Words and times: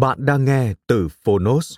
Bạn 0.00 0.26
đang 0.26 0.44
nghe 0.44 0.74
từ 0.86 1.08
Phonos. 1.08 1.76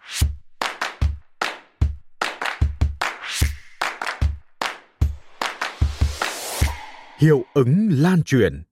Hiệu 7.19 7.45
ứng 7.55 7.89
lan 7.93 8.23
truyền 8.23 8.63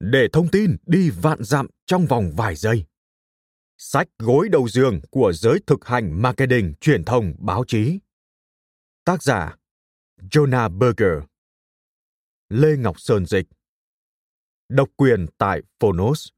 để 0.00 0.28
thông 0.32 0.48
tin 0.48 0.76
đi 0.86 1.10
vạn 1.10 1.44
dặm 1.44 1.66
trong 1.86 2.06
vòng 2.06 2.32
vài 2.36 2.56
giây. 2.56 2.84
Sách 3.78 4.08
gối 4.18 4.48
đầu 4.48 4.68
giường 4.68 5.00
của 5.10 5.32
giới 5.32 5.58
thực 5.66 5.84
hành 5.84 6.22
marketing 6.22 6.74
truyền 6.80 7.04
thông 7.04 7.34
báo 7.38 7.64
chí. 7.66 7.98
Tác 9.04 9.22
giả, 9.22 9.56
Jonah 10.30 10.78
Berger 10.78 11.24
Lê 12.48 12.76
Ngọc 12.76 13.00
Sơn 13.00 13.26
Dịch 13.26 13.46
Độc 14.68 14.88
quyền 14.96 15.26
tại 15.38 15.62
Phonos 15.80 16.28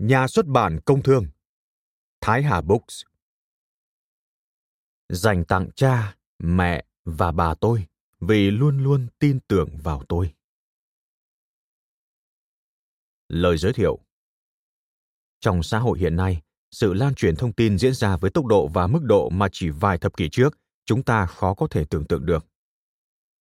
Nhà 0.00 0.28
xuất 0.28 0.46
bản 0.46 0.80
Công 0.84 1.02
Thương 1.02 1.26
Thái 2.20 2.42
Hà 2.42 2.60
Books 2.60 3.02
Dành 5.08 5.44
tặng 5.44 5.70
cha, 5.74 6.16
mẹ 6.38 6.84
và 7.04 7.32
bà 7.32 7.54
tôi 7.54 7.86
vì 8.20 8.50
luôn 8.50 8.82
luôn 8.84 9.06
tin 9.18 9.40
tưởng 9.48 9.68
vào 9.82 10.02
tôi. 10.08 10.34
Lời 13.28 13.58
giới 13.58 13.72
thiệu 13.72 13.98
Trong 15.40 15.62
xã 15.62 15.78
hội 15.78 15.98
hiện 15.98 16.16
nay, 16.16 16.42
sự 16.70 16.92
lan 16.94 17.14
truyền 17.14 17.36
thông 17.36 17.52
tin 17.52 17.78
diễn 17.78 17.94
ra 17.94 18.16
với 18.16 18.30
tốc 18.30 18.46
độ 18.46 18.68
và 18.68 18.86
mức 18.86 19.02
độ 19.02 19.30
mà 19.30 19.48
chỉ 19.52 19.70
vài 19.70 19.98
thập 19.98 20.16
kỷ 20.16 20.28
trước 20.28 20.58
chúng 20.84 21.02
ta 21.02 21.26
khó 21.26 21.54
có 21.54 21.66
thể 21.70 21.84
tưởng 21.84 22.04
tượng 22.04 22.26
được. 22.26 22.46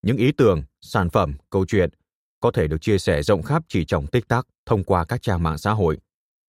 Những 0.01 0.17
ý 0.17 0.31
tưởng, 0.31 0.63
sản 0.81 1.09
phẩm, 1.09 1.33
câu 1.49 1.65
chuyện 1.65 1.89
có 2.39 2.51
thể 2.51 2.67
được 2.67 2.81
chia 2.81 2.97
sẻ 2.97 3.23
rộng 3.23 3.43
khắp 3.43 3.63
chỉ 3.67 3.85
trong 3.85 4.07
tích 4.07 4.27
tắc 4.27 4.47
thông 4.65 4.83
qua 4.83 5.05
các 5.05 5.21
trang 5.21 5.43
mạng 5.43 5.57
xã 5.57 5.71
hội, 5.71 5.97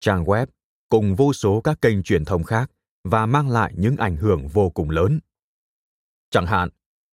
trang 0.00 0.24
web 0.24 0.46
cùng 0.88 1.14
vô 1.14 1.32
số 1.32 1.60
các 1.60 1.80
kênh 1.80 2.02
truyền 2.02 2.24
thông 2.24 2.44
khác 2.44 2.70
và 3.04 3.26
mang 3.26 3.50
lại 3.50 3.72
những 3.76 3.96
ảnh 3.96 4.16
hưởng 4.16 4.48
vô 4.48 4.70
cùng 4.70 4.90
lớn. 4.90 5.20
Chẳng 6.30 6.46
hạn, 6.46 6.68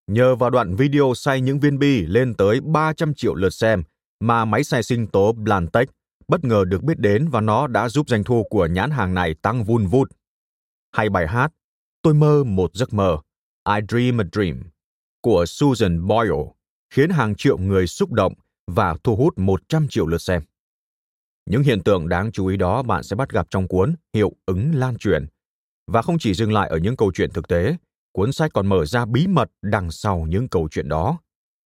nhờ 0.08 0.36
vào 0.36 0.50
đoạn 0.50 0.76
video 0.76 1.14
xay 1.16 1.42
những 1.42 1.60
viên 1.60 1.80
bi 1.80 2.06
lên 2.06 2.36
tới 2.36 2.60
300 2.62 3.14
triệu 3.14 3.36
lượt 3.36 3.54
xem 3.54 3.84
mà 4.20 4.46
máy 4.46 4.64
xay 4.64 4.84
sinh 4.84 5.08
tố 5.08 5.32
Blantech 5.32 5.90
bất 6.28 6.44
ngờ 6.44 6.66
được 6.68 6.84
biết 6.84 7.00
đến 7.00 7.30
và 7.30 7.42
nó 7.42 7.68
đã 7.68 7.90
giúp 7.90 8.10
doanh 8.10 8.24
thu 8.24 8.44
của 8.50 8.66
nhãn 8.66 8.92
hàng 8.92 9.14
này 9.14 9.36
tăng 9.42 9.64
vun 9.64 9.88
vút. 9.88 10.12
Hay 10.92 11.10
bài 11.10 11.28
hát 11.28 11.54
Tôi 12.02 12.14
mơ 12.14 12.44
một 12.44 12.72
giấc 12.74 12.94
mơ, 12.94 13.18
I 13.70 13.80
Dream 13.90 14.22
a 14.22 14.24
Dream 14.32 14.64
của 15.22 15.46
Susan 15.48 16.08
Boyle 16.08 16.54
khiến 16.90 17.10
hàng 17.10 17.36
triệu 17.36 17.58
người 17.58 17.88
xúc 17.88 18.12
động 18.12 18.34
và 18.68 18.96
thu 19.04 19.16
hút 19.16 19.38
100 19.38 19.88
triệu 19.88 20.08
lượt 20.08 20.22
xem. 20.22 20.42
Những 21.50 21.64
hiện 21.64 21.84
tượng 21.84 22.10
đáng 22.10 22.32
chú 22.32 22.48
ý 22.48 22.58
đó 22.58 22.84
bạn 22.84 23.04
sẽ 23.04 23.16
bắt 23.16 23.30
gặp 23.30 23.48
trong 23.50 23.68
cuốn 23.68 23.96
Hiệu 24.14 24.32
ứng 24.46 24.76
lan 24.76 24.98
truyền. 24.98 25.26
Và 25.92 26.02
không 26.02 26.20
chỉ 26.20 26.34
dừng 26.34 26.54
lại 26.54 26.70
ở 26.70 26.78
những 26.78 26.98
câu 26.98 27.12
chuyện 27.14 27.30
thực 27.34 27.48
tế, 27.48 27.76
cuốn 28.12 28.32
sách 28.32 28.52
còn 28.54 28.68
mở 28.68 28.86
ra 28.86 29.06
bí 29.06 29.28
mật 29.28 29.52
đằng 29.62 29.92
sau 29.92 30.26
những 30.30 30.50
câu 30.50 30.68
chuyện 30.72 30.90
đó. 30.90 31.20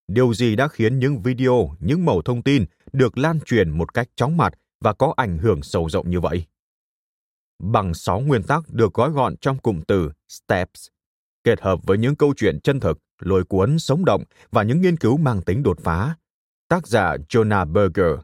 Điều 0.08 0.34
gì 0.34 0.56
đã 0.56 0.68
khiến 0.68 0.98
những 0.98 1.22
video, 1.22 1.76
những 1.80 2.04
mẩu 2.04 2.22
thông 2.22 2.42
tin 2.42 2.64
được 2.92 3.18
lan 3.18 3.40
truyền 3.40 3.70
một 3.70 3.94
cách 3.94 4.08
chóng 4.16 4.36
mặt 4.36 4.52
và 4.80 4.92
có 4.92 5.14
ảnh 5.16 5.38
hưởng 5.38 5.62
sâu 5.62 5.88
rộng 5.88 6.10
như 6.10 6.20
vậy? 6.20 6.44
Bằng 7.62 7.94
6 7.94 8.20
nguyên 8.20 8.42
tắc 8.42 8.62
được 8.68 8.94
gói 8.94 9.10
gọn 9.10 9.36
trong 9.36 9.58
cụm 9.58 9.80
từ 9.88 10.12
STEPS, 10.28 10.86
kết 11.44 11.60
hợp 11.60 11.78
với 11.82 11.98
những 11.98 12.16
câu 12.16 12.34
chuyện 12.36 12.60
chân 12.60 12.80
thực, 12.80 12.98
lôi 13.20 13.44
cuốn, 13.44 13.78
sống 13.78 14.04
động 14.04 14.24
và 14.50 14.62
những 14.62 14.80
nghiên 14.80 14.96
cứu 14.96 15.16
mang 15.16 15.42
tính 15.42 15.62
đột 15.62 15.78
phá. 15.80 16.14
Tác 16.68 16.86
giả 16.86 17.16
Jonah 17.28 17.72
Berger 17.72 18.20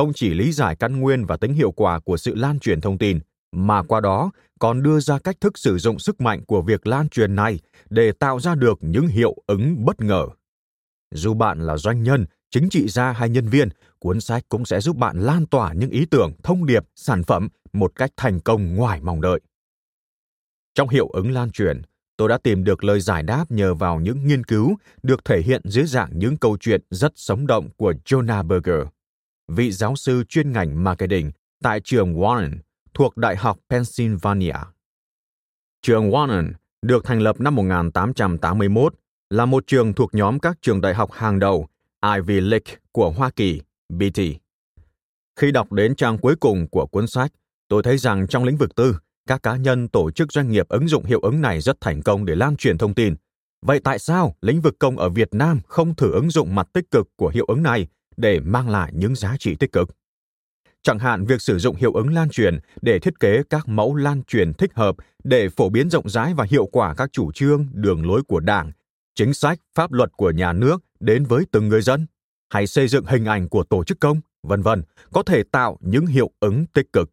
không 0.00 0.12
chỉ 0.12 0.34
lý 0.34 0.52
giải 0.52 0.76
căn 0.76 1.00
nguyên 1.00 1.24
và 1.24 1.36
tính 1.36 1.52
hiệu 1.52 1.70
quả 1.70 2.00
của 2.00 2.16
sự 2.16 2.34
lan 2.34 2.58
truyền 2.58 2.80
thông 2.80 2.98
tin, 2.98 3.18
mà 3.52 3.82
qua 3.82 4.00
đó 4.00 4.30
còn 4.58 4.82
đưa 4.82 5.00
ra 5.00 5.18
cách 5.18 5.36
thức 5.40 5.58
sử 5.58 5.78
dụng 5.78 5.98
sức 5.98 6.20
mạnh 6.20 6.44
của 6.44 6.62
việc 6.62 6.86
lan 6.86 7.08
truyền 7.08 7.34
này 7.34 7.58
để 7.90 8.12
tạo 8.12 8.40
ra 8.40 8.54
được 8.54 8.78
những 8.80 9.06
hiệu 9.06 9.34
ứng 9.46 9.84
bất 9.84 10.00
ngờ. 10.00 10.26
Dù 11.14 11.34
bạn 11.34 11.66
là 11.66 11.76
doanh 11.76 12.02
nhân, 12.02 12.26
chính 12.50 12.68
trị 12.70 12.88
gia 12.88 13.12
hay 13.12 13.28
nhân 13.28 13.48
viên, 13.48 13.68
cuốn 13.98 14.20
sách 14.20 14.44
cũng 14.48 14.64
sẽ 14.64 14.80
giúp 14.80 14.96
bạn 14.96 15.20
lan 15.20 15.46
tỏa 15.46 15.72
những 15.72 15.90
ý 15.90 16.06
tưởng, 16.10 16.32
thông 16.42 16.66
điệp, 16.66 16.84
sản 16.96 17.22
phẩm 17.22 17.48
một 17.72 17.92
cách 17.94 18.10
thành 18.16 18.40
công 18.40 18.74
ngoài 18.74 19.00
mong 19.02 19.20
đợi. 19.20 19.40
Trong 20.74 20.88
hiệu 20.88 21.08
ứng 21.08 21.30
lan 21.30 21.50
truyền, 21.50 21.82
tôi 22.16 22.28
đã 22.28 22.38
tìm 22.38 22.64
được 22.64 22.84
lời 22.84 23.00
giải 23.00 23.22
đáp 23.22 23.50
nhờ 23.50 23.74
vào 23.74 24.00
những 24.00 24.26
nghiên 24.26 24.44
cứu 24.44 24.76
được 25.02 25.24
thể 25.24 25.42
hiện 25.42 25.62
dưới 25.64 25.84
dạng 25.84 26.10
những 26.18 26.36
câu 26.36 26.56
chuyện 26.60 26.80
rất 26.90 27.12
sống 27.16 27.46
động 27.46 27.68
của 27.76 27.94
jonah 28.04 28.46
berger 28.46 28.86
vị 29.50 29.72
giáo 29.72 29.96
sư 29.96 30.24
chuyên 30.28 30.52
ngành 30.52 30.84
marketing 30.84 31.30
tại 31.62 31.80
trường 31.84 32.14
Warren 32.14 32.56
thuộc 32.94 33.16
Đại 33.16 33.36
học 33.36 33.58
Pennsylvania. 33.70 34.54
Trường 35.82 36.10
Warren 36.10 36.52
được 36.82 37.04
thành 37.04 37.20
lập 37.20 37.40
năm 37.40 37.54
1881 37.54 38.94
là 39.30 39.46
một 39.46 39.66
trường 39.66 39.92
thuộc 39.92 40.14
nhóm 40.14 40.38
các 40.38 40.58
trường 40.60 40.80
đại 40.80 40.94
học 40.94 41.12
hàng 41.12 41.38
đầu 41.38 41.66
Ivy 42.14 42.40
League 42.40 42.74
của 42.92 43.10
Hoa 43.10 43.30
Kỳ, 43.30 43.60
BT. 43.88 44.20
Khi 45.36 45.50
đọc 45.52 45.72
đến 45.72 45.94
trang 45.94 46.18
cuối 46.18 46.36
cùng 46.36 46.68
của 46.68 46.86
cuốn 46.86 47.06
sách, 47.06 47.32
tôi 47.68 47.82
thấy 47.82 47.98
rằng 47.98 48.26
trong 48.28 48.44
lĩnh 48.44 48.56
vực 48.56 48.74
tư, 48.74 48.96
các 49.26 49.42
cá 49.42 49.56
nhân, 49.56 49.88
tổ 49.88 50.10
chức 50.10 50.32
doanh 50.32 50.50
nghiệp 50.50 50.68
ứng 50.68 50.88
dụng 50.88 51.04
hiệu 51.04 51.20
ứng 51.20 51.40
này 51.40 51.60
rất 51.60 51.80
thành 51.80 52.02
công 52.02 52.24
để 52.24 52.34
lan 52.34 52.56
truyền 52.56 52.78
thông 52.78 52.94
tin. 52.94 53.14
Vậy 53.62 53.80
tại 53.84 53.98
sao 53.98 54.34
lĩnh 54.40 54.60
vực 54.60 54.78
công 54.78 54.98
ở 54.98 55.08
Việt 55.08 55.28
Nam 55.34 55.60
không 55.66 55.94
thử 55.94 56.12
ứng 56.12 56.30
dụng 56.30 56.54
mặt 56.54 56.68
tích 56.72 56.90
cực 56.90 57.08
của 57.16 57.28
hiệu 57.28 57.44
ứng 57.48 57.62
này 57.62 57.88
để 58.20 58.40
mang 58.40 58.68
lại 58.68 58.92
những 58.94 59.14
giá 59.14 59.36
trị 59.38 59.54
tích 59.54 59.72
cực. 59.72 59.88
Chẳng 60.82 60.98
hạn 60.98 61.24
việc 61.24 61.42
sử 61.42 61.58
dụng 61.58 61.76
hiệu 61.76 61.92
ứng 61.92 62.14
lan 62.14 62.28
truyền 62.28 62.58
để 62.82 62.98
thiết 62.98 63.20
kế 63.20 63.42
các 63.50 63.68
mẫu 63.68 63.94
lan 63.94 64.22
truyền 64.22 64.52
thích 64.54 64.70
hợp 64.74 64.96
để 65.24 65.48
phổ 65.48 65.68
biến 65.68 65.90
rộng 65.90 66.08
rãi 66.08 66.34
và 66.34 66.44
hiệu 66.44 66.66
quả 66.66 66.94
các 66.94 67.12
chủ 67.12 67.32
trương, 67.32 67.66
đường 67.72 68.06
lối 68.06 68.22
của 68.22 68.40
Đảng, 68.40 68.72
chính 69.14 69.34
sách, 69.34 69.58
pháp 69.74 69.92
luật 69.92 70.10
của 70.16 70.30
nhà 70.30 70.52
nước 70.52 70.84
đến 71.00 71.24
với 71.24 71.44
từng 71.52 71.68
người 71.68 71.82
dân, 71.82 72.06
hay 72.50 72.66
xây 72.66 72.88
dựng 72.88 73.04
hình 73.06 73.24
ảnh 73.24 73.48
của 73.48 73.64
tổ 73.64 73.84
chức 73.84 74.00
công, 74.00 74.20
vân 74.42 74.62
vân, 74.62 74.82
có 75.12 75.22
thể 75.22 75.42
tạo 75.52 75.78
những 75.80 76.06
hiệu 76.06 76.30
ứng 76.40 76.66
tích 76.66 76.92
cực. 76.92 77.10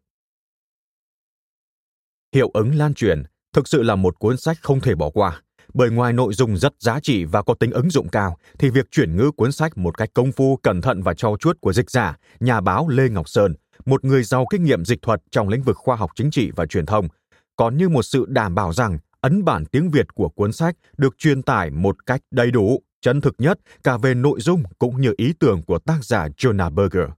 Hiệu 2.35 2.51
ứng 2.53 2.75
lan 2.75 2.93
truyền 2.93 3.23
thực 3.53 3.67
sự 3.67 3.83
là 3.83 3.95
một 3.95 4.19
cuốn 4.19 4.37
sách 4.37 4.57
không 4.61 4.81
thể 4.81 4.95
bỏ 4.95 5.09
qua 5.09 5.41
bởi 5.77 5.89
ngoài 5.89 6.13
nội 6.13 6.33
dung 6.33 6.57
rất 6.57 6.73
giá 6.79 6.99
trị 6.99 7.25
và 7.25 7.41
có 7.41 7.53
tính 7.53 7.71
ứng 7.71 7.89
dụng 7.89 8.09
cao, 8.09 8.37
thì 8.59 8.69
việc 8.69 8.91
chuyển 8.91 9.15
ngữ 9.15 9.31
cuốn 9.37 9.51
sách 9.51 9.77
một 9.77 9.97
cách 9.97 10.09
công 10.13 10.31
phu, 10.31 10.57
cẩn 10.57 10.81
thận 10.81 11.01
và 11.03 11.13
trau 11.13 11.37
chuốt 11.39 11.61
của 11.61 11.73
dịch 11.73 11.91
giả, 11.91 12.17
nhà 12.39 12.61
báo 12.61 12.87
Lê 12.87 13.09
Ngọc 13.09 13.29
Sơn, 13.29 13.53
một 13.85 14.05
người 14.05 14.23
giàu 14.23 14.45
kinh 14.49 14.63
nghiệm 14.63 14.85
dịch 14.85 15.01
thuật 15.01 15.21
trong 15.31 15.49
lĩnh 15.49 15.63
vực 15.63 15.77
khoa 15.77 15.95
học 15.95 16.11
chính 16.15 16.31
trị 16.31 16.51
và 16.55 16.65
truyền 16.65 16.85
thông, 16.85 17.07
còn 17.55 17.77
như 17.77 17.89
một 17.89 18.03
sự 18.03 18.25
đảm 18.27 18.55
bảo 18.55 18.73
rằng 18.73 18.97
ấn 19.21 19.45
bản 19.45 19.65
tiếng 19.65 19.89
Việt 19.89 20.13
của 20.13 20.29
cuốn 20.29 20.51
sách 20.51 20.75
được 20.97 21.17
truyền 21.17 21.41
tải 21.41 21.69
một 21.69 22.05
cách 22.05 22.21
đầy 22.31 22.51
đủ, 22.51 22.81
chân 23.01 23.21
thực 23.21 23.35
nhất 23.37 23.59
cả 23.83 23.97
về 23.97 24.13
nội 24.13 24.41
dung 24.41 24.63
cũng 24.79 25.01
như 25.01 25.13
ý 25.17 25.33
tưởng 25.39 25.61
của 25.63 25.79
tác 25.79 26.05
giả 26.05 26.27
Jonah 26.27 26.73
Berger. 26.73 27.09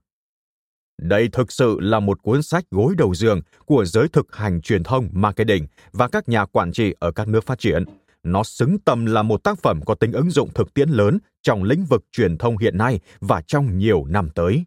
Đây 1.02 1.28
thực 1.32 1.52
sự 1.52 1.76
là 1.80 2.00
một 2.00 2.22
cuốn 2.22 2.42
sách 2.42 2.64
gối 2.70 2.94
đầu 2.98 3.14
giường 3.14 3.40
của 3.66 3.84
giới 3.84 4.08
thực 4.08 4.36
hành 4.36 4.60
truyền 4.60 4.82
thông 4.82 5.08
marketing 5.12 5.66
và 5.92 6.08
các 6.08 6.28
nhà 6.28 6.46
quản 6.46 6.72
trị 6.72 6.94
ở 6.98 7.12
các 7.12 7.28
nước 7.28 7.46
phát 7.46 7.58
triển– 7.58 7.84
nó 8.22 8.42
xứng 8.42 8.78
tầm 8.78 9.06
là 9.06 9.22
một 9.22 9.44
tác 9.44 9.58
phẩm 9.58 9.80
có 9.86 9.94
tính 9.94 10.12
ứng 10.12 10.30
dụng 10.30 10.50
thực 10.54 10.74
tiễn 10.74 10.88
lớn 10.88 11.18
trong 11.42 11.62
lĩnh 11.62 11.84
vực 11.84 12.04
truyền 12.12 12.38
thông 12.38 12.58
hiện 12.58 12.78
nay 12.78 13.00
và 13.20 13.42
trong 13.46 13.78
nhiều 13.78 14.04
năm 14.04 14.30
tới. 14.34 14.64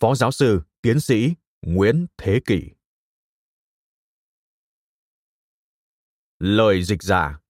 Phó 0.00 0.14
giáo 0.14 0.30
sư, 0.30 0.60
tiến 0.82 1.00
sĩ 1.00 1.34
Nguyễn 1.62 2.06
Thế 2.18 2.40
Kỷ 2.46 2.62
Lời 6.38 6.82
dịch 6.82 7.02
giả 7.02 7.40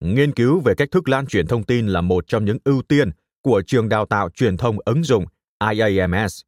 Nghiên 0.00 0.32
cứu 0.32 0.60
về 0.60 0.74
cách 0.74 0.88
thức 0.90 1.08
lan 1.08 1.26
truyền 1.26 1.46
thông 1.46 1.64
tin 1.64 1.86
là 1.86 2.00
một 2.00 2.26
trong 2.26 2.44
những 2.44 2.58
ưu 2.64 2.82
tiên 2.82 3.10
của 3.42 3.62
trường 3.66 3.88
đào 3.88 4.06
tạo 4.06 4.30
truyền 4.30 4.56
thông 4.56 4.76
ứng 4.84 5.04
dụng 5.04 5.24
IAMS. 5.70 6.40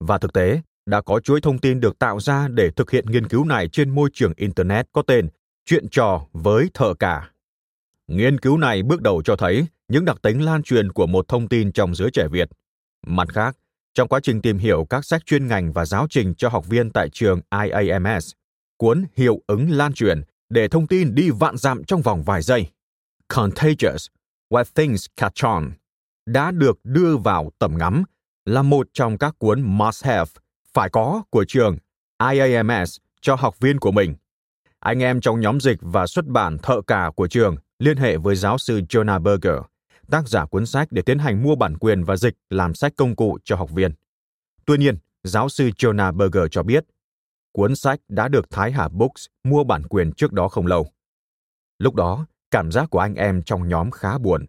Và 0.00 0.18
thực 0.18 0.32
tế, 0.32 0.60
đã 0.86 1.00
có 1.00 1.20
chuỗi 1.20 1.40
thông 1.40 1.58
tin 1.58 1.80
được 1.80 1.98
tạo 1.98 2.20
ra 2.20 2.48
để 2.48 2.70
thực 2.70 2.90
hiện 2.90 3.06
nghiên 3.06 3.28
cứu 3.28 3.44
này 3.44 3.68
trên 3.68 3.94
môi 3.94 4.10
trường 4.12 4.32
Internet 4.36 4.86
có 4.92 5.02
tên 5.02 5.28
Chuyện 5.66 5.88
trò 5.88 6.26
với 6.32 6.70
thợ 6.74 6.94
cả. 6.94 7.30
Nghiên 8.08 8.40
cứu 8.40 8.58
này 8.58 8.82
bước 8.82 9.02
đầu 9.02 9.22
cho 9.22 9.36
thấy 9.36 9.66
những 9.88 10.04
đặc 10.04 10.16
tính 10.22 10.44
lan 10.44 10.62
truyền 10.62 10.92
của 10.92 11.06
một 11.06 11.28
thông 11.28 11.48
tin 11.48 11.72
trong 11.72 11.94
giới 11.94 12.10
trẻ 12.10 12.28
Việt. 12.30 12.48
Mặt 13.06 13.28
khác, 13.32 13.56
trong 13.94 14.08
quá 14.08 14.20
trình 14.22 14.42
tìm 14.42 14.58
hiểu 14.58 14.86
các 14.90 15.04
sách 15.04 15.26
chuyên 15.26 15.46
ngành 15.46 15.72
và 15.72 15.84
giáo 15.84 16.06
trình 16.10 16.34
cho 16.34 16.48
học 16.48 16.66
viên 16.66 16.90
tại 16.90 17.08
trường 17.12 17.40
IAMS, 17.62 18.32
cuốn 18.76 19.04
Hiệu 19.16 19.40
ứng 19.46 19.70
lan 19.70 19.92
truyền 19.92 20.22
để 20.48 20.68
thông 20.68 20.86
tin 20.86 21.14
đi 21.14 21.30
vạn 21.30 21.56
dặm 21.56 21.84
trong 21.84 22.02
vòng 22.02 22.22
vài 22.22 22.42
giây. 22.42 22.66
Contagious, 23.28 24.06
What 24.50 24.64
Things 24.74 25.06
Catch 25.16 25.44
On 25.44 25.70
đã 26.26 26.50
được 26.50 26.78
đưa 26.84 27.16
vào 27.16 27.50
tầm 27.58 27.78
ngắm 27.78 28.04
là 28.44 28.62
một 28.62 28.88
trong 28.92 29.18
các 29.18 29.34
cuốn 29.38 29.62
must 29.62 30.04
have 30.04 30.30
phải 30.72 30.90
có 30.90 31.22
của 31.30 31.44
trường 31.48 31.76
IAMS 32.32 32.96
cho 33.20 33.34
học 33.34 33.60
viên 33.60 33.78
của 33.78 33.90
mình. 33.92 34.14
Anh 34.84 35.02
em 35.02 35.20
trong 35.20 35.40
nhóm 35.40 35.60
dịch 35.60 35.78
và 35.80 36.06
xuất 36.06 36.26
bản 36.26 36.58
thợ 36.58 36.80
cả 36.86 37.10
của 37.16 37.26
trường 37.26 37.56
liên 37.78 37.96
hệ 37.96 38.16
với 38.16 38.36
giáo 38.36 38.58
sư 38.58 38.80
Jonah 38.88 39.22
Berger, 39.22 39.62
tác 40.10 40.28
giả 40.28 40.46
cuốn 40.46 40.66
sách 40.66 40.88
để 40.90 41.02
tiến 41.02 41.18
hành 41.18 41.42
mua 41.42 41.54
bản 41.54 41.78
quyền 41.78 42.04
và 42.04 42.16
dịch 42.16 42.34
làm 42.50 42.74
sách 42.74 42.92
công 42.96 43.16
cụ 43.16 43.38
cho 43.44 43.56
học 43.56 43.70
viên. 43.70 43.92
Tuy 44.66 44.78
nhiên, 44.78 44.98
giáo 45.22 45.48
sư 45.48 45.70
Jonah 45.78 46.16
Berger 46.16 46.44
cho 46.50 46.62
biết, 46.62 46.84
cuốn 47.52 47.76
sách 47.76 48.00
đã 48.08 48.28
được 48.28 48.50
Thái 48.50 48.72
Hà 48.72 48.88
Books 48.88 49.26
mua 49.44 49.64
bản 49.64 49.82
quyền 49.86 50.12
trước 50.12 50.32
đó 50.32 50.48
không 50.48 50.66
lâu. 50.66 50.86
Lúc 51.78 51.94
đó, 51.94 52.26
cảm 52.50 52.72
giác 52.72 52.90
của 52.90 52.98
anh 52.98 53.14
em 53.14 53.42
trong 53.42 53.68
nhóm 53.68 53.90
khá 53.90 54.18
buồn. 54.18 54.46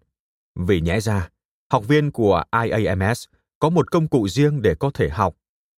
Vì 0.56 0.82
nhẽ 0.82 1.00
ra, 1.00 1.30
học 1.72 1.88
viên 1.88 2.12
của 2.12 2.44
IAMS 2.64 3.24
có 3.60 3.70
một 3.70 3.92
công 3.92 4.08
cụ 4.08 4.28
riêng 4.28 4.62
để 4.62 4.76
có 4.76 4.92
thể 4.94 5.10
học. 5.10 5.36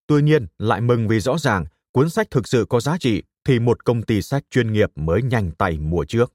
Tuy 0.08 0.22
nhiên, 0.22 0.48
lại 0.58 0.82
mừng 0.82 1.08
vì 1.08 1.20
rõ 1.20 1.38
ràng 1.38 1.66
cuốn 1.92 2.10
sách 2.10 2.32
thực 2.32 2.48
sự 2.48 2.66
có 2.70 2.80
giá 2.80 2.98
trị 2.98 3.24
thì 3.48 3.60
một 3.60 3.86
công 3.86 4.02
ty 4.02 4.22
sách 4.22 4.44
chuyên 4.50 4.74
nghiệp 4.74 4.92
mới 4.96 5.22
nhanh 5.22 5.52
tay 5.52 5.80
mua 5.80 6.06
trước. 6.06 6.34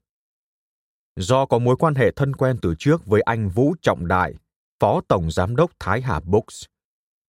Do 1.17 1.47
có 1.47 1.59
mối 1.59 1.76
quan 1.76 1.94
hệ 1.94 2.11
thân 2.11 2.37
quen 2.37 2.56
từ 2.62 2.75
trước 2.79 3.06
với 3.06 3.20
anh 3.20 3.49
Vũ 3.49 3.75
Trọng 3.82 4.06
Đại, 4.06 4.35
Phó 4.81 5.00
Tổng 5.09 5.31
Giám 5.31 5.56
đốc 5.56 5.70
Thái 5.79 6.00
Hà 6.00 6.20
Books, 6.20 6.64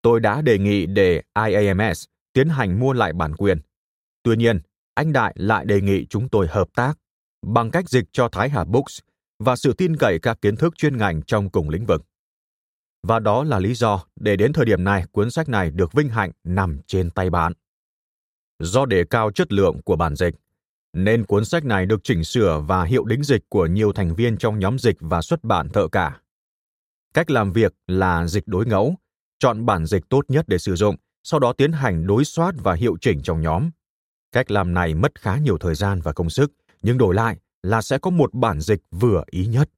tôi 0.01 0.19
đã 0.19 0.41
đề 0.41 0.57
nghị 0.57 0.85
để 0.85 1.21
IAMS 1.45 2.05
tiến 2.33 2.49
hành 2.49 2.79
mua 2.79 2.93
lại 2.93 3.13
bản 3.13 3.35
quyền. 3.35 3.59
Tuy 4.23 4.35
nhiên, 4.35 4.59
anh 4.93 5.13
Đại 5.13 5.33
lại 5.37 5.65
đề 5.65 5.81
nghị 5.81 6.05
chúng 6.05 6.29
tôi 6.29 6.47
hợp 6.47 6.67
tác 6.75 6.93
bằng 7.41 7.71
cách 7.71 7.89
dịch 7.89 8.05
cho 8.11 8.29
Thái 8.29 8.49
Hà 8.49 8.63
Books 8.63 8.99
và 9.39 9.55
sự 9.55 9.73
tin 9.73 9.95
cậy 9.97 10.19
các 10.19 10.41
kiến 10.41 10.55
thức 10.55 10.77
chuyên 10.77 10.97
ngành 10.97 11.21
trong 11.21 11.49
cùng 11.49 11.69
lĩnh 11.69 11.85
vực. 11.85 12.05
Và 13.07 13.19
đó 13.19 13.43
là 13.43 13.59
lý 13.59 13.73
do 13.73 14.03
để 14.15 14.35
đến 14.35 14.53
thời 14.53 14.65
điểm 14.65 14.83
này 14.83 15.03
cuốn 15.11 15.31
sách 15.31 15.49
này 15.49 15.71
được 15.71 15.93
vinh 15.93 16.09
hạnh 16.09 16.31
nằm 16.43 16.79
trên 16.87 17.09
tay 17.09 17.29
bạn. 17.29 17.53
Do 18.63 18.85
đề 18.85 19.03
cao 19.09 19.31
chất 19.31 19.53
lượng 19.53 19.81
của 19.81 19.95
bản 19.95 20.15
dịch, 20.15 20.35
nên 20.93 21.25
cuốn 21.25 21.45
sách 21.45 21.65
này 21.65 21.85
được 21.85 22.03
chỉnh 22.03 22.23
sửa 22.23 22.63
và 22.67 22.83
hiệu 22.83 23.05
đính 23.05 23.23
dịch 23.23 23.41
của 23.49 23.65
nhiều 23.65 23.93
thành 23.93 24.15
viên 24.15 24.37
trong 24.37 24.59
nhóm 24.59 24.79
dịch 24.79 24.97
và 24.99 25.21
xuất 25.21 25.43
bản 25.43 25.69
thợ 25.69 25.87
cả. 25.87 26.19
Cách 27.13 27.31
làm 27.31 27.51
việc 27.51 27.73
là 27.87 28.27
dịch 28.27 28.47
đối 28.47 28.65
ngẫu, 28.65 28.95
chọn 29.39 29.65
bản 29.65 29.85
dịch 29.85 30.09
tốt 30.09 30.25
nhất 30.27 30.45
để 30.47 30.57
sử 30.57 30.75
dụng, 30.75 30.95
sau 31.23 31.39
đó 31.39 31.53
tiến 31.53 31.71
hành 31.71 32.07
đối 32.07 32.25
soát 32.25 32.55
và 32.57 32.73
hiệu 32.73 32.97
chỉnh 33.01 33.21
trong 33.21 33.41
nhóm. 33.41 33.69
Cách 34.31 34.51
làm 34.51 34.73
này 34.73 34.93
mất 34.93 35.21
khá 35.21 35.37
nhiều 35.37 35.57
thời 35.57 35.75
gian 35.75 36.01
và 36.01 36.13
công 36.13 36.29
sức, 36.29 36.51
nhưng 36.81 36.97
đổi 36.97 37.15
lại 37.15 37.37
là 37.63 37.81
sẽ 37.81 37.97
có 37.97 38.09
một 38.09 38.33
bản 38.33 38.61
dịch 38.61 38.79
vừa 38.91 39.23
ý 39.31 39.45
nhất. 39.45 39.69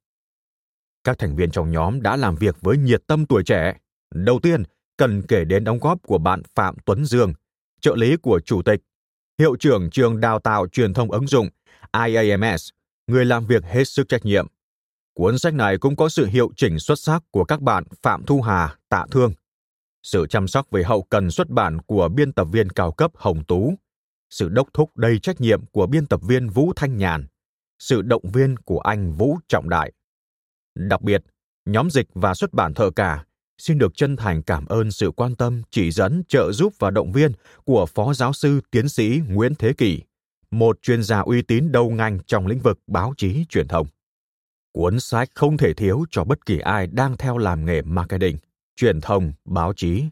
Các 1.04 1.18
thành 1.18 1.36
viên 1.36 1.50
trong 1.50 1.70
nhóm 1.70 2.02
đã 2.02 2.16
làm 2.16 2.36
việc 2.36 2.56
với 2.60 2.76
nhiệt 2.76 3.02
tâm 3.06 3.26
tuổi 3.26 3.42
trẻ. 3.44 3.76
Đầu 4.14 4.40
tiên, 4.42 4.62
cần 4.96 5.22
kể 5.22 5.44
đến 5.44 5.64
đóng 5.64 5.78
góp 5.78 6.02
của 6.02 6.18
bạn 6.18 6.42
Phạm 6.54 6.76
Tuấn 6.84 7.04
Dương, 7.04 7.32
trợ 7.86 7.96
lý 7.96 8.16
của 8.16 8.40
chủ 8.40 8.62
tịch, 8.62 8.80
hiệu 9.38 9.56
trưởng 9.56 9.90
trường 9.90 10.20
đào 10.20 10.38
tạo 10.38 10.66
truyền 10.68 10.94
thông 10.94 11.10
ứng 11.10 11.26
dụng 11.26 11.48
IAMS, 12.06 12.68
người 13.06 13.24
làm 13.24 13.46
việc 13.46 13.64
hết 13.64 13.84
sức 13.84 14.08
trách 14.08 14.24
nhiệm. 14.24 14.46
Cuốn 15.14 15.38
sách 15.38 15.54
này 15.54 15.78
cũng 15.78 15.96
có 15.96 16.08
sự 16.08 16.26
hiệu 16.26 16.50
chỉnh 16.56 16.78
xuất 16.78 16.98
sắc 16.98 17.22
của 17.30 17.44
các 17.44 17.60
bạn 17.60 17.84
Phạm 18.02 18.24
Thu 18.26 18.40
Hà, 18.40 18.76
Tạ 18.88 19.06
Thương, 19.10 19.32
sự 20.02 20.26
chăm 20.26 20.48
sóc 20.48 20.70
về 20.70 20.82
hậu 20.82 21.02
cần 21.02 21.30
xuất 21.30 21.50
bản 21.50 21.78
của 21.80 22.08
biên 22.08 22.32
tập 22.32 22.48
viên 22.52 22.70
cao 22.70 22.92
cấp 22.92 23.10
Hồng 23.14 23.44
Tú, 23.44 23.74
sự 24.30 24.48
đốc 24.48 24.68
thúc 24.74 24.96
đầy 24.96 25.18
trách 25.18 25.40
nhiệm 25.40 25.66
của 25.66 25.86
biên 25.86 26.06
tập 26.06 26.20
viên 26.22 26.48
Vũ 26.48 26.72
Thanh 26.76 26.96
Nhàn, 26.96 27.26
sự 27.78 28.02
động 28.02 28.30
viên 28.32 28.56
của 28.56 28.78
anh 28.78 29.12
Vũ 29.12 29.38
Trọng 29.48 29.68
Đại. 29.68 29.92
Đặc 30.74 31.02
biệt, 31.02 31.22
nhóm 31.66 31.90
dịch 31.90 32.06
và 32.14 32.34
xuất 32.34 32.52
bản 32.52 32.74
thợ 32.74 32.90
cả 32.90 33.24
xin 33.58 33.78
được 33.78 33.92
chân 33.96 34.16
thành 34.16 34.42
cảm 34.42 34.66
ơn 34.66 34.90
sự 34.90 35.10
quan 35.10 35.34
tâm, 35.34 35.62
chỉ 35.70 35.90
dẫn, 35.90 36.22
trợ 36.28 36.52
giúp 36.52 36.72
và 36.78 36.90
động 36.90 37.12
viên 37.12 37.32
của 37.64 37.86
Phó 37.86 38.14
Giáo 38.14 38.32
sư 38.32 38.60
Tiến 38.70 38.88
sĩ 38.88 39.20
Nguyễn 39.28 39.54
Thế 39.54 39.72
Kỷ, 39.72 40.02
một 40.50 40.82
chuyên 40.82 41.02
gia 41.02 41.20
uy 41.20 41.42
tín 41.42 41.72
đầu 41.72 41.90
ngành 41.90 42.18
trong 42.26 42.46
lĩnh 42.46 42.58
vực 42.58 42.78
báo 42.86 43.14
chí 43.16 43.44
truyền 43.48 43.68
thông. 43.68 43.86
Cuốn 44.72 45.00
sách 45.00 45.28
không 45.34 45.56
thể 45.56 45.74
thiếu 45.74 46.04
cho 46.10 46.24
bất 46.24 46.46
kỳ 46.46 46.58
ai 46.58 46.86
đang 46.86 47.16
theo 47.16 47.38
làm 47.38 47.66
nghề 47.66 47.82
marketing, 47.82 48.36
truyền 48.76 49.00
thông, 49.00 49.32
báo 49.44 49.72
chí. 49.76 50.04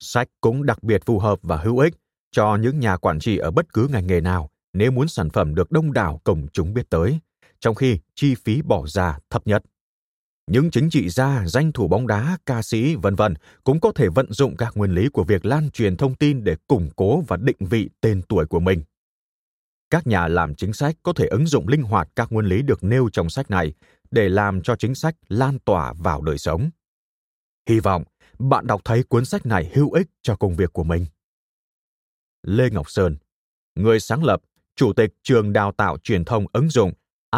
Sách 0.00 0.28
cũng 0.40 0.66
đặc 0.66 0.82
biệt 0.82 1.02
phù 1.06 1.18
hợp 1.18 1.38
và 1.42 1.56
hữu 1.56 1.78
ích 1.78 1.94
cho 2.32 2.56
những 2.56 2.80
nhà 2.80 2.96
quản 2.96 3.18
trị 3.18 3.36
ở 3.36 3.50
bất 3.50 3.72
cứ 3.72 3.88
ngành 3.88 4.06
nghề 4.06 4.20
nào 4.20 4.50
nếu 4.72 4.90
muốn 4.90 5.08
sản 5.08 5.30
phẩm 5.30 5.54
được 5.54 5.72
đông 5.72 5.92
đảo 5.92 6.20
công 6.24 6.46
chúng 6.52 6.74
biết 6.74 6.90
tới, 6.90 7.18
trong 7.60 7.74
khi 7.74 7.98
chi 8.14 8.34
phí 8.34 8.62
bỏ 8.62 8.86
ra 8.86 9.18
thấp 9.30 9.46
nhất. 9.46 9.62
Những 10.46 10.70
chính 10.70 10.90
trị 10.90 11.08
gia, 11.08 11.46
danh 11.46 11.72
thủ 11.72 11.88
bóng 11.88 12.06
đá, 12.06 12.38
ca 12.46 12.62
sĩ, 12.62 12.94
vân 12.94 13.14
vân 13.14 13.34
cũng 13.64 13.80
có 13.80 13.92
thể 13.92 14.08
vận 14.08 14.32
dụng 14.32 14.56
các 14.56 14.76
nguyên 14.76 14.90
lý 14.90 15.08
của 15.08 15.24
việc 15.24 15.46
lan 15.46 15.70
truyền 15.70 15.96
thông 15.96 16.14
tin 16.14 16.44
để 16.44 16.56
củng 16.66 16.90
cố 16.96 17.20
và 17.20 17.36
định 17.36 17.56
vị 17.60 17.90
tên 18.00 18.22
tuổi 18.22 18.46
của 18.46 18.60
mình. 18.60 18.82
Các 19.90 20.06
nhà 20.06 20.28
làm 20.28 20.54
chính 20.54 20.72
sách 20.72 20.96
có 21.02 21.12
thể 21.12 21.26
ứng 21.26 21.46
dụng 21.46 21.68
linh 21.68 21.82
hoạt 21.82 22.08
các 22.16 22.32
nguyên 22.32 22.46
lý 22.46 22.62
được 22.62 22.84
nêu 22.84 23.08
trong 23.12 23.30
sách 23.30 23.50
này 23.50 23.72
để 24.10 24.28
làm 24.28 24.62
cho 24.62 24.76
chính 24.76 24.94
sách 24.94 25.14
lan 25.28 25.58
tỏa 25.58 25.92
vào 25.92 26.22
đời 26.22 26.38
sống. 26.38 26.70
Hy 27.68 27.80
vọng 27.80 28.04
bạn 28.38 28.66
đọc 28.66 28.80
thấy 28.84 29.02
cuốn 29.02 29.24
sách 29.24 29.46
này 29.46 29.70
hữu 29.74 29.92
ích 29.92 30.06
cho 30.22 30.36
công 30.36 30.56
việc 30.56 30.72
của 30.72 30.84
mình. 30.84 31.06
Lê 32.42 32.70
Ngọc 32.70 32.90
Sơn, 32.90 33.16
người 33.74 34.00
sáng 34.00 34.24
lập, 34.24 34.40
chủ 34.76 34.92
tịch 34.92 35.10
trường 35.22 35.52
đào 35.52 35.72
tạo 35.72 35.98
truyền 35.98 36.24
thông 36.24 36.46
ứng 36.52 36.70
dụng 36.70 36.92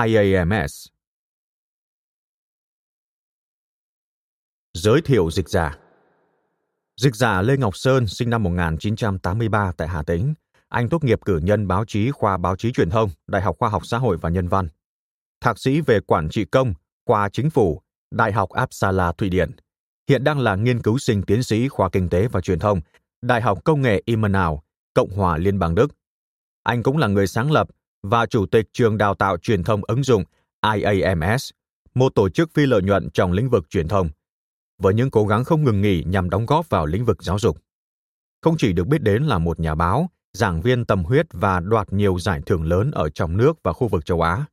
IAMS. 0.05 0.89
Giới 4.76 5.00
thiệu 5.00 5.30
dịch 5.30 5.49
giả 5.49 5.78
Dịch 7.00 7.16
giả 7.16 7.42
Lê 7.42 7.56
Ngọc 7.56 7.76
Sơn 7.76 8.06
sinh 8.06 8.30
năm 8.30 8.42
1983 8.42 9.73
tại 9.76 9.88
Hà 9.88 10.02
Tĩnh. 10.02 10.35
Anh 10.68 10.88
tốt 10.88 11.04
nghiệp 11.04 11.21
cử 11.25 11.38
nhân 11.38 11.68
báo 11.68 11.85
chí 11.85 12.11
khoa 12.11 12.37
báo 12.37 12.56
chí 12.56 12.73
truyền 12.73 12.90
thông, 12.90 13.11
Đại 13.26 13.42
học 13.42 13.56
Khoa 13.59 13.68
học 13.68 13.87
Xã 13.87 13.99
hội 13.99 14.16
và 14.16 14.28
Nhân 14.28 14.49
văn. 14.49 14.68
Thạc 15.40 15.59
sĩ 15.59 15.80
về 15.80 16.00
quản 16.00 16.28
trị 16.28 16.45
công, 16.45 16.75
khoa 17.06 17.28
chính 17.28 17.50
phủ, 17.50 17.80
Đại 18.11 18.33
học 18.33 18.49
Uppsala, 18.62 19.12
Thụy 19.12 19.28
Điển. 19.28 19.50
Hiện 20.09 20.25
đang 20.25 20.38
là 20.38 20.56
nghiên 20.56 20.83
cứu 20.83 20.99
sinh 20.99 21.23
tiến 21.23 21.42
sĩ 21.42 21.68
khoa 21.68 21.88
kinh 21.88 22.09
tế 22.09 22.28
và 22.28 22.40
truyền 22.40 22.59
thông, 22.59 22.80
Đại 23.23 23.42
học 23.42 23.64
Công 23.64 23.83
nghệ 23.83 24.02
Immanau, 24.04 24.62
Cộng 24.95 25.11
hòa 25.11 25.37
Liên 25.37 25.59
bang 25.59 25.75
Đức. 25.75 25.92
Anh 26.62 26.83
cũng 26.83 26.97
là 26.97 27.06
người 27.06 27.26
sáng 27.26 27.50
lập 27.50 27.68
và 28.02 28.26
chủ 28.26 28.47
tịch 28.47 28.66
trường 28.73 28.99
đào 28.99 29.14
tạo 29.14 29.37
truyền 29.37 29.64
thông 29.64 29.80
ứng 29.85 30.02
dụng 30.02 30.25
IAMS, 30.75 31.50
một 31.95 32.14
tổ 32.14 32.28
chức 32.28 32.50
phi 32.54 32.66
lợi 32.66 32.83
nhuận 32.83 33.11
trong 33.11 33.33
lĩnh 33.33 33.50
vực 33.50 33.71
truyền 33.71 33.88
thông, 33.88 34.09
với 34.78 34.95
những 34.95 35.11
cố 35.11 35.26
gắng 35.26 35.45
không 35.45 35.64
ngừng 35.64 35.80
nghỉ 35.80 36.04
nhằm 36.06 36.30
đóng 36.30 36.47
góp 36.47 36.68
vào 36.68 36.87
lĩnh 36.87 37.04
vực 37.04 37.23
giáo 37.23 37.38
dục. 37.38 37.59
Không 38.42 38.56
chỉ 38.59 38.73
được 38.73 38.87
biết 38.87 39.02
đến 39.02 39.23
là 39.23 39.38
một 39.38 39.61
nhà 39.61 39.75
báo, 39.75 40.11
giảng 40.33 40.61
viên 40.61 40.85
tâm 40.85 41.04
huyết 41.04 41.26
và 41.33 41.61
đoạt 41.61 41.92
nhiều 41.92 42.18
giải 42.18 42.40
thưởng 42.47 42.64
lớn 42.64 42.90
ở 42.90 43.11
trong 43.11 43.37
nước 43.37 43.59
và 43.62 43.73
khu 43.73 43.88
vực 43.88 44.04
châu 44.04 44.21
Á, 44.21 44.47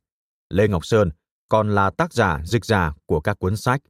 Lê 0.50 0.68
Ngọc 0.68 0.86
Sơn 0.86 1.10
còn 1.48 1.74
là 1.74 1.90
tác 1.90 2.12
giả 2.12 2.40
dịch 2.44 2.64
giả 2.64 2.92
của 3.06 3.20
các 3.20 3.38
cuốn 3.38 3.56
sách 3.56 3.80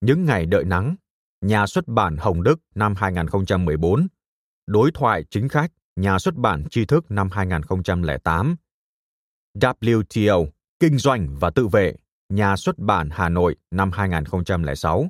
Những 0.00 0.24
ngày 0.24 0.46
đợi 0.46 0.64
nắng, 0.64 0.96
nhà 1.40 1.66
xuất 1.66 1.88
bản 1.88 2.16
Hồng 2.16 2.42
Đức 2.42 2.60
năm 2.74 2.94
2014, 2.96 4.08
Đối 4.66 4.90
thoại 4.94 5.24
chính 5.30 5.48
khách, 5.48 5.70
nhà 5.96 6.18
xuất 6.18 6.34
bản 6.34 6.64
tri 6.70 6.84
thức 6.84 7.10
năm 7.10 7.30
2008, 7.32 8.56
WTO, 9.54 10.46
Kinh 10.80 10.98
doanh 10.98 11.36
và 11.40 11.50
tự 11.50 11.68
vệ, 11.68 11.94
nhà 12.28 12.56
xuất 12.56 12.78
bản 12.78 13.08
Hà 13.12 13.28
Nội 13.28 13.56
năm 13.70 13.90
2006, 13.92 15.08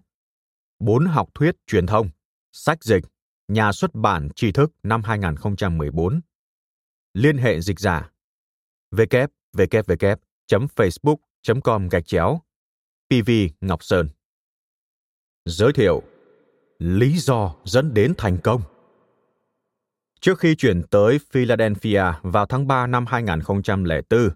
Bốn 0.80 1.06
học 1.06 1.28
thuyết 1.34 1.56
truyền 1.66 1.86
thông, 1.86 2.10
sách 2.52 2.84
dịch, 2.84 3.04
nhà 3.48 3.72
xuất 3.72 3.94
bản 3.94 4.28
tri 4.36 4.52
thức 4.52 4.72
năm 4.82 5.02
2014. 5.02 6.20
Liên 7.14 7.38
hệ 7.38 7.60
dịch 7.60 7.80
giả 7.80 8.10
www 8.94 10.16
facebook.com 10.48 11.88
gạch 11.88 12.06
chéo 12.06 12.40
PV 13.08 13.30
Ngọc 13.60 13.84
Sơn. 13.84 14.08
Giới 15.44 15.72
thiệu 15.72 16.02
Lý 16.78 17.18
do 17.18 17.54
dẫn 17.64 17.94
đến 17.94 18.14
thành 18.18 18.38
công 18.42 18.62
Trước 20.20 20.38
khi 20.38 20.54
chuyển 20.54 20.82
tới 20.90 21.18
Philadelphia 21.30 22.04
vào 22.22 22.46
tháng 22.46 22.66
3 22.66 22.86
năm 22.86 23.06
2004, 23.06 24.30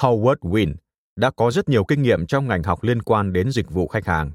Howard 0.00 0.38
Wynn 0.40 0.74
đã 1.16 1.30
có 1.30 1.50
rất 1.50 1.68
nhiều 1.68 1.84
kinh 1.84 2.02
nghiệm 2.02 2.26
trong 2.26 2.48
ngành 2.48 2.62
học 2.62 2.82
liên 2.82 3.02
quan 3.02 3.32
đến 3.32 3.50
dịch 3.50 3.70
vụ 3.70 3.88
khách 3.88 4.06
hàng. 4.06 4.30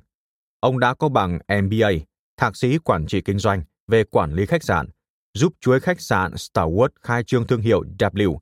Ông 0.67 0.79
đã 0.79 0.93
có 0.93 1.09
bằng 1.09 1.39
MBA, 1.63 1.89
thạc 2.37 2.55
sĩ 2.55 2.77
quản 2.77 3.05
trị 3.07 3.21
kinh 3.21 3.39
doanh 3.39 3.61
về 3.87 4.03
quản 4.03 4.33
lý 4.33 4.45
khách 4.45 4.63
sạn, 4.63 4.87
giúp 5.33 5.53
chuỗi 5.61 5.79
khách 5.79 6.01
sạn 6.01 6.33
Starwood 6.33 6.89
khai 7.01 7.23
trương 7.23 7.47
thương 7.47 7.61
hiệu 7.61 7.83
W 7.99 8.37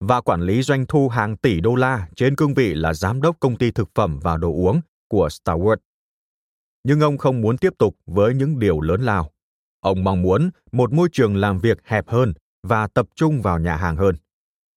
và 0.00 0.20
quản 0.20 0.40
lý 0.40 0.62
doanh 0.62 0.86
thu 0.86 1.08
hàng 1.08 1.36
tỷ 1.36 1.60
đô 1.60 1.74
la 1.74 2.08
trên 2.16 2.36
cương 2.36 2.54
vị 2.54 2.74
là 2.74 2.94
giám 2.94 3.22
đốc 3.22 3.36
công 3.40 3.56
ty 3.56 3.70
thực 3.70 3.88
phẩm 3.94 4.18
và 4.22 4.36
đồ 4.36 4.48
uống 4.48 4.80
của 5.08 5.28
Starwood. 5.28 5.76
Nhưng 6.84 7.00
ông 7.00 7.18
không 7.18 7.40
muốn 7.40 7.58
tiếp 7.58 7.72
tục 7.78 7.96
với 8.06 8.34
những 8.34 8.58
điều 8.58 8.80
lớn 8.80 9.02
lao. 9.02 9.30
Ông 9.80 10.04
mong 10.04 10.22
muốn 10.22 10.50
một 10.72 10.92
môi 10.92 11.08
trường 11.12 11.36
làm 11.36 11.58
việc 11.58 11.78
hẹp 11.84 12.08
hơn 12.08 12.32
và 12.62 12.86
tập 12.86 13.06
trung 13.14 13.42
vào 13.42 13.58
nhà 13.58 13.76
hàng 13.76 13.96
hơn. 13.96 14.14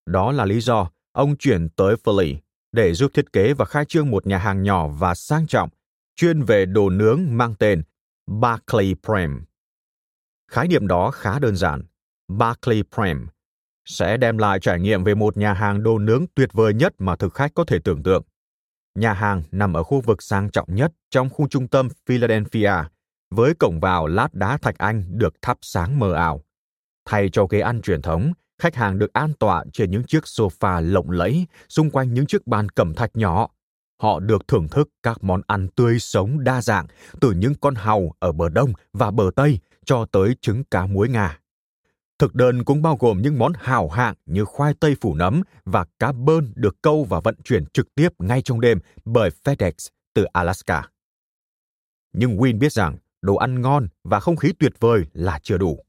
Đó 0.06 0.32
là 0.32 0.44
lý 0.44 0.60
do 0.60 0.90
ông 1.12 1.36
chuyển 1.36 1.68
tới 1.68 1.96
Philly 2.04 2.36
để 2.72 2.94
giúp 2.94 3.10
thiết 3.14 3.32
kế 3.32 3.52
và 3.54 3.64
khai 3.64 3.84
trương 3.84 4.10
một 4.10 4.26
nhà 4.26 4.38
hàng 4.38 4.62
nhỏ 4.62 4.88
và 4.88 5.14
sang 5.14 5.46
trọng 5.46 5.68
chuyên 6.18 6.42
về 6.42 6.66
đồ 6.66 6.90
nướng 6.90 7.20
mang 7.30 7.54
tên 7.54 7.82
Barclay 8.26 8.94
Prem. 9.02 9.44
Khái 10.50 10.68
niệm 10.68 10.86
đó 10.86 11.10
khá 11.10 11.38
đơn 11.38 11.56
giản. 11.56 11.82
Barclay 12.28 12.82
Prem 12.94 13.26
sẽ 13.84 14.16
đem 14.16 14.38
lại 14.38 14.60
trải 14.60 14.80
nghiệm 14.80 15.04
về 15.04 15.14
một 15.14 15.36
nhà 15.36 15.52
hàng 15.52 15.82
đồ 15.82 15.98
nướng 15.98 16.24
tuyệt 16.34 16.52
vời 16.52 16.74
nhất 16.74 16.94
mà 16.98 17.16
thực 17.16 17.34
khách 17.34 17.54
có 17.54 17.64
thể 17.64 17.78
tưởng 17.84 18.02
tượng. 18.02 18.22
Nhà 18.94 19.12
hàng 19.12 19.42
nằm 19.50 19.72
ở 19.72 19.82
khu 19.82 20.00
vực 20.00 20.22
sang 20.22 20.50
trọng 20.50 20.74
nhất 20.74 20.92
trong 21.10 21.30
khu 21.30 21.48
trung 21.48 21.68
tâm 21.68 21.88
Philadelphia, 22.06 22.72
với 23.30 23.54
cổng 23.54 23.80
vào 23.80 24.06
lát 24.06 24.34
đá 24.34 24.58
thạch 24.58 24.78
anh 24.78 25.18
được 25.18 25.34
thắp 25.42 25.58
sáng 25.62 25.98
mờ 25.98 26.12
ảo. 26.12 26.44
Thay 27.04 27.28
cho 27.32 27.46
ghế 27.46 27.60
ăn 27.60 27.82
truyền 27.82 28.02
thống, 28.02 28.32
khách 28.58 28.74
hàng 28.74 28.98
được 28.98 29.12
an 29.12 29.32
tọa 29.34 29.64
trên 29.72 29.90
những 29.90 30.04
chiếc 30.04 30.24
sofa 30.24 30.80
lộng 30.92 31.10
lẫy 31.10 31.46
xung 31.68 31.90
quanh 31.90 32.14
những 32.14 32.26
chiếc 32.26 32.46
bàn 32.46 32.68
cẩm 32.68 32.94
thạch 32.94 33.16
nhỏ. 33.16 33.48
Họ 33.98 34.20
được 34.20 34.48
thưởng 34.48 34.68
thức 34.68 34.88
các 35.02 35.24
món 35.24 35.40
ăn 35.46 35.68
tươi 35.68 35.98
sống 35.98 36.44
đa 36.44 36.62
dạng 36.62 36.86
từ 37.20 37.32
những 37.32 37.54
con 37.60 37.74
hàu 37.74 38.12
ở 38.18 38.32
bờ 38.32 38.48
đông 38.48 38.72
và 38.92 39.10
bờ 39.10 39.30
tây 39.36 39.58
cho 39.84 40.06
tới 40.12 40.36
trứng 40.40 40.64
cá 40.64 40.86
muối 40.86 41.08
Nga. 41.08 41.38
Thực 42.18 42.34
đơn 42.34 42.64
cũng 42.64 42.82
bao 42.82 42.96
gồm 43.00 43.22
những 43.22 43.38
món 43.38 43.52
hào 43.56 43.88
hạng 43.88 44.14
như 44.26 44.44
khoai 44.44 44.74
tây 44.80 44.96
phủ 45.00 45.14
nấm 45.14 45.42
và 45.64 45.86
cá 45.98 46.12
bơn 46.12 46.52
được 46.54 46.82
câu 46.82 47.04
và 47.04 47.20
vận 47.20 47.34
chuyển 47.44 47.64
trực 47.66 47.94
tiếp 47.94 48.08
ngay 48.18 48.42
trong 48.42 48.60
đêm 48.60 48.78
bởi 49.04 49.30
FedEx 49.44 49.72
từ 50.14 50.24
Alaska. 50.24 50.88
Nhưng 52.12 52.36
Win 52.36 52.58
biết 52.58 52.72
rằng 52.72 52.96
đồ 53.22 53.36
ăn 53.36 53.62
ngon 53.62 53.88
và 54.04 54.20
không 54.20 54.36
khí 54.36 54.52
tuyệt 54.58 54.72
vời 54.80 55.04
là 55.12 55.38
chưa 55.42 55.58
đủ. 55.58 55.84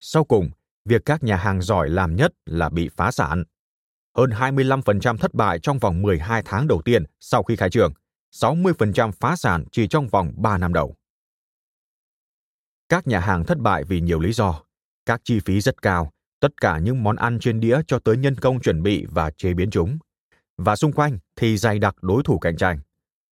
Sau 0.00 0.24
cùng, 0.24 0.50
việc 0.84 1.02
các 1.04 1.22
nhà 1.22 1.36
hàng 1.36 1.62
giỏi 1.62 1.90
làm 1.90 2.16
nhất 2.16 2.32
là 2.46 2.68
bị 2.68 2.88
phá 2.88 3.10
sản. 3.10 3.44
Hơn 4.18 4.30
25% 4.30 5.16
thất 5.16 5.34
bại 5.34 5.58
trong 5.58 5.78
vòng 5.78 6.02
12 6.02 6.42
tháng 6.44 6.68
đầu 6.68 6.82
tiên 6.82 7.04
sau 7.20 7.42
khi 7.42 7.56
khai 7.56 7.70
trường, 7.70 7.92
60% 8.32 9.12
phá 9.12 9.36
sản 9.36 9.64
chỉ 9.72 9.88
trong 9.88 10.08
vòng 10.08 10.32
3 10.36 10.58
năm 10.58 10.72
đầu. 10.72 10.94
Các 12.88 13.06
nhà 13.06 13.20
hàng 13.20 13.44
thất 13.44 13.58
bại 13.58 13.84
vì 13.84 14.00
nhiều 14.00 14.20
lý 14.20 14.32
do. 14.32 14.62
Các 15.06 15.20
chi 15.24 15.40
phí 15.44 15.60
rất 15.60 15.82
cao, 15.82 16.12
tất 16.40 16.60
cả 16.60 16.78
những 16.78 17.02
món 17.02 17.16
ăn 17.16 17.38
trên 17.40 17.60
đĩa 17.60 17.80
cho 17.86 17.98
tới 17.98 18.16
nhân 18.16 18.34
công 18.34 18.60
chuẩn 18.60 18.82
bị 18.82 19.06
và 19.10 19.30
chế 19.30 19.54
biến 19.54 19.70
chúng. 19.70 19.98
Và 20.56 20.76
xung 20.76 20.92
quanh 20.92 21.18
thì 21.36 21.56
dày 21.56 21.78
đặc 21.78 22.02
đối 22.02 22.22
thủ 22.22 22.38
cạnh 22.38 22.56
tranh. 22.56 22.78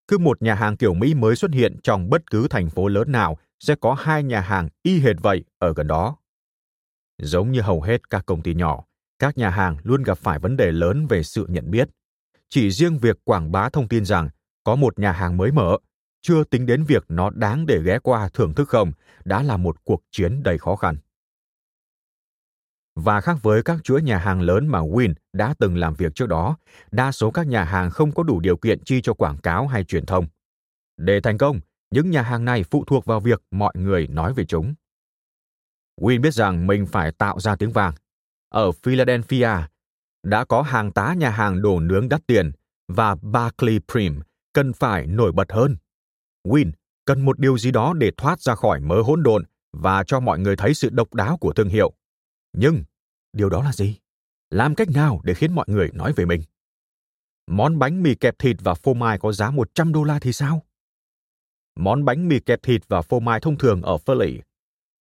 Cứ 0.08 0.18
một 0.18 0.42
nhà 0.42 0.54
hàng 0.54 0.76
kiểu 0.76 0.94
Mỹ 0.94 1.14
mới 1.14 1.36
xuất 1.36 1.50
hiện 1.52 1.76
trong 1.82 2.10
bất 2.10 2.30
cứ 2.30 2.48
thành 2.48 2.70
phố 2.70 2.88
lớn 2.88 3.12
nào 3.12 3.38
sẽ 3.60 3.74
có 3.80 3.94
hai 3.94 4.22
nhà 4.22 4.40
hàng 4.40 4.68
y 4.82 5.00
hệt 5.00 5.16
vậy 5.22 5.44
ở 5.58 5.72
gần 5.76 5.86
đó. 5.86 6.16
Giống 7.18 7.52
như 7.52 7.60
hầu 7.60 7.82
hết 7.82 8.10
các 8.10 8.26
công 8.26 8.42
ty 8.42 8.54
nhỏ, 8.54 8.84
các 9.18 9.38
nhà 9.38 9.50
hàng 9.50 9.76
luôn 9.82 10.02
gặp 10.02 10.18
phải 10.18 10.38
vấn 10.38 10.56
đề 10.56 10.72
lớn 10.72 11.06
về 11.06 11.22
sự 11.22 11.46
nhận 11.48 11.70
biết. 11.70 11.88
Chỉ 12.48 12.70
riêng 12.70 12.98
việc 12.98 13.16
quảng 13.24 13.52
bá 13.52 13.68
thông 13.68 13.88
tin 13.88 14.04
rằng 14.04 14.28
có 14.64 14.76
một 14.76 14.98
nhà 14.98 15.12
hàng 15.12 15.36
mới 15.36 15.52
mở, 15.52 15.76
chưa 16.22 16.44
tính 16.44 16.66
đến 16.66 16.84
việc 16.84 17.04
nó 17.08 17.30
đáng 17.30 17.66
để 17.66 17.82
ghé 17.82 17.98
qua 17.98 18.28
thưởng 18.28 18.54
thức 18.54 18.68
không, 18.68 18.92
đã 19.24 19.42
là 19.42 19.56
một 19.56 19.84
cuộc 19.84 20.02
chiến 20.10 20.42
đầy 20.42 20.58
khó 20.58 20.76
khăn. 20.76 20.96
Và 22.94 23.20
khác 23.20 23.36
với 23.42 23.62
các 23.62 23.84
chuỗi 23.84 24.02
nhà 24.02 24.18
hàng 24.18 24.40
lớn 24.40 24.68
mà 24.68 24.78
Win 24.78 25.14
đã 25.32 25.54
từng 25.58 25.76
làm 25.76 25.94
việc 25.94 26.14
trước 26.14 26.28
đó, 26.28 26.56
đa 26.90 27.12
số 27.12 27.30
các 27.30 27.46
nhà 27.46 27.64
hàng 27.64 27.90
không 27.90 28.12
có 28.12 28.22
đủ 28.22 28.40
điều 28.40 28.56
kiện 28.56 28.84
chi 28.84 29.00
cho 29.00 29.14
quảng 29.14 29.38
cáo 29.38 29.66
hay 29.66 29.84
truyền 29.84 30.06
thông. 30.06 30.26
Để 30.96 31.20
thành 31.20 31.38
công, 31.38 31.60
những 31.90 32.10
nhà 32.10 32.22
hàng 32.22 32.44
này 32.44 32.62
phụ 32.70 32.84
thuộc 32.86 33.04
vào 33.04 33.20
việc 33.20 33.42
mọi 33.50 33.72
người 33.76 34.06
nói 34.06 34.32
về 34.34 34.44
chúng. 34.44 34.74
Win 36.00 36.20
biết 36.20 36.34
rằng 36.34 36.66
mình 36.66 36.86
phải 36.86 37.12
tạo 37.12 37.40
ra 37.40 37.56
tiếng 37.56 37.72
vàng. 37.72 37.94
Ở 38.48 38.72
Philadelphia, 38.72 39.50
đã 40.22 40.44
có 40.44 40.62
hàng 40.62 40.92
tá 40.92 41.14
nhà 41.14 41.30
hàng 41.30 41.62
đồ 41.62 41.80
nướng 41.80 42.08
đắt 42.08 42.20
tiền 42.26 42.52
và 42.88 43.14
Barclay 43.22 43.80
Prim 43.92 44.20
cần 44.52 44.72
phải 44.72 45.06
nổi 45.06 45.32
bật 45.32 45.52
hơn. 45.52 45.76
Win 46.48 46.72
cần 47.04 47.24
một 47.24 47.38
điều 47.38 47.58
gì 47.58 47.70
đó 47.70 47.94
để 47.94 48.10
thoát 48.16 48.40
ra 48.40 48.54
khỏi 48.54 48.80
mớ 48.80 49.02
hỗn 49.02 49.22
độn 49.22 49.44
và 49.72 50.04
cho 50.04 50.20
mọi 50.20 50.38
người 50.38 50.56
thấy 50.56 50.74
sự 50.74 50.90
độc 50.90 51.14
đáo 51.14 51.36
của 51.36 51.52
thương 51.52 51.68
hiệu. 51.68 51.92
Nhưng, 52.52 52.84
điều 53.32 53.48
đó 53.48 53.62
là 53.62 53.72
gì? 53.72 53.96
Làm 54.50 54.74
cách 54.74 54.88
nào 54.90 55.20
để 55.24 55.34
khiến 55.34 55.52
mọi 55.52 55.66
người 55.68 55.90
nói 55.92 56.12
về 56.12 56.24
mình? 56.24 56.42
Món 57.46 57.78
bánh 57.78 58.02
mì 58.02 58.14
kẹp 58.14 58.38
thịt 58.38 58.56
và 58.60 58.74
phô 58.74 58.94
mai 58.94 59.18
có 59.18 59.32
giá 59.32 59.50
100 59.50 59.92
đô 59.92 60.04
la 60.04 60.18
thì 60.18 60.32
sao? 60.32 60.62
Món 61.76 62.04
bánh 62.04 62.28
mì 62.28 62.40
kẹp 62.40 62.62
thịt 62.62 62.82
và 62.88 63.02
phô 63.02 63.20
mai 63.20 63.40
thông 63.40 63.58
thường 63.58 63.82
ở 63.82 63.98
Philly 63.98 64.40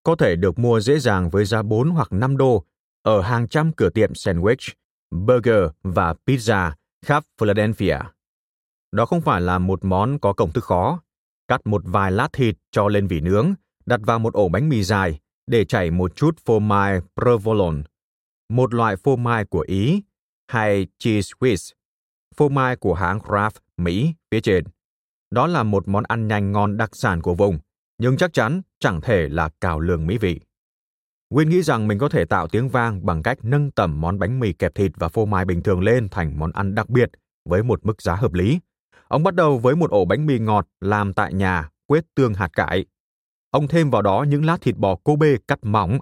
có 0.02 0.16
thể 0.16 0.36
được 0.36 0.58
mua 0.58 0.80
dễ 0.80 0.98
dàng 0.98 1.30
với 1.30 1.44
giá 1.44 1.62
4 1.62 1.90
hoặc 1.90 2.12
5 2.12 2.36
đô 2.36 2.64
ở 3.06 3.20
hàng 3.20 3.48
trăm 3.48 3.72
cửa 3.72 3.90
tiệm 3.90 4.12
sandwich, 4.12 4.72
burger 5.10 5.70
và 5.82 6.14
pizza 6.26 6.72
khắp 7.04 7.24
Philadelphia. 7.40 7.98
Đó 8.92 9.06
không 9.06 9.20
phải 9.20 9.40
là 9.40 9.58
một 9.58 9.84
món 9.84 10.18
có 10.18 10.32
công 10.32 10.52
thức 10.52 10.64
khó. 10.64 11.00
Cắt 11.48 11.60
một 11.64 11.82
vài 11.84 12.12
lát 12.12 12.28
thịt 12.32 12.56
cho 12.70 12.88
lên 12.88 13.06
vỉ 13.06 13.20
nướng, 13.20 13.54
đặt 13.86 14.00
vào 14.02 14.18
một 14.18 14.34
ổ 14.34 14.48
bánh 14.48 14.68
mì 14.68 14.82
dài 14.82 15.20
để 15.46 15.64
chảy 15.64 15.90
một 15.90 16.16
chút 16.16 16.38
phô 16.44 16.58
mai 16.58 17.00
provolone, 17.20 17.82
một 18.48 18.74
loại 18.74 18.96
phô 18.96 19.16
mai 19.16 19.44
của 19.44 19.64
Ý, 19.68 20.02
hay 20.48 20.86
cheese 20.98 21.32
Swiss, 21.38 21.72
phô 22.36 22.48
mai 22.48 22.76
của 22.76 22.94
hãng 22.94 23.18
Kraft 23.18 23.60
Mỹ 23.76 24.14
phía 24.30 24.40
trên. 24.40 24.64
Đó 25.30 25.46
là 25.46 25.62
một 25.62 25.88
món 25.88 26.04
ăn 26.04 26.28
nhanh 26.28 26.52
ngon 26.52 26.76
đặc 26.76 26.90
sản 26.92 27.22
của 27.22 27.34
vùng, 27.34 27.58
nhưng 27.98 28.16
chắc 28.16 28.32
chắn 28.32 28.60
chẳng 28.80 29.00
thể 29.00 29.28
là 29.28 29.48
cào 29.60 29.80
lường 29.80 30.06
mỹ 30.06 30.18
vị. 30.18 30.40
Quyên 31.28 31.48
nghĩ 31.48 31.62
rằng 31.62 31.88
mình 31.88 31.98
có 31.98 32.08
thể 32.08 32.24
tạo 32.24 32.48
tiếng 32.48 32.68
vang 32.68 33.06
bằng 33.06 33.22
cách 33.22 33.38
nâng 33.42 33.70
tầm 33.70 34.00
món 34.00 34.18
bánh 34.18 34.40
mì 34.40 34.52
kẹp 34.52 34.74
thịt 34.74 34.92
và 34.96 35.08
phô 35.08 35.26
mai 35.26 35.44
bình 35.44 35.62
thường 35.62 35.80
lên 35.80 36.08
thành 36.08 36.38
món 36.38 36.52
ăn 36.52 36.74
đặc 36.74 36.88
biệt 36.88 37.10
với 37.48 37.62
một 37.62 37.86
mức 37.86 38.02
giá 38.02 38.14
hợp 38.14 38.32
lý. 38.32 38.60
Ông 39.08 39.22
bắt 39.22 39.34
đầu 39.34 39.58
với 39.58 39.76
một 39.76 39.90
ổ 39.90 40.04
bánh 40.04 40.26
mì 40.26 40.38
ngọt 40.38 40.66
làm 40.80 41.14
tại 41.14 41.32
nhà, 41.32 41.70
quết 41.86 42.04
tương 42.14 42.34
hạt 42.34 42.48
cải. 42.52 42.84
Ông 43.50 43.68
thêm 43.68 43.90
vào 43.90 44.02
đó 44.02 44.24
những 44.28 44.44
lát 44.44 44.60
thịt 44.60 44.76
bò 44.76 44.96
Kobe 44.96 45.36
cắt 45.48 45.58
mỏng, 45.62 45.98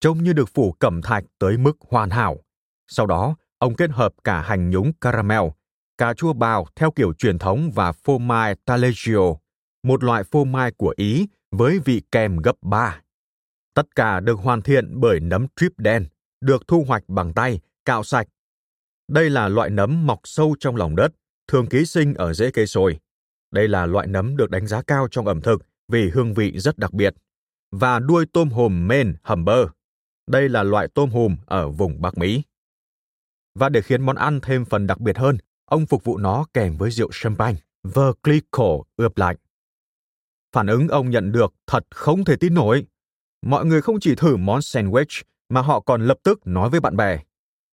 trông 0.00 0.24
như 0.24 0.32
được 0.32 0.48
phủ 0.54 0.72
cẩm 0.72 1.02
thạch 1.02 1.24
tới 1.38 1.58
mức 1.58 1.76
hoàn 1.88 2.10
hảo. 2.10 2.36
Sau 2.88 3.06
đó, 3.06 3.36
ông 3.58 3.74
kết 3.74 3.90
hợp 3.90 4.12
cả 4.24 4.40
hành 4.40 4.70
nhúng 4.70 4.92
caramel, 5.00 5.42
cà 5.98 6.14
chua 6.14 6.32
bào 6.32 6.66
theo 6.76 6.90
kiểu 6.90 7.12
truyền 7.12 7.38
thống 7.38 7.70
và 7.74 7.92
phô 7.92 8.18
mai 8.18 8.54
Taleggio, 8.64 9.34
một 9.82 10.04
loại 10.04 10.24
phô 10.24 10.44
mai 10.44 10.72
của 10.72 10.94
Ý 10.96 11.28
với 11.50 11.78
vị 11.84 12.02
kem 12.12 12.36
gấp 12.36 12.56
3. 12.62 13.00
Tất 13.74 13.96
cả 13.96 14.20
được 14.20 14.38
hoàn 14.38 14.62
thiện 14.62 15.00
bởi 15.00 15.20
nấm 15.20 15.46
trip 15.56 15.72
đen, 15.78 16.06
được 16.40 16.68
thu 16.68 16.84
hoạch 16.88 17.04
bằng 17.08 17.32
tay, 17.32 17.60
cạo 17.84 18.04
sạch. 18.04 18.28
Đây 19.08 19.30
là 19.30 19.48
loại 19.48 19.70
nấm 19.70 20.06
mọc 20.06 20.20
sâu 20.24 20.56
trong 20.60 20.76
lòng 20.76 20.96
đất, 20.96 21.12
thường 21.48 21.66
ký 21.66 21.84
sinh 21.84 22.14
ở 22.14 22.32
rễ 22.32 22.50
cây 22.50 22.66
sồi. 22.66 22.98
Đây 23.50 23.68
là 23.68 23.86
loại 23.86 24.06
nấm 24.06 24.36
được 24.36 24.50
đánh 24.50 24.66
giá 24.66 24.82
cao 24.82 25.08
trong 25.10 25.26
ẩm 25.26 25.40
thực 25.40 25.62
vì 25.88 26.10
hương 26.10 26.34
vị 26.34 26.58
rất 26.58 26.78
đặc 26.78 26.92
biệt. 26.92 27.14
Và 27.70 27.98
đuôi 27.98 28.26
tôm 28.32 28.50
hùm 28.50 28.88
men 28.88 29.14
hầm 29.22 29.44
bơ 29.44 29.66
Đây 30.26 30.48
là 30.48 30.62
loại 30.62 30.88
tôm 30.94 31.10
hùm 31.10 31.36
ở 31.46 31.68
vùng 31.68 32.00
Bắc 32.00 32.18
Mỹ. 32.18 32.42
Và 33.54 33.68
để 33.68 33.80
khiến 33.80 34.02
món 34.02 34.16
ăn 34.16 34.40
thêm 34.42 34.64
phần 34.64 34.86
đặc 34.86 35.00
biệt 35.00 35.18
hơn, 35.18 35.38
ông 35.64 35.86
phục 35.86 36.04
vụ 36.04 36.18
nó 36.18 36.46
kèm 36.54 36.76
với 36.76 36.90
rượu 36.90 37.08
champagne, 37.12 37.60
Verclico 37.82 38.78
ướp 38.96 39.18
lạnh. 39.18 39.36
Phản 40.52 40.66
ứng 40.66 40.88
ông 40.88 41.10
nhận 41.10 41.32
được 41.32 41.54
thật 41.66 41.86
không 41.90 42.24
thể 42.24 42.36
tin 42.36 42.54
nổi. 42.54 42.86
Mọi 43.42 43.66
người 43.66 43.82
không 43.82 44.00
chỉ 44.00 44.14
thử 44.14 44.36
món 44.36 44.60
sandwich 44.60 45.22
mà 45.48 45.60
họ 45.60 45.80
còn 45.80 46.06
lập 46.06 46.18
tức 46.22 46.46
nói 46.46 46.70
với 46.70 46.80
bạn 46.80 46.96
bè. 46.96 47.18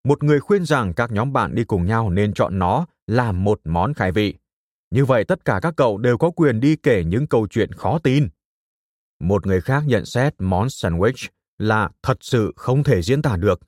Một 0.04 0.24
người 0.24 0.40
khuyên 0.40 0.66
rằng 0.66 0.94
các 0.94 1.12
nhóm 1.12 1.34
bạn 1.34 1.56
đi 1.56 1.64
cùng 1.64 1.86
nhau 1.86 2.10
nên 2.10 2.34
chọn 2.34 2.60
nó 2.60 2.86
làm 3.08 3.44
một 3.44 3.62
món 3.64 3.94
khai 3.94 4.12
vị. 4.12 4.36
Như 4.92 5.06
vậy 5.06 5.24
tất 5.24 5.46
cả 5.46 5.60
các 5.62 5.74
cậu 5.78 5.98
đều 5.98 6.18
có 6.18 6.32
quyền 6.32 6.60
đi 6.60 6.76
kể 6.76 7.04
những 7.04 7.28
câu 7.28 7.48
chuyện 7.48 7.72
khó 7.72 8.00
tin. 8.00 8.28
Một 9.20 9.48
người 9.48 9.62
khác 9.62 9.84
nhận 9.88 10.06
xét 10.06 10.36
món 10.40 10.68
sandwich 10.68 11.28
là 11.58 11.90
thật 12.04 12.18
sự 12.22 12.54
không 12.56 12.84
thể 12.84 13.02
diễn 13.02 13.22
tả 13.22 13.38
được. 13.38 13.60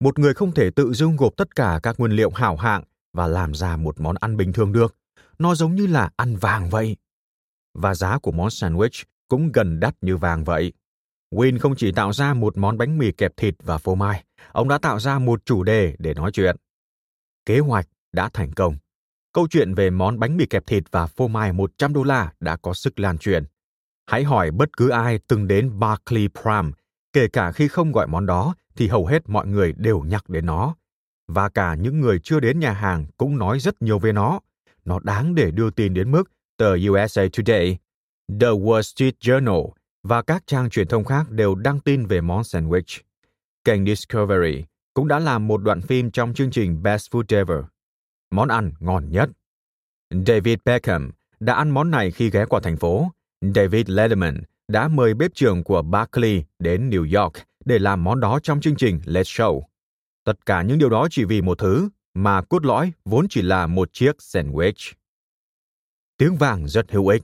Một 0.00 0.18
người 0.18 0.34
không 0.34 0.52
thể 0.52 0.70
tự 0.70 0.92
dung 0.92 1.16
gộp 1.16 1.32
tất 1.36 1.56
cả 1.56 1.80
các 1.82 2.00
nguyên 2.00 2.12
liệu 2.12 2.30
hảo 2.30 2.56
hạng 2.56 2.82
và 3.12 3.26
làm 3.26 3.54
ra 3.54 3.76
một 3.76 4.00
món 4.00 4.16
ăn 4.20 4.36
bình 4.36 4.52
thường 4.52 4.72
được. 4.72 4.96
Nó 5.38 5.54
giống 5.54 5.74
như 5.74 5.86
là 5.86 6.10
ăn 6.16 6.36
vàng 6.36 6.70
vậy. 6.70 6.96
Và 7.74 7.94
giá 7.94 8.18
của 8.18 8.32
món 8.32 8.48
sandwich 8.48 9.04
cũng 9.28 9.52
gần 9.52 9.80
đắt 9.80 9.94
như 10.00 10.16
vàng 10.16 10.44
vậy. 10.44 10.72
Win 11.30 11.58
không 11.58 11.74
chỉ 11.76 11.92
tạo 11.92 12.12
ra 12.12 12.34
một 12.34 12.58
món 12.58 12.78
bánh 12.78 12.98
mì 12.98 13.12
kẹp 13.12 13.36
thịt 13.36 13.54
và 13.62 13.78
phô 13.78 13.94
mai, 13.94 14.24
ông 14.52 14.68
đã 14.68 14.78
tạo 14.78 15.00
ra 15.00 15.18
một 15.18 15.44
chủ 15.44 15.62
đề 15.62 15.94
để 15.98 16.14
nói 16.14 16.32
chuyện. 16.32 16.56
Kế 17.46 17.58
hoạch 17.58 17.86
đã 18.12 18.30
thành 18.32 18.52
công. 18.52 18.76
Câu 19.32 19.48
chuyện 19.50 19.74
về 19.74 19.90
món 19.90 20.18
bánh 20.18 20.36
mì 20.36 20.46
kẹp 20.46 20.66
thịt 20.66 20.84
và 20.90 21.06
phô 21.06 21.28
mai 21.28 21.52
100 21.52 21.92
đô 21.92 22.02
la 22.02 22.32
đã 22.40 22.56
có 22.56 22.74
sức 22.74 22.98
lan 22.98 23.18
truyền. 23.18 23.44
Hãy 24.06 24.24
hỏi 24.24 24.50
bất 24.50 24.76
cứ 24.76 24.88
ai 24.88 25.18
từng 25.28 25.48
đến 25.48 25.78
Barclay 25.78 26.28
Prime, 26.42 26.70
kể 27.12 27.28
cả 27.28 27.52
khi 27.52 27.68
không 27.68 27.92
gọi 27.92 28.06
món 28.06 28.26
đó 28.26 28.54
thì 28.76 28.88
hầu 28.88 29.06
hết 29.06 29.28
mọi 29.28 29.46
người 29.46 29.72
đều 29.76 30.00
nhắc 30.00 30.28
đến 30.28 30.46
nó. 30.46 30.74
Và 31.28 31.48
cả 31.48 31.74
những 31.74 32.00
người 32.00 32.18
chưa 32.18 32.40
đến 32.40 32.60
nhà 32.60 32.72
hàng 32.72 33.06
cũng 33.16 33.38
nói 33.38 33.60
rất 33.60 33.82
nhiều 33.82 33.98
về 33.98 34.12
nó. 34.12 34.40
Nó 34.84 34.98
đáng 35.02 35.34
để 35.34 35.50
đưa 35.50 35.70
tin 35.70 35.94
đến 35.94 36.10
mức 36.10 36.30
tờ 36.56 36.76
USA 36.90 37.22
Today, 37.36 37.78
The 38.40 38.46
Wall 38.46 38.82
Street 38.82 39.14
Journal 39.20 39.70
và 40.02 40.22
các 40.22 40.42
trang 40.46 40.70
truyền 40.70 40.88
thông 40.88 41.04
khác 41.04 41.30
đều 41.30 41.54
đăng 41.54 41.80
tin 41.80 42.06
về 42.06 42.20
món 42.20 42.42
sandwich. 42.42 43.00
Kênh 43.64 43.86
Discovery 43.86 44.64
cũng 44.94 45.08
đã 45.08 45.18
làm 45.18 45.46
một 45.46 45.62
đoạn 45.62 45.80
phim 45.80 46.10
trong 46.10 46.34
chương 46.34 46.50
trình 46.50 46.82
Best 46.82 47.10
Food 47.10 47.36
Ever. 47.36 47.64
Món 48.30 48.48
ăn 48.48 48.72
ngon 48.80 49.10
nhất. 49.10 49.30
David 50.26 50.58
Beckham 50.64 51.10
đã 51.40 51.54
ăn 51.54 51.70
món 51.70 51.90
này 51.90 52.10
khi 52.10 52.30
ghé 52.30 52.44
qua 52.46 52.60
thành 52.60 52.76
phố. 52.76 53.12
David 53.54 53.88
Letterman 53.88 54.42
đã 54.68 54.88
mời 54.88 55.14
bếp 55.14 55.34
trưởng 55.34 55.64
của 55.64 55.82
Barclay 55.82 56.44
đến 56.58 56.90
New 56.90 57.22
York 57.22 57.34
để 57.64 57.78
làm 57.78 58.04
món 58.04 58.20
đó 58.20 58.40
trong 58.42 58.60
chương 58.60 58.76
trình 58.76 59.00
Let's 59.04 59.22
Show. 59.22 59.62
Tất 60.24 60.46
cả 60.46 60.62
những 60.62 60.78
điều 60.78 60.88
đó 60.88 61.08
chỉ 61.10 61.24
vì 61.24 61.42
một 61.42 61.58
thứ, 61.58 61.88
mà 62.14 62.42
cốt 62.42 62.64
lõi 62.64 62.92
vốn 63.04 63.26
chỉ 63.30 63.42
là 63.42 63.66
một 63.66 63.92
chiếc 63.92 64.16
sandwich. 64.16 64.92
Tiếng 66.16 66.36
vàng 66.36 66.68
rất 66.68 66.92
hữu 66.92 67.08
ích. 67.08 67.22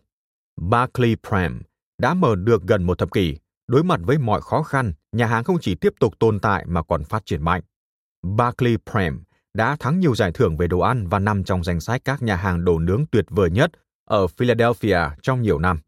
Barclay 0.56 1.16
Prem 1.28 1.62
đã 1.98 2.14
mở 2.14 2.34
được 2.36 2.62
gần 2.62 2.82
một 2.82 2.98
thập 2.98 3.12
kỷ, 3.12 3.36
đối 3.66 3.84
mặt 3.84 4.00
với 4.02 4.18
mọi 4.18 4.40
khó 4.40 4.62
khăn, 4.62 4.92
nhà 5.12 5.26
hàng 5.26 5.44
không 5.44 5.58
chỉ 5.60 5.74
tiếp 5.74 5.92
tục 6.00 6.14
tồn 6.18 6.40
tại 6.40 6.64
mà 6.66 6.82
còn 6.82 7.04
phát 7.04 7.26
triển 7.26 7.42
mạnh. 7.42 7.62
Barclay 8.22 8.76
Prem 8.90 9.22
đã 9.54 9.76
thắng 9.76 10.00
nhiều 10.00 10.14
giải 10.14 10.32
thưởng 10.32 10.56
về 10.56 10.66
đồ 10.66 10.78
ăn 10.78 11.06
và 11.08 11.18
nằm 11.18 11.44
trong 11.44 11.64
danh 11.64 11.80
sách 11.80 12.02
các 12.04 12.22
nhà 12.22 12.36
hàng 12.36 12.64
đồ 12.64 12.78
nướng 12.78 13.04
tuyệt 13.12 13.24
vời 13.28 13.50
nhất 13.50 13.70
ở 14.04 14.26
Philadelphia 14.26 14.98
trong 15.22 15.42
nhiều 15.42 15.58
năm. 15.58 15.80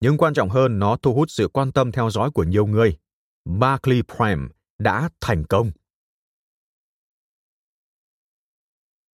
Nhưng 0.00 0.18
quan 0.18 0.34
trọng 0.34 0.48
hơn, 0.48 0.78
nó 0.78 0.96
thu 1.02 1.14
hút 1.14 1.30
sự 1.30 1.48
quan 1.48 1.72
tâm 1.72 1.92
theo 1.92 2.10
dõi 2.10 2.30
của 2.30 2.44
nhiều 2.44 2.66
người. 2.66 2.96
Barclay 3.44 4.02
Prem 4.16 4.48
đã 4.78 5.08
thành 5.20 5.44
công. 5.44 5.70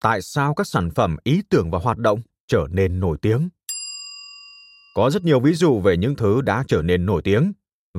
Tại 0.00 0.22
sao 0.22 0.54
các 0.54 0.66
sản 0.66 0.90
phẩm, 0.90 1.16
ý 1.24 1.42
tưởng 1.50 1.70
và 1.70 1.78
hoạt 1.78 1.98
động 1.98 2.20
trở 2.46 2.66
nên 2.70 3.00
nổi 3.00 3.18
tiếng? 3.22 3.48
Có 4.94 5.10
rất 5.10 5.24
nhiều 5.24 5.40
ví 5.40 5.54
dụ 5.54 5.80
về 5.80 5.96
những 5.96 6.16
thứ 6.16 6.40
đã 6.40 6.64
trở 6.68 6.82
nên 6.82 7.06
nổi 7.06 7.22
tiếng. 7.22 7.52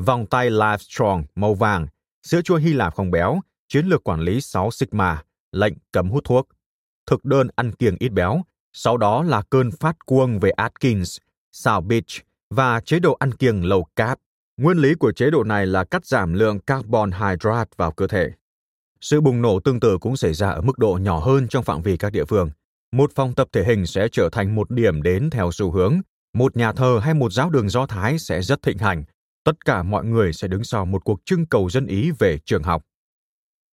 Vòng 0.06 0.26
tay 0.26 0.50
Life 0.50 0.78
Strong 0.78 1.24
màu 1.36 1.54
vàng, 1.54 1.88
sữa 2.24 2.42
chua 2.42 2.56
Hy 2.56 2.74
Lạp 2.74 2.96
không 2.96 3.12
béo, 3.12 3.40
chiến 3.68 3.86
lược 3.86 4.04
quản 4.04 4.20
lý 4.20 4.42
6 4.42 4.72
Sigma, 4.72 5.24
lệnh 5.52 5.74
cấm 5.92 6.10
hút 6.10 6.24
thuốc, 6.24 6.48
thực 7.08 7.26
đơn 7.26 7.48
ăn 7.56 7.72
kiêng 7.72 7.96
ít 8.00 8.10
béo, 8.10 8.42
sau 8.74 8.98
đó 8.98 9.24
là 9.24 9.42
cơn 9.50 9.72
phát 9.72 10.06
cuông 10.06 10.40
về 10.40 10.50
Atkins, 10.50 11.18
South 11.52 11.86
Beach 11.86 12.26
và 12.50 12.82
chế 12.82 13.00
độ 13.00 13.14
ăn 13.14 13.32
kiêng 13.32 13.62
low 13.62 13.84
carb. 13.96 14.18
Nguyên 14.58 14.78
lý 14.78 14.96
của 14.96 15.12
chế 15.12 15.30
độ 15.30 15.44
này 15.44 15.66
là 15.66 15.84
cắt 15.84 16.06
giảm 16.06 16.34
lượng 16.34 16.60
carbon 16.60 17.12
hydrate 17.12 17.72
vào 17.78 17.92
cơ 17.92 18.08
thể. 18.08 18.32
Sự 19.02 19.22
bùng 19.22 19.42
nổ 19.42 19.60
tương 19.60 19.80
tự 19.80 19.98
cũng 19.98 20.18
xảy 20.18 20.34
ra 20.34 20.50
ở 20.50 20.62
mức 20.62 20.78
độ 20.78 21.00
nhỏ 21.02 21.20
hơn 21.20 21.48
trong 21.48 21.64
phạm 21.64 21.82
vi 21.82 21.98
các 21.98 22.10
địa 22.14 22.26
phương. 22.26 22.50
Một 22.92 23.12
phòng 23.16 23.34
tập 23.34 23.48
thể 23.52 23.64
hình 23.64 23.86
sẽ 23.86 24.08
trở 24.12 24.30
thành 24.32 24.56
một 24.56 24.72
điểm 24.72 25.02
đến 25.02 25.30
theo 25.30 25.52
xu 25.52 25.72
hướng. 25.72 26.02
Một 26.36 26.58
nhà 26.58 26.72
thờ 26.74 27.00
hay 27.04 27.14
một 27.14 27.32
giáo 27.32 27.50
đường 27.50 27.70
Do 27.70 27.86
Thái 27.86 28.20
sẽ 28.20 28.42
rất 28.42 28.62
thịnh 28.62 28.78
hành. 28.78 29.04
Tất 29.44 29.66
cả 29.66 29.84
mọi 29.84 30.06
người 30.06 30.34
sẽ 30.34 30.48
đứng 30.48 30.64
sau 30.64 30.86
một 30.86 31.04
cuộc 31.04 31.20
trưng 31.26 31.46
cầu 31.46 31.70
dân 31.70 31.88
ý 31.88 32.12
về 32.20 32.40
trường 32.46 32.64
học. 32.64 32.84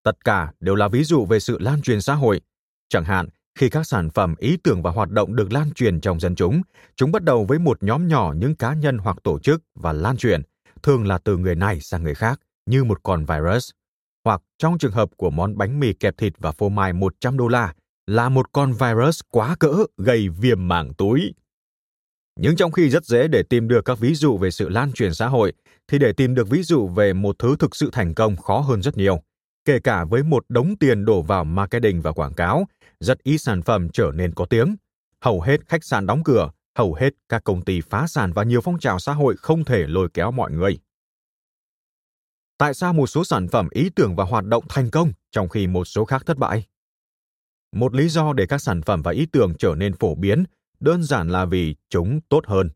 Tất 0.04 0.24
cả 0.24 0.52
đều 0.60 0.74
là 0.74 0.88
ví 0.88 1.04
dụ 1.04 1.26
về 1.26 1.40
sự 1.40 1.58
lan 1.58 1.82
truyền 1.82 2.00
xã 2.00 2.14
hội. 2.14 2.40
Chẳng 2.88 3.04
hạn, 3.04 3.28
khi 3.58 3.68
các 3.68 3.86
sản 3.86 4.10
phẩm, 4.10 4.34
ý 4.38 4.56
tưởng 4.56 4.82
và 4.82 4.90
hoạt 4.90 5.10
động 5.10 5.36
được 5.36 5.52
lan 5.52 5.70
truyền 5.74 6.00
trong 6.00 6.20
dân 6.20 6.34
chúng, 6.34 6.62
chúng 6.96 7.12
bắt 7.12 7.22
đầu 7.22 7.44
với 7.44 7.58
một 7.58 7.82
nhóm 7.82 8.08
nhỏ 8.08 8.34
những 8.36 8.56
cá 8.56 8.74
nhân 8.74 8.98
hoặc 8.98 9.16
tổ 9.22 9.38
chức 9.38 9.62
và 9.74 9.92
lan 9.92 10.16
truyền, 10.16 10.42
thường 10.82 11.06
là 11.06 11.18
từ 11.18 11.36
người 11.36 11.54
này 11.54 11.80
sang 11.80 12.02
người 12.02 12.14
khác, 12.14 12.40
như 12.66 12.84
một 12.84 13.02
con 13.02 13.24
virus. 13.24 13.70
Hoặc 14.24 14.42
trong 14.58 14.78
trường 14.78 14.92
hợp 14.92 15.08
của 15.16 15.30
món 15.30 15.58
bánh 15.58 15.80
mì 15.80 15.92
kẹp 15.92 16.16
thịt 16.16 16.32
và 16.38 16.52
phô 16.52 16.68
mai 16.68 16.92
100 16.92 17.36
đô 17.36 17.48
la, 17.48 17.74
là 18.06 18.28
một 18.28 18.52
con 18.52 18.72
virus 18.72 19.20
quá 19.30 19.56
cỡ 19.60 19.74
gây 19.96 20.28
viêm 20.28 20.68
màng 20.68 20.94
túi. 20.94 21.32
Nhưng 22.36 22.56
trong 22.56 22.72
khi 22.72 22.90
rất 22.90 23.04
dễ 23.04 23.28
để 23.28 23.42
tìm 23.42 23.68
được 23.68 23.84
các 23.84 23.98
ví 23.98 24.14
dụ 24.14 24.36
về 24.38 24.50
sự 24.50 24.68
lan 24.68 24.92
truyền 24.92 25.14
xã 25.14 25.26
hội, 25.26 25.52
thì 25.88 25.98
để 25.98 26.12
tìm 26.12 26.34
được 26.34 26.50
ví 26.50 26.62
dụ 26.62 26.88
về 26.88 27.12
một 27.12 27.38
thứ 27.38 27.56
thực 27.58 27.76
sự 27.76 27.90
thành 27.92 28.14
công 28.14 28.36
khó 28.36 28.60
hơn 28.60 28.82
rất 28.82 28.96
nhiều 28.96 29.22
kể 29.64 29.78
cả 29.78 30.04
với 30.04 30.22
một 30.22 30.44
đống 30.48 30.76
tiền 30.80 31.04
đổ 31.04 31.22
vào 31.22 31.44
marketing 31.44 32.02
và 32.02 32.12
quảng 32.12 32.34
cáo, 32.34 32.66
rất 33.00 33.22
ít 33.22 33.38
sản 33.38 33.62
phẩm 33.62 33.88
trở 33.88 34.10
nên 34.14 34.34
có 34.34 34.44
tiếng. 34.44 34.76
Hầu 35.20 35.40
hết 35.40 35.68
khách 35.68 35.84
sạn 35.84 36.06
đóng 36.06 36.24
cửa, 36.24 36.50
hầu 36.78 36.94
hết 36.94 37.10
các 37.28 37.44
công 37.44 37.64
ty 37.64 37.80
phá 37.80 38.06
sản 38.06 38.32
và 38.32 38.44
nhiều 38.44 38.60
phong 38.60 38.78
trào 38.78 38.98
xã 38.98 39.12
hội 39.12 39.36
không 39.36 39.64
thể 39.64 39.86
lôi 39.86 40.08
kéo 40.14 40.30
mọi 40.30 40.50
người. 40.50 40.78
Tại 42.58 42.74
sao 42.74 42.92
một 42.92 43.06
số 43.06 43.24
sản 43.24 43.48
phẩm 43.48 43.68
ý 43.70 43.90
tưởng 43.96 44.16
và 44.16 44.24
hoạt 44.24 44.44
động 44.44 44.64
thành 44.68 44.90
công 44.90 45.12
trong 45.30 45.48
khi 45.48 45.66
một 45.66 45.84
số 45.84 46.04
khác 46.04 46.22
thất 46.26 46.38
bại? 46.38 46.66
Một 47.72 47.94
lý 47.94 48.08
do 48.08 48.32
để 48.32 48.46
các 48.46 48.58
sản 48.58 48.82
phẩm 48.82 49.02
và 49.02 49.12
ý 49.12 49.26
tưởng 49.26 49.54
trở 49.58 49.74
nên 49.74 49.92
phổ 49.96 50.14
biến 50.14 50.44
đơn 50.82 51.02
giản 51.02 51.28
là 51.28 51.44
vì 51.44 51.74
chúng 51.90 52.20
tốt 52.28 52.46
hơn. 52.46 52.70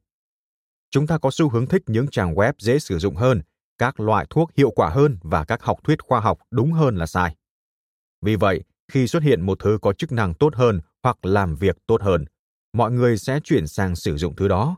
Chúng 0.90 1.06
ta 1.06 1.18
có 1.18 1.30
xu 1.30 1.48
hướng 1.48 1.66
thích 1.66 1.82
những 1.86 2.06
trang 2.10 2.34
web 2.34 2.52
dễ 2.58 2.78
sử 2.78 2.98
dụng 2.98 3.16
hơn 3.16 3.42
các 3.78 4.00
loại 4.00 4.26
thuốc 4.30 4.50
hiệu 4.56 4.70
quả 4.70 4.88
hơn 4.88 5.18
và 5.22 5.44
các 5.44 5.62
học 5.62 5.78
thuyết 5.84 6.02
khoa 6.02 6.20
học 6.20 6.38
đúng 6.50 6.72
hơn 6.72 6.96
là 6.96 7.06
sai. 7.06 7.36
Vì 8.22 8.36
vậy, 8.36 8.64
khi 8.92 9.06
xuất 9.06 9.22
hiện 9.22 9.46
một 9.46 9.58
thứ 9.58 9.78
có 9.82 9.92
chức 9.92 10.12
năng 10.12 10.34
tốt 10.34 10.54
hơn 10.54 10.80
hoặc 11.02 11.24
làm 11.24 11.56
việc 11.56 11.76
tốt 11.86 12.02
hơn, 12.02 12.24
mọi 12.72 12.92
người 12.92 13.18
sẽ 13.18 13.40
chuyển 13.44 13.66
sang 13.66 13.96
sử 13.96 14.16
dụng 14.16 14.36
thứ 14.36 14.48
đó. 14.48 14.76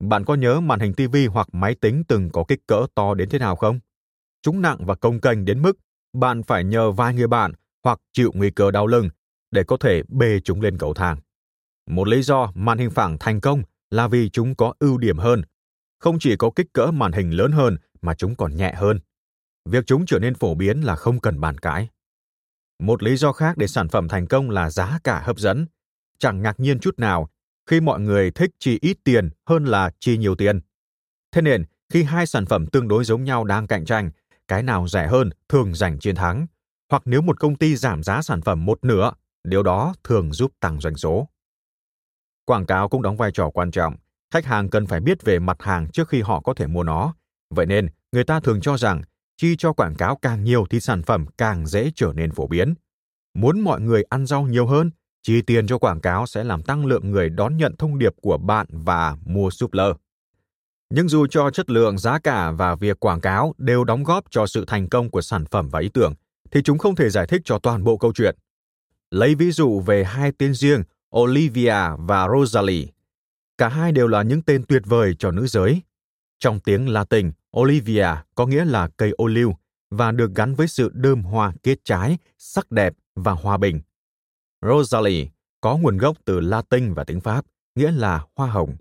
Bạn 0.00 0.24
có 0.24 0.34
nhớ 0.34 0.60
màn 0.60 0.80
hình 0.80 0.94
TV 0.94 1.16
hoặc 1.32 1.48
máy 1.52 1.74
tính 1.74 2.02
từng 2.08 2.30
có 2.30 2.44
kích 2.48 2.66
cỡ 2.66 2.86
to 2.94 3.14
đến 3.14 3.28
thế 3.28 3.38
nào 3.38 3.56
không? 3.56 3.80
Chúng 4.42 4.62
nặng 4.62 4.86
và 4.86 4.94
công 4.94 5.20
kênh 5.20 5.44
đến 5.44 5.62
mức 5.62 5.78
bạn 6.12 6.42
phải 6.42 6.64
nhờ 6.64 6.90
vài 6.90 7.14
người 7.14 7.26
bạn 7.26 7.52
hoặc 7.84 7.98
chịu 8.12 8.30
nguy 8.34 8.50
cơ 8.50 8.70
đau 8.70 8.86
lưng 8.86 9.08
để 9.50 9.64
có 9.64 9.76
thể 9.76 10.02
bê 10.08 10.40
chúng 10.44 10.60
lên 10.60 10.78
cầu 10.78 10.94
thang. 10.94 11.18
Một 11.86 12.08
lý 12.08 12.22
do 12.22 12.52
màn 12.54 12.78
hình 12.78 12.90
phẳng 12.90 13.16
thành 13.20 13.40
công 13.40 13.62
là 13.90 14.08
vì 14.08 14.30
chúng 14.30 14.54
có 14.54 14.74
ưu 14.78 14.98
điểm 14.98 15.18
hơn. 15.18 15.42
Không 15.98 16.18
chỉ 16.18 16.36
có 16.36 16.50
kích 16.56 16.66
cỡ 16.72 16.86
màn 16.86 17.12
hình 17.12 17.30
lớn 17.30 17.52
hơn 17.52 17.76
mà 18.02 18.14
chúng 18.14 18.34
còn 18.34 18.56
nhẹ 18.56 18.72
hơn. 18.76 19.00
Việc 19.68 19.86
chúng 19.86 20.06
trở 20.06 20.18
nên 20.18 20.34
phổ 20.34 20.54
biến 20.54 20.80
là 20.80 20.96
không 20.96 21.20
cần 21.20 21.40
bàn 21.40 21.58
cãi. 21.58 21.88
Một 22.78 23.02
lý 23.02 23.16
do 23.16 23.32
khác 23.32 23.56
để 23.56 23.66
sản 23.66 23.88
phẩm 23.88 24.08
thành 24.08 24.26
công 24.26 24.50
là 24.50 24.70
giá 24.70 24.98
cả 25.04 25.22
hấp 25.24 25.38
dẫn. 25.38 25.66
Chẳng 26.18 26.42
ngạc 26.42 26.60
nhiên 26.60 26.80
chút 26.80 26.98
nào 26.98 27.28
khi 27.66 27.80
mọi 27.80 28.00
người 28.00 28.30
thích 28.30 28.50
chi 28.58 28.78
ít 28.80 28.96
tiền 29.04 29.30
hơn 29.46 29.64
là 29.64 29.90
chi 30.00 30.16
nhiều 30.16 30.34
tiền. 30.34 30.60
Thế 31.32 31.42
nên, 31.42 31.64
khi 31.92 32.02
hai 32.02 32.26
sản 32.26 32.46
phẩm 32.46 32.66
tương 32.66 32.88
đối 32.88 33.04
giống 33.04 33.24
nhau 33.24 33.44
đang 33.44 33.66
cạnh 33.66 33.84
tranh, 33.84 34.10
cái 34.48 34.62
nào 34.62 34.88
rẻ 34.88 35.06
hơn 35.06 35.30
thường 35.48 35.74
giành 35.74 35.98
chiến 35.98 36.14
thắng. 36.14 36.46
Hoặc 36.90 37.02
nếu 37.04 37.22
một 37.22 37.40
công 37.40 37.56
ty 37.56 37.76
giảm 37.76 38.02
giá 38.02 38.22
sản 38.22 38.42
phẩm 38.42 38.64
một 38.64 38.84
nửa, 38.84 39.12
điều 39.44 39.62
đó 39.62 39.94
thường 40.04 40.32
giúp 40.32 40.52
tăng 40.60 40.80
doanh 40.80 40.96
số. 40.96 41.28
Quảng 42.44 42.66
cáo 42.66 42.88
cũng 42.88 43.02
đóng 43.02 43.16
vai 43.16 43.30
trò 43.34 43.50
quan 43.50 43.70
trọng. 43.70 43.96
Khách 44.34 44.44
hàng 44.44 44.70
cần 44.70 44.86
phải 44.86 45.00
biết 45.00 45.22
về 45.22 45.38
mặt 45.38 45.56
hàng 45.62 45.90
trước 45.92 46.08
khi 46.08 46.20
họ 46.20 46.40
có 46.40 46.54
thể 46.54 46.66
mua 46.66 46.82
nó, 46.82 47.14
Vậy 47.54 47.66
nên, 47.66 47.88
người 48.12 48.24
ta 48.24 48.40
thường 48.40 48.60
cho 48.60 48.76
rằng 48.76 49.02
chi 49.36 49.56
cho 49.58 49.72
quảng 49.72 49.94
cáo 49.94 50.16
càng 50.22 50.44
nhiều 50.44 50.66
thì 50.70 50.80
sản 50.80 51.02
phẩm 51.02 51.26
càng 51.38 51.66
dễ 51.66 51.90
trở 51.94 52.12
nên 52.14 52.30
phổ 52.30 52.46
biến. 52.46 52.74
Muốn 53.34 53.60
mọi 53.60 53.80
người 53.80 54.02
ăn 54.08 54.26
rau 54.26 54.42
nhiều 54.42 54.66
hơn, 54.66 54.90
chi 55.22 55.42
tiền 55.42 55.66
cho 55.66 55.78
quảng 55.78 56.00
cáo 56.00 56.26
sẽ 56.26 56.44
làm 56.44 56.62
tăng 56.62 56.86
lượng 56.86 57.10
người 57.10 57.28
đón 57.30 57.56
nhận 57.56 57.76
thông 57.76 57.98
điệp 57.98 58.12
của 58.22 58.38
bạn 58.38 58.66
và 58.70 59.16
mua 59.24 59.50
súp 59.50 59.72
lơ. 59.72 59.94
Nhưng 60.90 61.08
dù 61.08 61.26
cho 61.26 61.50
chất 61.50 61.70
lượng, 61.70 61.98
giá 61.98 62.18
cả 62.18 62.50
và 62.50 62.74
việc 62.74 63.00
quảng 63.00 63.20
cáo 63.20 63.54
đều 63.58 63.84
đóng 63.84 64.02
góp 64.02 64.24
cho 64.30 64.46
sự 64.46 64.64
thành 64.66 64.88
công 64.88 65.10
của 65.10 65.22
sản 65.22 65.44
phẩm 65.50 65.68
và 65.68 65.80
ý 65.80 65.88
tưởng, 65.88 66.14
thì 66.50 66.62
chúng 66.62 66.78
không 66.78 66.94
thể 66.94 67.10
giải 67.10 67.26
thích 67.26 67.42
cho 67.44 67.58
toàn 67.58 67.84
bộ 67.84 67.96
câu 67.96 68.12
chuyện. 68.12 68.36
Lấy 69.10 69.34
ví 69.34 69.50
dụ 69.50 69.80
về 69.80 70.04
hai 70.04 70.32
tên 70.38 70.54
riêng 70.54 70.82
Olivia 71.18 71.76
và 71.98 72.28
Rosalie. 72.28 72.86
Cả 73.58 73.68
hai 73.68 73.92
đều 73.92 74.08
là 74.08 74.22
những 74.22 74.42
tên 74.42 74.64
tuyệt 74.68 74.82
vời 74.86 75.16
cho 75.18 75.30
nữ 75.30 75.46
giới. 75.46 75.82
Trong 76.38 76.60
tiếng 76.60 76.88
Latin, 76.88 77.30
Olivia 77.56 78.08
có 78.34 78.46
nghĩa 78.46 78.64
là 78.64 78.88
cây 78.96 79.10
ô 79.10 79.26
liu 79.26 79.56
và 79.90 80.12
được 80.12 80.34
gắn 80.34 80.54
với 80.54 80.68
sự 80.68 80.90
đơm 80.94 81.22
hoa 81.22 81.52
kết 81.62 81.78
trái, 81.84 82.18
sắc 82.38 82.70
đẹp 82.70 82.94
và 83.14 83.32
hòa 83.32 83.56
bình. 83.56 83.80
Rosalie 84.62 85.26
có 85.60 85.76
nguồn 85.76 85.98
gốc 85.98 86.16
từ 86.24 86.40
Latin 86.40 86.94
và 86.94 87.04
tiếng 87.04 87.20
Pháp, 87.20 87.44
nghĩa 87.74 87.90
là 87.90 88.26
hoa 88.36 88.50
hồng. 88.50 88.76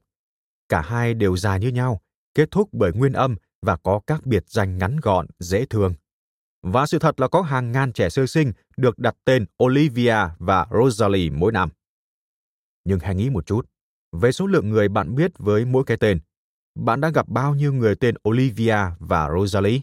Cả 0.69 0.81
hai 0.81 1.13
đều 1.13 1.37
dài 1.37 1.59
như 1.59 1.67
nhau, 1.67 2.01
kết 2.35 2.51
thúc 2.51 2.69
bởi 2.71 2.91
nguyên 2.93 3.13
âm 3.13 3.35
và 3.61 3.75
có 3.75 4.01
các 4.07 4.25
biệt 4.25 4.43
danh 4.49 4.77
ngắn 4.77 4.97
gọn, 5.01 5.27
dễ 5.39 5.65
thương. 5.65 5.93
và 6.63 6.85
sự 6.85 6.99
thật 6.99 7.19
là 7.19 7.27
có 7.27 7.41
hàng 7.41 7.71
ngàn 7.71 7.93
trẻ 7.93 8.09
sơ 8.09 8.25
sinh 8.25 8.51
được 8.77 8.99
đặt 8.99 9.15
tên 9.25 9.45
Olivia 9.63 10.17
và 10.39 10.65
Rosalie 10.71 11.29
mỗi 11.29 11.51
năm. 11.51 11.69
Nhưng 12.83 12.99
hãy 12.99 13.15
nghĩ 13.15 13.29
một 13.29 13.45
chút, 13.45 13.69
về 14.11 14.31
số 14.31 14.47
lượng 14.47 14.69
người 14.69 14.89
bạn 14.89 15.15
biết 15.15 15.31
với 15.37 15.65
mỗi 15.65 15.83
cái 15.83 15.97
tên, 15.97 16.19
bạn 16.75 17.01
đã 17.01 17.09
gặp 17.09 17.27
bao 17.29 17.55
nhiêu 17.55 17.73
người 17.73 17.95
tên 17.95 18.15
Olivia 18.29 18.77
và 18.99 19.29
Rosalie? 19.35 19.81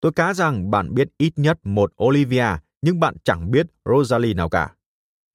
Tôi 0.00 0.12
cá 0.12 0.34
rằng 0.34 0.70
bạn 0.70 0.94
biết 0.94 1.08
ít 1.18 1.32
nhất 1.36 1.58
một 1.64 1.92
Olivia, 2.04 2.46
nhưng 2.82 3.00
bạn 3.00 3.16
chẳng 3.24 3.50
biết 3.50 3.66
Rosalie 3.84 4.34
nào 4.34 4.48
cả. 4.48 4.74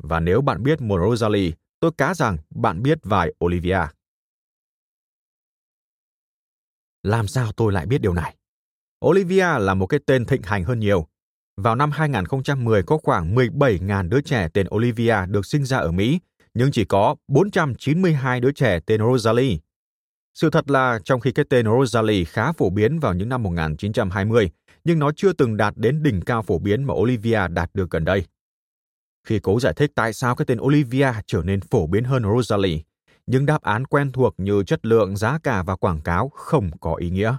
Và 0.04 0.20
nếu 0.20 0.42
bạn 0.42 0.64
biết 0.64 0.82
một 0.82 1.00
Rosalie, 1.10 1.52
tôi 1.80 1.92
cá 1.98 2.14
rằng 2.14 2.38
bạn 2.56 2.84
biết 2.84 2.98
vài 3.04 3.34
Olivia. 3.46 3.80
Làm 7.04 7.28
sao 7.28 7.52
tôi 7.52 7.74
lại 7.74 7.86
biết 7.86 8.02
điều 8.02 8.14
này? 8.14 8.36
Olivia 9.06 9.60
là 9.60 9.74
một 9.74 9.86
cái 9.86 10.00
tên 10.06 10.26
thịnh 10.26 10.42
hành 10.44 10.64
hơn 10.64 10.80
nhiều. 10.80 11.08
Vào 11.58 11.76
năm 11.76 11.92
2010 11.92 12.84
có 12.84 12.98
khoảng 12.98 13.36
17.000 13.36 14.10
đứa 14.10 14.22
trẻ 14.22 14.48
tên 14.54 14.68
Olivia 14.76 15.16
được 15.28 15.46
sinh 15.46 15.66
ra 15.66 15.78
ở 15.78 15.92
Mỹ, 15.92 16.20
nhưng 16.54 16.72
chỉ 16.72 16.86
có 16.86 17.16
492 17.28 18.40
đứa 18.40 18.52
trẻ 18.52 18.80
tên 18.86 19.02
Rosalie. 19.02 19.58
Sự 20.34 20.50
thật 20.50 20.70
là 20.70 21.00
trong 21.06 21.20
khi 21.20 21.32
cái 21.32 21.46
tên 21.50 21.66
Rosalie 21.66 22.26
khá 22.26 22.52
phổ 22.52 22.70
biến 22.70 23.00
vào 23.00 23.14
những 23.14 23.30
năm 23.30 23.44
1920, 23.44 24.50
nhưng 24.84 25.00
nó 25.00 25.12
chưa 25.16 25.34
từng 25.34 25.58
đạt 25.58 25.74
đến 25.78 26.04
đỉnh 26.04 26.22
cao 26.22 26.42
phổ 26.42 26.60
biến 26.60 26.84
mà 26.84 26.94
Olivia 26.94 27.48
đạt 27.48 27.70
được 27.74 27.90
gần 27.90 28.06
đây. 28.06 28.26
Khi 29.28 29.40
cố 29.40 29.60
giải 29.60 29.74
thích 29.74 29.92
tại 29.96 30.14
sao 30.14 30.36
cái 30.36 30.46
tên 30.46 30.60
Olivia 30.62 31.12
trở 31.28 31.42
nên 31.44 31.62
phổ 31.62 31.88
biến 31.88 32.04
hơn 32.04 32.24
Rosalie, 32.24 32.80
những 33.28 33.46
đáp 33.46 33.62
án 33.62 33.86
quen 33.88 34.12
thuộc 34.12 34.34
như 34.38 34.64
chất 34.64 34.86
lượng, 34.86 35.18
giá 35.18 35.40
cả 35.44 35.64
và 35.64 35.76
quảng 35.76 36.02
cáo 36.02 36.30
không 36.30 36.72
có 36.80 36.96
ý 36.96 37.10
nghĩa. 37.10 37.36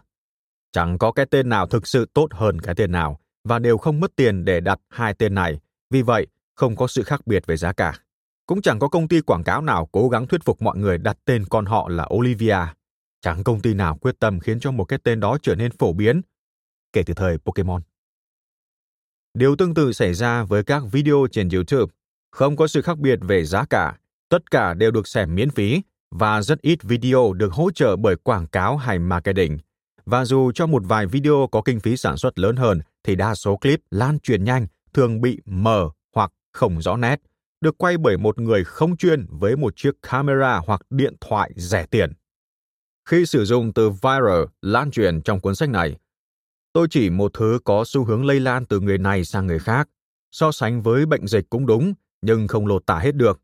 Chẳng 0.72 0.98
có 0.98 1.12
cái 1.12 1.26
tên 1.26 1.48
nào 1.48 1.66
thực 1.66 1.86
sự 1.86 2.06
tốt 2.14 2.28
hơn 2.32 2.60
cái 2.60 2.74
tên 2.74 2.92
nào 2.92 3.20
và 3.44 3.58
đều 3.58 3.78
không 3.78 4.00
mất 4.00 4.16
tiền 4.16 4.44
để 4.44 4.60
đặt 4.60 4.80
hai 4.88 5.14
tên 5.14 5.34
này, 5.34 5.60
vì 5.90 6.02
vậy 6.02 6.26
không 6.54 6.76
có 6.76 6.86
sự 6.86 7.02
khác 7.02 7.26
biệt 7.26 7.46
về 7.46 7.56
giá 7.56 7.72
cả. 7.72 7.98
Cũng 8.46 8.62
chẳng 8.62 8.78
có 8.78 8.88
công 8.88 9.08
ty 9.08 9.20
quảng 9.20 9.44
cáo 9.44 9.62
nào 9.62 9.88
cố 9.92 10.08
gắng 10.08 10.26
thuyết 10.26 10.44
phục 10.44 10.62
mọi 10.62 10.78
người 10.78 10.98
đặt 10.98 11.18
tên 11.24 11.44
con 11.50 11.66
họ 11.66 11.88
là 11.88 12.08
Olivia. 12.14 12.58
Chẳng 13.20 13.44
công 13.44 13.60
ty 13.60 13.74
nào 13.74 13.96
quyết 13.96 14.18
tâm 14.18 14.40
khiến 14.40 14.60
cho 14.60 14.70
một 14.70 14.84
cái 14.84 14.98
tên 15.04 15.20
đó 15.20 15.38
trở 15.42 15.54
nên 15.54 15.72
phổ 15.78 15.92
biến 15.92 16.20
kể 16.92 17.02
từ 17.06 17.14
thời 17.14 17.38
Pokemon. 17.38 17.82
Điều 19.34 19.56
tương 19.56 19.74
tự 19.74 19.92
xảy 19.92 20.14
ra 20.14 20.44
với 20.44 20.64
các 20.64 20.82
video 20.92 21.26
trên 21.32 21.48
YouTube. 21.48 21.92
Không 22.30 22.56
có 22.56 22.66
sự 22.66 22.82
khác 22.82 22.98
biệt 22.98 23.18
về 23.22 23.44
giá 23.44 23.64
cả, 23.64 23.98
tất 24.28 24.50
cả 24.50 24.74
đều 24.74 24.90
được 24.90 25.08
xem 25.08 25.34
miễn 25.34 25.50
phí 25.50 25.82
và 26.10 26.42
rất 26.42 26.60
ít 26.60 26.82
video 26.82 27.32
được 27.32 27.52
hỗ 27.52 27.70
trợ 27.70 27.96
bởi 27.96 28.16
quảng 28.16 28.46
cáo 28.46 28.76
hay 28.76 28.98
marketing. 28.98 29.58
Và 30.06 30.24
dù 30.24 30.52
cho 30.52 30.66
một 30.66 30.82
vài 30.86 31.06
video 31.06 31.48
có 31.52 31.62
kinh 31.62 31.80
phí 31.80 31.96
sản 31.96 32.16
xuất 32.16 32.38
lớn 32.38 32.56
hơn 32.56 32.80
thì 33.04 33.16
đa 33.16 33.34
số 33.34 33.56
clip 33.56 33.80
lan 33.90 34.18
truyền 34.18 34.44
nhanh 34.44 34.66
thường 34.94 35.20
bị 35.20 35.40
mờ 35.44 35.90
hoặc 36.14 36.32
không 36.52 36.82
rõ 36.82 36.96
nét, 36.96 37.20
được 37.64 37.78
quay 37.78 37.98
bởi 37.98 38.16
một 38.16 38.38
người 38.38 38.64
không 38.64 38.96
chuyên 38.96 39.26
với 39.28 39.56
một 39.56 39.76
chiếc 39.76 39.94
camera 40.02 40.60
hoặc 40.66 40.80
điện 40.90 41.14
thoại 41.20 41.50
rẻ 41.56 41.86
tiền. 41.86 42.12
Khi 43.08 43.26
sử 43.26 43.44
dụng 43.44 43.72
từ 43.72 43.90
viral 43.90 44.44
lan 44.62 44.90
truyền 44.90 45.22
trong 45.22 45.40
cuốn 45.40 45.54
sách 45.54 45.68
này, 45.68 45.96
tôi 46.72 46.86
chỉ 46.90 47.10
một 47.10 47.30
thứ 47.34 47.58
có 47.64 47.84
xu 47.86 48.04
hướng 48.04 48.26
lây 48.26 48.40
lan 48.40 48.64
từ 48.64 48.80
người 48.80 48.98
này 48.98 49.24
sang 49.24 49.46
người 49.46 49.58
khác. 49.58 49.88
So 50.30 50.52
sánh 50.52 50.82
với 50.82 51.06
bệnh 51.06 51.26
dịch 51.26 51.50
cũng 51.50 51.66
đúng, 51.66 51.94
nhưng 52.22 52.48
không 52.48 52.66
lột 52.66 52.86
tả 52.86 52.98
hết 52.98 53.14
được. 53.14 53.40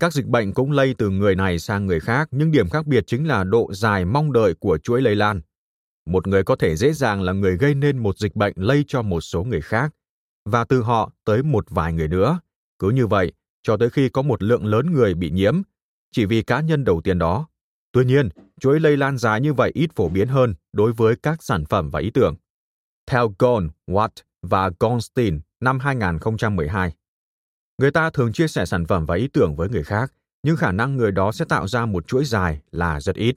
Các 0.00 0.12
dịch 0.12 0.26
bệnh 0.26 0.52
cũng 0.52 0.72
lây 0.72 0.94
từ 0.98 1.10
người 1.10 1.34
này 1.34 1.58
sang 1.58 1.86
người 1.86 2.00
khác, 2.00 2.28
nhưng 2.30 2.50
điểm 2.50 2.68
khác 2.68 2.86
biệt 2.86 3.04
chính 3.06 3.28
là 3.28 3.44
độ 3.44 3.72
dài 3.72 4.04
mong 4.04 4.32
đợi 4.32 4.54
của 4.54 4.78
chuỗi 4.78 5.02
lây 5.02 5.16
lan. 5.16 5.40
Một 6.06 6.26
người 6.26 6.44
có 6.44 6.56
thể 6.56 6.76
dễ 6.76 6.92
dàng 6.92 7.22
là 7.22 7.32
người 7.32 7.56
gây 7.56 7.74
nên 7.74 7.98
một 7.98 8.18
dịch 8.18 8.36
bệnh 8.36 8.52
lây 8.56 8.84
cho 8.88 9.02
một 9.02 9.20
số 9.20 9.44
người 9.44 9.60
khác, 9.60 9.94
và 10.44 10.64
từ 10.64 10.82
họ 10.82 11.12
tới 11.24 11.42
một 11.42 11.64
vài 11.70 11.92
người 11.92 12.08
nữa. 12.08 12.40
Cứ 12.78 12.90
như 12.90 13.06
vậy, 13.06 13.32
cho 13.62 13.76
tới 13.76 13.90
khi 13.90 14.08
có 14.08 14.22
một 14.22 14.42
lượng 14.42 14.66
lớn 14.66 14.92
người 14.92 15.14
bị 15.14 15.30
nhiễm, 15.30 15.62
chỉ 16.12 16.24
vì 16.24 16.42
cá 16.42 16.60
nhân 16.60 16.84
đầu 16.84 17.00
tiên 17.00 17.18
đó. 17.18 17.48
Tuy 17.92 18.04
nhiên, 18.04 18.28
chuỗi 18.60 18.80
lây 18.80 18.96
lan 18.96 19.18
dài 19.18 19.40
như 19.40 19.52
vậy 19.52 19.70
ít 19.74 19.90
phổ 19.94 20.08
biến 20.08 20.28
hơn 20.28 20.54
đối 20.72 20.92
với 20.92 21.16
các 21.16 21.42
sản 21.42 21.64
phẩm 21.64 21.90
và 21.90 22.00
ý 22.00 22.10
tưởng. 22.10 22.36
Theo 23.06 23.34
Gon, 23.38 23.68
Watt 23.86 24.08
và 24.42 24.70
Gonstein 24.80 25.40
năm 25.60 25.78
2012, 25.78 26.92
người 27.78 27.90
ta 27.90 28.10
thường 28.10 28.32
chia 28.32 28.48
sẻ 28.48 28.66
sản 28.66 28.86
phẩm 28.86 29.06
và 29.06 29.16
ý 29.16 29.28
tưởng 29.32 29.56
với 29.56 29.68
người 29.68 29.84
khác, 29.84 30.12
nhưng 30.42 30.56
khả 30.56 30.72
năng 30.72 30.96
người 30.96 31.12
đó 31.12 31.32
sẽ 31.32 31.44
tạo 31.44 31.68
ra 31.68 31.86
một 31.86 32.06
chuỗi 32.06 32.24
dài 32.24 32.60
là 32.70 33.00
rất 33.00 33.16
ít. 33.16 33.34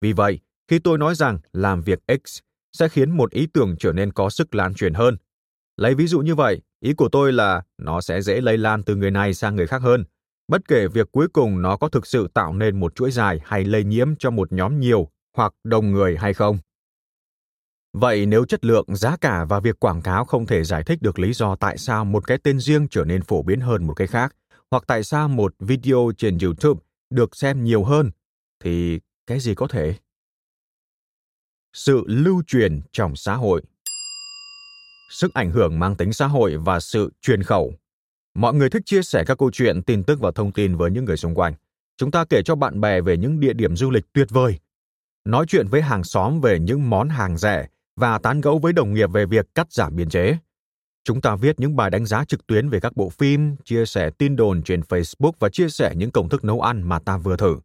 Vì 0.00 0.12
vậy, 0.12 0.38
khi 0.68 0.78
tôi 0.78 0.98
nói 0.98 1.14
rằng 1.14 1.38
làm 1.52 1.82
việc 1.82 1.98
X 2.24 2.38
sẽ 2.72 2.88
khiến 2.88 3.10
một 3.10 3.30
ý 3.30 3.46
tưởng 3.46 3.76
trở 3.78 3.92
nên 3.92 4.12
có 4.12 4.30
sức 4.30 4.54
lan 4.54 4.74
truyền 4.74 4.94
hơn. 4.94 5.16
Lấy 5.76 5.94
ví 5.94 6.06
dụ 6.06 6.20
như 6.20 6.34
vậy, 6.34 6.60
ý 6.80 6.92
của 6.92 7.08
tôi 7.08 7.32
là 7.32 7.62
nó 7.78 8.00
sẽ 8.00 8.22
dễ 8.22 8.40
lây 8.40 8.58
lan 8.58 8.82
từ 8.82 8.96
người 8.96 9.10
này 9.10 9.34
sang 9.34 9.56
người 9.56 9.66
khác 9.66 9.82
hơn, 9.82 10.04
bất 10.48 10.68
kể 10.68 10.88
việc 10.88 11.12
cuối 11.12 11.28
cùng 11.28 11.62
nó 11.62 11.76
có 11.76 11.88
thực 11.88 12.06
sự 12.06 12.28
tạo 12.34 12.54
nên 12.54 12.80
một 12.80 12.94
chuỗi 12.94 13.10
dài 13.10 13.40
hay 13.44 13.64
lây 13.64 13.84
nhiễm 13.84 14.16
cho 14.18 14.30
một 14.30 14.52
nhóm 14.52 14.80
nhiều 14.80 15.10
hoặc 15.36 15.52
đông 15.64 15.92
người 15.92 16.16
hay 16.16 16.34
không. 16.34 16.58
Vậy 17.92 18.26
nếu 18.26 18.44
chất 18.44 18.64
lượng, 18.64 18.96
giá 18.96 19.16
cả 19.16 19.44
và 19.44 19.60
việc 19.60 19.80
quảng 19.80 20.02
cáo 20.02 20.24
không 20.24 20.46
thể 20.46 20.64
giải 20.64 20.82
thích 20.82 21.02
được 21.02 21.18
lý 21.18 21.32
do 21.32 21.56
tại 21.56 21.78
sao 21.78 22.04
một 22.04 22.26
cái 22.26 22.38
tên 22.38 22.60
riêng 22.60 22.88
trở 22.90 23.04
nên 23.04 23.22
phổ 23.22 23.42
biến 23.42 23.60
hơn 23.60 23.86
một 23.86 23.94
cái 23.94 24.06
khác, 24.06 24.36
hoặc 24.70 24.84
tại 24.86 25.04
sao 25.04 25.28
một 25.28 25.54
video 25.58 26.12
trên 26.18 26.38
YouTube 26.38 26.80
được 27.10 27.36
xem 27.36 27.64
nhiều 27.64 27.84
hơn, 27.84 28.10
thì 28.64 29.00
cái 29.26 29.40
gì 29.40 29.54
có 29.54 29.66
thể? 29.68 29.94
Sự 31.72 32.04
lưu 32.06 32.42
truyền 32.46 32.80
trong 32.92 33.16
xã 33.16 33.34
hội 33.34 33.62
Sức 35.08 35.34
ảnh 35.34 35.50
hưởng 35.50 35.78
mang 35.78 35.94
tính 35.94 36.12
xã 36.12 36.26
hội 36.26 36.56
và 36.56 36.80
sự 36.80 37.12
truyền 37.22 37.42
khẩu. 37.42 37.74
Mọi 38.34 38.54
người 38.54 38.70
thích 38.70 38.82
chia 38.86 39.02
sẻ 39.02 39.24
các 39.26 39.38
câu 39.38 39.50
chuyện, 39.50 39.82
tin 39.82 40.02
tức 40.02 40.20
và 40.20 40.30
thông 40.30 40.52
tin 40.52 40.76
với 40.76 40.90
những 40.90 41.04
người 41.04 41.16
xung 41.16 41.34
quanh. 41.34 41.54
Chúng 41.96 42.10
ta 42.10 42.24
kể 42.24 42.42
cho 42.42 42.54
bạn 42.54 42.80
bè 42.80 43.00
về 43.00 43.16
những 43.16 43.40
địa 43.40 43.52
điểm 43.52 43.76
du 43.76 43.90
lịch 43.90 44.12
tuyệt 44.12 44.26
vời, 44.30 44.58
nói 45.24 45.46
chuyện 45.48 45.68
với 45.68 45.82
hàng 45.82 46.04
xóm 46.04 46.40
về 46.40 46.58
những 46.58 46.90
món 46.90 47.08
hàng 47.08 47.38
rẻ 47.38 47.66
và 47.96 48.18
tán 48.18 48.40
gẫu 48.40 48.58
với 48.58 48.72
đồng 48.72 48.94
nghiệp 48.94 49.10
về 49.12 49.26
việc 49.26 49.46
cắt 49.54 49.72
giảm 49.72 49.96
biên 49.96 50.08
chế. 50.08 50.36
Chúng 51.04 51.20
ta 51.20 51.36
viết 51.36 51.60
những 51.60 51.76
bài 51.76 51.90
đánh 51.90 52.06
giá 52.06 52.24
trực 52.24 52.46
tuyến 52.46 52.68
về 52.68 52.80
các 52.80 52.96
bộ 52.96 53.08
phim, 53.08 53.56
chia 53.64 53.86
sẻ 53.86 54.10
tin 54.10 54.36
đồn 54.36 54.62
trên 54.62 54.80
Facebook 54.80 55.32
và 55.38 55.48
chia 55.48 55.68
sẻ 55.68 55.94
những 55.96 56.10
công 56.10 56.28
thức 56.28 56.44
nấu 56.44 56.60
ăn 56.60 56.82
mà 56.82 56.98
ta 56.98 57.18
vừa 57.18 57.36
thử. 57.36 57.56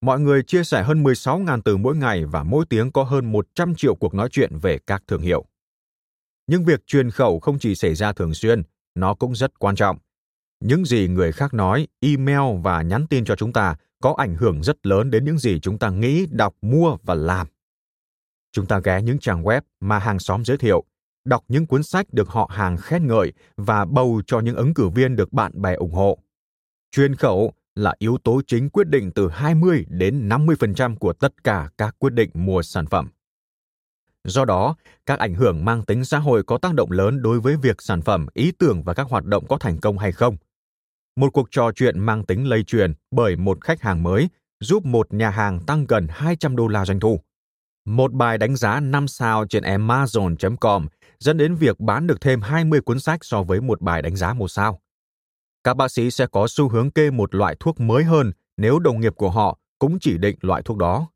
Mọi 0.00 0.20
người 0.20 0.42
chia 0.42 0.64
sẻ 0.64 0.82
hơn 0.82 1.02
16.000 1.02 1.60
từ 1.64 1.76
mỗi 1.76 1.96
ngày 1.96 2.24
và 2.24 2.42
mỗi 2.42 2.64
tiếng 2.68 2.92
có 2.92 3.02
hơn 3.02 3.32
100 3.32 3.74
triệu 3.74 3.94
cuộc 3.94 4.14
nói 4.14 4.28
chuyện 4.32 4.58
về 4.58 4.78
các 4.86 5.02
thương 5.06 5.22
hiệu. 5.22 5.44
Nhưng 6.46 6.64
việc 6.64 6.86
truyền 6.86 7.10
khẩu 7.10 7.40
không 7.40 7.58
chỉ 7.58 7.74
xảy 7.74 7.94
ra 7.94 8.12
thường 8.12 8.34
xuyên, 8.34 8.62
nó 8.94 9.14
cũng 9.14 9.34
rất 9.34 9.58
quan 9.58 9.76
trọng. 9.76 9.98
Những 10.60 10.84
gì 10.84 11.08
người 11.08 11.32
khác 11.32 11.54
nói, 11.54 11.86
email 12.00 12.60
và 12.62 12.82
nhắn 12.82 13.06
tin 13.06 13.24
cho 13.24 13.36
chúng 13.36 13.52
ta 13.52 13.76
có 14.00 14.14
ảnh 14.18 14.34
hưởng 14.34 14.62
rất 14.62 14.86
lớn 14.86 15.10
đến 15.10 15.24
những 15.24 15.38
gì 15.38 15.60
chúng 15.60 15.78
ta 15.78 15.90
nghĩ, 15.90 16.26
đọc, 16.30 16.54
mua 16.62 16.96
và 17.02 17.14
làm. 17.14 17.46
Chúng 18.52 18.66
ta 18.66 18.80
ghé 18.84 19.02
những 19.02 19.18
trang 19.18 19.42
web 19.42 19.60
mà 19.80 19.98
hàng 19.98 20.18
xóm 20.18 20.44
giới 20.44 20.58
thiệu, 20.58 20.84
đọc 21.24 21.44
những 21.48 21.66
cuốn 21.66 21.82
sách 21.82 22.06
được 22.12 22.28
họ 22.28 22.50
hàng 22.52 22.76
khen 22.76 23.06
ngợi 23.06 23.32
và 23.56 23.84
bầu 23.84 24.22
cho 24.26 24.40
những 24.40 24.56
ứng 24.56 24.74
cử 24.74 24.88
viên 24.88 25.16
được 25.16 25.32
bạn 25.32 25.62
bè 25.62 25.74
ủng 25.74 25.92
hộ. 25.92 26.18
Truyền 26.90 27.14
khẩu 27.14 27.52
là 27.74 27.94
yếu 27.98 28.18
tố 28.24 28.40
chính 28.46 28.70
quyết 28.70 28.88
định 28.88 29.10
từ 29.14 29.28
20 29.28 29.84
đến 29.88 30.28
50% 30.28 30.96
của 30.96 31.12
tất 31.12 31.44
cả 31.44 31.70
các 31.78 31.96
quyết 31.98 32.12
định 32.12 32.30
mua 32.34 32.62
sản 32.62 32.86
phẩm. 32.86 33.08
Do 34.26 34.44
đó, 34.44 34.76
các 35.06 35.18
ảnh 35.18 35.34
hưởng 35.34 35.64
mang 35.64 35.82
tính 35.84 36.04
xã 36.04 36.18
hội 36.18 36.42
có 36.42 36.58
tác 36.58 36.74
động 36.74 36.90
lớn 36.90 37.22
đối 37.22 37.40
với 37.40 37.56
việc 37.56 37.82
sản 37.82 38.02
phẩm, 38.02 38.26
ý 38.34 38.52
tưởng 38.58 38.82
và 38.82 38.94
các 38.94 39.06
hoạt 39.10 39.24
động 39.24 39.46
có 39.48 39.58
thành 39.58 39.78
công 39.78 39.98
hay 39.98 40.12
không. 40.12 40.36
Một 41.16 41.32
cuộc 41.32 41.48
trò 41.50 41.72
chuyện 41.72 41.98
mang 41.98 42.24
tính 42.24 42.48
lây 42.48 42.62
truyền 42.62 42.92
bởi 43.10 43.36
một 43.36 43.64
khách 43.64 43.82
hàng 43.82 44.02
mới 44.02 44.28
giúp 44.60 44.84
một 44.84 45.14
nhà 45.14 45.30
hàng 45.30 45.60
tăng 45.60 45.86
gần 45.86 46.06
200 46.10 46.56
đô 46.56 46.68
la 46.68 46.84
doanh 46.84 47.00
thu. 47.00 47.20
Một 47.86 48.12
bài 48.12 48.38
đánh 48.38 48.56
giá 48.56 48.80
5 48.80 49.08
sao 49.08 49.46
trên 49.46 49.62
Amazon.com 49.62 50.86
dẫn 51.18 51.36
đến 51.36 51.54
việc 51.54 51.80
bán 51.80 52.06
được 52.06 52.20
thêm 52.20 52.40
20 52.40 52.80
cuốn 52.80 53.00
sách 53.00 53.24
so 53.24 53.42
với 53.42 53.60
một 53.60 53.80
bài 53.80 54.02
đánh 54.02 54.16
giá 54.16 54.34
một 54.34 54.48
sao. 54.48 54.80
Các 55.64 55.76
bác 55.76 55.88
sĩ 55.88 56.10
sẽ 56.10 56.26
có 56.26 56.46
xu 56.48 56.68
hướng 56.68 56.90
kê 56.90 57.10
một 57.10 57.34
loại 57.34 57.56
thuốc 57.60 57.80
mới 57.80 58.04
hơn 58.04 58.32
nếu 58.56 58.78
đồng 58.78 59.00
nghiệp 59.00 59.12
của 59.16 59.30
họ 59.30 59.58
cũng 59.78 59.98
chỉ 60.00 60.18
định 60.18 60.36
loại 60.40 60.62
thuốc 60.62 60.76
đó. 60.76 61.08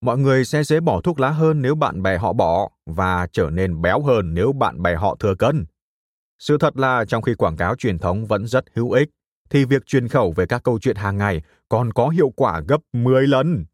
Mọi 0.00 0.18
người 0.18 0.44
sẽ 0.44 0.64
dễ 0.64 0.80
bỏ 0.80 1.00
thuốc 1.00 1.20
lá 1.20 1.30
hơn 1.30 1.62
nếu 1.62 1.74
bạn 1.74 2.02
bè 2.02 2.18
họ 2.18 2.32
bỏ 2.32 2.68
và 2.86 3.26
trở 3.32 3.50
nên 3.50 3.82
béo 3.82 4.02
hơn 4.02 4.34
nếu 4.34 4.52
bạn 4.52 4.82
bè 4.82 4.94
họ 4.94 5.16
thừa 5.20 5.34
cân. 5.34 5.66
Sự 6.38 6.56
thật 6.60 6.76
là 6.76 7.04
trong 7.04 7.22
khi 7.22 7.34
quảng 7.34 7.56
cáo 7.56 7.74
truyền 7.76 7.98
thống 7.98 8.26
vẫn 8.26 8.46
rất 8.46 8.64
hữu 8.74 8.90
ích, 8.90 9.08
thì 9.50 9.64
việc 9.64 9.86
truyền 9.86 10.08
khẩu 10.08 10.32
về 10.36 10.46
các 10.46 10.62
câu 10.62 10.78
chuyện 10.78 10.96
hàng 10.96 11.18
ngày 11.18 11.42
còn 11.68 11.92
có 11.92 12.08
hiệu 12.08 12.32
quả 12.36 12.60
gấp 12.68 12.80
10 12.92 13.26
lần. 13.26 13.64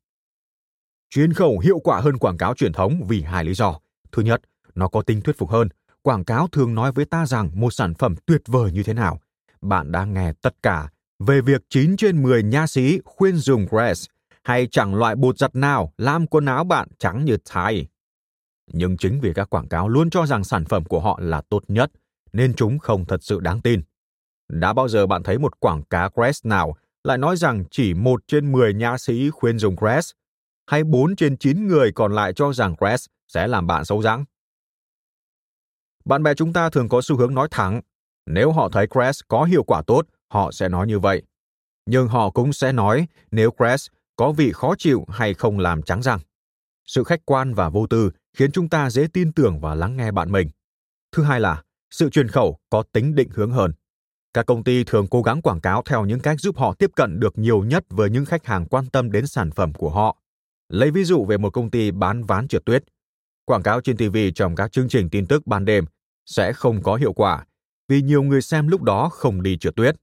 Truyền 1.10 1.32
khẩu 1.32 1.58
hiệu 1.58 1.78
quả 1.78 2.00
hơn 2.00 2.18
quảng 2.18 2.38
cáo 2.38 2.54
truyền 2.54 2.72
thống 2.72 3.00
vì 3.08 3.22
hai 3.22 3.44
lý 3.44 3.54
do. 3.54 3.78
Thứ 4.12 4.22
nhất, 4.22 4.40
nó 4.74 4.88
có 4.88 5.02
tính 5.02 5.20
thuyết 5.20 5.38
phục 5.38 5.50
hơn. 5.50 5.68
Quảng 6.02 6.24
cáo 6.24 6.48
thường 6.48 6.74
nói 6.74 6.92
với 6.92 7.04
ta 7.04 7.26
rằng 7.26 7.50
một 7.54 7.70
sản 7.70 7.94
phẩm 7.94 8.14
tuyệt 8.26 8.42
vời 8.46 8.72
như 8.72 8.82
thế 8.82 8.94
nào. 8.94 9.18
Bạn 9.60 9.92
đã 9.92 10.04
nghe 10.04 10.32
tất 10.42 10.54
cả 10.62 10.88
về 11.18 11.40
việc 11.40 11.62
9 11.68 11.96
trên 11.96 12.22
10 12.22 12.42
nha 12.42 12.66
sĩ 12.66 13.00
khuyên 13.04 13.36
dùng 13.36 13.66
Grass 13.70 14.06
hay 14.42 14.68
chẳng 14.70 14.94
loại 14.94 15.16
bột 15.16 15.38
giặt 15.38 15.54
nào 15.54 15.92
làm 15.98 16.26
quần 16.26 16.46
áo 16.46 16.64
bạn 16.64 16.88
trắng 16.98 17.24
như 17.24 17.36
thai. 17.44 17.86
Nhưng 18.72 18.96
chính 18.96 19.20
vì 19.20 19.32
các 19.34 19.50
quảng 19.50 19.68
cáo 19.68 19.88
luôn 19.88 20.10
cho 20.10 20.26
rằng 20.26 20.44
sản 20.44 20.64
phẩm 20.64 20.84
của 20.84 21.00
họ 21.00 21.18
là 21.22 21.40
tốt 21.40 21.62
nhất, 21.68 21.90
nên 22.32 22.54
chúng 22.54 22.78
không 22.78 23.04
thật 23.04 23.22
sự 23.22 23.40
đáng 23.40 23.60
tin. 23.60 23.82
Đã 24.48 24.72
bao 24.72 24.88
giờ 24.88 25.06
bạn 25.06 25.22
thấy 25.22 25.38
một 25.38 25.60
quảng 25.60 25.82
cáo 25.82 26.10
Crest 26.10 26.46
nào 26.46 26.74
lại 27.04 27.18
nói 27.18 27.36
rằng 27.36 27.64
chỉ 27.70 27.94
một 27.94 28.22
trên 28.26 28.52
10 28.52 28.74
nha 28.74 28.98
sĩ 28.98 29.30
khuyên 29.30 29.58
dùng 29.58 29.76
Crest, 29.76 30.12
hay 30.66 30.84
4 30.84 31.16
trên 31.16 31.36
9 31.36 31.68
người 31.68 31.92
còn 31.92 32.12
lại 32.12 32.32
cho 32.32 32.52
rằng 32.52 32.76
Crest 32.76 33.06
sẽ 33.28 33.48
làm 33.48 33.66
bạn 33.66 33.84
xấu 33.84 34.02
răng? 34.02 34.24
Bạn 36.04 36.22
bè 36.22 36.34
chúng 36.34 36.52
ta 36.52 36.70
thường 36.70 36.88
có 36.88 37.00
xu 37.02 37.16
hướng 37.16 37.34
nói 37.34 37.48
thẳng, 37.50 37.80
nếu 38.26 38.52
họ 38.52 38.68
thấy 38.68 38.86
Crest 38.86 39.20
có 39.28 39.44
hiệu 39.44 39.62
quả 39.62 39.82
tốt, 39.86 40.06
họ 40.28 40.52
sẽ 40.52 40.68
nói 40.68 40.86
như 40.86 40.98
vậy. 40.98 41.22
Nhưng 41.86 42.08
họ 42.08 42.30
cũng 42.30 42.52
sẽ 42.52 42.72
nói 42.72 43.06
nếu 43.30 43.50
Crest 43.50 43.88
có 44.22 44.32
vị 44.32 44.52
khó 44.52 44.74
chịu 44.78 45.04
hay 45.08 45.34
không 45.34 45.58
làm 45.58 45.82
trắng 45.82 46.02
răng. 46.02 46.18
Sự 46.86 47.04
khách 47.04 47.20
quan 47.24 47.54
và 47.54 47.68
vô 47.68 47.86
tư 47.86 48.10
khiến 48.36 48.52
chúng 48.52 48.68
ta 48.68 48.90
dễ 48.90 49.06
tin 49.12 49.32
tưởng 49.32 49.60
và 49.60 49.74
lắng 49.74 49.96
nghe 49.96 50.10
bạn 50.10 50.32
mình. 50.32 50.48
Thứ 51.12 51.22
hai 51.22 51.40
là 51.40 51.62
sự 51.90 52.10
truyền 52.10 52.28
khẩu 52.28 52.58
có 52.70 52.82
tính 52.92 53.14
định 53.14 53.28
hướng 53.32 53.50
hơn. 53.50 53.72
Các 54.34 54.46
công 54.46 54.64
ty 54.64 54.84
thường 54.84 55.06
cố 55.10 55.22
gắng 55.22 55.42
quảng 55.42 55.60
cáo 55.60 55.82
theo 55.82 56.04
những 56.04 56.20
cách 56.20 56.40
giúp 56.40 56.56
họ 56.56 56.74
tiếp 56.74 56.90
cận 56.96 57.20
được 57.20 57.38
nhiều 57.38 57.64
nhất 57.64 57.84
với 57.90 58.10
những 58.10 58.24
khách 58.24 58.46
hàng 58.46 58.66
quan 58.66 58.86
tâm 58.86 59.12
đến 59.12 59.26
sản 59.26 59.50
phẩm 59.50 59.72
của 59.72 59.90
họ. 59.90 60.16
Lấy 60.68 60.90
ví 60.90 61.04
dụ 61.04 61.24
về 61.24 61.38
một 61.38 61.50
công 61.50 61.70
ty 61.70 61.90
bán 61.90 62.24
ván 62.24 62.48
trượt 62.48 62.64
tuyết. 62.64 62.84
Quảng 63.44 63.62
cáo 63.62 63.80
trên 63.80 63.96
TV 63.96 64.16
trong 64.34 64.56
các 64.56 64.72
chương 64.72 64.88
trình 64.88 65.10
tin 65.10 65.26
tức 65.26 65.46
ban 65.46 65.64
đêm 65.64 65.84
sẽ 66.26 66.52
không 66.52 66.82
có 66.82 66.94
hiệu 66.94 67.12
quả 67.12 67.44
vì 67.88 68.02
nhiều 68.02 68.22
người 68.22 68.42
xem 68.42 68.68
lúc 68.68 68.82
đó 68.82 69.08
không 69.08 69.42
đi 69.42 69.56
trượt 69.58 69.76
tuyết. 69.76 69.96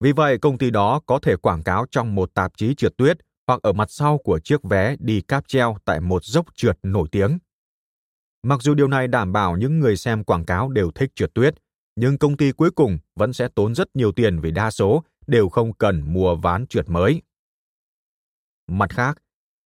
Vì 0.00 0.12
vậy, 0.12 0.38
công 0.38 0.58
ty 0.58 0.70
đó 0.70 1.00
có 1.06 1.18
thể 1.22 1.36
quảng 1.36 1.62
cáo 1.62 1.86
trong 1.90 2.14
một 2.14 2.34
tạp 2.34 2.52
chí 2.56 2.74
trượt 2.74 2.96
tuyết 2.96 3.18
hoặc 3.46 3.62
ở 3.62 3.72
mặt 3.72 3.90
sau 3.90 4.18
của 4.18 4.38
chiếc 4.38 4.62
vé 4.62 4.96
đi 4.98 5.20
cáp 5.20 5.48
treo 5.48 5.76
tại 5.84 6.00
một 6.00 6.24
dốc 6.24 6.46
trượt 6.54 6.78
nổi 6.82 7.08
tiếng. 7.12 7.38
Mặc 8.42 8.62
dù 8.62 8.74
điều 8.74 8.88
này 8.88 9.08
đảm 9.08 9.32
bảo 9.32 9.56
những 9.56 9.80
người 9.80 9.96
xem 9.96 10.24
quảng 10.24 10.44
cáo 10.44 10.68
đều 10.68 10.90
thích 10.90 11.10
trượt 11.14 11.34
tuyết, 11.34 11.54
nhưng 11.96 12.18
công 12.18 12.36
ty 12.36 12.52
cuối 12.52 12.70
cùng 12.70 12.98
vẫn 13.14 13.32
sẽ 13.32 13.48
tốn 13.54 13.74
rất 13.74 13.96
nhiều 13.96 14.12
tiền 14.12 14.40
vì 14.40 14.50
đa 14.50 14.70
số 14.70 15.04
đều 15.26 15.48
không 15.48 15.72
cần 15.72 16.12
mua 16.12 16.36
ván 16.36 16.66
trượt 16.66 16.88
mới. 16.88 17.22
Mặt 18.66 18.90
khác, 18.90 19.18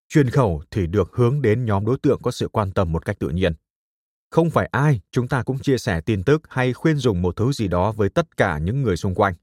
truyền 0.09 0.31
khẩu 0.31 0.63
thì 0.71 0.87
được 0.87 1.11
hướng 1.13 1.43
đến 1.43 1.65
nhóm 1.65 1.85
đối 1.85 1.99
tượng 1.99 2.23
có 2.23 2.31
sự 2.31 2.49
quan 2.49 2.73
tâm 2.73 2.93
một 2.93 3.05
cách 3.05 3.19
tự 3.19 3.29
nhiên. 3.29 3.53
Không 4.31 4.51
phải 4.51 4.69
ai 4.73 5.01
chúng 5.11 5.29
ta 5.29 5.43
cũng 5.43 5.59
chia 5.59 5.79
sẻ 5.79 6.01
tin 6.01 6.23
tức 6.23 6.43
hay 6.49 6.73
khuyên 6.73 6.97
dùng 6.97 7.23
một 7.23 7.37
thứ 7.37 7.53
gì 7.53 7.69
đó 7.69 7.93
với 7.93 8.09
tất 8.09 8.37
cả 8.37 8.59
những 8.59 8.83
người 8.83 8.97
xung 8.97 9.15
quanh. 9.15 9.35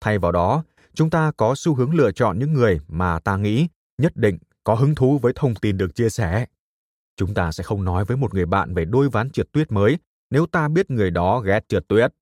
Thay 0.00 0.18
vào 0.18 0.32
đó, 0.32 0.64
chúng 0.94 1.10
ta 1.10 1.32
có 1.36 1.54
xu 1.56 1.74
hướng 1.74 1.94
lựa 1.94 2.12
chọn 2.12 2.38
những 2.38 2.52
người 2.52 2.80
mà 2.88 3.18
ta 3.18 3.36
nghĩ 3.36 3.68
nhất 3.98 4.12
định 4.16 4.38
có 4.64 4.74
hứng 4.74 4.94
thú 4.94 5.18
với 5.18 5.32
thông 5.36 5.54
tin 5.54 5.78
được 5.78 5.94
chia 5.94 6.10
sẻ. 6.10 6.46
Chúng 7.16 7.34
ta 7.34 7.52
sẽ 7.52 7.64
không 7.64 7.84
nói 7.84 8.04
với 8.04 8.16
một 8.16 8.34
người 8.34 8.46
bạn 8.46 8.74
về 8.74 8.84
đôi 8.84 9.08
ván 9.08 9.30
trượt 9.30 9.52
tuyết 9.52 9.72
mới 9.72 9.98
nếu 10.30 10.46
ta 10.46 10.68
biết 10.68 10.90
người 10.90 11.10
đó 11.10 11.40
ghét 11.40 11.68
trượt 11.68 11.88
tuyết. 11.88 12.12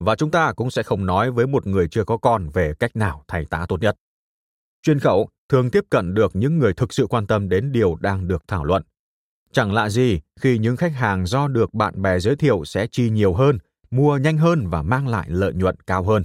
Và 0.00 0.16
chúng 0.16 0.30
ta 0.30 0.52
cũng 0.52 0.70
sẽ 0.70 0.82
không 0.82 1.06
nói 1.06 1.30
với 1.30 1.46
một 1.46 1.66
người 1.66 1.88
chưa 1.88 2.04
có 2.04 2.16
con 2.16 2.48
về 2.48 2.74
cách 2.78 2.96
nào 2.96 3.24
thay 3.28 3.44
tá 3.44 3.66
tốt 3.68 3.80
nhất. 3.80 3.96
Chuyên 4.82 4.98
khẩu 4.98 5.28
thường 5.48 5.70
tiếp 5.70 5.84
cận 5.90 6.14
được 6.14 6.36
những 6.36 6.58
người 6.58 6.72
thực 6.72 6.92
sự 6.92 7.06
quan 7.06 7.26
tâm 7.26 7.48
đến 7.48 7.72
điều 7.72 7.96
đang 8.00 8.28
được 8.28 8.42
thảo 8.48 8.64
luận. 8.64 8.82
Chẳng 9.52 9.72
lạ 9.72 9.88
gì 9.88 10.20
khi 10.40 10.58
những 10.58 10.76
khách 10.76 10.92
hàng 10.92 11.26
do 11.26 11.48
được 11.48 11.74
bạn 11.74 12.02
bè 12.02 12.18
giới 12.18 12.36
thiệu 12.36 12.64
sẽ 12.64 12.86
chi 12.86 13.10
nhiều 13.10 13.34
hơn, 13.34 13.58
mua 13.90 14.16
nhanh 14.16 14.38
hơn 14.38 14.68
và 14.68 14.82
mang 14.82 15.08
lại 15.08 15.26
lợi 15.30 15.52
nhuận 15.52 15.76
cao 15.86 16.02
hơn. 16.02 16.24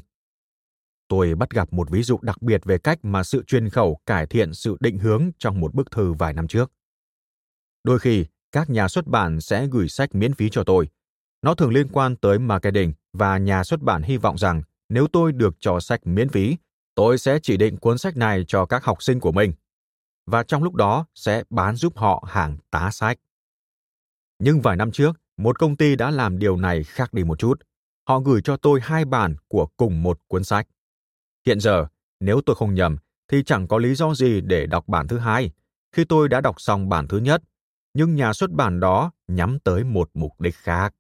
Tôi 1.12 1.36
bắt 1.36 1.50
gặp 1.50 1.74
một 1.74 1.90
ví 1.90 2.04
dụ 2.04 2.20
đặc 2.22 2.42
biệt 2.42 2.62
về 2.66 2.78
cách 2.78 3.00
mà 3.04 3.24
sự 3.24 3.44
truyền 3.48 3.70
khẩu 3.70 4.00
cải 4.06 4.28
thiện 4.28 4.54
sự 4.54 4.78
định 4.80 4.98
hướng 4.98 5.32
trong 5.40 5.60
một 5.60 5.74
bức 5.74 5.92
thư 5.92 6.14
vài 6.14 6.34
năm 6.34 6.48
trước. 6.48 6.72
Đôi 7.84 8.00
khi, 8.00 8.26
các 8.52 8.70
nhà 8.70 8.88
xuất 8.88 9.08
bản 9.08 9.42
sẽ 9.42 9.68
gửi 9.68 9.90
sách 9.90 10.16
miễn 10.16 10.34
phí 10.34 10.50
cho 10.50 10.64
tôi. 10.64 10.90
Nó 11.42 11.56
thường 11.56 11.72
liên 11.72 11.88
quan 11.88 12.16
tới 12.16 12.40
marketing 12.40 12.94
và 13.14 13.38
nhà 13.38 13.64
xuất 13.64 13.82
bản 13.82 14.02
hy 14.02 14.18
vọng 14.18 14.38
rằng 14.38 14.62
nếu 14.90 15.08
tôi 15.08 15.32
được 15.32 15.56
cho 15.60 15.80
sách 15.80 16.08
miễn 16.08 16.30
phí, 16.30 16.58
tôi 16.96 17.18
sẽ 17.18 17.40
chỉ 17.44 17.58
định 17.58 17.78
cuốn 17.78 17.98
sách 17.98 18.18
này 18.18 18.46
cho 18.48 18.66
các 18.66 18.84
học 18.84 19.04
sinh 19.04 19.20
của 19.20 19.32
mình. 19.32 19.54
Và 20.26 20.44
trong 20.44 20.64
lúc 20.64 20.76
đó 20.76 21.06
sẽ 21.16 21.44
bán 21.50 21.76
giúp 21.76 21.98
họ 21.98 22.26
hàng 22.28 22.58
tá 22.70 22.90
sách. 22.92 23.18
Nhưng 24.40 24.62
vài 24.62 24.76
năm 24.76 24.92
trước, 24.92 25.22
một 25.38 25.60
công 25.60 25.78
ty 25.78 25.96
đã 25.96 26.12
làm 26.12 26.40
điều 26.40 26.58
này 26.58 26.84
khác 26.84 27.14
đi 27.14 27.24
một 27.24 27.40
chút. 27.40 27.62
Họ 28.08 28.20
gửi 28.20 28.42
cho 28.42 28.58
tôi 28.58 28.80
hai 28.84 29.06
bản 29.06 29.36
của 29.48 29.68
cùng 29.78 30.04
một 30.04 30.20
cuốn 30.28 30.44
sách. 30.44 30.68
Hiện 31.46 31.60
giờ, 31.60 31.88
nếu 32.20 32.42
tôi 32.46 32.56
không 32.56 32.74
nhầm, 32.74 32.98
thì 33.32 33.44
chẳng 33.46 33.68
có 33.68 33.78
lý 33.78 33.96
do 33.96 34.14
gì 34.14 34.42
để 34.42 34.66
đọc 34.66 34.88
bản 34.88 35.08
thứ 35.08 35.18
hai, 35.18 35.52
khi 35.96 36.06
tôi 36.06 36.30
đã 36.30 36.42
đọc 36.42 36.62
xong 36.62 36.90
bản 36.90 37.08
thứ 37.08 37.18
nhất, 37.18 37.44
nhưng 37.94 38.16
nhà 38.16 38.34
xuất 38.34 38.52
bản 38.52 38.80
đó 38.80 39.12
nhắm 39.28 39.60
tới 39.60 39.84
một 39.84 40.10
mục 40.14 40.42
đích 40.42 40.56
khác. 40.56 40.94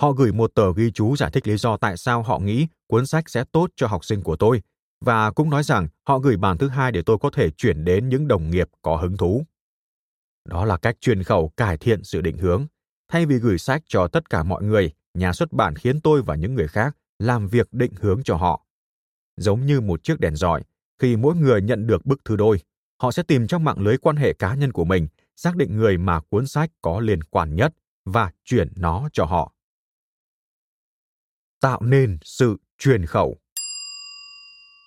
Họ 0.00 0.12
gửi 0.12 0.32
một 0.32 0.50
tờ 0.54 0.72
ghi 0.72 0.90
chú 0.90 1.16
giải 1.16 1.30
thích 1.30 1.46
lý 1.46 1.56
do 1.56 1.76
tại 1.76 1.96
sao 1.96 2.22
họ 2.22 2.38
nghĩ 2.38 2.66
cuốn 2.86 3.06
sách 3.06 3.24
sẽ 3.30 3.44
tốt 3.52 3.70
cho 3.76 3.86
học 3.86 4.04
sinh 4.04 4.22
của 4.22 4.36
tôi, 4.36 4.62
và 5.00 5.30
cũng 5.30 5.50
nói 5.50 5.62
rằng 5.62 5.88
họ 6.08 6.18
gửi 6.18 6.36
bản 6.36 6.58
thứ 6.58 6.68
hai 6.68 6.92
để 6.92 7.02
tôi 7.02 7.18
có 7.20 7.30
thể 7.30 7.50
chuyển 7.50 7.84
đến 7.84 8.08
những 8.08 8.28
đồng 8.28 8.50
nghiệp 8.50 8.68
có 8.82 8.96
hứng 8.96 9.16
thú. 9.16 9.44
Đó 10.48 10.64
là 10.64 10.76
cách 10.76 10.96
truyền 11.00 11.22
khẩu 11.22 11.52
cải 11.56 11.78
thiện 11.78 12.04
sự 12.04 12.20
định 12.20 12.38
hướng. 12.38 12.66
Thay 13.12 13.26
vì 13.26 13.38
gửi 13.38 13.58
sách 13.58 13.82
cho 13.86 14.08
tất 14.08 14.30
cả 14.30 14.42
mọi 14.42 14.62
người, 14.62 14.92
nhà 15.14 15.32
xuất 15.32 15.52
bản 15.52 15.76
khiến 15.76 16.00
tôi 16.00 16.22
và 16.22 16.34
những 16.34 16.54
người 16.54 16.68
khác 16.68 16.96
làm 17.18 17.48
việc 17.48 17.68
định 17.72 17.92
hướng 18.00 18.22
cho 18.24 18.36
họ 18.36 18.63
giống 19.36 19.66
như 19.66 19.80
một 19.80 20.04
chiếc 20.04 20.20
đèn 20.20 20.36
dọi 20.36 20.62
khi 20.98 21.16
mỗi 21.16 21.34
người 21.34 21.62
nhận 21.62 21.86
được 21.86 22.06
bức 22.06 22.24
thư 22.24 22.36
đôi 22.36 22.60
họ 23.02 23.10
sẽ 23.10 23.22
tìm 23.22 23.46
trong 23.46 23.64
mạng 23.64 23.80
lưới 23.80 23.98
quan 23.98 24.16
hệ 24.16 24.32
cá 24.32 24.54
nhân 24.54 24.72
của 24.72 24.84
mình 24.84 25.08
xác 25.36 25.56
định 25.56 25.76
người 25.76 25.98
mà 25.98 26.20
cuốn 26.20 26.46
sách 26.46 26.70
có 26.82 27.00
liên 27.00 27.22
quan 27.22 27.56
nhất 27.56 27.74
và 28.04 28.30
chuyển 28.44 28.72
nó 28.76 29.08
cho 29.12 29.24
họ 29.24 29.52
tạo 31.60 31.82
nên 31.82 32.18
sự 32.22 32.56
truyền 32.78 33.06
khẩu 33.06 33.38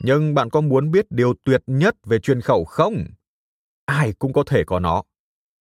nhưng 0.04 0.34
bạn 0.34 0.50
có 0.50 0.62
muốn 0.62 0.92
biết 0.92 1.06
điều 1.10 1.34
tuyệt 1.44 1.64
nhất 1.68 1.96
về 2.06 2.20
truyền 2.20 2.42
khẩu 2.42 2.66
không? 2.66 3.06
Ai 3.86 4.14
cũng 4.20 4.34
có 4.34 4.44
thể 4.48 4.64
có 4.64 4.80
nó. 4.80 5.04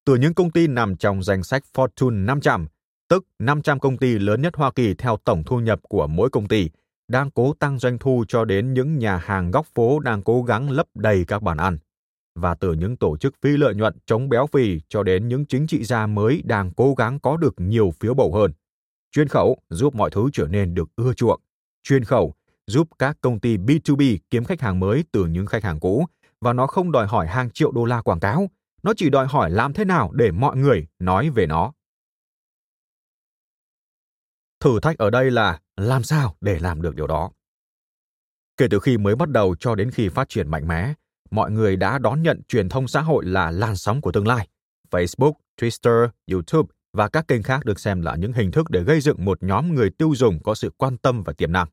Từ 0.05 0.15
những 0.15 0.35
công 0.35 0.51
ty 0.51 0.67
nằm 0.67 0.97
trong 0.97 1.23
danh 1.23 1.43
sách 1.43 1.63
Fortune 1.75 2.25
500, 2.25 2.67
tức 3.09 3.27
500 3.39 3.81
công 3.81 3.99
ty 3.99 4.19
lớn 4.19 4.43
nhất 4.43 4.57
Hoa 4.57 4.73
Kỳ 4.73 4.95
theo 4.95 5.17
tổng 5.25 5.43
thu 5.47 5.61
nhập 5.61 5.81
của 5.83 6.07
mỗi 6.07 6.31
công 6.31 6.49
ty, 6.49 6.71
đang 7.09 7.31
cố 7.31 7.53
tăng 7.53 7.79
doanh 7.79 7.99
thu 7.99 8.25
cho 8.29 8.45
đến 8.45 8.75
những 8.75 8.99
nhà 8.99 9.17
hàng 9.17 9.51
góc 9.51 9.67
phố 9.67 10.01
đang 10.01 10.23
cố 10.23 10.43
gắng 10.43 10.71
lấp 10.71 10.87
đầy 10.95 11.25
các 11.25 11.43
bàn 11.43 11.57
ăn 11.57 11.79
và 12.37 12.55
từ 12.55 12.73
những 12.73 12.97
tổ 12.97 13.17
chức 13.17 13.35
phi 13.43 13.57
lợi 13.57 13.75
nhuận 13.75 13.95
chống 14.07 14.29
béo 14.29 14.47
phì 14.47 14.81
cho 14.89 15.03
đến 15.03 15.29
những 15.29 15.47
chính 15.47 15.67
trị 15.67 15.85
gia 15.85 16.07
mới 16.07 16.43
đang 16.45 16.71
cố 16.77 16.95
gắng 16.95 17.21
có 17.21 17.37
được 17.37 17.55
nhiều 17.59 17.93
phiếu 18.01 18.15
bầu 18.15 18.35
hơn. 18.35 18.53
Chuyên 19.13 19.29
khẩu 19.29 19.59
giúp 19.71 19.95
mọi 19.95 20.11
thứ 20.11 20.29
trở 20.33 20.47
nên 20.47 20.75
được 20.75 20.89
ưa 20.97 21.15
chuộng. 21.15 21.41
Chuyên 21.83 22.05
khẩu 22.05 22.35
giúp 22.67 22.89
các 22.99 23.17
công 23.21 23.41
ty 23.41 23.57
B2B 23.57 24.19
kiếm 24.31 24.45
khách 24.45 24.61
hàng 24.61 24.81
mới 24.81 25.05
từ 25.13 25.27
những 25.27 25.47
khách 25.47 25.65
hàng 25.65 25.81
cũ 25.81 26.07
và 26.41 26.53
nó 26.53 26.67
không 26.67 26.93
đòi 26.93 27.07
hỏi 27.07 27.27
hàng 27.27 27.51
triệu 27.51 27.73
đô 27.73 27.85
la 27.85 28.03
quảng 28.03 28.21
cáo, 28.21 28.51
nó 28.83 28.93
chỉ 28.97 29.11
đòi 29.11 29.27
hỏi 29.27 29.51
làm 29.51 29.73
thế 29.73 29.85
nào 29.85 30.13
để 30.13 30.31
mọi 30.31 30.57
người 30.57 30.87
nói 30.99 31.31
về 31.31 31.47
nó. 31.47 31.73
Thử 34.61 34.81
thách 34.81 34.99
ở 34.99 35.11
đây 35.11 35.31
là 35.31 35.61
làm 35.77 36.03
sao 36.03 36.37
để 36.41 36.59
làm 36.59 36.83
được 36.83 36.95
điều 36.95 37.07
đó. 37.07 37.31
Kể 38.57 38.67
từ 38.71 38.79
khi 38.79 38.99
mới 38.99 39.17
bắt 39.17 39.29
đầu 39.29 39.57
cho 39.61 39.75
đến 39.75 39.91
khi 39.91 40.09
phát 40.09 40.29
triển 40.29 40.51
mạnh 40.51 40.69
mẽ, 40.69 40.95
mọi 41.31 41.51
người 41.51 41.77
đã 41.77 41.99
đón 41.99 42.23
nhận 42.23 42.43
truyền 42.43 42.69
thông 42.69 42.89
xã 42.89 43.01
hội 43.01 43.25
là 43.25 43.51
làn 43.51 43.77
sóng 43.77 44.01
của 44.01 44.13
tương 44.13 44.27
lai. 44.27 44.49
Facebook, 44.91 45.33
Twitter, 45.61 46.09
YouTube 46.33 46.69
và 46.93 47.09
các 47.09 47.29
kênh 47.29 47.43
khác 47.43 47.65
được 47.65 47.81
xem 47.81 48.03
là 48.03 48.17
những 48.17 48.33
hình 48.33 48.51
thức 48.51 48.71
để 48.71 48.83
gây 48.83 49.01
dựng 49.01 49.25
một 49.25 49.43
nhóm 49.43 49.75
người 49.75 49.91
tiêu 49.91 50.15
dùng 50.15 50.43
có 50.43 50.55
sự 50.55 50.71
quan 50.77 50.99
tâm 50.99 51.23
và 51.23 51.33
tiềm 51.33 51.53
năng. 51.53 51.69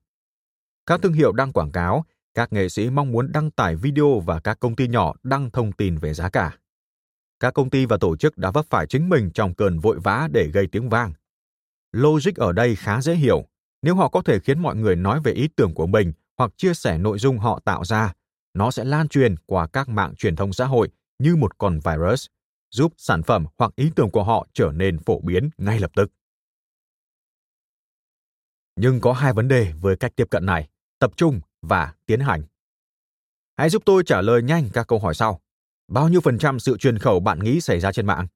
Các 0.85 1.01
thương 1.01 1.13
hiệu 1.13 1.31
đăng 1.31 1.53
quảng 1.53 1.71
cáo, 1.71 2.05
các 2.33 2.53
nghệ 2.53 2.69
sĩ 2.69 2.89
mong 2.89 3.11
muốn 3.11 3.31
đăng 3.31 3.51
tải 3.51 3.75
video 3.75 4.19
và 4.19 4.39
các 4.39 4.59
công 4.59 4.75
ty 4.75 4.87
nhỏ 4.87 5.13
đăng 5.23 5.51
thông 5.51 5.71
tin 5.71 5.97
về 5.97 6.13
giá 6.13 6.29
cả. 6.29 6.57
Các 7.39 7.53
công 7.53 7.69
ty 7.69 7.85
và 7.85 7.97
tổ 7.97 8.17
chức 8.17 8.37
đã 8.37 8.51
vấp 8.51 8.65
phải 8.69 8.87
chính 8.87 9.09
mình 9.09 9.31
trong 9.33 9.53
cơn 9.53 9.79
vội 9.79 9.99
vã 9.99 10.27
để 10.31 10.47
gây 10.53 10.67
tiếng 10.67 10.89
vang, 10.89 11.13
Logic 11.93 12.35
ở 12.35 12.51
đây 12.51 12.75
khá 12.75 13.01
dễ 13.01 13.15
hiểu. 13.15 13.45
Nếu 13.84 13.96
họ 13.96 14.10
có 14.10 14.22
thể 14.22 14.39
khiến 14.39 14.60
mọi 14.60 14.76
người 14.76 14.96
nói 14.96 15.19
về 15.24 15.32
ý 15.32 15.48
tưởng 15.56 15.74
của 15.74 15.88
mình 15.88 16.13
hoặc 16.38 16.52
chia 16.58 16.74
sẻ 16.74 16.98
nội 16.98 17.19
dung 17.19 17.38
họ 17.38 17.60
tạo 17.60 17.86
ra, 17.86 18.13
nó 18.54 18.72
sẽ 18.72 18.84
lan 18.84 19.08
truyền 19.08 19.36
qua 19.46 19.67
các 19.67 19.89
mạng 19.89 20.15
truyền 20.15 20.36
thông 20.36 20.54
xã 20.54 20.65
hội 20.65 20.89
như 21.19 21.36
một 21.36 21.58
con 21.58 21.80
virus, 21.80 22.26
giúp 22.72 22.93
sản 22.98 23.24
phẩm 23.24 23.46
hoặc 23.58 23.76
ý 23.76 23.91
tưởng 23.96 24.10
của 24.10 24.24
họ 24.24 24.48
trở 24.54 24.72
nên 24.76 25.00
phổ 25.00 25.19
biến 25.19 25.50
ngay 25.58 25.80
lập 25.80 25.91
tức. 25.96 26.12
Nhưng 28.76 29.02
có 29.02 29.13
hai 29.13 29.34
vấn 29.34 29.48
đề 29.48 29.74
với 29.82 29.96
cách 29.96 30.15
tiếp 30.15 30.28
cận 30.32 30.46
này, 30.46 30.69
tập 31.00 31.12
trung 31.15 31.39
và 31.62 31.93
tiến 32.06 32.19
hành. 32.19 32.43
Hãy 33.58 33.69
giúp 33.69 33.84
tôi 33.86 34.04
trả 34.06 34.22
lời 34.22 34.41
nhanh 34.43 34.69
các 34.74 34.88
câu 34.88 35.00
hỏi 35.00 35.13
sau. 35.13 35.41
Bao 35.88 36.10
nhiêu 36.10 36.22
phần 36.22 36.38
trăm 36.38 36.60
sự 36.60 36.78
truyền 36.78 37.00
khẩu 37.00 37.19
bạn 37.19 37.39
nghĩ 37.39 37.62
xảy 37.62 37.80
ra 37.80 37.91
trên 37.91 38.06
mạng? 38.06 38.28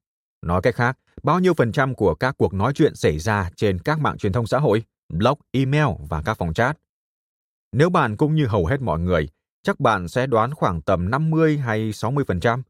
Nói 0.42 0.62
cách 0.62 0.76
khác, 0.76 0.98
bao 1.24 1.40
nhiêu 1.40 1.54
phần 1.54 1.72
trăm 1.72 1.96
của 1.96 2.16
các 2.16 2.36
cuộc 2.38 2.54
nói 2.54 2.74
chuyện 2.76 2.96
xảy 2.96 3.20
ra 3.20 3.50
trên 3.56 3.80
các 3.80 4.00
mạng 4.00 4.18
truyền 4.18 4.34
thông 4.34 4.48
xã 4.48 4.60
hội, 4.60 4.84
blog, 5.10 5.39
email 5.52 5.88
và 6.10 6.22
các 6.26 6.38
phòng 6.38 6.54
chat? 6.54 6.78
Nếu 7.72 7.89
bạn 7.89 8.17
cũng 8.17 8.36
như 8.36 8.46
hầu 8.46 8.65
hết 8.65 8.82
mọi 8.82 9.00
người, 9.00 9.30
chắc 9.63 9.80
bạn 9.80 10.08
sẽ 10.08 10.28
đoán 10.28 10.54
khoảng 10.54 10.82
tầm 10.82 11.10
50 11.10 11.58
hay 11.58 11.91
60%. 11.91 12.62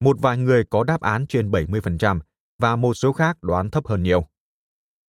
Một 0.00 0.16
vài 0.20 0.38
người 0.38 0.64
có 0.64 0.84
đáp 0.84 1.00
án 1.00 1.26
trên 1.26 1.50
70%, 1.50 2.20
và 2.58 2.76
một 2.76 2.94
số 2.94 3.12
khác 3.12 3.38
đoán 3.42 3.70
thấp 3.70 3.86
hơn 3.86 4.02
nhiều. 4.02 4.26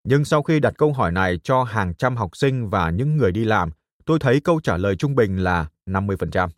Nhưng 0.03 0.25
sau 0.25 0.43
khi 0.43 0.59
đặt 0.59 0.73
câu 0.77 0.93
hỏi 0.93 1.11
này 1.11 1.39
cho 1.43 1.63
hàng 1.63 1.95
trăm 1.95 2.15
học 2.15 2.37
sinh 2.37 2.69
và 2.69 2.89
những 2.89 3.17
người 3.17 3.31
đi 3.31 3.45
làm, 3.45 3.71
tôi 4.05 4.19
thấy 4.19 4.41
câu 4.41 4.59
trả 4.61 4.77
lời 4.77 4.95
trung 4.95 5.15
bình 5.15 5.37
là 5.37 5.69
50%. 5.85 6.49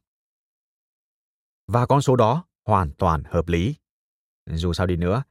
Và 1.67 1.85
con 1.85 2.01
số 2.01 2.15
đó 2.15 2.43
hoàn 2.65 2.91
toàn 2.93 3.23
hợp 3.23 3.47
lý. 3.47 3.75
Dù 4.45 4.73
sao 4.73 4.87
đi 4.87 4.95
nữa, 4.95 5.23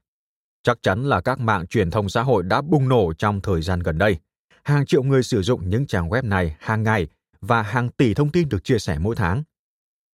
chắc 0.63 0.79
chắn 0.83 1.05
là 1.05 1.21
các 1.21 1.41
mạng 1.41 1.67
truyền 1.67 1.91
thông 1.91 2.09
xã 2.09 2.23
hội 2.23 2.43
đã 2.43 2.63
bùng 2.63 2.89
nổ 2.89 3.13
trong 3.19 3.41
thời 3.41 3.63
gian 3.63 3.81
gần 3.81 3.99
đây. 3.99 4.19
Hàng 4.67 4.87
triệu 4.87 5.03
người 5.03 5.23
sử 5.23 5.43
dụng 5.43 5.71
những 5.71 5.87
trang 5.87 6.09
web 6.09 6.29
này 6.29 6.57
hàng 6.61 6.83
ngày 6.83 7.07
và 7.41 7.63
hàng 7.63 7.89
tỷ 7.89 8.15
thông 8.15 8.33
tin 8.33 8.49
được 8.49 8.65
chia 8.65 8.79
sẻ 8.79 8.99
mỗi 8.99 9.17
tháng. 9.17 9.43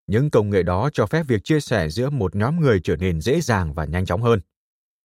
Những 0.07 0.29
công 0.29 0.49
nghệ 0.49 0.63
đó 0.63 0.89
cho 0.93 1.05
phép 1.05 1.23
việc 1.27 1.43
chia 1.43 1.59
sẻ 1.59 1.89
giữa 1.89 2.09
một 2.09 2.35
nhóm 2.35 2.59
người 2.59 2.79
trở 2.83 2.95
nên 2.95 3.21
dễ 3.21 3.41
dàng 3.41 3.73
và 3.73 3.85
nhanh 3.85 4.05
chóng 4.05 4.21
hơn. 4.21 4.39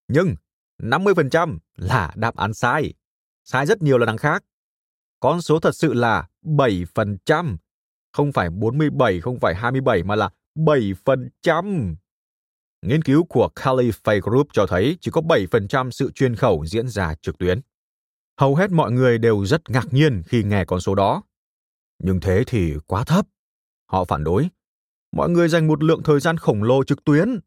Nhưng 0.09 0.35
50% 0.83 1.59
là 1.77 2.13
đáp 2.17 2.37
án 2.37 2.55
sai. 2.55 2.95
Sai 3.45 3.67
rất 3.67 3.83
nhiều 3.83 3.99
là 3.99 4.07
đằng 4.07 4.17
khác. 4.17 4.45
Con 5.21 5.43
số 5.43 5.61
thật 5.61 5.75
sự 5.75 5.93
là 5.93 6.29
7%. 6.43 7.57
Không 8.13 8.33
phải 8.33 8.51
47, 8.51 9.21
không 9.21 9.41
phải 9.41 9.55
27 9.55 10.03
mà 10.03 10.17
là 10.17 10.31
7%. 10.55 11.97
Nghiên 12.83 13.03
cứu 13.03 13.25
của 13.25 13.49
Caliphate 13.49 14.21
Group 14.21 14.49
cho 14.53 14.67
thấy 14.67 14.99
chỉ 15.01 15.11
có 15.11 15.21
7% 15.21 15.91
sự 15.91 16.11
chuyên 16.11 16.37
khẩu 16.37 16.67
diễn 16.67 16.89
ra 16.89 17.15
trực 17.15 17.39
tuyến. 17.39 17.61
Hầu 18.38 18.55
hết 18.55 18.72
mọi 18.72 18.92
người 18.92 19.18
đều 19.18 19.46
rất 19.46 19.70
ngạc 19.70 19.87
nhiên 19.94 20.22
khi 20.27 20.42
nghe 20.42 20.64
con 20.64 20.81
số 20.81 20.94
đó. 20.94 21.22
Nhưng 22.03 22.20
thế 22.20 22.44
thì 22.46 22.74
quá 22.87 23.05
thấp. 23.05 23.27
Họ 23.90 24.05
phản 24.05 24.24
đối. 24.24 24.48
Mọi 25.12 25.31
người 25.31 25.48
dành 25.48 25.66
một 25.66 25.83
lượng 25.83 26.03
thời 26.03 26.20
gian 26.20 26.37
khổng 26.37 26.62
lồ 26.62 26.85
trực 26.85 27.05
tuyến. 27.05 27.38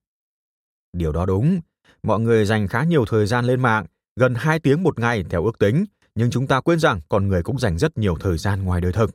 Điều 0.93 1.11
đó 1.11 1.25
đúng, 1.25 1.59
mọi 2.03 2.19
người 2.19 2.45
dành 2.45 2.67
khá 2.67 2.83
nhiều 2.83 3.05
thời 3.05 3.25
gian 3.25 3.45
lên 3.45 3.61
mạng, 3.61 3.85
gần 4.15 4.35
2 4.35 4.59
tiếng 4.59 4.83
một 4.83 4.99
ngày 4.99 5.23
theo 5.29 5.45
ước 5.45 5.59
tính, 5.59 5.85
nhưng 6.15 6.31
chúng 6.31 6.47
ta 6.47 6.61
quên 6.61 6.79
rằng 6.79 6.99
con 7.09 7.27
người 7.27 7.43
cũng 7.43 7.59
dành 7.59 7.77
rất 7.77 7.97
nhiều 7.97 8.15
thời 8.19 8.37
gian 8.37 8.63
ngoài 8.63 8.81
đời 8.81 8.93
thực. 8.93 9.11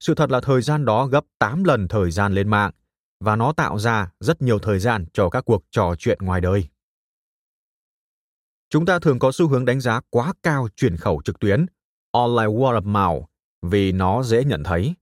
Sự 0.00 0.14
thật 0.14 0.30
là 0.30 0.40
thời 0.40 0.62
gian 0.62 0.84
đó 0.84 1.06
gấp 1.06 1.24
8 1.38 1.64
lần 1.64 1.88
thời 1.88 2.10
gian 2.10 2.32
lên 2.32 2.48
mạng, 2.48 2.70
và 3.20 3.36
nó 3.36 3.52
tạo 3.52 3.78
ra 3.78 4.10
rất 4.20 4.42
nhiều 4.42 4.58
thời 4.58 4.78
gian 4.78 5.04
cho 5.12 5.30
các 5.30 5.44
cuộc 5.44 5.64
trò 5.70 5.94
chuyện 5.98 6.18
ngoài 6.20 6.40
đời. 6.40 6.68
Chúng 8.72 8.86
ta 8.86 8.98
thường 8.98 9.18
có 9.18 9.32
xu 9.32 9.48
hướng 9.48 9.64
đánh 9.64 9.80
giá 9.80 10.00
quá 10.10 10.32
cao 10.42 10.68
truyền 10.76 10.96
khẩu 10.96 11.22
trực 11.24 11.40
tuyến, 11.40 11.66
online 12.10 12.52
word 12.52 12.82
of 12.82 12.82
mouth, 12.82 13.24
vì 13.62 13.92
nó 13.92 14.22
dễ 14.22 14.44
nhận 14.44 14.64
thấy. 14.64 14.94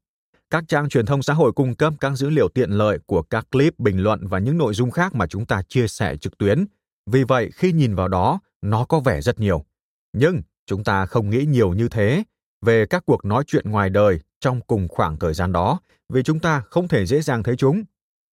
Các 0.51 0.65
trang 0.69 0.89
truyền 0.89 1.07
thông 1.07 1.23
xã 1.23 1.35
hội 1.35 1.53
cung 1.53 1.75
cấp 1.75 1.95
các 2.01 2.11
dữ 2.11 2.31
liệu 2.31 2.49
tiện 2.49 2.71
lợi 2.71 2.99
của 3.07 3.23
các 3.23 3.47
clip, 3.51 3.79
bình 3.79 4.03
luận 4.03 4.27
và 4.27 4.39
những 4.39 4.59
nội 4.59 4.75
dung 4.75 4.91
khác 4.91 5.15
mà 5.15 5.27
chúng 5.27 5.47
ta 5.47 5.63
chia 5.69 5.89
sẻ 5.89 6.17
trực 6.17 6.39
tuyến. 6.39 6.65
Vì 7.11 7.25
vậy, 7.25 7.51
khi 7.55 7.73
nhìn 7.73 7.95
vào 7.95 8.09
đó, 8.09 8.41
nó 8.63 8.85
có 8.85 9.01
vẻ 9.01 9.21
rất 9.21 9.41
nhiều. 9.41 9.65
Nhưng 10.13 10.43
chúng 10.67 10.85
ta 10.85 11.07
không 11.07 11.31
nghĩ 11.31 11.45
nhiều 11.45 11.75
như 11.75 11.89
thế 11.89 12.23
về 12.67 12.87
các 12.87 13.03
cuộc 13.07 13.25
nói 13.25 13.45
chuyện 13.47 13.71
ngoài 13.71 13.91
đời 13.91 14.21
trong 14.41 14.61
cùng 14.61 14.89
khoảng 14.89 15.19
thời 15.19 15.35
gian 15.35 15.53
đó 15.53 15.81
vì 16.09 16.23
chúng 16.23 16.39
ta 16.39 16.63
không 16.71 16.89
thể 16.89 17.07
dễ 17.07 17.21
dàng 17.21 17.43
thấy 17.43 17.57
chúng 17.57 17.83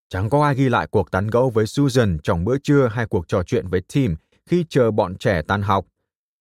Chẳng 0.09 0.31
có 0.31 0.45
ai 0.45 0.55
ghi 0.55 0.69
lại 0.69 0.87
cuộc 0.87 1.11
tán 1.11 1.27
gẫu 1.27 1.51
với 1.51 1.67
Susan 1.67 2.19
trong 2.23 2.45
bữa 2.45 2.59
trưa 2.59 2.89
hay 2.93 3.07
cuộc 3.07 3.29
trò 3.29 3.43
chuyện 3.43 3.67
với 3.67 3.83
Tim 3.93 4.17
khi 4.51 4.65
chờ 4.69 4.91
bọn 4.91 5.19
trẻ 5.19 5.43
tan 5.43 5.63
học. 5.63 5.87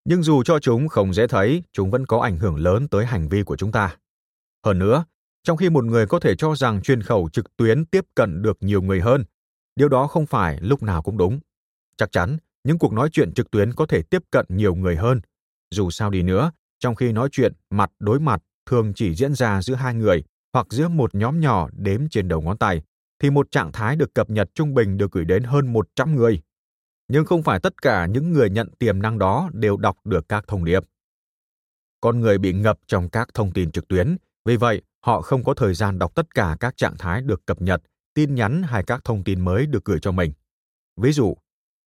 Nhưng 0.06 0.24
dù 0.24 0.44
cho 0.44 0.60
chúng 0.60 0.88
không 0.88 1.13
dễ 1.13 1.28
thấy, 1.28 1.63
chúng 1.74 1.91
vẫn 1.91 2.06
có 2.06 2.20
ảnh 2.20 2.38
hưởng 2.38 2.56
lớn 2.56 2.88
tới 2.88 3.06
hành 3.06 3.30
vi 3.30 3.44
của 3.44 3.56
chúng 3.56 3.72
ta. 3.72 3.96
Hơn 4.65 4.80
nữa, 4.80 5.06
trong 5.44 5.58
khi 5.58 5.70
một 5.70 5.86
người 5.86 6.08
có 6.08 6.20
thể 6.20 6.36
cho 6.36 6.56
rằng 6.56 6.82
truyền 6.82 7.02
khẩu 7.02 7.30
trực 7.34 7.58
tuyến 7.58 7.86
tiếp 7.86 8.06
cận 8.15 8.41
được 8.41 8.58
nhiều 8.62 8.82
người 8.82 9.02
hơn, 9.02 9.24
điều 9.76 9.89
đó 9.89 10.08
không 10.08 10.26
phải 10.26 10.58
lúc 10.62 10.84
nào 10.84 11.02
cũng 11.02 11.18
đúng. 11.18 11.39
Chắc 11.98 12.12
chắn, 12.12 12.38
những 12.63 12.80
cuộc 12.80 12.94
nói 12.94 13.10
chuyện 13.12 13.34
trực 13.34 13.52
tuyến 13.52 13.74
có 13.74 13.86
thể 13.86 14.02
tiếp 14.02 14.22
cận 14.32 14.46
nhiều 14.50 14.76
người 14.76 14.96
hơn. 14.96 15.22
Dù 15.72 15.89
sao 15.89 16.10
đi 16.10 16.24
nữa, 16.24 16.52
trong 16.80 16.96
khi 16.96 17.12
nói 17.12 17.30
chuyện 17.32 17.54
mặt 17.70 17.91
đối 18.00 18.20
mặt 18.20 18.41
thường 18.65 18.94
chỉ 18.96 19.15
diễn 19.15 19.34
ra 19.34 19.62
giữa 19.62 19.76
hai 19.76 19.94
người 19.94 20.24
hoặc 20.54 20.68
giữa 20.70 20.88
một 20.88 21.15
nhóm 21.15 21.39
nhỏ 21.39 21.70
đếm 21.74 22.10
trên 22.10 22.28
đầu 22.28 22.41
ngón 22.41 22.58
tay, 22.58 22.82
thì 23.20 23.30
một 23.30 23.52
trạng 23.52 23.72
thái 23.72 23.96
được 23.96 24.13
cập 24.13 24.30
nhật 24.30 24.50
trung 24.54 24.74
bình 24.74 24.98
được 24.98 25.12
gửi 25.12 25.26
đến 25.26 25.44
hơn 25.44 25.74
100 25.74 26.15
người. 26.15 26.41
Nhưng 27.08 27.26
không 27.26 27.44
phải 27.44 27.60
tất 27.60 27.82
cả 27.82 28.06
những 28.06 28.32
người 28.32 28.50
nhận 28.50 28.70
tiềm 28.80 29.02
năng 29.02 29.20
đó 29.20 29.50
đều 29.54 29.78
đọc 29.78 29.98
được 30.04 30.30
các 30.30 30.46
thông 30.48 30.65
điệp. 30.65 30.84
Con 32.02 32.20
người 32.20 32.38
bị 32.38 32.54
ngập 32.54 32.80
trong 32.88 33.10
các 33.10 33.34
thông 33.34 33.52
tin 33.52 33.72
trực 33.72 33.88
tuyến, 33.88 34.18
vì 34.46 34.58
vậy 34.58 34.82
họ 35.02 35.22
không 35.22 35.44
có 35.44 35.54
thời 35.54 35.74
gian 35.74 36.00
đọc 36.00 36.15
tất 36.15 36.36
cả 36.36 36.58
các 36.60 36.78
trạng 36.78 36.98
thái 36.98 37.22
được 37.22 37.46
cập 37.46 37.62
nhật, 37.62 37.82
tin 38.13 38.36
nhắn 38.36 38.63
hay 38.63 38.84
các 38.84 39.04
thông 39.04 39.24
tin 39.24 39.41
mới 39.41 39.65
được 39.65 39.86
gửi 39.86 40.00
cho 40.02 40.12
mình. 40.12 40.32
Ví 40.98 41.12
dụ, 41.12 41.36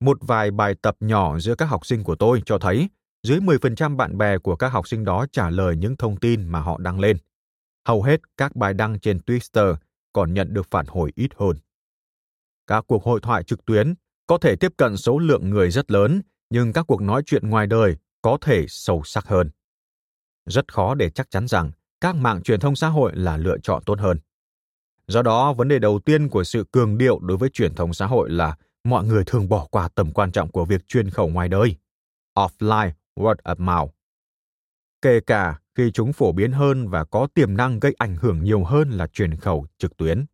một 0.00 0.18
vài 0.20 0.50
bài 0.50 0.74
tập 0.82 0.96
nhỏ 1.00 1.38
giữa 1.38 1.54
các 1.54 1.66
học 1.66 1.86
sinh 1.86 2.04
của 2.04 2.16
tôi 2.16 2.42
cho 2.46 2.58
thấy 2.58 2.88
dưới 3.22 3.40
10% 3.40 3.96
bạn 3.96 4.18
bè 4.18 4.38
của 4.38 4.56
các 4.56 4.68
học 4.68 4.88
sinh 4.88 5.04
đó 5.04 5.26
trả 5.32 5.50
lời 5.50 5.76
những 5.76 5.96
thông 5.96 6.16
tin 6.16 6.48
mà 6.48 6.60
họ 6.60 6.78
đăng 6.78 7.00
lên. 7.00 7.16
Hầu 7.86 8.02
hết 8.02 8.20
các 8.36 8.56
bài 8.56 8.74
đăng 8.74 9.00
trên 9.00 9.18
Twitter 9.26 9.74
còn 10.12 10.34
nhận 10.34 10.54
được 10.54 10.70
phản 10.70 10.86
hồi 10.86 11.12
ít 11.14 11.30
hơn. 11.36 11.56
Các 12.66 12.84
cuộc 12.86 13.04
hội 13.04 13.20
thoại 13.22 13.42
trực 13.42 13.64
tuyến 13.64 13.94
có 14.26 14.38
thể 14.38 14.56
tiếp 14.56 14.72
cận 14.76 14.96
số 14.96 15.18
lượng 15.18 15.50
người 15.50 15.70
rất 15.70 15.90
lớn, 15.90 16.22
nhưng 16.50 16.72
các 16.72 16.84
cuộc 16.88 17.02
nói 17.02 17.22
chuyện 17.26 17.50
ngoài 17.50 17.66
đời 17.66 17.96
có 18.22 18.38
thể 18.40 18.64
sâu 18.68 19.02
sắc 19.04 19.26
hơn. 19.26 19.50
Rất 20.46 20.72
khó 20.72 20.94
để 20.94 21.10
chắc 21.10 21.30
chắn 21.30 21.48
rằng 21.48 21.70
các 22.00 22.16
mạng 22.16 22.42
truyền 22.42 22.60
thông 22.60 22.76
xã 22.76 22.88
hội 22.88 23.12
là 23.14 23.36
lựa 23.36 23.58
chọn 23.62 23.82
tốt 23.86 23.98
hơn. 23.98 24.18
Do 25.06 25.22
đó, 25.22 25.52
vấn 25.52 25.68
đề 25.68 25.78
đầu 25.78 25.98
tiên 25.98 26.28
của 26.28 26.44
sự 26.44 26.64
cường 26.72 26.98
điệu 26.98 27.18
đối 27.18 27.36
với 27.36 27.48
truyền 27.48 27.74
thông 27.74 27.94
xã 27.94 28.06
hội 28.06 28.30
là 28.30 28.56
mọi 28.84 29.04
người 29.04 29.24
thường 29.24 29.48
bỏ 29.48 29.66
qua 29.70 29.88
tầm 29.94 30.12
quan 30.12 30.32
trọng 30.32 30.50
của 30.50 30.64
việc 30.64 30.88
truyền 30.88 31.10
khẩu 31.10 31.28
ngoài 31.28 31.48
đời. 31.48 31.76
Offline 32.34 32.90
word 33.16 33.36
of 33.44 33.56
mouth. 33.58 33.90
Kể 35.02 35.20
cả 35.20 35.58
khi 35.74 35.90
chúng 35.90 36.12
phổ 36.12 36.32
biến 36.32 36.52
hơn 36.52 36.88
và 36.88 37.04
có 37.04 37.28
tiềm 37.34 37.56
năng 37.56 37.80
gây 37.80 37.94
ảnh 37.98 38.16
hưởng 38.16 38.44
nhiều 38.44 38.64
hơn 38.64 38.90
là 38.90 39.06
truyền 39.06 39.36
khẩu 39.36 39.66
trực 39.78 39.96
tuyến. 39.96 40.24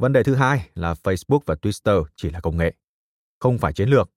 Vấn 0.00 0.12
đề 0.12 0.22
thứ 0.22 0.34
hai 0.34 0.68
là 0.74 0.94
Facebook 1.02 1.40
và 1.46 1.54
Twitter 1.62 2.04
chỉ 2.16 2.30
là 2.30 2.40
công 2.40 2.56
nghệ, 2.56 2.74
không 3.40 3.58
phải 3.58 3.72
chiến 3.72 3.88
lược. 3.88 4.10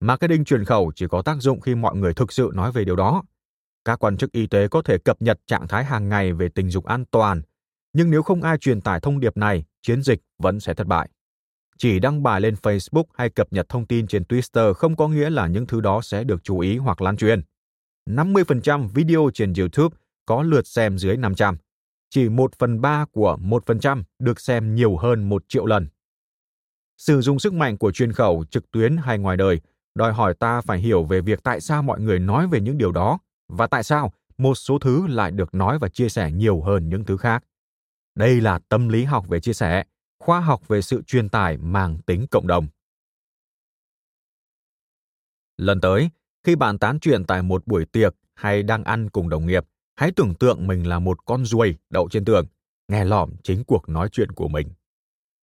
Marketing 0.00 0.44
truyền 0.44 0.64
khẩu 0.64 0.92
chỉ 0.94 1.06
có 1.10 1.22
tác 1.22 1.36
dụng 1.40 1.60
khi 1.60 1.74
mọi 1.74 1.96
người 1.96 2.14
thực 2.14 2.32
sự 2.32 2.50
nói 2.54 2.72
về 2.72 2.84
điều 2.84 2.96
đó. 2.96 3.22
Các 3.84 3.98
quan 4.04 4.16
chức 4.16 4.32
y 4.32 4.46
tế 4.46 4.68
có 4.68 4.82
thể 4.82 4.98
cập 4.98 5.22
nhật 5.22 5.40
trạng 5.46 5.68
thái 5.68 5.84
hàng 5.84 6.08
ngày 6.08 6.32
về 6.32 6.48
tình 6.48 6.70
dục 6.70 6.84
an 6.84 7.04
toàn, 7.10 7.42
nhưng 7.92 8.10
nếu 8.10 8.22
không 8.22 8.42
ai 8.42 8.58
truyền 8.58 8.80
tải 8.80 9.00
thông 9.00 9.20
điệp 9.20 9.36
này, 9.36 9.64
chiến 9.82 10.02
dịch 10.02 10.20
vẫn 10.38 10.60
sẽ 10.60 10.74
thất 10.74 10.86
bại. 10.86 11.08
Chỉ 11.78 11.98
đăng 11.98 12.22
bài 12.22 12.40
lên 12.40 12.54
Facebook 12.62 13.04
hay 13.14 13.30
cập 13.30 13.52
nhật 13.52 13.68
thông 13.68 13.86
tin 13.86 14.06
trên 14.06 14.22
Twitter 14.22 14.74
không 14.74 14.96
có 14.96 15.08
nghĩa 15.08 15.30
là 15.30 15.46
những 15.46 15.66
thứ 15.66 15.80
đó 15.80 16.00
sẽ 16.02 16.24
được 16.24 16.44
chú 16.44 16.58
ý 16.58 16.76
hoặc 16.76 17.00
lan 17.00 17.16
truyền. 17.16 17.42
50% 18.10 18.88
video 18.88 19.30
trên 19.34 19.52
YouTube 19.58 19.96
có 20.26 20.42
lượt 20.42 20.66
xem 20.66 20.98
dưới 20.98 21.16
500. 21.16 21.56
Chỉ 22.14 22.28
1 22.28 22.54
phần 22.58 22.80
3 22.80 23.04
của 23.12 23.36
1% 23.40 24.02
được 24.18 24.40
xem 24.40 24.74
nhiều 24.74 24.96
hơn 24.96 25.28
1 25.28 25.44
triệu 25.48 25.66
lần. 25.66 25.88
Sử 26.98 27.20
dụng 27.20 27.38
sức 27.38 27.52
mạnh 27.52 27.78
của 27.78 27.92
truyền 27.92 28.12
khẩu 28.12 28.44
trực 28.50 28.70
tuyến 28.70 28.96
hay 28.96 29.18
ngoài 29.18 29.36
đời 29.36 29.60
đòi 29.94 30.12
hỏi 30.12 30.34
ta 30.34 30.60
phải 30.60 30.78
hiểu 30.78 31.04
về 31.04 31.20
việc 31.20 31.42
tại 31.42 31.60
sao 31.60 31.82
mọi 31.82 32.00
người 32.00 32.18
nói 32.18 32.46
về 32.46 32.60
những 32.60 32.78
điều 32.78 32.92
đó 32.92 33.18
và 33.48 33.66
tại 33.66 33.82
sao 33.82 34.12
một 34.38 34.54
số 34.54 34.78
thứ 34.78 35.06
lại 35.06 35.30
được 35.30 35.54
nói 35.54 35.78
và 35.78 35.88
chia 35.88 36.08
sẻ 36.08 36.32
nhiều 36.32 36.60
hơn 36.60 36.88
những 36.88 37.04
thứ 37.04 37.16
khác. 37.16 37.44
Đây 38.14 38.40
là 38.40 38.58
tâm 38.68 38.88
lý 38.88 39.04
học 39.04 39.28
về 39.28 39.40
chia 39.40 39.52
sẻ, 39.52 39.84
khoa 40.18 40.40
học 40.40 40.68
về 40.68 40.82
sự 40.82 41.02
truyền 41.02 41.28
tải 41.28 41.56
mang 41.56 41.98
tính 42.06 42.26
cộng 42.30 42.46
đồng. 42.46 42.66
Lần 45.56 45.80
tới, 45.80 46.10
khi 46.44 46.56
bạn 46.56 46.78
tán 46.78 46.98
chuyện 47.00 47.24
tại 47.24 47.42
một 47.42 47.66
buổi 47.66 47.84
tiệc 47.84 48.14
hay 48.34 48.62
đang 48.62 48.84
ăn 48.84 49.10
cùng 49.10 49.28
đồng 49.28 49.46
nghiệp, 49.46 49.64
hãy 50.02 50.12
tưởng 50.16 50.34
tượng 50.34 50.66
mình 50.66 50.88
là 50.88 50.98
một 50.98 51.24
con 51.24 51.44
ruồi 51.44 51.74
đậu 51.90 52.08
trên 52.10 52.24
tường, 52.24 52.46
nghe 52.88 53.04
lỏm 53.04 53.30
chính 53.42 53.64
cuộc 53.64 53.88
nói 53.88 54.08
chuyện 54.12 54.32
của 54.32 54.48
mình. 54.48 54.68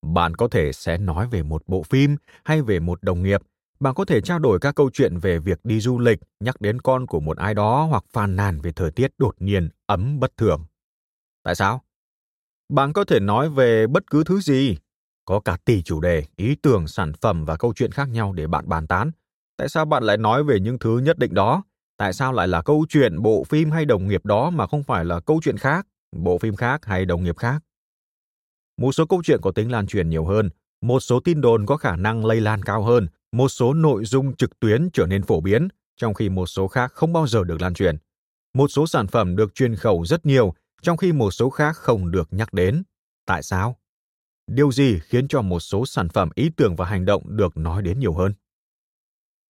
Bạn 0.05 0.35
có 0.35 0.47
thể 0.47 0.71
sẽ 0.73 0.97
nói 0.97 1.27
về 1.27 1.43
một 1.43 1.63
bộ 1.67 1.83
phim 1.83 2.15
hay 2.45 2.61
về 2.61 2.79
một 2.79 3.03
đồng 3.03 3.23
nghiệp. 3.23 3.41
Bạn 3.79 3.93
có 3.93 4.05
thể 4.05 4.21
trao 4.21 4.39
đổi 4.39 4.59
các 4.59 4.75
câu 4.75 4.89
chuyện 4.93 5.17
về 5.17 5.39
việc 5.39 5.59
đi 5.63 5.79
du 5.79 5.99
lịch, 5.99 6.19
nhắc 6.39 6.61
đến 6.61 6.81
con 6.81 7.07
của 7.07 7.19
một 7.19 7.37
ai 7.37 7.53
đó 7.53 7.87
hoặc 7.89 8.03
phàn 8.13 8.35
nàn 8.35 8.61
về 8.61 8.71
thời 8.71 8.91
tiết 8.91 9.11
đột 9.17 9.35
nhiên 9.39 9.69
ấm 9.85 10.19
bất 10.19 10.37
thường. 10.37 10.65
Tại 11.43 11.55
sao? 11.55 11.83
Bạn 12.69 12.93
có 12.93 13.03
thể 13.03 13.19
nói 13.19 13.49
về 13.49 13.87
bất 13.87 14.11
cứ 14.11 14.23
thứ 14.23 14.39
gì. 14.39 14.77
Có 15.25 15.39
cả 15.39 15.57
tỷ 15.65 15.81
chủ 15.81 16.01
đề, 16.01 16.23
ý 16.35 16.55
tưởng, 16.55 16.87
sản 16.87 17.11
phẩm 17.21 17.45
và 17.45 17.57
câu 17.57 17.73
chuyện 17.75 17.91
khác 17.91 18.09
nhau 18.09 18.33
để 18.33 18.47
bạn 18.47 18.69
bàn 18.69 18.87
tán 18.87 19.11
Tại 19.57 19.69
sao 19.69 19.85
bạn 19.85 20.03
lại 20.03 20.17
nói 20.17 20.43
về 20.43 20.59
những 20.59 20.79
thứ 20.79 20.97
nhất 20.97 21.17
định 21.19 21.33
đó? 21.33 21.63
Tại 21.97 22.13
sao 22.13 22.33
lại 22.33 22.47
là 22.47 22.61
câu 22.61 22.85
chuyện 22.89 23.21
bộ 23.21 23.43
phim 23.43 23.71
hay 23.71 23.85
đồng 23.85 24.07
nghiệp 24.07 24.25
đó 24.25 24.49
mà 24.49 24.67
không 24.67 24.83
phải 24.83 25.05
là 25.05 25.19
câu 25.19 25.39
chuyện 25.43 25.57
khác, 25.57 25.87
bộ 26.15 26.37
phim 26.37 26.55
khác 26.55 26.85
hay 26.85 27.05
đồng 27.05 27.23
nghiệp 27.23 27.37
khác? 27.37 27.63
Một 28.77 28.91
số 28.91 29.05
câu 29.05 29.21
chuyện 29.23 29.39
có 29.41 29.51
tính 29.51 29.71
lan 29.71 29.87
truyền 29.87 30.09
nhiều 30.09 30.25
hơn, 30.25 30.49
một 30.81 30.99
số 30.99 31.19
tin 31.19 31.41
đồn 31.41 31.65
có 31.65 31.77
khả 31.77 31.95
năng 31.95 32.25
lây 32.25 32.41
lan 32.41 32.63
cao 32.63 32.83
hơn, 32.83 33.07
một 33.31 33.49
số 33.49 33.73
nội 33.73 34.05
dung 34.05 34.35
trực 34.35 34.59
tuyến 34.59 34.89
trở 34.93 35.05
nên 35.05 35.23
phổ 35.23 35.41
biến, 35.41 35.67
trong 35.97 36.13
khi 36.13 36.29
một 36.29 36.45
số 36.45 36.67
khác 36.67 36.91
không 36.93 37.13
bao 37.13 37.27
giờ 37.27 37.43
được 37.43 37.61
lan 37.61 37.73
truyền. 37.73 37.97
Một 38.53 38.67
số 38.67 38.87
sản 38.87 39.07
phẩm 39.07 39.35
được 39.35 39.55
truyền 39.55 39.75
khẩu 39.75 40.05
rất 40.05 40.25
nhiều, 40.25 40.53
trong 40.81 40.97
khi 40.97 41.11
một 41.11 41.31
số 41.31 41.49
khác 41.49 41.77
không 41.77 42.11
được 42.11 42.27
nhắc 42.31 42.53
đến. 42.53 42.83
Tại 43.25 43.43
sao? 43.43 43.77
Điều 44.47 44.71
gì 44.71 44.99
khiến 44.99 45.27
cho 45.27 45.41
một 45.41 45.59
số 45.59 45.85
sản 45.85 46.09
phẩm 46.09 46.29
ý 46.35 46.49
tưởng 46.57 46.75
và 46.75 46.85
hành 46.85 47.05
động 47.05 47.23
được 47.37 47.57
nói 47.57 47.81
đến 47.81 47.99
nhiều 47.99 48.13
hơn? 48.13 48.33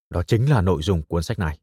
Đó 0.10 0.24
chính 0.24 0.50
là 0.50 0.62
nội 0.62 0.82
dung 0.82 1.04
cuốn 1.04 1.24
sách 1.24 1.40
này. 1.40 1.60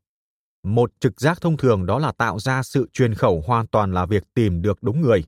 Một 0.65 0.93
trực 1.01 1.21
giác 1.21 1.41
thông 1.41 1.57
thường 1.57 1.87
đó 1.87 1.99
là 1.99 2.13
tạo 2.13 2.39
ra 2.39 2.63
sự 2.63 2.89
truyền 2.93 3.15
khẩu 3.15 3.45
hoàn 3.47 3.67
toàn 3.67 3.93
là 3.93 4.07
việc 4.07 4.23
tìm 4.35 4.63
được 4.63 4.83
đúng 4.83 5.01
người. 5.01 5.25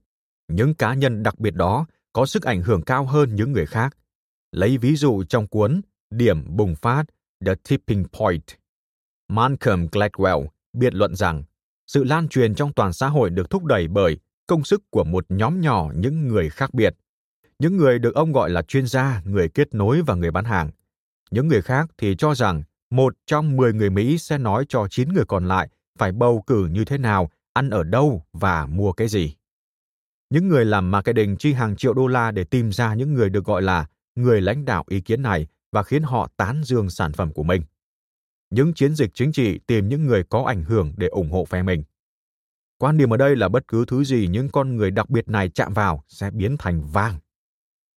Những 0.49 0.75
cá 0.75 0.95
nhân 0.95 1.23
đặc 1.23 1.39
biệt 1.39 1.55
đó 1.55 1.87
có 2.13 2.27
sức 2.27 2.43
ảnh 2.43 2.63
hưởng 2.63 2.83
cao 2.83 3.05
hơn 3.05 3.35
những 3.35 3.53
người 3.53 3.67
khác. 3.67 3.97
Lấy 4.53 4.79
ví 4.79 4.97
dụ 4.97 5.25
trong 5.25 5.47
cuốn 5.47 5.81
Điểm 6.11 6.57
bùng 6.57 6.75
phát 6.75 7.05
The 7.47 7.55
Tipping 7.69 8.05
Point. 8.13 8.45
Malcolm 9.29 9.87
Gladwell 9.87 10.47
biện 10.73 10.95
luận 10.95 11.17
rằng 11.17 11.43
sự 11.87 12.05
lan 12.05 12.29
truyền 12.29 12.55
trong 12.55 12.73
toàn 12.73 12.93
xã 12.93 13.09
hội 13.09 13.31
được 13.31 13.51
thúc 13.51 13.65
đẩy 13.65 13.89
bởi 13.89 14.19
công 14.47 14.65
sức 14.65 14.83
của 14.91 15.05
một 15.05 15.27
nhóm 15.29 15.61
nhỏ 15.61 15.91
những 15.95 16.29
người 16.29 16.51
khác 16.51 16.75
biệt. 16.75 16.95
Những 17.59 17.77
người 17.77 17.99
được 17.99 18.15
ông 18.15 18.33
gọi 18.33 18.51
là 18.51 18.63
chuyên 18.63 18.87
gia, 18.87 19.23
người 19.25 19.49
kết 19.49 19.75
nối 19.75 20.03
và 20.03 20.15
người 20.15 20.31
bán 20.31 20.45
hàng. 20.45 20.71
Những 21.31 21.49
người 21.49 21.63
khác 21.63 21.91
thì 21.99 22.15
cho 22.19 22.35
rằng 22.35 22.63
một 22.91 23.15
trong 23.27 23.57
10 23.57 23.73
người 23.73 23.91
Mỹ 23.91 24.19
sẽ 24.19 24.39
nói 24.39 24.67
cho 24.69 24.87
9 24.91 25.09
người 25.09 25.25
còn 25.29 25.49
lại 25.49 25.69
phải 25.99 26.13
bầu 26.13 26.45
cử 26.47 26.67
như 26.67 26.85
thế 26.85 26.99
nào, 26.99 27.31
ăn 27.53 27.71
ở 27.71 27.83
đâu 27.83 28.23
và 28.33 28.67
mua 28.67 28.93
cái 28.93 29.09
gì. 29.09 29.35
Những 30.31 30.49
người 30.49 30.65
làm 30.65 30.91
marketing 30.91 31.37
chi 31.37 31.53
hàng 31.53 31.77
triệu 31.77 31.95
đô 31.95 32.07
la 32.07 32.31
để 32.31 32.45
tìm 32.45 32.73
ra 32.73 32.95
những 32.95 33.15
người 33.15 33.31
được 33.31 33.45
gọi 33.45 33.63
là 33.63 33.87
người 34.15 34.41
lãnh 34.41 34.65
đạo 34.65 34.85
ý 34.89 35.01
kiến 35.01 35.23
này 35.23 35.47
và 35.73 35.83
khiến 35.83 36.03
họ 36.03 36.29
tán 36.37 36.65
dương 36.65 36.91
sản 36.91 37.13
phẩm 37.13 37.33
của 37.33 37.43
mình. 37.43 37.63
Những 38.51 38.75
chiến 38.75 38.95
dịch 38.95 39.11
chính 39.15 39.33
trị 39.33 39.59
tìm 39.67 39.89
những 39.89 40.07
người 40.07 40.25
có 40.25 40.45
ảnh 40.47 40.65
hưởng 40.65 40.93
để 40.97 41.07
ủng 41.07 41.31
hộ 41.31 41.45
phe 41.45 41.63
mình. 41.63 41.83
Quan 42.79 42.97
điểm 42.97 43.11
ở 43.11 43.17
đây 43.17 43.37
là 43.37 43.49
bất 43.49 43.69
cứ 43.69 43.85
thứ 43.85 44.05
gì 44.05 44.29
những 44.29 44.49
con 44.49 44.77
người 44.77 44.91
đặc 44.91 45.11
biệt 45.11 45.29
này 45.29 45.49
chạm 45.49 45.73
vào 45.73 46.05
sẽ 46.09 46.31
biến 46.31 46.57
thành 46.59 46.87
vàng. 46.87 47.19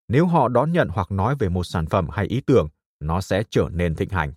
Nếu 0.09 0.27
họ 0.27 0.49
đón 0.49 0.73
nhận 0.73 0.89
hoặc 0.89 1.13
nói 1.13 1.37
về 1.39 1.49
một 1.49 1.65
sản 1.65 1.87
phẩm 1.87 2.09
hay 2.09 2.27
ý 2.27 2.41
tưởng, 2.41 2.69
nó 3.01 3.21
sẽ 3.21 3.43
trở 3.51 3.69
nên 3.73 3.95
thịnh 3.95 4.11
hành. 4.11 4.33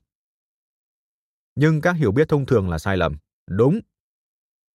Nhưng 1.55 1.81
các 1.81 1.91
hiểu 1.91 2.11
biết 2.11 2.29
thông 2.29 2.45
thường 2.45 2.69
là 2.69 2.77
sai 2.77 2.97
lầm. 2.97 3.17
Đúng. 3.49 3.79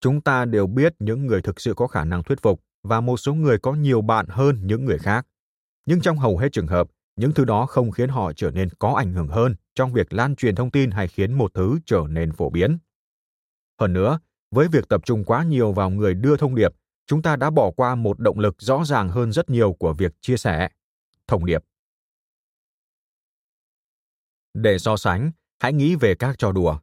Chúng 0.00 0.20
ta 0.20 0.44
đều 0.44 0.66
biết 0.66 0.94
những 0.98 1.26
người 1.26 1.42
thực 1.42 1.60
sự 1.60 1.74
có 1.74 1.86
khả 1.86 2.04
năng 2.04 2.22
thuyết 2.22 2.42
phục 2.42 2.62
và 2.82 3.00
một 3.00 3.16
số 3.16 3.34
người 3.34 3.58
có 3.58 3.74
nhiều 3.74 4.02
bạn 4.02 4.26
hơn 4.28 4.66
những 4.66 4.84
người 4.84 4.98
khác. 4.98 5.26
Nhưng 5.86 6.00
trong 6.00 6.18
hầu 6.18 6.38
hết 6.38 6.52
trường 6.52 6.66
hợp, 6.66 6.88
những 7.16 7.32
thứ 7.32 7.44
đó 7.44 7.66
không 7.66 7.90
khiến 7.90 8.08
họ 8.08 8.32
trở 8.32 8.50
nên 8.50 8.68
có 8.78 8.94
ảnh 8.94 9.12
hưởng 9.12 9.28
hơn 9.28 9.54
trong 9.74 9.92
việc 9.92 10.12
lan 10.12 10.36
truyền 10.36 10.54
thông 10.54 10.70
tin 10.70 10.90
hay 10.90 11.08
khiến 11.08 11.32
một 11.32 11.54
thứ 11.54 11.78
trở 11.86 12.04
nên 12.08 12.32
phổ 12.32 12.50
biến. 12.50 12.78
Hơn 13.80 13.92
nữa, 13.92 14.18
với 14.50 14.68
việc 14.68 14.88
tập 14.88 15.00
trung 15.04 15.24
quá 15.24 15.44
nhiều 15.44 15.72
vào 15.72 15.90
người 15.90 16.14
đưa 16.14 16.36
thông 16.36 16.54
điệp, 16.54 16.72
chúng 17.06 17.22
ta 17.22 17.36
đã 17.36 17.50
bỏ 17.50 17.70
qua 17.70 17.94
một 17.94 18.20
động 18.20 18.38
lực 18.38 18.54
rõ 18.58 18.84
ràng 18.84 19.08
hơn 19.08 19.32
rất 19.32 19.50
nhiều 19.50 19.72
của 19.72 19.92
việc 19.92 20.12
chia 20.20 20.36
sẻ. 20.36 20.68
Thông 21.26 21.46
điệp. 21.46 21.64
Để 24.54 24.78
so 24.78 24.96
sánh, 24.96 25.30
hãy 25.60 25.72
nghĩ 25.72 25.94
về 25.94 26.14
các 26.14 26.38
trò 26.38 26.52
đùa. 26.52 26.78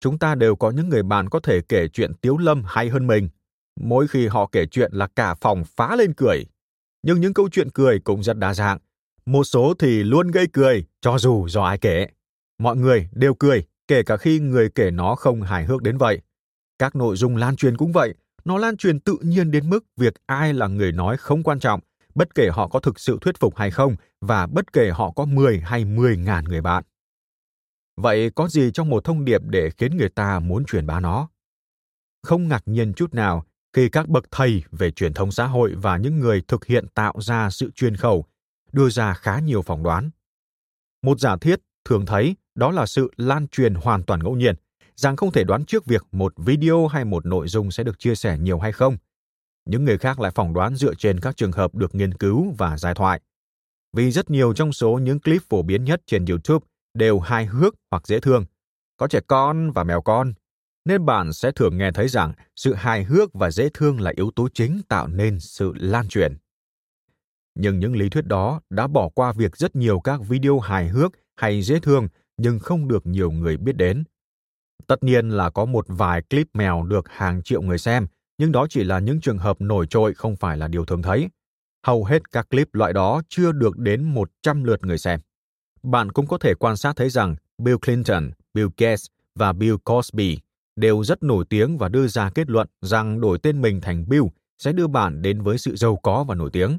Chúng 0.00 0.18
ta 0.18 0.34
đều 0.34 0.56
có 0.56 0.70
những 0.70 0.88
người 0.88 1.02
bạn 1.02 1.28
có 1.28 1.40
thể 1.40 1.60
kể 1.68 1.88
chuyện 1.88 2.14
tiếu 2.14 2.38
lâm 2.38 2.62
hay 2.66 2.88
hơn 2.88 3.06
mình. 3.06 3.28
Mỗi 3.80 4.08
khi 4.08 4.26
họ 4.26 4.48
kể 4.52 4.66
chuyện 4.66 4.92
là 4.92 5.06
cả 5.06 5.34
phòng 5.34 5.64
phá 5.76 5.96
lên 5.96 6.14
cười. 6.14 6.44
Nhưng 7.02 7.20
những 7.20 7.34
câu 7.34 7.48
chuyện 7.52 7.70
cười 7.70 7.98
cũng 7.98 8.22
rất 8.22 8.38
đa 8.38 8.54
dạng. 8.54 8.78
Một 9.26 9.44
số 9.44 9.74
thì 9.78 10.02
luôn 10.02 10.30
gây 10.30 10.46
cười, 10.52 10.84
cho 11.00 11.18
dù 11.18 11.48
do 11.48 11.62
ai 11.62 11.78
kể. 11.78 12.06
Mọi 12.58 12.76
người 12.76 13.08
đều 13.12 13.34
cười, 13.34 13.64
kể 13.88 14.02
cả 14.02 14.16
khi 14.16 14.40
người 14.40 14.70
kể 14.74 14.90
nó 14.90 15.14
không 15.14 15.42
hài 15.42 15.64
hước 15.64 15.82
đến 15.82 15.98
vậy. 15.98 16.20
Các 16.78 16.96
nội 16.96 17.16
dung 17.16 17.36
lan 17.36 17.56
truyền 17.56 17.76
cũng 17.76 17.92
vậy, 17.92 18.14
nó 18.44 18.58
lan 18.58 18.76
truyền 18.76 19.00
tự 19.00 19.16
nhiên 19.22 19.50
đến 19.50 19.70
mức 19.70 19.84
việc 19.96 20.14
ai 20.26 20.54
là 20.54 20.66
người 20.66 20.92
nói 20.92 21.16
không 21.16 21.42
quan 21.42 21.60
trọng, 21.60 21.80
bất 22.14 22.34
kể 22.34 22.48
họ 22.52 22.68
có 22.68 22.80
thực 22.80 23.00
sự 23.00 23.18
thuyết 23.20 23.40
phục 23.40 23.56
hay 23.56 23.70
không 23.70 23.96
và 24.20 24.46
bất 24.46 24.72
kể 24.72 24.90
họ 24.90 25.10
có 25.10 25.24
10 25.24 25.60
hay 25.60 25.84
10 25.84 26.16
ngàn 26.16 26.44
người 26.44 26.60
bạn. 26.60 26.84
Vậy 28.00 28.30
có 28.30 28.48
gì 28.48 28.70
trong 28.74 28.88
một 28.88 29.04
thông 29.04 29.24
điệp 29.24 29.40
để 29.44 29.70
khiến 29.70 29.96
người 29.96 30.08
ta 30.08 30.40
muốn 30.40 30.64
truyền 30.64 30.86
bá 30.86 31.00
nó? 31.00 31.28
Không 32.22 32.48
ngạc 32.48 32.62
nhiên 32.66 32.94
chút 32.94 33.14
nào 33.14 33.44
khi 33.72 33.88
các 33.88 34.08
bậc 34.08 34.24
thầy 34.30 34.62
về 34.70 34.90
truyền 34.90 35.14
thông 35.14 35.32
xã 35.32 35.46
hội 35.46 35.74
và 35.76 35.96
những 35.96 36.18
người 36.18 36.42
thực 36.48 36.66
hiện 36.66 36.86
tạo 36.94 37.14
ra 37.20 37.50
sự 37.50 37.70
truyền 37.74 37.96
khẩu 37.96 38.24
đưa 38.72 38.88
ra 38.88 39.14
khá 39.14 39.38
nhiều 39.38 39.62
phỏng 39.62 39.82
đoán. 39.82 40.10
Một 41.02 41.20
giả 41.20 41.36
thiết 41.36 41.60
thường 41.84 42.06
thấy 42.06 42.36
đó 42.54 42.70
là 42.70 42.86
sự 42.86 43.10
lan 43.16 43.48
truyền 43.48 43.74
hoàn 43.74 44.02
toàn 44.02 44.20
ngẫu 44.22 44.36
nhiên, 44.36 44.54
rằng 44.96 45.16
không 45.16 45.32
thể 45.32 45.44
đoán 45.44 45.64
trước 45.64 45.86
việc 45.86 46.06
một 46.12 46.32
video 46.36 46.86
hay 46.86 47.04
một 47.04 47.26
nội 47.26 47.48
dung 47.48 47.70
sẽ 47.70 47.84
được 47.84 47.98
chia 47.98 48.14
sẻ 48.14 48.38
nhiều 48.38 48.58
hay 48.58 48.72
không. 48.72 48.96
Những 49.64 49.84
người 49.84 49.98
khác 49.98 50.20
lại 50.20 50.32
phỏng 50.34 50.54
đoán 50.54 50.76
dựa 50.76 50.94
trên 50.94 51.20
các 51.20 51.36
trường 51.36 51.52
hợp 51.52 51.74
được 51.74 51.94
nghiên 51.94 52.14
cứu 52.14 52.54
và 52.58 52.78
giải 52.78 52.94
thoại. 52.94 53.20
Vì 53.92 54.10
rất 54.10 54.30
nhiều 54.30 54.54
trong 54.54 54.72
số 54.72 54.98
những 54.98 55.20
clip 55.20 55.42
phổ 55.48 55.62
biến 55.62 55.84
nhất 55.84 56.02
trên 56.06 56.24
YouTube 56.24 56.66
đều 56.98 57.20
hài 57.20 57.46
hước 57.46 57.74
hoặc 57.90 58.06
dễ 58.06 58.20
thương, 58.20 58.44
có 58.96 59.06
trẻ 59.08 59.20
con 59.26 59.70
và 59.70 59.84
mèo 59.84 60.02
con, 60.02 60.32
nên 60.84 61.06
bạn 61.06 61.32
sẽ 61.32 61.50
thường 61.52 61.78
nghe 61.78 61.90
thấy 61.92 62.08
rằng 62.08 62.32
sự 62.56 62.74
hài 62.74 63.04
hước 63.04 63.34
và 63.34 63.50
dễ 63.50 63.68
thương 63.74 64.00
là 64.00 64.12
yếu 64.16 64.30
tố 64.36 64.48
chính 64.54 64.80
tạo 64.88 65.06
nên 65.06 65.40
sự 65.40 65.72
lan 65.76 66.08
truyền. 66.08 66.36
Nhưng 67.54 67.78
những 67.78 67.96
lý 67.96 68.08
thuyết 68.08 68.26
đó 68.26 68.60
đã 68.70 68.86
bỏ 68.86 69.08
qua 69.08 69.32
việc 69.32 69.56
rất 69.56 69.76
nhiều 69.76 70.00
các 70.00 70.20
video 70.28 70.58
hài 70.58 70.88
hước 70.88 71.12
hay 71.36 71.62
dễ 71.62 71.80
thương 71.80 72.08
nhưng 72.36 72.58
không 72.58 72.88
được 72.88 73.06
nhiều 73.06 73.30
người 73.30 73.56
biết 73.56 73.76
đến. 73.76 74.04
Tất 74.86 75.02
nhiên 75.02 75.28
là 75.28 75.50
có 75.50 75.64
một 75.64 75.84
vài 75.88 76.22
clip 76.22 76.46
mèo 76.54 76.82
được 76.82 77.08
hàng 77.08 77.42
triệu 77.42 77.62
người 77.62 77.78
xem, 77.78 78.06
nhưng 78.38 78.52
đó 78.52 78.66
chỉ 78.70 78.84
là 78.84 78.98
những 78.98 79.20
trường 79.20 79.38
hợp 79.38 79.60
nổi 79.60 79.86
trội 79.86 80.14
không 80.14 80.36
phải 80.36 80.56
là 80.56 80.68
điều 80.68 80.84
thường 80.84 81.02
thấy. 81.02 81.28
Hầu 81.86 82.04
hết 82.04 82.30
các 82.30 82.50
clip 82.50 82.74
loại 82.74 82.92
đó 82.92 83.22
chưa 83.28 83.52
được 83.52 83.78
đến 83.78 84.02
100 84.02 84.64
lượt 84.64 84.84
người 84.84 84.98
xem. 84.98 85.20
Bạn 85.90 86.12
cũng 86.12 86.26
có 86.26 86.38
thể 86.38 86.54
quan 86.54 86.76
sát 86.76 86.96
thấy 86.96 87.10
rằng 87.10 87.36
Bill 87.58 87.76
Clinton, 87.76 88.30
Bill 88.54 88.68
Gates 88.76 89.06
và 89.34 89.52
Bill 89.52 89.76
Cosby 89.84 90.38
đều 90.76 91.04
rất 91.04 91.22
nổi 91.22 91.44
tiếng 91.48 91.78
và 91.78 91.88
đưa 91.88 92.06
ra 92.06 92.30
kết 92.30 92.50
luận 92.50 92.68
rằng 92.80 93.20
đổi 93.20 93.38
tên 93.38 93.60
mình 93.60 93.80
thành 93.80 94.08
Bill 94.08 94.24
sẽ 94.58 94.72
đưa 94.72 94.86
bạn 94.86 95.22
đến 95.22 95.42
với 95.42 95.58
sự 95.58 95.76
giàu 95.76 95.96
có 95.96 96.24
và 96.24 96.34
nổi 96.34 96.50
tiếng. 96.52 96.78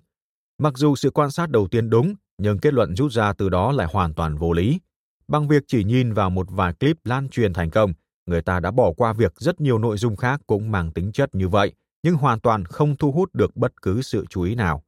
Mặc 0.57 0.73
dù 0.77 0.95
sự 0.95 1.09
quan 1.09 1.31
sát 1.31 1.49
đầu 1.49 1.67
tiên 1.67 1.89
đúng, 1.89 2.15
nhưng 2.37 2.59
kết 2.59 2.73
luận 2.73 2.95
rút 2.95 3.11
ra 3.11 3.33
từ 3.33 3.49
đó 3.49 3.71
lại 3.71 3.87
hoàn 3.91 4.13
toàn 4.13 4.35
vô 4.35 4.53
lý. 4.53 4.79
Bằng 5.27 5.47
việc 5.47 5.63
chỉ 5.67 5.83
nhìn 5.83 6.13
vào 6.13 6.29
một 6.29 6.47
vài 6.49 6.73
clip 6.73 6.97
lan 7.03 7.29
truyền 7.29 7.53
thành 7.53 7.69
công, 7.69 7.93
người 8.25 8.41
ta 8.41 8.59
đã 8.59 8.71
bỏ 8.71 8.93
qua 8.97 9.13
việc 9.13 9.33
rất 9.35 9.61
nhiều 9.61 9.77
nội 9.77 9.97
dung 9.97 10.15
khác 10.15 10.41
cũng 10.47 10.71
mang 10.71 10.91
tính 10.91 11.11
chất 11.11 11.35
như 11.35 11.47
vậy, 11.47 11.73
nhưng 12.03 12.15
hoàn 12.15 12.39
toàn 12.39 12.65
không 12.65 12.97
thu 12.97 13.11
hút 13.11 13.29
được 13.33 13.55
bất 13.55 13.81
cứ 13.81 14.01
sự 14.01 14.25
chú 14.29 14.41
ý 14.41 14.55
nào. 14.55 14.83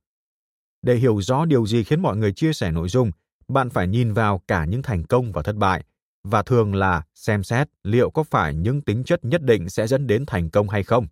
Để 0.81 0.95
hiểu 0.95 1.21
rõ 1.21 1.45
điều 1.45 1.65
gì 1.65 1.83
khiến 1.83 2.01
mọi 2.01 2.17
người 2.17 2.33
chia 2.33 2.53
sẻ 2.53 2.71
nội 2.71 2.89
dung, 2.89 3.11
bạn 3.51 3.69
phải 3.69 3.87
nhìn 3.87 4.13
vào 4.13 4.41
cả 4.47 4.65
những 4.65 4.81
thành 4.81 5.03
công 5.03 5.31
và 5.31 5.41
thất 5.41 5.55
bại, 5.55 5.83
và 6.23 6.43
thường 6.43 6.75
là 6.75 7.03
xem 7.13 7.43
xét 7.43 7.69
liệu 7.83 8.11
có 8.11 8.23
phải 8.23 8.55
những 8.55 8.81
tính 8.81 9.03
chất 9.03 9.25
nhất 9.25 9.41
định 9.41 9.69
sẽ 9.69 9.87
dẫn 9.87 10.07
đến 10.07 10.25
thành 10.25 10.49
công 10.49 10.69
hay 10.69 10.83
không. 10.83 11.07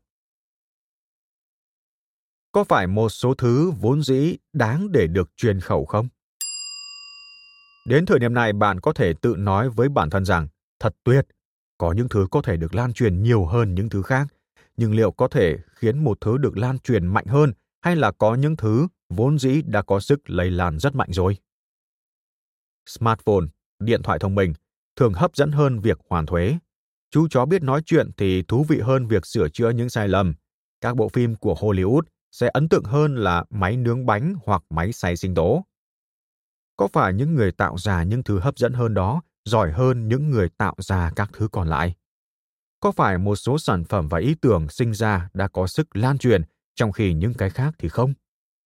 Có 2.52 2.64
phải 2.64 2.88
một 2.88 3.10
số 3.10 3.34
thứ 3.34 3.72
vốn 3.72 4.04
dĩ 4.04 4.36
đáng 4.54 4.92
để 4.92 5.08
được 5.08 5.30
truyền 5.38 5.60
khẩu 5.60 5.86
không? 5.86 6.08
Đến 7.88 8.06
thời 8.06 8.20
điểm 8.20 8.34
này 8.34 8.54
bạn 8.54 8.80
có 8.80 8.94
thể 8.94 9.14
tự 9.14 9.36
nói 9.38 9.70
với 9.70 9.90
bản 9.90 10.10
thân 10.10 10.26
rằng 10.26 10.48
thật 10.80 10.96
tuyệt, 11.04 11.28
có 11.78 11.92
những 11.92 12.10
thứ 12.10 12.28
có 12.32 12.42
thể 12.42 12.58
được 12.58 12.76
lan 12.76 12.94
truyền 12.94 13.24
nhiều 13.24 13.46
hơn 13.46 13.76
những 13.76 13.90
thứ 13.90 14.02
khác, 14.02 14.28
nhưng 14.78 14.96
liệu 14.96 15.12
có 15.12 15.28
thể 15.28 15.58
khiến 15.76 16.04
một 16.04 16.18
thứ 16.22 16.38
được 16.38 16.58
lan 16.58 16.80
truyền 16.80 17.06
mạnh 17.06 17.26
hơn 17.26 17.54
hay 17.82 17.96
là 17.96 18.12
có 18.12 18.36
những 18.36 18.56
thứ 18.56 18.88
vốn 19.10 19.40
dĩ 19.40 19.62
đã 19.62 19.82
có 19.82 20.00
sức 20.00 20.30
lây 20.30 20.52
lan 20.52 20.80
rất 20.80 20.96
mạnh 20.96 21.10
rồi? 21.12 21.38
Smartphone, 22.90 23.46
điện 23.80 24.04
thoại 24.04 24.20
thông 24.20 24.36
minh 24.36 24.54
thường 24.96 25.14
hấp 25.14 25.36
dẫn 25.36 25.52
hơn 25.52 25.80
việc 25.80 25.98
hoàn 26.10 26.26
thuế. 26.26 26.58
Chú 27.12 27.28
chó 27.30 27.46
biết 27.46 27.64
nói 27.64 27.82
chuyện 27.86 28.12
thì 28.18 28.44
thú 28.48 28.66
vị 28.70 28.80
hơn 28.80 29.08
việc 29.08 29.26
sửa 29.26 29.50
chữa 29.50 29.70
những 29.70 29.90
sai 29.90 30.08
lầm. 30.08 30.34
Các 30.82 30.96
bộ 30.96 31.10
phim 31.10 31.36
của 31.36 31.54
Hollywood 31.54 32.02
sẽ 32.32 32.50
ấn 32.54 32.70
tượng 32.70 32.84
hơn 32.84 33.16
là 33.16 33.44
máy 33.50 33.78
nướng 33.78 34.06
bánh 34.06 34.36
hoặc 34.46 34.64
máy 34.70 34.92
xay 34.92 35.18
sinh 35.18 35.36
tố. 35.36 35.66
Có 36.78 36.88
phải 36.94 37.14
những 37.14 37.36
người 37.36 37.52
tạo 37.52 37.78
ra 37.78 38.04
những 38.04 38.24
thứ 38.24 38.40
hấp 38.40 38.58
dẫn 38.58 38.74
hơn 38.74 38.94
đó 38.94 39.22
giỏi 39.46 39.72
hơn 39.72 40.08
những 40.08 40.30
người 40.30 40.50
tạo 40.58 40.76
ra 40.78 41.12
các 41.16 41.30
thứ 41.34 41.48
còn 41.52 41.68
lại? 41.68 41.96
Có 42.80 42.92
phải 42.92 43.18
một 43.18 43.36
số 43.36 43.60
sản 43.60 43.84
phẩm 43.84 44.08
và 44.08 44.20
ý 44.20 44.36
tưởng 44.42 44.70
sinh 44.70 44.94
ra 44.94 45.30
đã 45.34 45.48
có 45.48 45.68
sức 45.68 45.96
lan 45.96 46.18
truyền 46.18 46.42
trong 46.76 46.92
khi 46.92 47.14
những 47.14 47.34
cái 47.34 47.50
khác 47.50 47.76
thì 47.78 47.90
không? 47.90 48.14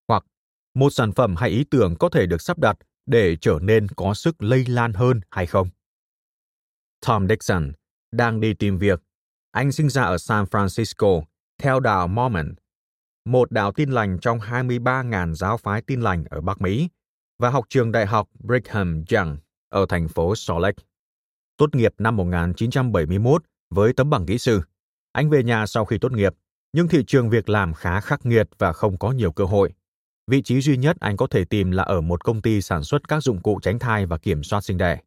Hoặc 0.07 0.25
một 0.73 0.89
sản 0.89 1.11
phẩm 1.11 1.35
hay 1.35 1.49
ý 1.49 1.63
tưởng 1.63 1.95
có 1.95 2.09
thể 2.09 2.25
được 2.25 2.41
sắp 2.41 2.59
đặt 2.59 2.77
để 3.05 3.35
trở 3.35 3.59
nên 3.61 3.87
có 3.87 4.13
sức 4.13 4.43
lây 4.43 4.65
lan 4.65 4.93
hơn 4.93 5.21
hay 5.31 5.45
không? 5.45 5.69
Tom 7.07 7.27
Dixon 7.27 7.71
đang 8.11 8.39
đi 8.39 8.53
tìm 8.53 8.77
việc. 8.77 9.01
Anh 9.51 9.71
sinh 9.71 9.89
ra 9.89 10.03
ở 10.03 10.17
San 10.17 10.45
Francisco, 10.45 11.23
theo 11.57 11.79
đạo 11.79 12.07
Mormon, 12.07 12.55
một 13.25 13.51
đạo 13.51 13.71
tin 13.71 13.89
lành 13.91 14.19
trong 14.19 14.39
23.000 14.39 15.33
giáo 15.33 15.57
phái 15.57 15.81
tin 15.81 16.01
lành 16.01 16.23
ở 16.29 16.41
Bắc 16.41 16.61
Mỹ, 16.61 16.89
và 17.39 17.49
học 17.49 17.65
trường 17.69 17.91
đại 17.91 18.05
học 18.05 18.29
Brigham 18.39 19.03
Young 19.11 19.37
ở 19.69 19.85
thành 19.89 20.07
phố 20.07 20.35
Salt 20.35 20.59
Lake. 20.61 20.83
Tốt 21.57 21.75
nghiệp 21.75 21.93
năm 21.97 22.15
1971 22.15 23.43
với 23.69 23.93
tấm 23.93 24.09
bằng 24.09 24.25
kỹ 24.25 24.37
sư. 24.37 24.61
Anh 25.11 25.29
về 25.29 25.43
nhà 25.43 25.65
sau 25.65 25.85
khi 25.85 25.97
tốt 25.97 26.11
nghiệp, 26.11 26.33
nhưng 26.73 26.87
thị 26.87 27.03
trường 27.07 27.29
việc 27.29 27.49
làm 27.49 27.73
khá 27.73 27.99
khắc 27.99 28.25
nghiệt 28.25 28.49
và 28.57 28.73
không 28.73 28.97
có 28.97 29.11
nhiều 29.11 29.31
cơ 29.31 29.43
hội. 29.43 29.73
Vị 30.27 30.41
trí 30.41 30.61
duy 30.61 30.77
nhất 30.77 30.97
anh 30.99 31.17
có 31.17 31.27
thể 31.27 31.45
tìm 31.45 31.71
là 31.71 31.83
ở 31.83 32.01
một 32.01 32.23
công 32.23 32.41
ty 32.41 32.61
sản 32.61 32.83
xuất 32.83 33.07
các 33.07 33.23
dụng 33.23 33.41
cụ 33.41 33.59
tránh 33.61 33.79
thai 33.79 34.05
và 34.05 34.17
kiểm 34.17 34.43
soát 34.43 34.61
sinh 34.61 34.77
đẻ. 34.77 35.01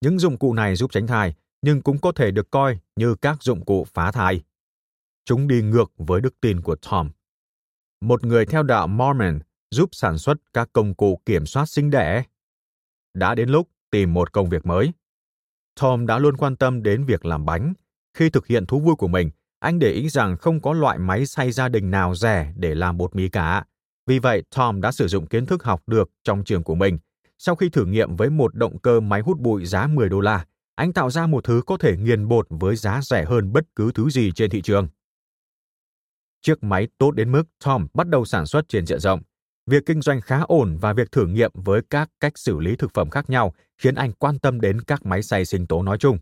Những 0.00 0.18
dụng 0.18 0.38
cụ 0.38 0.54
này 0.54 0.76
giúp 0.76 0.92
tránh 0.92 1.06
thai, 1.06 1.34
nhưng 1.62 1.82
cũng 1.82 1.98
có 1.98 2.12
thể 2.12 2.30
được 2.30 2.50
coi 2.50 2.78
như 2.96 3.14
các 3.14 3.42
dụng 3.42 3.64
cụ 3.64 3.86
phá 3.94 4.12
thai. 4.12 4.42
Chúng 5.24 5.48
đi 5.48 5.62
ngược 5.62 5.92
với 5.96 6.20
đức 6.20 6.40
tin 6.40 6.60
của 6.60 6.76
Tom. 6.90 7.10
Một 8.00 8.24
người 8.24 8.46
theo 8.46 8.62
đạo 8.62 8.86
Mormon 8.86 9.38
giúp 9.70 9.88
sản 9.92 10.18
xuất 10.18 10.38
các 10.52 10.68
công 10.72 10.94
cụ 10.94 11.20
kiểm 11.26 11.46
soát 11.46 11.66
sinh 11.66 11.90
đẻ. 11.90 12.22
Đã 13.14 13.34
đến 13.34 13.48
lúc 13.48 13.68
tìm 13.90 14.14
một 14.14 14.32
công 14.32 14.48
việc 14.48 14.66
mới. 14.66 14.92
Tom 15.80 16.06
đã 16.06 16.18
luôn 16.18 16.36
quan 16.36 16.56
tâm 16.56 16.82
đến 16.82 17.04
việc 17.04 17.24
làm 17.24 17.44
bánh. 17.44 17.72
Khi 18.14 18.30
thực 18.30 18.46
hiện 18.46 18.66
thú 18.66 18.80
vui 18.80 18.96
của 18.96 19.08
mình, 19.08 19.30
anh 19.58 19.78
để 19.78 19.90
ý 19.90 20.08
rằng 20.08 20.36
không 20.36 20.60
có 20.60 20.72
loại 20.72 20.98
máy 20.98 21.26
xay 21.26 21.52
gia 21.52 21.68
đình 21.68 21.90
nào 21.90 22.14
rẻ 22.14 22.52
để 22.56 22.74
làm 22.74 22.98
bột 22.98 23.16
mì 23.16 23.28
cả. 23.28 23.64
Vì 24.08 24.18
vậy, 24.18 24.42
Tom 24.56 24.80
đã 24.80 24.92
sử 24.92 25.08
dụng 25.08 25.26
kiến 25.26 25.46
thức 25.46 25.64
học 25.64 25.82
được 25.86 26.10
trong 26.24 26.44
trường 26.44 26.62
của 26.62 26.74
mình. 26.74 26.98
Sau 27.38 27.56
khi 27.56 27.68
thử 27.68 27.84
nghiệm 27.84 28.16
với 28.16 28.30
một 28.30 28.54
động 28.54 28.78
cơ 28.78 29.00
máy 29.00 29.20
hút 29.20 29.38
bụi 29.38 29.66
giá 29.66 29.86
10 29.86 30.08
đô 30.08 30.20
la, 30.20 30.44
anh 30.74 30.92
tạo 30.92 31.10
ra 31.10 31.26
một 31.26 31.44
thứ 31.44 31.62
có 31.66 31.76
thể 31.76 31.96
nghiền 31.96 32.28
bột 32.28 32.46
với 32.50 32.76
giá 32.76 33.00
rẻ 33.02 33.24
hơn 33.24 33.52
bất 33.52 33.64
cứ 33.76 33.92
thứ 33.94 34.10
gì 34.10 34.32
trên 34.32 34.50
thị 34.50 34.62
trường. 34.62 34.88
Chiếc 36.42 36.62
máy 36.62 36.88
tốt 36.98 37.10
đến 37.10 37.32
mức 37.32 37.42
Tom 37.64 37.86
bắt 37.94 38.08
đầu 38.08 38.24
sản 38.24 38.46
xuất 38.46 38.68
trên 38.68 38.86
diện 38.86 39.00
rộng. 39.00 39.20
Việc 39.66 39.86
kinh 39.86 40.00
doanh 40.00 40.20
khá 40.20 40.40
ổn 40.40 40.76
và 40.80 40.92
việc 40.92 41.12
thử 41.12 41.26
nghiệm 41.26 41.50
với 41.54 41.80
các 41.90 42.10
cách 42.20 42.38
xử 42.38 42.58
lý 42.58 42.76
thực 42.76 42.94
phẩm 42.94 43.10
khác 43.10 43.30
nhau 43.30 43.54
khiến 43.78 43.94
anh 43.94 44.12
quan 44.12 44.38
tâm 44.38 44.60
đến 44.60 44.80
các 44.80 45.06
máy 45.06 45.22
xay 45.22 45.44
sinh 45.44 45.66
tố 45.66 45.82
nói 45.82 45.98
chung. 45.98 46.18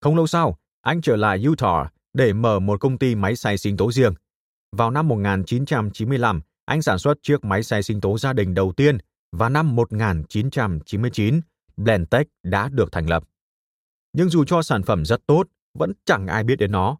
Không 0.00 0.16
lâu 0.16 0.26
sau, 0.26 0.58
anh 0.80 1.00
trở 1.00 1.16
lại 1.16 1.44
Utah 1.48 1.92
để 2.12 2.32
mở 2.32 2.58
một 2.58 2.80
công 2.80 2.98
ty 2.98 3.14
máy 3.14 3.36
xay 3.36 3.58
sinh 3.58 3.76
tố 3.76 3.92
riêng. 3.92 4.14
Vào 4.76 4.90
năm 4.90 5.08
1995, 5.08 6.40
anh 6.66 6.82
sản 6.82 6.98
xuất 6.98 7.18
chiếc 7.22 7.44
máy 7.44 7.62
xay 7.62 7.82
sinh 7.82 8.00
tố 8.00 8.18
gia 8.18 8.32
đình 8.32 8.54
đầu 8.54 8.72
tiên 8.76 8.98
và 9.32 9.48
năm 9.48 9.76
1999, 9.76 11.40
Blendtec 11.76 12.26
đã 12.42 12.68
được 12.68 12.92
thành 12.92 13.08
lập. 13.08 13.24
Nhưng 14.12 14.28
dù 14.28 14.44
cho 14.44 14.62
sản 14.62 14.82
phẩm 14.82 15.04
rất 15.04 15.26
tốt, 15.26 15.46
vẫn 15.74 15.92
chẳng 16.04 16.26
ai 16.26 16.44
biết 16.44 16.56
đến 16.56 16.72
nó. 16.72 16.98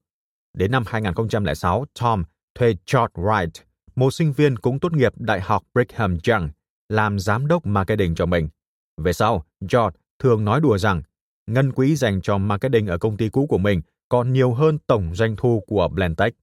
Đến 0.54 0.70
năm 0.70 0.84
2006, 0.86 1.84
Tom 2.00 2.24
thuê 2.54 2.68
George 2.68 3.12
Wright, 3.14 3.50
một 3.96 4.10
sinh 4.10 4.32
viên 4.32 4.56
cũng 4.56 4.80
tốt 4.80 4.92
nghiệp 4.92 5.12
Đại 5.16 5.40
học 5.40 5.62
Brigham 5.74 6.18
Young, 6.28 6.50
làm 6.88 7.18
giám 7.18 7.46
đốc 7.46 7.66
marketing 7.66 8.14
cho 8.14 8.26
mình. 8.26 8.48
Về 8.96 9.12
sau, 9.12 9.46
George 9.60 9.98
thường 10.18 10.44
nói 10.44 10.60
đùa 10.60 10.78
rằng 10.78 11.02
ngân 11.46 11.72
quỹ 11.72 11.96
dành 11.96 12.22
cho 12.22 12.38
marketing 12.38 12.86
ở 12.86 12.98
công 12.98 13.16
ty 13.16 13.28
cũ 13.28 13.46
của 13.46 13.58
mình 13.58 13.80
còn 14.08 14.32
nhiều 14.32 14.54
hơn 14.54 14.78
tổng 14.86 15.14
doanh 15.14 15.36
thu 15.36 15.64
của 15.66 15.88
Blendtec. 15.88 16.34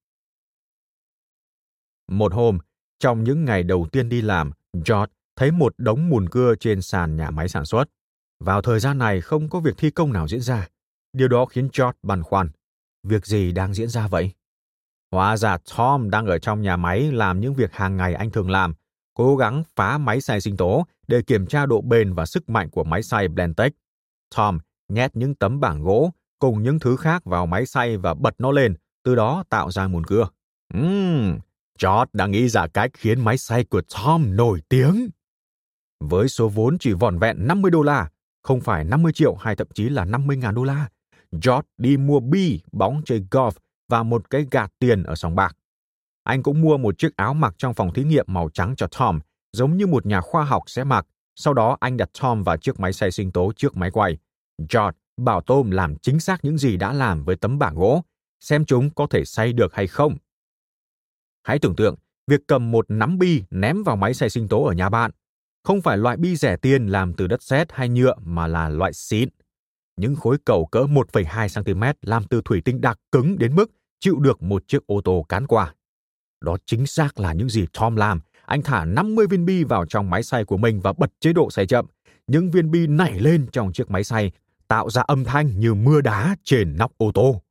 Một 2.07 2.33
hôm, 2.33 2.57
trong 3.03 3.23
những 3.23 3.45
ngày 3.45 3.63
đầu 3.63 3.87
tiên 3.91 4.09
đi 4.09 4.21
làm, 4.21 4.51
George 4.73 5.13
thấy 5.35 5.51
một 5.51 5.73
đống 5.77 6.09
mùn 6.09 6.29
cưa 6.29 6.55
trên 6.59 6.81
sàn 6.81 7.15
nhà 7.15 7.31
máy 7.31 7.49
sản 7.49 7.65
xuất. 7.65 7.85
Vào 8.39 8.61
thời 8.61 8.79
gian 8.79 8.97
này 8.97 9.21
không 9.21 9.49
có 9.49 9.59
việc 9.59 9.77
thi 9.77 9.91
công 9.91 10.13
nào 10.13 10.27
diễn 10.27 10.41
ra. 10.41 10.67
Điều 11.13 11.27
đó 11.27 11.45
khiến 11.45 11.69
George 11.77 11.97
băn 12.03 12.23
khoăn. 12.23 12.49
Việc 13.07 13.25
gì 13.25 13.51
đang 13.51 13.73
diễn 13.73 13.89
ra 13.89 14.07
vậy? 14.07 14.31
Hóa 15.11 15.37
ra 15.37 15.57
Tom 15.77 16.09
đang 16.09 16.25
ở 16.25 16.39
trong 16.39 16.61
nhà 16.61 16.77
máy 16.77 17.11
làm 17.11 17.39
những 17.39 17.53
việc 17.53 17.73
hàng 17.73 17.97
ngày 17.97 18.13
anh 18.13 18.31
thường 18.31 18.49
làm, 18.49 18.73
cố 19.13 19.35
gắng 19.35 19.63
phá 19.75 19.97
máy 19.97 20.21
xay 20.21 20.41
sinh 20.41 20.57
tố 20.57 20.85
để 21.07 21.21
kiểm 21.21 21.47
tra 21.47 21.65
độ 21.65 21.81
bền 21.81 22.13
và 22.13 22.25
sức 22.25 22.49
mạnh 22.49 22.69
của 22.69 22.83
máy 22.83 23.03
xay 23.03 23.27
Blendtec. 23.27 23.73
Tom 24.35 24.59
nhét 24.89 25.15
những 25.15 25.35
tấm 25.35 25.59
bảng 25.59 25.83
gỗ 25.83 26.11
cùng 26.39 26.63
những 26.63 26.79
thứ 26.79 26.97
khác 26.97 27.25
vào 27.25 27.45
máy 27.45 27.65
xay 27.65 27.97
và 27.97 28.13
bật 28.13 28.35
nó 28.37 28.51
lên, 28.51 28.75
từ 29.03 29.15
đó 29.15 29.43
tạo 29.49 29.71
ra 29.71 29.87
mùn 29.87 30.03
cưa. 30.03 30.27
Uhm, 30.77 31.39
George 31.81 32.09
đã 32.13 32.27
nghĩ 32.27 32.49
ra 32.49 32.67
cách 32.67 32.91
khiến 32.93 33.21
máy 33.21 33.37
xay 33.37 33.63
của 33.63 33.81
Tom 33.95 34.35
nổi 34.35 34.61
tiếng. 34.69 35.09
Với 35.99 36.29
số 36.29 36.49
vốn 36.49 36.77
chỉ 36.77 36.93
vỏn 36.93 37.19
vẹn 37.19 37.47
50 37.47 37.71
đô 37.71 37.81
la, 37.81 38.09
không 38.43 38.61
phải 38.61 38.83
50 38.83 39.11
triệu 39.13 39.35
hay 39.35 39.55
thậm 39.55 39.67
chí 39.73 39.89
là 39.89 40.05
50 40.05 40.37
ngàn 40.37 40.55
đô 40.55 40.63
la, 40.63 40.89
George 41.31 41.67
đi 41.77 41.97
mua 41.97 42.19
bi, 42.19 42.61
bóng 42.71 43.01
chơi 43.05 43.25
golf 43.31 43.51
và 43.89 44.03
một 44.03 44.29
cái 44.29 44.45
gạt 44.51 44.71
tiền 44.79 45.03
ở 45.03 45.15
sòng 45.15 45.35
bạc. 45.35 45.55
Anh 46.23 46.43
cũng 46.43 46.61
mua 46.61 46.77
một 46.77 46.97
chiếc 46.97 47.15
áo 47.15 47.33
mặc 47.33 47.55
trong 47.57 47.73
phòng 47.73 47.93
thí 47.93 48.03
nghiệm 48.03 48.25
màu 48.27 48.49
trắng 48.49 48.73
cho 48.77 48.87
Tom, 48.99 49.19
giống 49.53 49.77
như 49.77 49.87
một 49.87 50.05
nhà 50.05 50.21
khoa 50.21 50.43
học 50.43 50.63
sẽ 50.67 50.83
mặc. 50.83 51.07
Sau 51.35 51.53
đó 51.53 51.77
anh 51.79 51.97
đặt 51.97 52.09
Tom 52.21 52.43
vào 52.43 52.57
chiếc 52.57 52.79
máy 52.79 52.93
xay 52.93 53.11
sinh 53.11 53.31
tố 53.31 53.51
trước 53.55 53.77
máy 53.77 53.91
quay. 53.91 54.17
George 54.59 54.97
bảo 55.17 55.41
Tom 55.41 55.71
làm 55.71 55.95
chính 55.97 56.19
xác 56.19 56.45
những 56.45 56.57
gì 56.57 56.77
đã 56.77 56.93
làm 56.93 57.23
với 57.23 57.35
tấm 57.35 57.59
bảng 57.59 57.75
gỗ, 57.75 58.03
xem 58.39 58.65
chúng 58.65 58.89
có 58.89 59.07
thể 59.09 59.25
xay 59.25 59.53
được 59.53 59.73
hay 59.73 59.87
không. 59.87 60.17
Hãy 61.43 61.59
tưởng 61.59 61.75
tượng 61.75 61.95
việc 62.27 62.41
cầm 62.47 62.71
một 62.71 62.85
nắm 62.89 63.17
bi 63.17 63.43
ném 63.49 63.83
vào 63.83 63.95
máy 63.95 64.13
xay 64.13 64.29
sinh 64.29 64.47
tố 64.47 64.63
ở 64.63 64.73
nhà 64.73 64.89
bạn. 64.89 65.11
Không 65.63 65.81
phải 65.81 65.97
loại 65.97 66.17
bi 66.17 66.35
rẻ 66.35 66.57
tiền 66.57 66.87
làm 66.87 67.13
từ 67.13 67.27
đất 67.27 67.43
sét 67.43 67.71
hay 67.71 67.89
nhựa 67.89 68.15
mà 68.23 68.47
là 68.47 68.69
loại 68.69 68.93
xịn. 68.93 69.29
Những 69.97 70.15
khối 70.15 70.37
cầu 70.45 70.65
cỡ 70.65 70.79
1,2 70.79 71.63
cm 71.63 71.83
làm 72.01 72.23
từ 72.23 72.41
thủy 72.45 72.61
tinh 72.65 72.81
đặc 72.81 72.99
cứng 73.11 73.37
đến 73.37 73.55
mức 73.55 73.71
chịu 73.99 74.19
được 74.19 74.41
một 74.41 74.67
chiếc 74.67 74.87
ô 74.87 75.01
tô 75.01 75.25
cán 75.29 75.47
qua. 75.47 75.73
Đó 76.41 76.57
chính 76.65 76.87
xác 76.87 77.19
là 77.19 77.33
những 77.33 77.49
gì 77.49 77.65
Tom 77.79 77.95
làm. 77.95 78.19
Anh 78.45 78.61
thả 78.61 78.85
50 78.85 79.27
viên 79.27 79.45
bi 79.45 79.63
vào 79.63 79.85
trong 79.85 80.09
máy 80.09 80.23
xay 80.23 80.45
của 80.45 80.57
mình 80.57 80.79
và 80.81 80.93
bật 80.93 81.11
chế 81.19 81.33
độ 81.33 81.49
xay 81.49 81.65
chậm. 81.65 81.85
Những 82.27 82.51
viên 82.51 82.71
bi 82.71 82.87
nảy 82.87 83.19
lên 83.19 83.47
trong 83.51 83.73
chiếc 83.73 83.89
máy 83.89 84.03
xay, 84.03 84.31
tạo 84.67 84.89
ra 84.89 85.01
âm 85.01 85.23
thanh 85.23 85.59
như 85.59 85.73
mưa 85.73 86.01
đá 86.01 86.35
trên 86.43 86.77
nóc 86.77 86.91
ô 86.97 87.11
tô. 87.13 87.41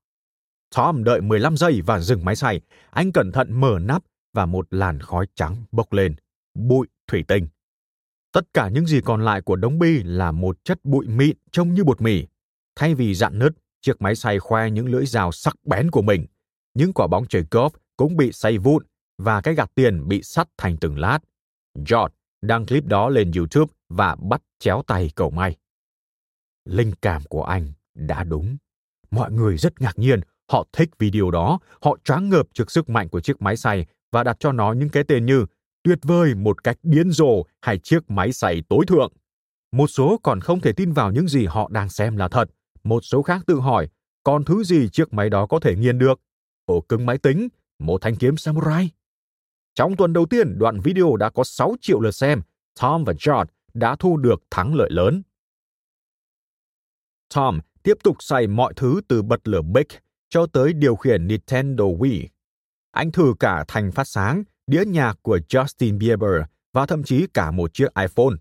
Tom 0.74 1.04
đợi 1.04 1.20
15 1.20 1.56
giây 1.56 1.80
và 1.86 2.00
dừng 2.00 2.24
máy 2.24 2.36
xay. 2.36 2.60
Anh 2.90 3.12
cẩn 3.12 3.32
thận 3.32 3.60
mở 3.60 3.78
nắp 3.82 4.02
và 4.32 4.46
một 4.46 4.66
làn 4.70 5.00
khói 5.00 5.26
trắng 5.34 5.64
bốc 5.72 5.92
lên. 5.92 6.14
Bụi 6.54 6.86
thủy 7.06 7.24
tinh. 7.28 7.48
Tất 8.32 8.46
cả 8.54 8.68
những 8.68 8.86
gì 8.86 9.00
còn 9.00 9.24
lại 9.24 9.42
của 9.42 9.56
đống 9.56 9.78
bi 9.78 10.02
là 10.02 10.32
một 10.32 10.64
chất 10.64 10.84
bụi 10.84 11.06
mịn 11.06 11.36
trông 11.50 11.74
như 11.74 11.84
bột 11.84 12.00
mì. 12.00 12.26
Thay 12.76 12.94
vì 12.94 13.14
dạn 13.14 13.38
nứt, 13.38 13.52
chiếc 13.80 14.02
máy 14.02 14.14
xay 14.14 14.38
khoe 14.38 14.70
những 14.70 14.86
lưỡi 14.86 15.06
dao 15.06 15.32
sắc 15.32 15.56
bén 15.64 15.90
của 15.90 16.02
mình. 16.02 16.26
Những 16.74 16.92
quả 16.92 17.06
bóng 17.06 17.26
chơi 17.28 17.44
golf 17.50 17.70
cũng 17.96 18.16
bị 18.16 18.32
xay 18.32 18.58
vụn 18.58 18.84
và 19.18 19.40
cái 19.40 19.54
gạt 19.54 19.70
tiền 19.74 20.08
bị 20.08 20.22
sắt 20.22 20.48
thành 20.58 20.76
từng 20.76 20.98
lát. 20.98 21.18
George 21.74 22.14
đăng 22.42 22.66
clip 22.66 22.84
đó 22.84 23.08
lên 23.08 23.30
YouTube 23.36 23.72
và 23.88 24.14
bắt 24.14 24.42
chéo 24.58 24.82
tay 24.86 25.10
cầu 25.14 25.30
may. 25.30 25.56
Linh 26.64 26.92
cảm 27.02 27.22
của 27.28 27.44
anh 27.44 27.72
đã 27.94 28.24
đúng. 28.24 28.56
Mọi 29.10 29.32
người 29.32 29.58
rất 29.58 29.80
ngạc 29.80 29.98
nhiên, 29.98 30.20
họ 30.52 30.66
thích 30.72 30.90
video 30.98 31.30
đó, 31.30 31.58
họ 31.82 31.96
choáng 32.04 32.28
ngợp 32.28 32.46
trước 32.54 32.70
sức 32.70 32.88
mạnh 32.88 33.08
của 33.08 33.20
chiếc 33.20 33.42
máy 33.42 33.56
xay 33.56 33.86
và 34.12 34.24
đặt 34.24 34.36
cho 34.40 34.52
nó 34.52 34.72
những 34.72 34.88
cái 34.88 35.04
tên 35.08 35.26
như 35.26 35.46
tuyệt 35.82 35.98
vời 36.02 36.34
một 36.34 36.64
cách 36.64 36.76
điên 36.82 37.10
rồ 37.10 37.42
hay 37.60 37.78
chiếc 37.78 38.10
máy 38.10 38.32
xay 38.32 38.62
tối 38.68 38.84
thượng. 38.86 39.12
Một 39.72 39.86
số 39.86 40.20
còn 40.22 40.40
không 40.40 40.60
thể 40.60 40.72
tin 40.72 40.92
vào 40.92 41.12
những 41.12 41.28
gì 41.28 41.46
họ 41.46 41.68
đang 41.72 41.88
xem 41.88 42.16
là 42.16 42.28
thật. 42.28 42.50
Một 42.84 43.00
số 43.04 43.22
khác 43.22 43.42
tự 43.46 43.60
hỏi, 43.60 43.88
còn 44.24 44.44
thứ 44.44 44.64
gì 44.64 44.88
chiếc 44.88 45.12
máy 45.12 45.30
đó 45.30 45.46
có 45.46 45.60
thể 45.60 45.76
nghiền 45.76 45.98
được? 45.98 46.20
Ổ 46.64 46.80
cứng 46.80 47.06
máy 47.06 47.18
tính, 47.18 47.48
một 47.78 48.02
thanh 48.02 48.16
kiếm 48.16 48.36
samurai. 48.36 48.90
Trong 49.74 49.96
tuần 49.96 50.12
đầu 50.12 50.26
tiên, 50.26 50.58
đoạn 50.58 50.80
video 50.80 51.16
đã 51.16 51.30
có 51.30 51.44
6 51.44 51.74
triệu 51.80 52.00
lượt 52.00 52.14
xem. 52.14 52.42
Tom 52.80 53.04
và 53.04 53.12
George 53.12 53.52
đã 53.74 53.96
thu 53.98 54.16
được 54.16 54.42
thắng 54.50 54.74
lợi 54.74 54.90
lớn. 54.90 55.22
Tom 57.34 57.60
tiếp 57.82 57.94
tục 58.04 58.16
xay 58.20 58.46
mọi 58.46 58.72
thứ 58.76 59.00
từ 59.08 59.22
bật 59.22 59.48
lửa 59.48 59.62
Bic 59.62 59.88
cho 60.32 60.46
tới 60.46 60.72
điều 60.72 60.96
khiển 60.96 61.26
Nintendo 61.26 61.84
Wii. 61.84 62.26
Anh 62.92 63.12
thử 63.12 63.34
cả 63.40 63.64
thành 63.68 63.92
phát 63.92 64.08
sáng, 64.08 64.42
đĩa 64.66 64.84
nhạc 64.84 65.18
của 65.22 65.38
Justin 65.48 65.98
Bieber 65.98 66.42
và 66.72 66.86
thậm 66.86 67.02
chí 67.02 67.26
cả 67.34 67.50
một 67.50 67.74
chiếc 67.74 67.94
iPhone. 67.94 68.36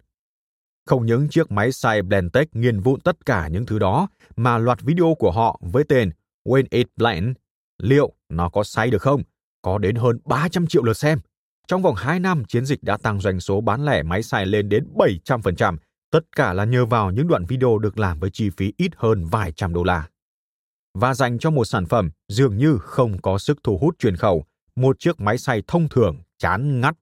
Không 0.85 1.05
những 1.05 1.29
chiếc 1.29 1.51
máy 1.51 1.71
xay 1.71 2.01
Blendtec 2.01 2.55
nghiền 2.55 2.79
vụn 2.79 2.99
tất 2.99 3.25
cả 3.25 3.47
những 3.47 3.65
thứ 3.65 3.79
đó, 3.79 4.07
mà 4.35 4.57
loạt 4.57 4.81
video 4.81 5.15
của 5.19 5.31
họ 5.31 5.59
với 5.61 5.83
tên 5.83 6.11
When 6.45 6.63
It 6.69 6.87
Blend, 6.95 7.37
liệu 7.83 8.13
nó 8.29 8.49
có 8.49 8.63
xay 8.63 8.89
được 8.89 9.01
không? 9.01 9.23
Có 9.61 9.77
đến 9.77 9.95
hơn 9.95 10.19
300 10.25 10.67
triệu 10.67 10.83
lượt 10.83 10.97
xem. 10.97 11.19
Trong 11.67 11.81
vòng 11.81 11.95
2 11.95 12.19
năm, 12.19 12.45
chiến 12.45 12.65
dịch 12.65 12.83
đã 12.83 12.97
tăng 12.97 13.19
doanh 13.19 13.39
số 13.39 13.61
bán 13.61 13.85
lẻ 13.85 14.03
máy 14.03 14.23
xay 14.23 14.45
lên 14.45 14.69
đến 14.69 14.87
700%, 14.95 15.77
tất 16.11 16.35
cả 16.35 16.53
là 16.53 16.65
nhờ 16.65 16.85
vào 16.85 17.11
những 17.11 17.27
đoạn 17.27 17.45
video 17.45 17.77
được 17.77 17.99
làm 17.99 18.19
với 18.19 18.29
chi 18.29 18.49
phí 18.57 18.73
ít 18.77 18.91
hơn 18.97 19.25
vài 19.25 19.51
trăm 19.51 19.73
đô 19.73 19.83
la. 19.83 20.10
Và 20.93 21.13
dành 21.13 21.39
cho 21.39 21.49
một 21.49 21.65
sản 21.65 21.85
phẩm 21.85 22.09
dường 22.27 22.57
như 22.57 22.77
không 22.81 23.21
có 23.21 23.37
sức 23.37 23.57
thu 23.63 23.77
hút 23.77 23.99
truyền 23.99 24.15
khẩu, 24.15 24.45
một 24.75 24.99
chiếc 24.99 25.19
máy 25.19 25.37
xay 25.37 25.63
thông 25.67 25.89
thường 25.89 26.17
chán 26.37 26.81
ngắt. 26.81 26.95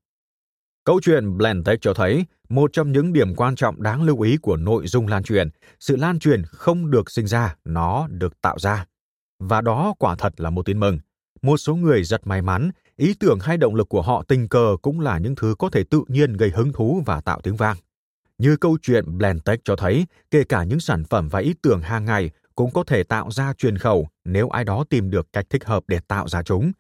Câu 0.83 0.99
chuyện 1.03 1.37
Blendtec 1.37 1.81
cho 1.81 1.93
thấy 1.93 2.25
một 2.49 2.73
trong 2.73 2.91
những 2.91 3.13
điểm 3.13 3.35
quan 3.35 3.55
trọng 3.55 3.83
đáng 3.83 4.03
lưu 4.03 4.21
ý 4.21 4.37
của 4.37 4.57
nội 4.57 4.87
dung 4.87 5.07
lan 5.07 5.23
truyền, 5.23 5.49
sự 5.79 5.95
lan 5.95 6.19
truyền 6.19 6.43
không 6.45 6.91
được 6.91 7.11
sinh 7.11 7.27
ra, 7.27 7.55
nó 7.65 8.07
được 8.07 8.41
tạo 8.41 8.59
ra. 8.59 8.85
Và 9.39 9.61
đó 9.61 9.93
quả 9.99 10.15
thật 10.15 10.41
là 10.41 10.49
một 10.49 10.65
tin 10.65 10.79
mừng. 10.79 10.99
Một 11.41 11.57
số 11.57 11.75
người 11.75 12.03
rất 12.03 12.27
may 12.27 12.41
mắn, 12.41 12.71
ý 12.95 13.13
tưởng 13.13 13.39
hay 13.39 13.57
động 13.57 13.75
lực 13.75 13.89
của 13.89 14.01
họ 14.01 14.23
tình 14.27 14.49
cờ 14.49 14.77
cũng 14.81 14.99
là 14.99 15.17
những 15.17 15.35
thứ 15.35 15.55
có 15.59 15.69
thể 15.69 15.83
tự 15.83 16.03
nhiên 16.07 16.33
gây 16.33 16.49
hứng 16.49 16.73
thú 16.73 17.03
và 17.05 17.21
tạo 17.21 17.41
tiếng 17.41 17.55
vang. 17.55 17.77
Như 18.37 18.57
câu 18.57 18.77
chuyện 18.81 19.17
Blendtec 19.17 19.59
cho 19.63 19.75
thấy, 19.75 20.05
kể 20.31 20.43
cả 20.43 20.63
những 20.63 20.79
sản 20.79 21.03
phẩm 21.03 21.29
và 21.29 21.39
ý 21.39 21.53
tưởng 21.61 21.81
hàng 21.81 22.05
ngày 22.05 22.29
cũng 22.59 22.71
có 22.73 22.83
thể 22.83 23.03
tạo 23.03 23.31
ra 23.31 23.53
truyền 23.53 23.77
khẩu 23.77 24.07
nếu 24.25 24.49
ai 24.49 24.63
đó 24.63 24.83
tìm 24.89 25.09
được 25.09 25.33
cách 25.33 25.45
thích 25.49 25.65
hợp 25.65 25.83
để 25.87 25.99
tạo 26.07 26.27
ra 26.27 26.43
chúng. 26.43 26.71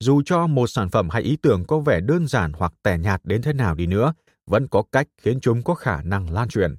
Dù 0.00 0.22
cho 0.24 0.46
một 0.46 0.66
sản 0.66 0.90
phẩm 0.90 1.08
hay 1.10 1.22
ý 1.22 1.36
tưởng 1.42 1.64
có 1.64 1.78
vẻ 1.78 2.00
đơn 2.00 2.26
giản 2.26 2.52
hoặc 2.52 2.72
tẻ 2.82 2.98
nhạt 2.98 3.20
đến 3.24 3.42
thế 3.42 3.52
nào 3.52 3.74
đi 3.74 3.86
nữa, 3.86 4.14
vẫn 4.46 4.68
có 4.68 4.82
cách 4.92 5.06
khiến 5.18 5.40
chúng 5.40 5.62
có 5.62 5.74
khả 5.74 6.02
năng 6.02 6.30
lan 6.30 6.48
truyền. 6.48 6.76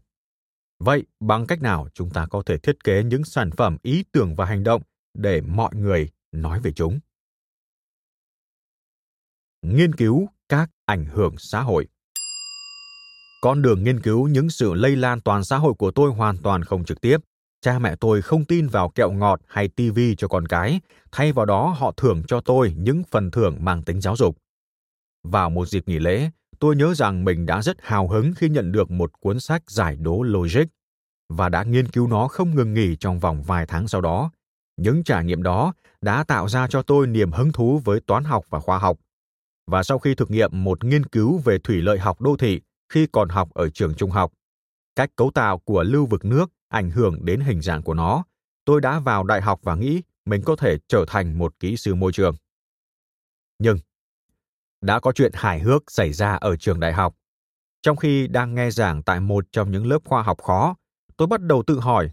Vậy 0.79 1.05
bằng 1.19 1.47
cách 1.47 1.61
nào 1.61 1.87
chúng 1.93 2.09
ta 2.09 2.25
có 2.25 2.43
thể 2.45 2.57
thiết 2.57 2.83
kế 2.83 3.03
những 3.03 3.23
sản 3.23 3.51
phẩm, 3.51 3.77
ý 3.81 4.03
tưởng 4.11 4.35
và 4.35 4.45
hành 4.45 4.63
động 4.63 4.81
để 5.13 5.41
mọi 5.41 5.75
người 5.75 6.09
nói 6.31 6.59
về 6.59 6.71
chúng? 6.71 6.99
Nghiên 9.61 9.95
cứu 9.95 10.27
các 10.49 10.69
ảnh 10.85 11.05
hưởng 11.05 11.35
xã 11.37 11.61
hội. 11.61 11.87
Con 13.41 13.61
đường 13.61 13.83
nghiên 13.83 14.01
cứu 14.01 14.27
những 14.27 14.49
sự 14.49 14.73
lây 14.73 14.95
lan 14.95 15.21
toàn 15.21 15.43
xã 15.43 15.57
hội 15.57 15.73
của 15.73 15.91
tôi 15.91 16.11
hoàn 16.11 16.37
toàn 16.37 16.63
không 16.63 16.85
trực 16.85 17.01
tiếp. 17.01 17.17
Cha 17.61 17.79
mẹ 17.79 17.95
tôi 17.95 18.21
không 18.21 18.45
tin 18.45 18.67
vào 18.67 18.89
kẹo 18.89 19.11
ngọt 19.11 19.41
hay 19.47 19.67
tivi 19.67 20.15
cho 20.15 20.27
con 20.27 20.45
cái, 20.45 20.79
thay 21.11 21.31
vào 21.31 21.45
đó 21.45 21.75
họ 21.77 21.91
thưởng 21.97 22.23
cho 22.27 22.41
tôi 22.41 22.73
những 22.77 23.03
phần 23.11 23.31
thưởng 23.31 23.57
mang 23.59 23.83
tính 23.83 24.01
giáo 24.01 24.15
dục. 24.15 24.37
Vào 25.23 25.49
một 25.49 25.67
dịp 25.67 25.87
nghỉ 25.87 25.99
lễ, 25.99 26.29
tôi 26.59 26.75
nhớ 26.75 26.93
rằng 26.93 27.25
mình 27.25 27.45
đã 27.45 27.61
rất 27.61 27.77
hào 27.81 28.07
hứng 28.07 28.33
khi 28.35 28.49
nhận 28.49 28.71
được 28.71 28.91
một 28.91 29.11
cuốn 29.19 29.39
sách 29.39 29.71
giải 29.71 29.95
đố 29.95 30.23
logic 30.23 30.63
và 31.29 31.49
đã 31.49 31.63
nghiên 31.63 31.87
cứu 31.87 32.07
nó 32.07 32.27
không 32.27 32.55
ngừng 32.55 32.73
nghỉ 32.73 32.95
trong 32.95 33.19
vòng 33.19 33.43
vài 33.43 33.65
tháng 33.65 33.87
sau 33.87 34.01
đó. 34.01 34.31
Những 34.77 35.03
trải 35.03 35.25
nghiệm 35.25 35.43
đó 35.43 35.73
đã 36.01 36.23
tạo 36.23 36.47
ra 36.47 36.67
cho 36.67 36.81
tôi 36.81 37.07
niềm 37.07 37.31
hứng 37.31 37.51
thú 37.51 37.81
với 37.85 37.99
toán 37.99 38.23
học 38.23 38.45
và 38.49 38.59
khoa 38.59 38.77
học. 38.77 38.97
Và 39.67 39.83
sau 39.83 39.99
khi 39.99 40.15
thực 40.15 40.31
nghiệm 40.31 40.63
một 40.63 40.83
nghiên 40.83 41.05
cứu 41.05 41.37
về 41.37 41.57
thủy 41.59 41.81
lợi 41.81 41.99
học 41.99 42.21
đô 42.21 42.35
thị 42.37 42.61
khi 42.93 43.07
còn 43.11 43.29
học 43.29 43.49
ở 43.53 43.69
trường 43.69 43.93
trung 43.95 44.11
học, 44.11 44.31
cách 44.95 45.09
cấu 45.15 45.31
tạo 45.31 45.57
của 45.57 45.83
lưu 45.83 46.05
vực 46.05 46.25
nước 46.25 46.51
ảnh 46.69 46.91
hưởng 46.91 47.25
đến 47.25 47.39
hình 47.39 47.61
dạng 47.61 47.83
của 47.83 47.93
nó, 47.93 48.23
tôi 48.65 48.81
đã 48.81 48.99
vào 48.99 49.23
đại 49.23 49.41
học 49.41 49.59
và 49.63 49.75
nghĩ 49.75 50.01
mình 50.25 50.41
có 50.45 50.55
thể 50.55 50.77
trở 50.87 51.05
thành 51.07 51.37
một 51.37 51.59
kỹ 51.59 51.77
sư 51.77 51.95
môi 51.95 52.11
trường. 52.11 52.35
Nhưng 53.59 53.77
đã 54.81 54.99
có 54.99 55.11
chuyện 55.11 55.31
hài 55.33 55.59
hước 55.59 55.91
xảy 55.91 56.13
ra 56.13 56.35
ở 56.35 56.55
trường 56.55 56.79
đại 56.79 56.93
học. 56.93 57.15
Trong 57.81 57.97
khi 57.97 58.27
đang 58.27 58.55
nghe 58.55 58.71
giảng 58.71 59.03
tại 59.03 59.19
một 59.19 59.45
trong 59.51 59.71
những 59.71 59.85
lớp 59.85 59.99
khoa 60.05 60.23
học 60.23 60.41
khó, 60.41 60.75
tôi 61.17 61.27
bắt 61.27 61.41
đầu 61.41 61.63
tự 61.67 61.79
hỏi 61.79 62.09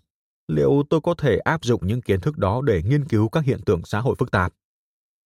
liệu 0.49 0.83
tôi 0.91 1.01
có 1.01 1.15
thể 1.15 1.39
áp 1.39 1.65
dụng 1.65 1.87
những 1.87 2.01
kiến 2.01 2.21
thức 2.21 2.39
đó 2.39 2.63
để 2.65 2.83
nghiên 2.83 3.05
cứu 3.05 3.29
các 3.29 3.45
hiện 3.45 3.61
tượng 3.67 3.85
xã 3.85 4.01
hội 4.01 4.15
phức 4.19 4.31
tạp. 4.31 4.53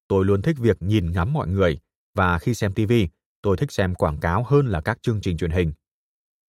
Tôi 0.08 0.24
luôn 0.24 0.42
thích 0.42 0.56
việc 0.58 0.82
nhìn 0.82 1.12
ngắm 1.12 1.32
mọi 1.32 1.48
người 1.48 1.78
và 2.14 2.38
khi 2.38 2.54
xem 2.54 2.72
TV, 2.72 2.92
tôi 3.42 3.56
thích 3.56 3.72
xem 3.72 3.94
quảng 3.94 4.18
cáo 4.18 4.44
hơn 4.44 4.66
là 4.66 4.80
các 4.80 5.02
chương 5.02 5.20
trình 5.20 5.36
truyền 5.36 5.50
hình. 5.50 5.72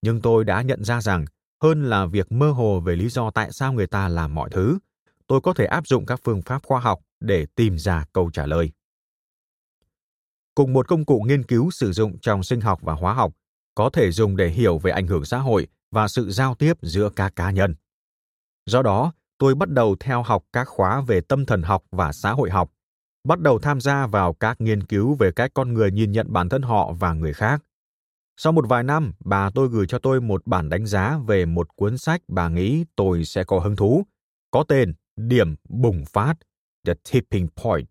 Nhưng 0.01 0.21
tôi 0.21 0.45
đã 0.45 0.61
nhận 0.61 0.83
ra 0.83 1.01
rằng 1.01 1.25
hơn 1.61 1.89
là 1.89 2.05
việc 2.05 2.31
mơ 2.31 2.51
hồ 2.51 2.79
về 2.79 2.95
lý 2.95 3.09
do 3.09 3.31
tại 3.31 3.49
sao 3.51 3.73
người 3.73 3.87
ta 3.87 4.07
làm 4.07 4.35
mọi 4.35 4.49
thứ, 4.49 4.79
tôi 5.27 5.41
có 5.41 5.53
thể 5.53 5.65
áp 5.65 5.87
dụng 5.87 6.05
các 6.05 6.19
phương 6.23 6.41
pháp 6.41 6.63
khoa 6.63 6.79
học 6.79 6.99
để 7.19 7.45
tìm 7.55 7.77
ra 7.77 8.05
câu 8.13 8.29
trả 8.33 8.45
lời 8.45 8.71
cùng 10.55 10.73
một 10.73 10.87
công 10.87 11.05
cụ 11.05 11.23
nghiên 11.27 11.43
cứu 11.43 11.71
sử 11.71 11.91
dụng 11.91 12.19
trong 12.19 12.43
sinh 12.43 12.61
học 12.61 12.79
và 12.81 12.93
hóa 12.93 13.13
học 13.13 13.33
có 13.75 13.89
thể 13.89 14.11
dùng 14.11 14.37
để 14.37 14.49
hiểu 14.49 14.77
về 14.77 14.91
ảnh 14.91 15.07
hưởng 15.07 15.25
xã 15.25 15.37
hội 15.37 15.67
và 15.91 16.07
sự 16.07 16.31
giao 16.31 16.55
tiếp 16.55 16.77
giữa 16.81 17.09
các 17.15 17.35
cá 17.35 17.51
nhân. 17.51 17.75
Do 18.65 18.81
đó, 18.81 19.13
tôi 19.37 19.55
bắt 19.55 19.69
đầu 19.69 19.95
theo 19.99 20.23
học 20.23 20.43
các 20.53 20.67
khóa 20.67 21.01
về 21.01 21.21
tâm 21.21 21.45
thần 21.45 21.63
học 21.63 21.83
và 21.91 22.11
xã 22.11 22.31
hội 22.31 22.49
học, 22.49 22.71
bắt 23.27 23.39
đầu 23.39 23.59
tham 23.59 23.81
gia 23.81 24.07
vào 24.07 24.33
các 24.33 24.61
nghiên 24.61 24.83
cứu 24.83 25.15
về 25.19 25.31
cách 25.31 25.51
con 25.53 25.73
người 25.73 25.91
nhìn 25.91 26.11
nhận 26.11 26.33
bản 26.33 26.49
thân 26.49 26.61
họ 26.61 26.93
và 26.99 27.13
người 27.13 27.33
khác. 27.33 27.63
Sau 28.37 28.53
một 28.53 28.65
vài 28.69 28.83
năm, 28.83 29.13
bà 29.25 29.49
tôi 29.49 29.67
gửi 29.67 29.87
cho 29.87 29.99
tôi 29.99 30.21
một 30.21 30.47
bản 30.47 30.69
đánh 30.69 30.85
giá 30.85 31.17
về 31.27 31.45
một 31.45 31.75
cuốn 31.75 31.97
sách 31.97 32.21
bà 32.27 32.49
nghĩ 32.49 32.85
tôi 32.95 33.25
sẽ 33.25 33.43
có 33.43 33.59
hứng 33.59 33.75
thú, 33.75 34.05
có 34.51 34.63
tên 34.67 34.93
Điểm 35.15 35.55
bùng 35.69 36.03
phát, 36.05 36.33
The 36.85 36.93
Tipping 37.11 37.47
Point. 37.47 37.89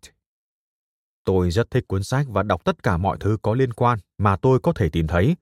Tôi 1.23 1.51
rất 1.51 1.71
thích 1.71 1.87
cuốn 1.87 2.03
sách 2.03 2.25
và 2.29 2.43
đọc 2.43 2.63
tất 2.65 2.83
cả 2.83 2.97
mọi 2.97 3.17
thứ 3.19 3.37
có 3.41 3.53
liên 3.53 3.73
quan 3.73 3.99
mà 4.17 4.35
tôi 4.35 4.59
có 4.59 4.73
thể 4.73 4.89
tìm 4.89 5.07
thấy. 5.07 5.35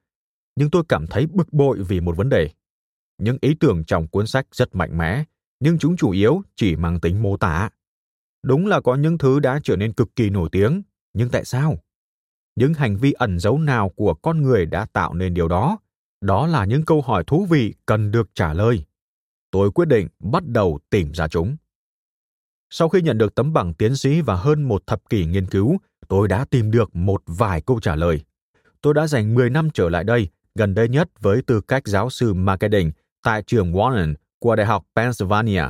Nhưng 0.56 0.70
tôi 0.70 0.84
cảm 0.90 1.08
thấy 1.08 1.28
bực 1.28 1.54
bội 1.54 1.84
vì 1.84 2.02
một 2.02 2.18
vấn 2.18 2.30
đề. 2.30 2.50
Những 3.18 3.38
ý 3.42 3.56
tưởng 3.60 3.84
trong 3.86 4.08
cuốn 4.08 4.28
sách 4.28 4.48
rất 4.52 4.76
mạnh 4.76 4.98
mẽ, 4.98 5.24
nhưng 5.60 5.78
chúng 5.78 5.98
chủ 5.98 6.12
yếu 6.12 6.42
chỉ 6.56 6.76
mang 6.76 7.00
tính 7.00 7.22
mô 7.22 7.38
tả. 7.38 7.70
Đúng 8.44 8.68
là 8.68 8.82
có 8.82 8.96
những 8.96 9.18
thứ 9.18 9.40
đã 9.40 9.60
trở 9.64 9.76
nên 9.76 9.94
cực 9.94 10.16
kỳ 10.16 10.30
nổi 10.30 10.50
tiếng, 10.52 10.82
nhưng 11.14 11.30
tại 11.30 11.46
sao? 11.46 11.78
Những 12.60 12.74
hành 12.74 12.98
vi 12.98 13.12
ẩn 13.12 13.40
giấu 13.40 13.58
nào 13.58 13.90
của 13.90 14.14
con 14.14 14.42
người 14.42 14.66
đã 14.66 14.86
tạo 14.94 15.14
nên 15.14 15.34
điều 15.34 15.48
đó? 15.48 15.78
Đó 16.22 16.48
là 16.48 16.66
những 16.66 16.86
câu 16.86 17.02
hỏi 17.02 17.24
thú 17.28 17.46
vị 17.50 17.74
cần 17.86 18.12
được 18.12 18.30
trả 18.34 18.54
lời. 18.54 18.86
Tôi 19.52 19.72
quyết 19.72 19.88
định 19.88 20.08
bắt 20.20 20.44
đầu 20.46 20.80
tìm 20.90 21.12
ra 21.12 21.28
chúng. 21.28 21.58
Sau 22.70 22.90
khi 22.90 23.02
nhận 23.02 23.18
được 23.18 23.36
tấm 23.36 23.54
bằng 23.54 23.74
tiến 23.74 23.96
sĩ 23.96 24.22
và 24.22 24.36
hơn 24.36 24.64
một 24.64 24.88
thập 24.88 25.10
kỷ 25.10 25.26
nghiên 25.26 25.46
cứu, 25.46 25.78
tôi 26.08 26.28
đã 26.28 26.46
tìm 26.46 26.72
được 26.72 26.96
một 26.96 27.24
vài 27.26 27.62
câu 27.62 27.80
trả 27.80 27.96
lời. 27.96 28.22
Tôi 28.82 28.94
đã 28.94 29.08
dành 29.08 29.36
10 29.36 29.50
năm 29.50 29.70
trở 29.74 29.90
lại 29.90 30.04
đây, 30.04 30.30
gần 30.56 30.74
đây 30.74 30.90
nhất 30.90 31.10
với 31.20 31.42
tư 31.42 31.62
cách 31.62 31.88
giáo 31.88 32.10
sư 32.10 32.34
marketing 32.34 32.92
tại 33.24 33.44
trường 33.44 33.74
Warren 33.74 34.14
của 34.40 34.56
Đại 34.56 34.66
học 34.66 34.86
Pennsylvania, 34.96 35.64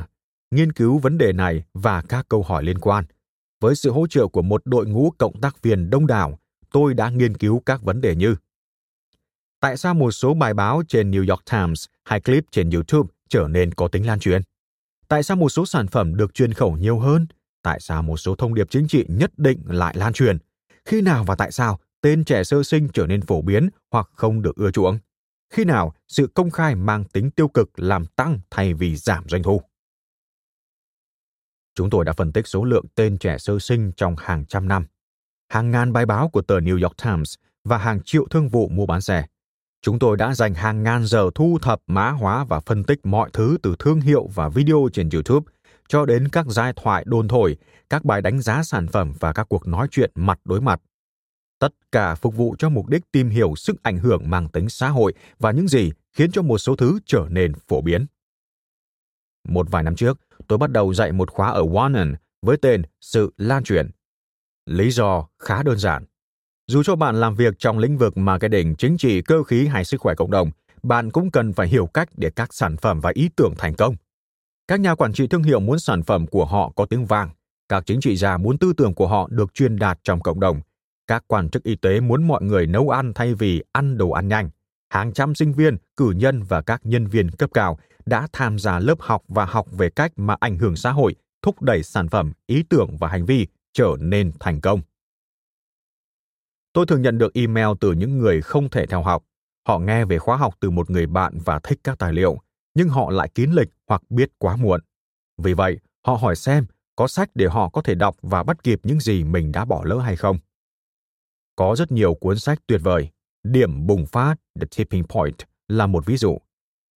nghiên 0.50 0.72
cứu 0.72 0.98
vấn 0.98 1.18
đề 1.18 1.32
này 1.32 1.64
và 1.74 2.02
các 2.08 2.26
câu 2.28 2.42
hỏi 2.42 2.62
liên 2.62 2.78
quan. 2.78 3.04
Với 3.60 3.74
sự 3.74 3.90
hỗ 3.90 4.06
trợ 4.06 4.26
của 4.26 4.42
một 4.42 4.62
đội 4.64 4.86
ngũ 4.86 5.12
cộng 5.18 5.40
tác 5.40 5.62
viên 5.62 5.90
đông 5.90 6.06
đảo, 6.06 6.39
tôi 6.72 6.94
đã 6.94 7.10
nghiên 7.10 7.36
cứu 7.36 7.62
các 7.66 7.82
vấn 7.82 8.00
đề 8.00 8.14
như 8.14 8.36
Tại 9.60 9.76
sao 9.76 9.94
một 9.94 10.10
số 10.10 10.34
bài 10.34 10.54
báo 10.54 10.82
trên 10.88 11.10
New 11.10 11.28
York 11.30 11.44
Times 11.50 11.84
hay 12.04 12.20
clip 12.20 12.44
trên 12.50 12.70
YouTube 12.70 13.08
trở 13.28 13.48
nên 13.48 13.74
có 13.74 13.88
tính 13.88 14.06
lan 14.06 14.18
truyền? 14.18 14.42
Tại 15.08 15.22
sao 15.22 15.36
một 15.36 15.48
số 15.48 15.66
sản 15.66 15.86
phẩm 15.86 16.16
được 16.16 16.34
truyền 16.34 16.52
khẩu 16.52 16.76
nhiều 16.76 16.98
hơn? 16.98 17.26
Tại 17.62 17.80
sao 17.80 18.02
một 18.02 18.16
số 18.16 18.34
thông 18.34 18.54
điệp 18.54 18.70
chính 18.70 18.88
trị 18.88 19.04
nhất 19.08 19.32
định 19.36 19.62
lại 19.66 19.94
lan 19.96 20.12
truyền? 20.12 20.38
Khi 20.84 21.00
nào 21.00 21.24
và 21.24 21.34
tại 21.34 21.52
sao 21.52 21.80
tên 22.00 22.24
trẻ 22.24 22.44
sơ 22.44 22.62
sinh 22.62 22.88
trở 22.92 23.06
nên 23.06 23.22
phổ 23.22 23.42
biến 23.42 23.68
hoặc 23.90 24.10
không 24.14 24.42
được 24.42 24.56
ưa 24.56 24.70
chuộng? 24.70 24.98
Khi 25.52 25.64
nào 25.64 25.94
sự 26.08 26.26
công 26.34 26.50
khai 26.50 26.74
mang 26.74 27.04
tính 27.04 27.30
tiêu 27.30 27.48
cực 27.48 27.70
làm 27.76 28.06
tăng 28.06 28.40
thay 28.50 28.74
vì 28.74 28.96
giảm 28.96 29.24
doanh 29.28 29.42
thu? 29.42 29.62
Chúng 31.74 31.90
tôi 31.90 32.04
đã 32.04 32.12
phân 32.12 32.32
tích 32.32 32.46
số 32.46 32.64
lượng 32.64 32.84
tên 32.94 33.18
trẻ 33.18 33.38
sơ 33.38 33.58
sinh 33.58 33.92
trong 33.96 34.14
hàng 34.18 34.44
trăm 34.46 34.68
năm, 34.68 34.86
hàng 35.50 35.70
ngàn 35.70 35.92
bài 35.92 36.06
báo 36.06 36.28
của 36.28 36.42
tờ 36.42 36.60
New 36.60 36.82
York 36.82 36.96
Times 37.04 37.34
và 37.64 37.78
hàng 37.78 38.00
triệu 38.04 38.26
thương 38.30 38.48
vụ 38.48 38.68
mua 38.68 38.86
bán 38.86 39.00
xe 39.00 39.24
Chúng 39.82 39.98
tôi 39.98 40.16
đã 40.16 40.34
dành 40.34 40.54
hàng 40.54 40.82
ngàn 40.82 41.06
giờ 41.06 41.30
thu 41.34 41.58
thập, 41.62 41.80
mã 41.86 42.10
hóa 42.10 42.44
và 42.44 42.60
phân 42.60 42.84
tích 42.84 43.06
mọi 43.06 43.30
thứ 43.32 43.56
từ 43.62 43.74
thương 43.78 44.00
hiệu 44.00 44.28
và 44.34 44.48
video 44.48 44.88
trên 44.92 45.08
YouTube 45.12 45.52
cho 45.88 46.06
đến 46.06 46.28
các 46.28 46.46
giai 46.48 46.72
thoại 46.76 47.04
đồn 47.06 47.28
thổi, 47.28 47.56
các 47.90 48.04
bài 48.04 48.22
đánh 48.22 48.40
giá 48.40 48.62
sản 48.62 48.86
phẩm 48.86 49.12
và 49.20 49.32
các 49.32 49.46
cuộc 49.48 49.66
nói 49.68 49.88
chuyện 49.90 50.10
mặt 50.14 50.40
đối 50.44 50.60
mặt. 50.60 50.80
Tất 51.58 51.74
cả 51.92 52.14
phục 52.14 52.36
vụ 52.36 52.56
cho 52.58 52.68
mục 52.68 52.88
đích 52.88 53.12
tìm 53.12 53.28
hiểu 53.28 53.54
sức 53.56 53.82
ảnh 53.82 53.98
hưởng 53.98 54.30
mang 54.30 54.48
tính 54.48 54.68
xã 54.68 54.88
hội 54.88 55.14
và 55.38 55.50
những 55.50 55.68
gì 55.68 55.92
khiến 56.12 56.30
cho 56.32 56.42
một 56.42 56.58
số 56.58 56.76
thứ 56.76 56.98
trở 57.06 57.26
nên 57.30 57.52
phổ 57.68 57.80
biến. 57.80 58.06
Một 59.48 59.70
vài 59.70 59.82
năm 59.82 59.96
trước, 59.96 60.20
tôi 60.48 60.58
bắt 60.58 60.70
đầu 60.70 60.94
dạy 60.94 61.12
một 61.12 61.30
khóa 61.30 61.50
ở 61.50 61.62
Warren 61.62 62.14
với 62.42 62.56
tên 62.56 62.82
Sự 63.00 63.32
lan 63.36 63.64
truyền. 63.64 63.90
Lý 64.66 64.90
do 64.90 65.26
khá 65.38 65.62
đơn 65.62 65.78
giản. 65.78 66.04
Dù 66.66 66.82
cho 66.82 66.96
bạn 66.96 67.20
làm 67.20 67.34
việc 67.34 67.54
trong 67.58 67.78
lĩnh 67.78 67.98
vực 67.98 68.16
marketing, 68.16 68.74
chính 68.76 68.98
trị, 68.98 69.22
cơ 69.22 69.42
khí 69.42 69.66
hay 69.66 69.84
sức 69.84 70.00
khỏe 70.00 70.14
cộng 70.14 70.30
đồng, 70.30 70.50
bạn 70.82 71.10
cũng 71.10 71.30
cần 71.30 71.52
phải 71.52 71.68
hiểu 71.68 71.86
cách 71.86 72.08
để 72.16 72.30
các 72.36 72.54
sản 72.54 72.76
phẩm 72.76 73.00
và 73.00 73.10
ý 73.14 73.30
tưởng 73.36 73.54
thành 73.58 73.74
công. 73.74 73.94
Các 74.68 74.80
nhà 74.80 74.94
quản 74.94 75.12
trị 75.12 75.26
thương 75.26 75.42
hiệu 75.42 75.60
muốn 75.60 75.78
sản 75.78 76.02
phẩm 76.02 76.26
của 76.26 76.44
họ 76.44 76.72
có 76.76 76.86
tiếng 76.86 77.06
vang, 77.06 77.30
các 77.68 77.86
chính 77.86 78.00
trị 78.00 78.16
gia 78.16 78.36
muốn 78.36 78.58
tư 78.58 78.72
tưởng 78.76 78.94
của 78.94 79.08
họ 79.08 79.28
được 79.30 79.54
truyền 79.54 79.76
đạt 79.76 79.98
trong 80.02 80.20
cộng 80.20 80.40
đồng, 80.40 80.60
các 81.06 81.24
quan 81.26 81.48
chức 81.50 81.62
y 81.62 81.76
tế 81.76 82.00
muốn 82.00 82.28
mọi 82.28 82.42
người 82.42 82.66
nấu 82.66 82.90
ăn 82.90 83.12
thay 83.14 83.34
vì 83.34 83.62
ăn 83.72 83.98
đồ 83.98 84.10
ăn 84.10 84.28
nhanh. 84.28 84.50
Hàng 84.90 85.12
trăm 85.12 85.34
sinh 85.34 85.52
viên, 85.52 85.76
cử 85.96 86.12
nhân 86.16 86.42
và 86.42 86.62
các 86.62 86.80
nhân 86.84 87.06
viên 87.06 87.30
cấp 87.30 87.50
cao 87.54 87.78
đã 88.06 88.28
tham 88.32 88.58
gia 88.58 88.78
lớp 88.78 89.00
học 89.00 89.22
và 89.28 89.44
học 89.44 89.66
về 89.72 89.90
cách 89.90 90.12
mà 90.16 90.36
ảnh 90.40 90.58
hưởng 90.58 90.76
xã 90.76 90.90
hội 90.90 91.14
thúc 91.42 91.62
đẩy 91.62 91.82
sản 91.82 92.08
phẩm, 92.08 92.32
ý 92.46 92.62
tưởng 92.68 92.96
và 92.96 93.08
hành 93.08 93.24
vi 93.24 93.46
trở 93.72 93.96
nên 94.00 94.32
thành 94.40 94.60
công. 94.60 94.80
Tôi 96.72 96.86
thường 96.86 97.02
nhận 97.02 97.18
được 97.18 97.34
email 97.34 97.68
từ 97.80 97.92
những 97.92 98.18
người 98.18 98.42
không 98.42 98.70
thể 98.70 98.86
theo 98.86 99.02
học. 99.02 99.24
Họ 99.68 99.78
nghe 99.78 100.04
về 100.04 100.18
khóa 100.18 100.36
học 100.36 100.54
từ 100.60 100.70
một 100.70 100.90
người 100.90 101.06
bạn 101.06 101.38
và 101.44 101.60
thích 101.62 101.80
các 101.84 101.98
tài 101.98 102.12
liệu, 102.12 102.38
nhưng 102.74 102.88
họ 102.88 103.10
lại 103.10 103.28
kín 103.34 103.50
lịch 103.50 103.68
hoặc 103.86 104.02
biết 104.10 104.30
quá 104.38 104.56
muộn. 104.56 104.80
Vì 105.38 105.54
vậy, 105.54 105.78
họ 106.06 106.14
hỏi 106.14 106.36
xem 106.36 106.66
có 106.96 107.08
sách 107.08 107.30
để 107.34 107.46
họ 107.46 107.68
có 107.68 107.82
thể 107.82 107.94
đọc 107.94 108.16
và 108.22 108.42
bắt 108.42 108.62
kịp 108.64 108.80
những 108.82 109.00
gì 109.00 109.24
mình 109.24 109.52
đã 109.52 109.64
bỏ 109.64 109.82
lỡ 109.84 109.98
hay 109.98 110.16
không. 110.16 110.38
Có 111.56 111.76
rất 111.76 111.92
nhiều 111.92 112.14
cuốn 112.14 112.38
sách 112.38 112.58
tuyệt 112.66 112.80
vời. 112.84 113.08
Điểm 113.42 113.86
bùng 113.86 114.06
phát, 114.06 114.34
The 114.60 114.66
Tipping 114.76 115.04
Point, 115.04 115.36
là 115.68 115.86
một 115.86 116.06
ví 116.06 116.16
dụ. 116.16 116.38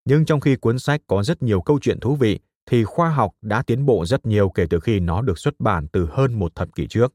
Nhưng 0.04 0.24
trong 0.24 0.40
khi 0.40 0.56
cuốn 0.56 0.78
sách 0.78 1.00
có 1.06 1.22
rất 1.22 1.42
nhiều 1.42 1.60
câu 1.60 1.78
chuyện 1.82 2.00
thú 2.00 2.16
vị, 2.16 2.38
thì 2.66 2.84
khoa 2.84 3.10
học 3.10 3.32
đã 3.42 3.62
tiến 3.62 3.86
bộ 3.86 4.04
rất 4.06 4.26
nhiều 4.26 4.48
kể 4.48 4.66
từ 4.70 4.80
khi 4.80 5.00
nó 5.00 5.22
được 5.22 5.38
xuất 5.38 5.54
bản 5.60 5.88
từ 5.88 6.08
hơn 6.12 6.38
một 6.38 6.54
thập 6.54 6.74
kỷ 6.74 6.86
trước 6.86 7.14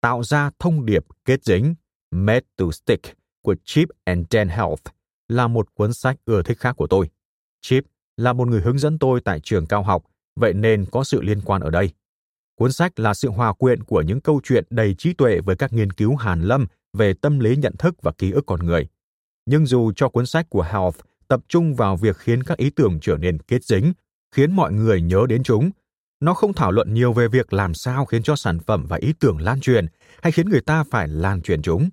tạo 0.00 0.22
ra 0.22 0.50
thông 0.58 0.86
điệp 0.86 1.04
kết 1.24 1.44
dính 1.44 1.74
Made 2.10 2.46
to 2.56 2.70
Stick 2.70 3.16
của 3.42 3.56
Chip 3.64 3.88
and 4.04 4.26
Dan 4.30 4.48
Heath 4.48 4.82
là 5.28 5.48
một 5.48 5.74
cuốn 5.74 5.92
sách 5.92 6.16
ưa 6.24 6.42
thích 6.42 6.58
khác 6.58 6.76
của 6.76 6.86
tôi. 6.86 7.10
Chip 7.60 7.84
là 8.16 8.32
một 8.32 8.48
người 8.48 8.60
hướng 8.60 8.78
dẫn 8.78 8.98
tôi 8.98 9.20
tại 9.20 9.40
trường 9.40 9.66
cao 9.66 9.82
học, 9.82 10.04
vậy 10.36 10.52
nên 10.54 10.86
có 10.92 11.04
sự 11.04 11.22
liên 11.22 11.40
quan 11.40 11.62
ở 11.62 11.70
đây. 11.70 11.90
Cuốn 12.58 12.72
sách 12.72 13.00
là 13.00 13.14
sự 13.14 13.30
hòa 13.30 13.52
quyện 13.52 13.84
của 13.84 14.02
những 14.02 14.20
câu 14.20 14.40
chuyện 14.44 14.64
đầy 14.70 14.94
trí 14.94 15.12
tuệ 15.12 15.40
với 15.40 15.56
các 15.56 15.72
nghiên 15.72 15.92
cứu 15.92 16.16
hàn 16.16 16.42
lâm 16.42 16.66
về 16.92 17.14
tâm 17.14 17.38
lý 17.38 17.56
nhận 17.56 17.76
thức 17.76 18.02
và 18.02 18.12
ký 18.18 18.30
ức 18.30 18.44
con 18.46 18.66
người. 18.66 18.88
Nhưng 19.46 19.66
dù 19.66 19.92
cho 19.96 20.08
cuốn 20.08 20.26
sách 20.26 20.46
của 20.50 20.62
Health 20.62 20.96
tập 21.28 21.40
trung 21.48 21.74
vào 21.74 21.96
việc 21.96 22.16
khiến 22.16 22.42
các 22.42 22.58
ý 22.58 22.70
tưởng 22.70 22.98
trở 23.02 23.16
nên 23.16 23.38
kết 23.38 23.64
dính, 23.64 23.92
khiến 24.34 24.52
mọi 24.52 24.72
người 24.72 25.02
nhớ 25.02 25.26
đến 25.28 25.42
chúng. 25.42 25.70
Nó 26.20 26.34
không 26.34 26.52
thảo 26.52 26.72
luận 26.72 26.94
nhiều 26.94 27.12
về 27.12 27.28
việc 27.28 27.52
làm 27.52 27.74
sao 27.74 28.06
khiến 28.06 28.22
cho 28.22 28.36
sản 28.36 28.58
phẩm 28.58 28.86
và 28.88 28.96
ý 28.96 29.12
tưởng 29.20 29.40
lan 29.40 29.60
truyền 29.60 29.86
hay 30.22 30.32
khiến 30.32 30.48
người 30.48 30.60
ta 30.60 30.84
phải 30.90 31.08
lan 31.08 31.42
truyền 31.42 31.62
chúng. 31.62 31.88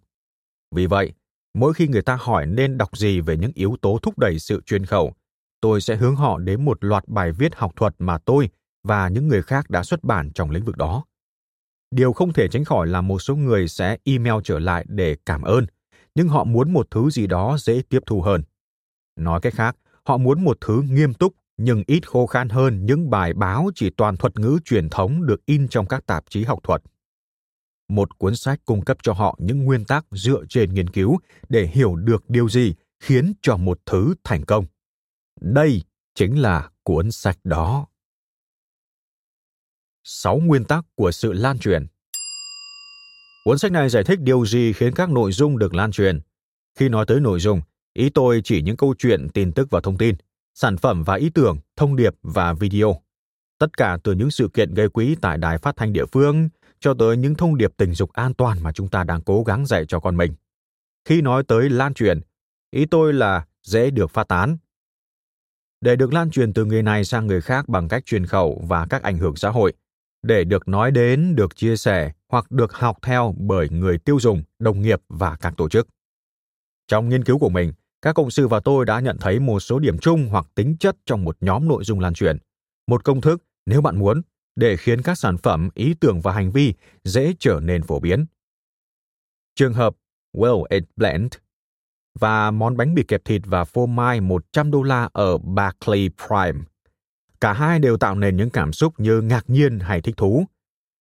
Vì 0.75 0.85
vậy, 0.85 1.13
mỗi 1.53 1.73
khi 1.73 1.87
người 1.87 2.01
ta 2.01 2.17
hỏi 2.21 2.45
nên 2.45 2.77
đọc 2.77 2.97
gì 2.97 3.21
về 3.21 3.37
những 3.37 3.51
yếu 3.55 3.77
tố 3.81 3.99
thúc 4.01 4.19
đẩy 4.19 4.39
sự 4.39 4.61
truyền 4.65 4.85
khẩu, 4.85 5.13
tôi 5.61 5.81
sẽ 5.81 5.95
hướng 5.95 6.15
họ 6.15 6.39
đến 6.39 6.65
một 6.65 6.83
loạt 6.83 7.07
bài 7.07 7.31
viết 7.31 7.55
học 7.55 7.71
thuật 7.75 7.95
mà 7.99 8.17
tôi 8.17 8.49
và 8.83 9.09
những 9.09 9.27
người 9.27 9.41
khác 9.41 9.69
đã 9.69 9.83
xuất 9.83 10.03
bản 10.03 10.31
trong 10.35 10.51
lĩnh 10.51 10.65
vực 10.65 10.77
đó. 10.77 11.05
Điều 11.91 12.13
không 12.13 12.33
thể 12.33 12.47
tránh 12.47 12.65
khỏi 12.65 12.87
là 12.87 13.01
một 13.01 13.19
số 13.19 13.35
người 13.35 13.67
sẽ 13.67 13.97
email 14.03 14.35
trở 14.43 14.59
lại 14.59 14.85
để 14.87 15.15
cảm 15.25 15.41
ơn, 15.41 15.65
nhưng 16.15 16.27
họ 16.27 16.43
muốn 16.43 16.73
một 16.73 16.87
thứ 16.91 17.09
gì 17.09 17.27
đó 17.27 17.57
dễ 17.59 17.81
tiếp 17.89 17.99
thu 18.05 18.21
hơn. 18.21 18.43
Nói 19.15 19.39
cách 19.41 19.53
khác, 19.53 19.77
họ 20.05 20.17
muốn 20.17 20.43
một 20.43 20.57
thứ 20.61 20.81
nghiêm 20.89 21.13
túc 21.13 21.33
nhưng 21.57 21.83
ít 21.87 22.07
khô 22.07 22.27
khan 22.27 22.49
hơn 22.49 22.85
những 22.85 23.09
bài 23.09 23.33
báo 23.33 23.69
chỉ 23.75 23.89
toàn 23.89 24.17
thuật 24.17 24.39
ngữ 24.39 24.59
truyền 24.65 24.89
thống 24.89 25.25
được 25.25 25.45
in 25.45 25.67
trong 25.67 25.87
các 25.87 26.05
tạp 26.05 26.23
chí 26.29 26.43
học 26.43 26.59
thuật. 26.63 26.81
Một 27.89 28.17
cuốn 28.17 28.35
sách 28.35 28.59
cung 28.65 28.85
cấp 28.85 28.97
cho 29.03 29.13
họ 29.13 29.37
những 29.39 29.63
nguyên 29.63 29.85
tắc 29.85 30.05
dựa 30.11 30.43
trên 30.49 30.73
nghiên 30.73 30.89
cứu 30.89 31.17
để 31.49 31.67
hiểu 31.67 31.95
được 31.95 32.29
điều 32.29 32.49
gì 32.49 32.73
khiến 32.99 33.33
cho 33.41 33.57
một 33.57 33.79
thứ 33.85 34.13
thành 34.23 34.45
công. 34.45 34.65
Đây 35.41 35.81
chính 36.15 36.41
là 36.41 36.69
cuốn 36.83 37.11
sách 37.11 37.37
đó. 37.43 37.87
6 40.03 40.37
nguyên 40.37 40.65
tắc 40.65 40.85
của 40.95 41.11
sự 41.11 41.33
lan 41.33 41.59
truyền. 41.59 41.87
Cuốn 43.45 43.57
sách 43.57 43.71
này 43.71 43.89
giải 43.89 44.03
thích 44.03 44.19
điều 44.21 44.45
gì 44.45 44.73
khiến 44.73 44.93
các 44.93 45.09
nội 45.09 45.31
dung 45.31 45.57
được 45.57 45.73
lan 45.73 45.91
truyền. 45.91 46.19
Khi 46.75 46.89
nói 46.89 47.05
tới 47.07 47.19
nội 47.19 47.39
dung, 47.39 47.61
ý 47.93 48.09
tôi 48.09 48.41
chỉ 48.43 48.61
những 48.61 48.77
câu 48.77 48.95
chuyện, 48.97 49.27
tin 49.33 49.51
tức 49.51 49.67
và 49.71 49.81
thông 49.81 49.97
tin, 49.97 50.15
sản 50.53 50.77
phẩm 50.77 51.03
và 51.03 51.15
ý 51.15 51.29
tưởng, 51.29 51.57
thông 51.75 51.95
điệp 51.95 52.13
và 52.21 52.53
video. 52.53 53.01
Tất 53.59 53.77
cả 53.77 53.97
từ 54.03 54.13
những 54.13 54.31
sự 54.31 54.47
kiện 54.53 54.73
gây 54.73 54.89
quỹ 54.89 55.15
tại 55.21 55.37
đài 55.37 55.57
phát 55.57 55.75
thanh 55.77 55.93
địa 55.93 56.05
phương 56.05 56.49
cho 56.79 56.93
tới 56.93 57.17
những 57.17 57.35
thông 57.35 57.57
điệp 57.57 57.71
tình 57.77 57.93
dục 57.93 58.13
an 58.13 58.33
toàn 58.33 58.63
mà 58.63 58.71
chúng 58.71 58.87
ta 58.87 59.03
đang 59.03 59.21
cố 59.21 59.43
gắng 59.43 59.65
dạy 59.65 59.85
cho 59.87 59.99
con 59.99 60.17
mình. 60.17 60.33
Khi 61.05 61.21
nói 61.21 61.43
tới 61.47 61.69
lan 61.69 61.93
truyền, 61.93 62.21
ý 62.71 62.85
tôi 62.85 63.13
là 63.13 63.45
dễ 63.61 63.89
được 63.89 64.11
phát 64.11 64.27
tán. 64.27 64.57
Để 65.81 65.95
được 65.95 66.13
lan 66.13 66.31
truyền 66.31 66.53
từ 66.53 66.65
người 66.65 66.83
này 66.83 67.05
sang 67.05 67.27
người 67.27 67.41
khác 67.41 67.69
bằng 67.69 67.87
cách 67.87 68.05
truyền 68.05 68.25
khẩu 68.25 68.63
và 68.67 68.87
các 68.89 69.03
ảnh 69.03 69.17
hưởng 69.17 69.35
xã 69.35 69.49
hội, 69.49 69.73
để 70.23 70.43
được 70.43 70.67
nói 70.67 70.91
đến, 70.91 71.35
được 71.35 71.55
chia 71.55 71.77
sẻ 71.77 72.11
hoặc 72.29 72.51
được 72.51 72.73
học 72.73 72.97
theo 73.01 73.35
bởi 73.37 73.69
người 73.69 73.97
tiêu 73.97 74.19
dùng, 74.19 74.43
đồng 74.59 74.81
nghiệp 74.81 75.01
và 75.09 75.35
các 75.35 75.53
tổ 75.57 75.69
chức. 75.69 75.87
Trong 76.87 77.09
nghiên 77.09 77.23
cứu 77.23 77.39
của 77.39 77.49
mình, 77.49 77.73
các 78.03 78.15
cộng 78.15 78.31
sự 78.31 78.47
và 78.47 78.59
tôi 78.59 78.85
đã 78.85 78.99
nhận 78.99 79.17
thấy 79.17 79.39
một 79.39 79.59
số 79.59 79.79
điểm 79.79 79.97
chung 79.97 80.27
hoặc 80.31 80.45
tính 80.55 80.75
chất 80.79 80.97
trong 81.05 81.23
một 81.23 81.37
nhóm 81.41 81.67
nội 81.67 81.83
dung 81.83 81.99
lan 81.99 82.13
truyền. 82.13 82.37
Một 82.87 83.03
công 83.03 83.21
thức, 83.21 83.43
nếu 83.65 83.81
bạn 83.81 83.99
muốn, 83.99 84.21
để 84.55 84.77
khiến 84.77 85.01
các 85.01 85.17
sản 85.17 85.37
phẩm, 85.37 85.69
ý 85.73 85.93
tưởng 85.99 86.21
và 86.21 86.31
hành 86.31 86.51
vi 86.51 86.73
dễ 87.03 87.33
trở 87.39 87.59
nên 87.63 87.83
phổ 87.83 87.99
biến. 87.99 88.25
Trường 89.55 89.73
hợp 89.73 89.95
Well 90.37 90.63
It 90.69 90.83
Blend 90.95 91.33
và 92.19 92.51
món 92.51 92.77
bánh 92.77 92.93
mì 92.93 93.03
kẹp 93.03 93.25
thịt 93.25 93.41
và 93.45 93.63
phô 93.63 93.85
mai 93.85 94.21
100 94.21 94.71
đô 94.71 94.83
la 94.83 95.09
ở 95.13 95.37
Barclay 95.37 96.09
Prime 96.27 96.59
Cả 97.41 97.53
hai 97.53 97.79
đều 97.79 97.97
tạo 97.97 98.15
nên 98.15 98.37
những 98.37 98.49
cảm 98.49 98.73
xúc 98.73 98.93
như 98.97 99.21
ngạc 99.21 99.49
nhiên 99.49 99.79
hay 99.79 100.01
thích 100.01 100.17
thú. 100.17 100.45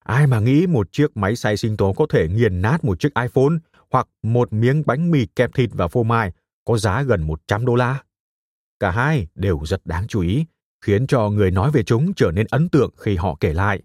Ai 0.05 0.26
mà 0.26 0.40
nghĩ 0.40 0.66
một 0.66 0.92
chiếc 0.92 1.16
máy 1.16 1.36
xay 1.36 1.57
sinh 1.57 1.76
tố 1.76 1.92
có 1.92 2.07
thể 2.11 2.28
nghiền 2.28 2.62
nát 2.62 2.84
một 2.84 3.00
chiếc 3.00 3.14
iPhone 3.14 3.55
hoặc 3.90 4.09
một 4.22 4.53
miếng 4.53 4.82
bánh 4.86 5.11
mì 5.11 5.26
kẹp 5.26 5.55
thịt 5.55 5.70
và 5.72 5.88
phô 5.88 6.03
mai 6.03 6.32
có 6.64 6.78
giá 6.78 7.02
gần 7.02 7.22
100 7.22 7.66
đô 7.66 7.74
la. 7.74 8.02
Cả 8.80 8.90
hai 8.90 9.26
đều 9.34 9.60
rất 9.64 9.86
đáng 9.86 10.06
chú 10.06 10.20
ý, 10.20 10.44
khiến 10.84 11.06
cho 11.06 11.30
người 11.30 11.50
nói 11.50 11.70
về 11.70 11.82
chúng 11.82 12.14
trở 12.14 12.30
nên 12.34 12.46
ấn 12.50 12.68
tượng 12.68 12.90
khi 12.96 13.16
họ 13.16 13.36
kể 13.40 13.54
lại. 13.54 13.82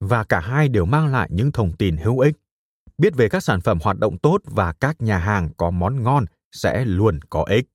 Và 0.00 0.24
cả 0.24 0.40
hai 0.40 0.68
đều 0.68 0.84
mang 0.84 1.12
lại 1.12 1.28
những 1.32 1.52
thông 1.52 1.72
tin 1.76 1.96
hữu 1.96 2.18
ích. 2.18 2.34
Biết 2.98 3.14
về 3.16 3.28
các 3.28 3.40
sản 3.40 3.60
phẩm 3.60 3.78
hoạt 3.82 3.98
động 3.98 4.18
tốt 4.18 4.40
và 4.44 4.72
các 4.72 5.00
nhà 5.00 5.18
hàng 5.18 5.48
có 5.56 5.70
món 5.70 6.02
ngon 6.02 6.24
sẽ 6.52 6.84
luôn 6.84 7.20
có 7.30 7.44
ích. 7.48 7.66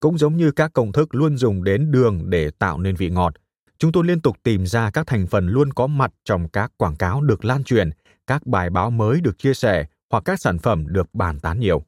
Cũng 0.00 0.18
giống 0.18 0.36
như 0.36 0.50
các 0.50 0.72
công 0.72 0.92
thức 0.92 1.14
luôn 1.14 1.36
dùng 1.36 1.64
đến 1.64 1.90
đường 1.90 2.30
để 2.30 2.50
tạo 2.50 2.78
nên 2.78 2.96
vị 2.96 3.10
ngọt, 3.10 3.34
chúng 3.78 3.92
tôi 3.92 4.04
liên 4.04 4.20
tục 4.20 4.36
tìm 4.42 4.66
ra 4.66 4.90
các 4.90 5.06
thành 5.06 5.26
phần 5.26 5.48
luôn 5.48 5.72
có 5.72 5.86
mặt 5.86 6.12
trong 6.24 6.48
các 6.48 6.72
quảng 6.76 6.96
cáo 6.96 7.20
được 7.20 7.44
lan 7.44 7.64
truyền, 7.64 7.90
các 8.26 8.46
bài 8.46 8.70
báo 8.70 8.90
mới 8.90 9.20
được 9.20 9.38
chia 9.38 9.54
sẻ 9.54 9.86
hoặc 10.10 10.22
các 10.24 10.40
sản 10.40 10.58
phẩm 10.58 10.84
được 10.88 11.14
bàn 11.14 11.40
tán 11.40 11.60
nhiều. 11.60 11.84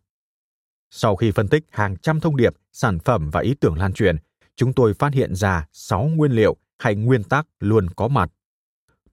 Sau 0.90 1.16
khi 1.16 1.30
phân 1.30 1.48
tích 1.48 1.64
hàng 1.70 1.96
trăm 1.96 2.20
thông 2.20 2.36
điệp, 2.36 2.54
sản 2.72 2.98
phẩm 2.98 3.30
và 3.30 3.40
ý 3.40 3.54
tưởng 3.60 3.78
lan 3.78 3.92
truyền, 3.92 4.16
chúng 4.56 4.72
tôi 4.72 4.94
phát 4.94 5.14
hiện 5.14 5.34
ra 5.34 5.66
6 5.72 6.04
nguyên 6.04 6.32
liệu 6.32 6.56
hay 6.78 6.94
nguyên 6.94 7.24
tắc 7.24 7.46
luôn 7.60 7.90
có 7.90 8.08
mặt. 8.08 8.30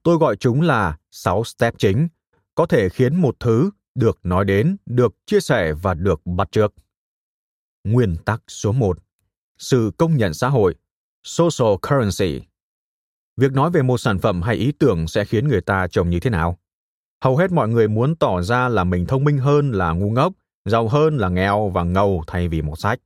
Tôi 0.02 0.16
gọi 0.16 0.36
chúng 0.36 0.60
là 0.60 0.98
6 1.10 1.44
step 1.44 1.74
chính, 1.78 2.08
có 2.54 2.66
thể 2.66 2.88
khiến 2.88 3.16
một 3.16 3.36
thứ 3.40 3.70
được 3.94 4.18
nói 4.22 4.44
đến, 4.44 4.76
được 4.86 5.14
chia 5.26 5.40
sẻ 5.40 5.72
và 5.72 5.94
được 5.94 6.20
bắt 6.26 6.48
trước. 6.52 6.74
Nguyên 7.84 8.16
tắc 8.16 8.42
số 8.48 8.72
1. 8.72 8.98
Sự 9.58 9.90
công 9.96 10.16
nhận 10.16 10.34
xã 10.34 10.48
hội, 10.48 10.74
social 11.24 11.74
currency. 11.82 12.46
Việc 13.36 13.52
nói 13.52 13.70
về 13.70 13.82
một 13.82 13.98
sản 13.98 14.18
phẩm 14.18 14.42
hay 14.42 14.56
ý 14.56 14.72
tưởng 14.72 15.08
sẽ 15.08 15.24
khiến 15.24 15.48
người 15.48 15.60
ta 15.60 15.86
trông 15.90 16.10
như 16.10 16.20
thế 16.20 16.30
nào? 16.30 16.58
Hầu 17.24 17.36
hết 17.36 17.52
mọi 17.52 17.68
người 17.68 17.88
muốn 17.88 18.16
tỏ 18.16 18.42
ra 18.42 18.68
là 18.68 18.84
mình 18.84 19.06
thông 19.06 19.24
minh 19.24 19.38
hơn 19.38 19.72
là 19.72 19.92
ngu 19.92 20.10
ngốc, 20.10 20.32
giàu 20.70 20.88
hơn 20.88 21.18
là 21.18 21.28
nghèo 21.28 21.68
và 21.68 21.82
ngầu 21.82 22.24
thay 22.26 22.48
vì 22.48 22.62
một 22.62 22.78
sách. 22.78 23.00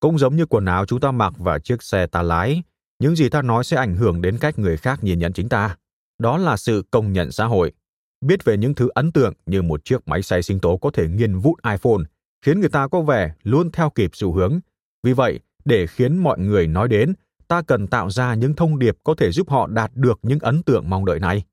Cũng 0.00 0.18
giống 0.18 0.36
như 0.36 0.46
quần 0.46 0.64
áo 0.64 0.86
chúng 0.86 1.00
ta 1.00 1.10
mặc 1.10 1.32
và 1.38 1.58
chiếc 1.58 1.82
xe 1.82 2.06
ta 2.06 2.22
lái, 2.22 2.62
những 2.98 3.16
gì 3.16 3.28
ta 3.28 3.42
nói 3.42 3.64
sẽ 3.64 3.76
ảnh 3.76 3.96
hưởng 3.96 4.22
đến 4.22 4.38
cách 4.38 4.58
người 4.58 4.76
khác 4.76 5.04
nhìn 5.04 5.18
nhận 5.18 5.32
chính 5.32 5.48
ta. 5.48 5.76
Đó 6.18 6.38
là 6.38 6.56
sự 6.56 6.84
công 6.90 7.12
nhận 7.12 7.32
xã 7.32 7.44
hội. 7.44 7.72
Biết 8.20 8.44
về 8.44 8.56
những 8.56 8.74
thứ 8.74 8.88
ấn 8.94 9.12
tượng 9.12 9.32
như 9.46 9.62
một 9.62 9.84
chiếc 9.84 10.08
máy 10.08 10.22
xay 10.22 10.42
sinh 10.42 10.60
tố 10.60 10.76
có 10.76 10.90
thể 10.90 11.08
nghiền 11.08 11.38
vụn 11.38 11.54
iPhone 11.64 12.04
khiến 12.42 12.60
người 12.60 12.68
ta 12.68 12.88
có 12.88 13.00
vẻ 13.00 13.34
luôn 13.42 13.70
theo 13.70 13.90
kịp 13.90 14.10
xu 14.14 14.32
hướng. 14.32 14.60
Vì 15.02 15.12
vậy, 15.12 15.40
để 15.64 15.86
khiến 15.86 16.16
mọi 16.16 16.38
người 16.38 16.66
nói 16.66 16.88
đến, 16.88 17.14
ta 17.48 17.62
cần 17.62 17.86
tạo 17.86 18.10
ra 18.10 18.34
những 18.34 18.54
thông 18.54 18.78
điệp 18.78 18.96
có 19.04 19.14
thể 19.14 19.32
giúp 19.32 19.50
họ 19.50 19.66
đạt 19.66 19.90
được 19.94 20.18
những 20.22 20.38
ấn 20.38 20.62
tượng 20.62 20.90
mong 20.90 21.04
đợi 21.04 21.20
này. 21.20 21.44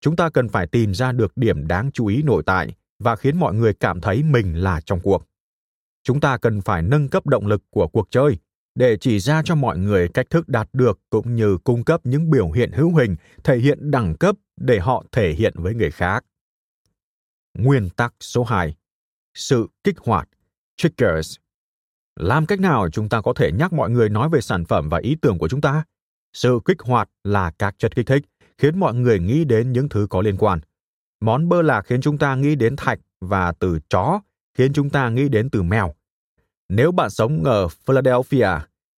Chúng 0.00 0.16
ta 0.16 0.30
cần 0.30 0.48
phải 0.48 0.66
tìm 0.66 0.94
ra 0.94 1.12
được 1.12 1.36
điểm 1.36 1.66
đáng 1.66 1.90
chú 1.92 2.06
ý 2.06 2.22
nội 2.22 2.42
tại 2.46 2.74
và 3.00 3.16
khiến 3.16 3.36
mọi 3.36 3.54
người 3.54 3.74
cảm 3.74 4.00
thấy 4.00 4.22
mình 4.22 4.54
là 4.54 4.80
trong 4.80 5.00
cuộc. 5.00 5.26
Chúng 6.02 6.20
ta 6.20 6.36
cần 6.36 6.60
phải 6.60 6.82
nâng 6.82 7.08
cấp 7.08 7.26
động 7.26 7.46
lực 7.46 7.62
của 7.70 7.88
cuộc 7.88 8.08
chơi 8.10 8.38
để 8.74 8.96
chỉ 8.96 9.18
ra 9.18 9.42
cho 9.44 9.54
mọi 9.54 9.78
người 9.78 10.08
cách 10.08 10.30
thức 10.30 10.48
đạt 10.48 10.68
được 10.72 11.00
cũng 11.10 11.34
như 11.34 11.58
cung 11.64 11.84
cấp 11.84 12.00
những 12.04 12.30
biểu 12.30 12.50
hiện 12.50 12.72
hữu 12.72 12.94
hình 12.94 13.16
thể 13.44 13.58
hiện 13.58 13.90
đẳng 13.90 14.16
cấp 14.16 14.36
để 14.56 14.78
họ 14.78 15.04
thể 15.12 15.32
hiện 15.32 15.52
với 15.56 15.74
người 15.74 15.90
khác. 15.90 16.24
Nguyên 17.58 17.90
tắc 17.90 18.14
số 18.20 18.44
2 18.44 18.76
sự 19.34 19.66
kích 19.84 19.98
hoạt, 19.98 20.28
triggers 20.76 21.36
làm 22.16 22.46
cách 22.46 22.60
nào 22.60 22.90
chúng 22.90 23.08
ta 23.08 23.20
có 23.20 23.32
thể 23.36 23.52
nhắc 23.52 23.72
mọi 23.72 23.90
người 23.90 24.08
nói 24.08 24.28
về 24.28 24.40
sản 24.40 24.64
phẩm 24.64 24.88
và 24.88 24.98
ý 24.98 25.16
tưởng 25.22 25.38
của 25.38 25.48
chúng 25.48 25.60
ta 25.60 25.84
sự 26.32 26.60
kích 26.64 26.80
hoạt 26.80 27.10
là 27.24 27.52
các 27.58 27.74
chất 27.78 27.96
kích 27.96 28.06
thích 28.06 28.22
khiến 28.58 28.80
mọi 28.80 28.94
người 28.94 29.18
nghĩ 29.18 29.44
đến 29.44 29.72
những 29.72 29.88
thứ 29.88 30.06
có 30.10 30.22
liên 30.22 30.36
quan 30.36 30.60
món 31.20 31.48
bơ 31.48 31.62
lạc 31.62 31.82
khiến 31.82 32.00
chúng 32.00 32.18
ta 32.18 32.34
nghĩ 32.34 32.54
đến 32.54 32.76
thạch 32.76 32.98
và 33.20 33.52
từ 33.52 33.78
chó 33.88 34.20
khiến 34.54 34.72
chúng 34.72 34.90
ta 34.90 35.08
nghĩ 35.08 35.28
đến 35.28 35.50
từ 35.50 35.62
mèo 35.62 35.94
nếu 36.70 36.92
bạn 36.92 37.10
sống 37.10 37.44
ở 37.44 37.68
Philadelphia, 37.68 38.48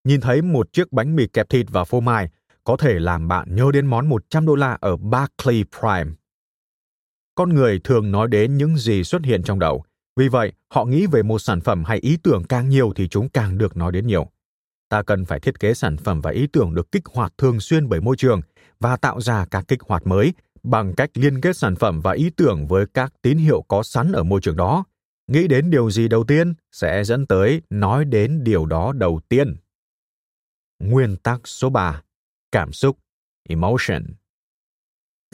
nhìn 0.05 0.21
thấy 0.21 0.43
một 0.43 0.73
chiếc 0.73 0.93
bánh 0.93 1.17
mì 1.17 1.27
kẹp 1.27 1.49
thịt 1.49 1.67
và 1.71 1.85
phô 1.85 2.01
mai 2.01 2.29
có 2.65 2.77
thể 2.77 2.99
làm 2.99 3.29
bạn 3.29 3.55
nhớ 3.55 3.71
đến 3.73 3.87
món 3.87 4.09
100 4.09 4.47
đô 4.47 4.55
la 4.55 4.79
ở 4.81 4.97
Barclay 4.97 5.65
Prime. 5.81 6.11
Con 7.35 7.55
người 7.55 7.81
thường 7.85 8.11
nói 8.11 8.29
đến 8.29 8.57
những 8.57 8.77
gì 8.77 9.05
xuất 9.05 9.23
hiện 9.25 9.43
trong 9.43 9.59
đầu, 9.59 9.85
vì 10.17 10.29
vậy, 10.29 10.53
họ 10.69 10.85
nghĩ 10.85 11.07
về 11.07 11.23
một 11.23 11.39
sản 11.39 11.61
phẩm 11.61 11.85
hay 11.85 11.99
ý 11.99 12.17
tưởng 12.23 12.45
càng 12.45 12.69
nhiều 12.69 12.93
thì 12.97 13.09
chúng 13.09 13.29
càng 13.29 13.59
được 13.59 13.77
nói 13.77 13.93
đến 13.93 14.07
nhiều. 14.07 14.27
Ta 14.89 15.03
cần 15.03 15.25
phải 15.25 15.41
thiết 15.41 15.61
kế 15.61 15.75
sản 15.75 15.97
phẩm 15.97 16.21
và 16.21 16.31
ý 16.31 16.47
tưởng 16.47 16.75
được 16.75 16.93
kích 16.93 17.05
hoạt 17.13 17.33
thường 17.39 17.61
xuyên 17.61 17.89
bởi 17.89 18.01
môi 18.01 18.17
trường 18.17 18.41
và 18.81 18.97
tạo 18.97 19.21
ra 19.21 19.47
các 19.51 19.65
kích 19.69 19.81
hoạt 19.83 20.07
mới 20.07 20.33
bằng 20.63 20.95
cách 20.95 21.11
liên 21.15 21.41
kết 21.41 21.57
sản 21.57 21.77
phẩm 21.77 22.01
và 22.01 22.13
ý 22.13 22.31
tưởng 22.31 22.67
với 22.67 22.87
các 22.95 23.13
tín 23.23 23.39
hiệu 23.39 23.63
có 23.69 23.83
sẵn 23.83 24.13
ở 24.13 24.23
môi 24.23 24.41
trường 24.41 24.57
đó. 24.57 24.85
Nghĩ 25.27 25.49
đến 25.49 25.71
điều 25.71 25.91
gì 25.91 26.09
đầu 26.09 26.25
tiên 26.25 26.55
sẽ 26.73 27.05
dẫn 27.05 27.27
tới 27.27 27.63
nói 27.71 28.05
đến 28.05 28.45
điều 28.45 28.67
đó 28.67 28.93
đầu 28.93 29.21
tiên. 29.29 29.57
Nguyên 30.79 31.17
tắc 31.17 31.41
số 31.45 31.71
3. 31.71 32.03
Cảm 32.53 32.73
xúc, 32.73 32.99
emotion. 33.49 34.03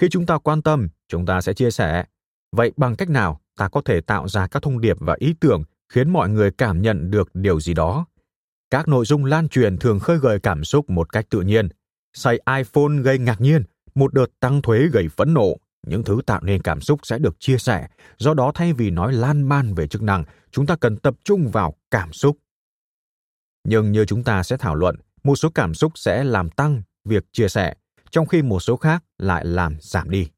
Khi 0.01 0.09
chúng 0.11 0.27
ta 0.27 0.39
quan 0.39 0.63
tâm, 0.63 0.89
chúng 1.09 1.27
ta 1.27 1.41
sẽ 1.41 1.55
chia 1.55 1.71
sẻ. 1.71 2.05
Vậy 2.53 2.73
bằng 2.77 2.97
cách 2.97 3.11
nào 3.11 3.41
ta 3.57 3.69
có 3.69 3.81
thể 3.85 4.01
tạo 4.01 4.29
ra 4.29 4.47
các 4.47 4.63
thông 4.63 4.81
điệp 4.81 4.97
và 5.01 5.17
ý 5.19 5.35
tưởng 5.41 5.63
khiến 5.89 6.11
mọi 6.11 6.29
người 6.29 6.51
cảm 6.51 6.83
nhận 6.83 7.11
được 7.11 7.31
điều 7.35 7.61
gì 7.61 7.75
đó 7.75 8.07
các 8.71 8.89
nội 8.89 9.05
dung 9.05 9.25
lan 9.25 9.49
truyền 9.49 9.79
thường 9.79 10.01
khơi 10.01 10.19
gợi 10.19 10.41
cảm 10.41 10.65
xúc 10.65 10.91
một 10.91 11.13
cách 11.13 11.27
tự 11.31 11.41
nhiên 11.41 11.69
say 12.13 12.39
iphone 12.57 13.03
gây 13.03 13.19
ngạc 13.19 13.41
nhiên 13.41 13.63
một 13.95 14.15
đợt 14.15 14.27
tăng 14.41 14.63
thuế 14.63 14.87
gây 14.93 15.09
phẫn 15.09 15.35
nộ 15.35 15.57
những 15.87 16.05
thứ 16.05 16.21
tạo 16.27 16.41
nên 16.43 16.63
cảm 16.63 16.81
xúc 16.81 17.01
sẽ 17.03 17.19
được 17.19 17.37
chia 17.41 17.59
sẻ 17.59 17.89
do 18.19 18.35
đó 18.35 18.53
thay 18.55 18.73
vì 18.73 18.91
nói 18.91 19.13
lan 19.13 19.43
man 19.43 19.75
về 19.75 19.87
chức 19.87 20.03
năng 20.03 20.25
chúng 20.51 20.67
ta 20.67 20.77
cần 20.77 20.97
tập 20.97 21.15
trung 21.25 21.49
vào 21.49 21.75
cảm 21.91 22.13
xúc 22.13 22.39
Nhưng 23.65 23.93
như 23.93 24.05
chúng 24.05 24.25
ta 24.25 24.43
sẽ 24.43 24.57
thảo 24.57 24.75
luận, 24.75 24.97
một 25.23 25.37
số 25.37 25.51
cảm 25.55 25.75
xúc 25.75 25.93
sẽ 25.95 26.25
làm 26.25 26.51
tăng 26.51 26.83
việc 27.05 27.25
chia 27.33 27.49
sẻ, 27.49 27.75
trong 28.11 28.27
khi 28.27 28.43
một 28.43 28.61
số 28.61 28.77
khác 28.77 29.05
lại 29.19 29.45
làm 29.45 29.77
giảm 29.81 30.11
đi. 30.11 30.29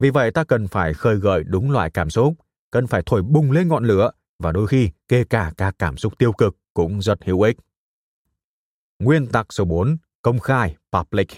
Vì 0.00 0.10
vậy 0.10 0.30
ta 0.30 0.44
cần 0.44 0.68
phải 0.68 0.94
khơi 0.94 1.16
gợi 1.16 1.44
đúng 1.46 1.70
loại 1.70 1.90
cảm 1.90 2.10
xúc, 2.10 2.34
cần 2.70 2.86
phải 2.86 3.02
thổi 3.06 3.22
bùng 3.22 3.50
lên 3.50 3.68
ngọn 3.68 3.84
lửa 3.84 4.10
và 4.38 4.52
đôi 4.52 4.66
khi 4.66 4.90
kể 5.08 5.24
cả 5.24 5.52
các 5.56 5.74
cảm 5.78 5.96
xúc 5.96 6.18
tiêu 6.18 6.32
cực 6.32 6.56
cũng 6.74 7.02
rất 7.02 7.24
hữu 7.24 7.42
ích. 7.42 7.56
Nguyên 8.98 9.26
tắc 9.26 9.52
số 9.52 9.64
4, 9.64 9.96
công 10.22 10.38
khai, 10.38 10.76
public. 10.92 11.28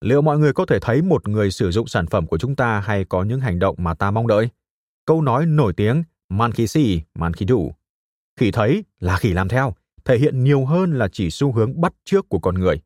Liệu 0.00 0.22
mọi 0.22 0.38
người 0.38 0.52
có 0.52 0.66
thể 0.66 0.78
thấy 0.80 1.02
một 1.02 1.28
người 1.28 1.50
sử 1.50 1.70
dụng 1.70 1.86
sản 1.86 2.06
phẩm 2.06 2.26
của 2.26 2.38
chúng 2.38 2.56
ta 2.56 2.80
hay 2.80 3.04
có 3.04 3.22
những 3.22 3.40
hành 3.40 3.58
động 3.58 3.76
mà 3.78 3.94
ta 3.94 4.10
mong 4.10 4.26
đợi? 4.26 4.48
Câu 5.06 5.22
nói 5.22 5.46
nổi 5.46 5.72
tiếng 5.72 6.02
monkey 6.28 6.66
see, 6.66 7.00
khi 7.36 7.46
do. 7.48 7.56
Khỉ 8.40 8.50
thấy 8.50 8.84
là 9.00 9.16
khỉ 9.16 9.32
làm 9.32 9.48
theo, 9.48 9.74
thể 10.04 10.18
hiện 10.18 10.44
nhiều 10.44 10.64
hơn 10.64 10.98
là 10.98 11.08
chỉ 11.12 11.30
xu 11.30 11.52
hướng 11.52 11.80
bắt 11.80 11.92
chước 12.04 12.28
của 12.28 12.38
con 12.38 12.54
người. 12.54 12.80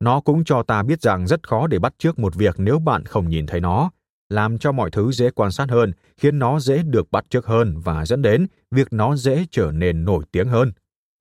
Nó 0.00 0.20
cũng 0.20 0.44
cho 0.44 0.62
ta 0.62 0.82
biết 0.82 1.02
rằng 1.02 1.26
rất 1.26 1.48
khó 1.48 1.66
để 1.66 1.78
bắt 1.78 1.94
chước 1.98 2.18
một 2.18 2.34
việc 2.34 2.54
nếu 2.58 2.78
bạn 2.78 3.04
không 3.04 3.28
nhìn 3.28 3.46
thấy 3.46 3.60
nó, 3.60 3.90
làm 4.28 4.58
cho 4.58 4.72
mọi 4.72 4.90
thứ 4.90 5.12
dễ 5.12 5.30
quan 5.30 5.52
sát 5.52 5.70
hơn, 5.70 5.92
khiến 6.16 6.38
nó 6.38 6.60
dễ 6.60 6.82
được 6.82 7.10
bắt 7.10 7.24
chước 7.30 7.46
hơn 7.46 7.74
và 7.78 8.06
dẫn 8.06 8.22
đến 8.22 8.46
việc 8.70 8.92
nó 8.92 9.16
dễ 9.16 9.46
trở 9.50 9.72
nên 9.72 10.04
nổi 10.04 10.24
tiếng 10.32 10.48
hơn. 10.48 10.72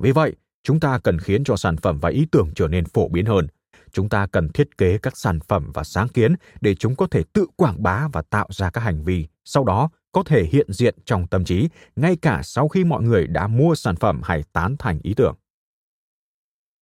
Vì 0.03 0.11
vậy, 0.11 0.35
chúng 0.63 0.79
ta 0.79 0.99
cần 0.99 1.19
khiến 1.19 1.43
cho 1.43 1.55
sản 1.55 1.77
phẩm 1.77 1.99
và 1.99 2.09
ý 2.09 2.25
tưởng 2.31 2.51
trở 2.55 2.67
nên 2.67 2.85
phổ 2.85 3.07
biến 3.07 3.25
hơn. 3.25 3.47
Chúng 3.93 4.09
ta 4.09 4.27
cần 4.27 4.49
thiết 4.49 4.77
kế 4.77 4.97
các 4.97 5.17
sản 5.17 5.39
phẩm 5.47 5.71
và 5.73 5.83
sáng 5.83 6.07
kiến 6.07 6.35
để 6.61 6.75
chúng 6.75 6.95
có 6.95 7.07
thể 7.11 7.23
tự 7.33 7.45
quảng 7.55 7.83
bá 7.83 8.07
và 8.13 8.21
tạo 8.21 8.47
ra 8.51 8.69
các 8.69 8.81
hành 8.81 9.03
vi, 9.03 9.27
sau 9.45 9.63
đó 9.63 9.89
có 10.11 10.23
thể 10.23 10.43
hiện 10.43 10.73
diện 10.73 10.95
trong 11.05 11.27
tâm 11.27 11.43
trí 11.43 11.69
ngay 11.95 12.15
cả 12.21 12.41
sau 12.43 12.67
khi 12.67 12.83
mọi 12.83 13.03
người 13.03 13.27
đã 13.27 13.47
mua 13.47 13.75
sản 13.75 13.95
phẩm 13.95 14.21
hay 14.23 14.43
tán 14.53 14.75
thành 14.79 14.99
ý 15.03 15.13
tưởng. 15.13 15.35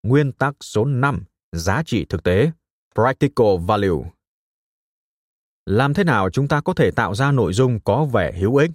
Nguyên 0.04 0.32
tắc 0.32 0.56
số 0.62 0.86
5, 0.86 1.24
giá 1.52 1.84
trị 1.84 2.06
thực 2.10 2.24
tế, 2.24 2.52
practical 2.96 3.58
value. 3.68 4.12
Làm 5.66 5.94
thế 5.94 6.04
nào 6.04 6.30
chúng 6.30 6.48
ta 6.48 6.62
có 6.62 6.74
thể 6.74 6.92
tạo 6.92 7.16
ra 7.16 7.32
nội 7.32 7.54
dung 7.54 7.80
có 7.80 8.06
vẻ 8.06 8.34
hữu 8.40 8.56
ích? 8.56 8.72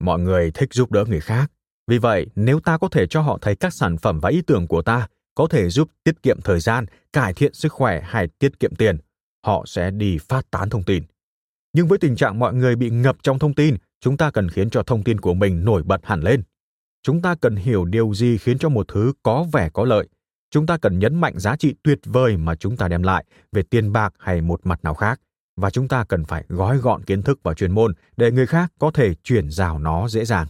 Mọi 0.00 0.20
người 0.20 0.50
thích 0.50 0.68
giúp 0.72 0.92
đỡ 0.92 1.04
người 1.08 1.20
khác, 1.20 1.50
vì 1.86 1.98
vậy 1.98 2.26
nếu 2.34 2.60
ta 2.60 2.78
có 2.78 2.88
thể 2.88 3.06
cho 3.06 3.20
họ 3.20 3.38
thấy 3.40 3.56
các 3.56 3.74
sản 3.74 3.96
phẩm 3.98 4.20
và 4.20 4.30
ý 4.30 4.42
tưởng 4.42 4.68
của 4.68 4.82
ta 4.82 5.08
có 5.34 5.46
thể 5.50 5.68
giúp 5.68 5.88
tiết 6.04 6.22
kiệm 6.22 6.40
thời 6.40 6.60
gian, 6.60 6.86
cải 7.12 7.34
thiện 7.34 7.54
sức 7.54 7.72
khỏe 7.72 8.00
hay 8.04 8.28
tiết 8.28 8.60
kiệm 8.60 8.74
tiền, 8.74 8.96
họ 9.46 9.64
sẽ 9.66 9.90
đi 9.90 10.18
phát 10.18 10.50
tán 10.50 10.70
thông 10.70 10.82
tin. 10.82 11.02
Nhưng 11.72 11.88
với 11.88 11.98
tình 11.98 12.16
trạng 12.16 12.38
mọi 12.38 12.54
người 12.54 12.76
bị 12.76 12.90
ngập 12.90 13.16
trong 13.22 13.38
thông 13.38 13.54
tin, 13.54 13.76
chúng 14.00 14.16
ta 14.16 14.30
cần 14.30 14.48
khiến 14.48 14.70
cho 14.70 14.82
thông 14.82 15.04
tin 15.04 15.20
của 15.20 15.34
mình 15.34 15.64
nổi 15.64 15.82
bật 15.82 16.00
hẳn 16.06 16.20
lên. 16.20 16.42
Chúng 17.02 17.22
ta 17.22 17.34
cần 17.34 17.56
hiểu 17.56 17.84
điều 17.84 18.14
gì 18.14 18.38
khiến 18.38 18.58
cho 18.58 18.68
một 18.68 18.88
thứ 18.88 19.12
có 19.22 19.46
vẻ 19.52 19.68
có 19.68 19.84
lợi. 19.84 20.08
Chúng 20.50 20.66
ta 20.66 20.76
cần 20.76 20.98
nhấn 20.98 21.20
mạnh 21.20 21.38
giá 21.38 21.56
trị 21.56 21.74
tuyệt 21.82 21.98
vời 22.04 22.36
mà 22.36 22.54
chúng 22.54 22.76
ta 22.76 22.88
đem 22.88 23.02
lại 23.02 23.24
về 23.52 23.62
tiền 23.62 23.92
bạc 23.92 24.14
hay 24.18 24.40
một 24.40 24.60
mặt 24.64 24.80
nào 24.82 24.94
khác. 24.94 25.20
Và 25.56 25.70
chúng 25.70 25.88
ta 25.88 26.04
cần 26.04 26.24
phải 26.24 26.44
gói 26.48 26.78
gọn 26.78 27.04
kiến 27.04 27.22
thức 27.22 27.40
và 27.42 27.54
chuyên 27.54 27.72
môn 27.72 27.92
để 28.16 28.30
người 28.30 28.46
khác 28.46 28.72
có 28.78 28.90
thể 28.90 29.14
chuyển 29.14 29.50
giao 29.50 29.78
nó 29.78 30.08
dễ 30.08 30.24
dàng. 30.24 30.46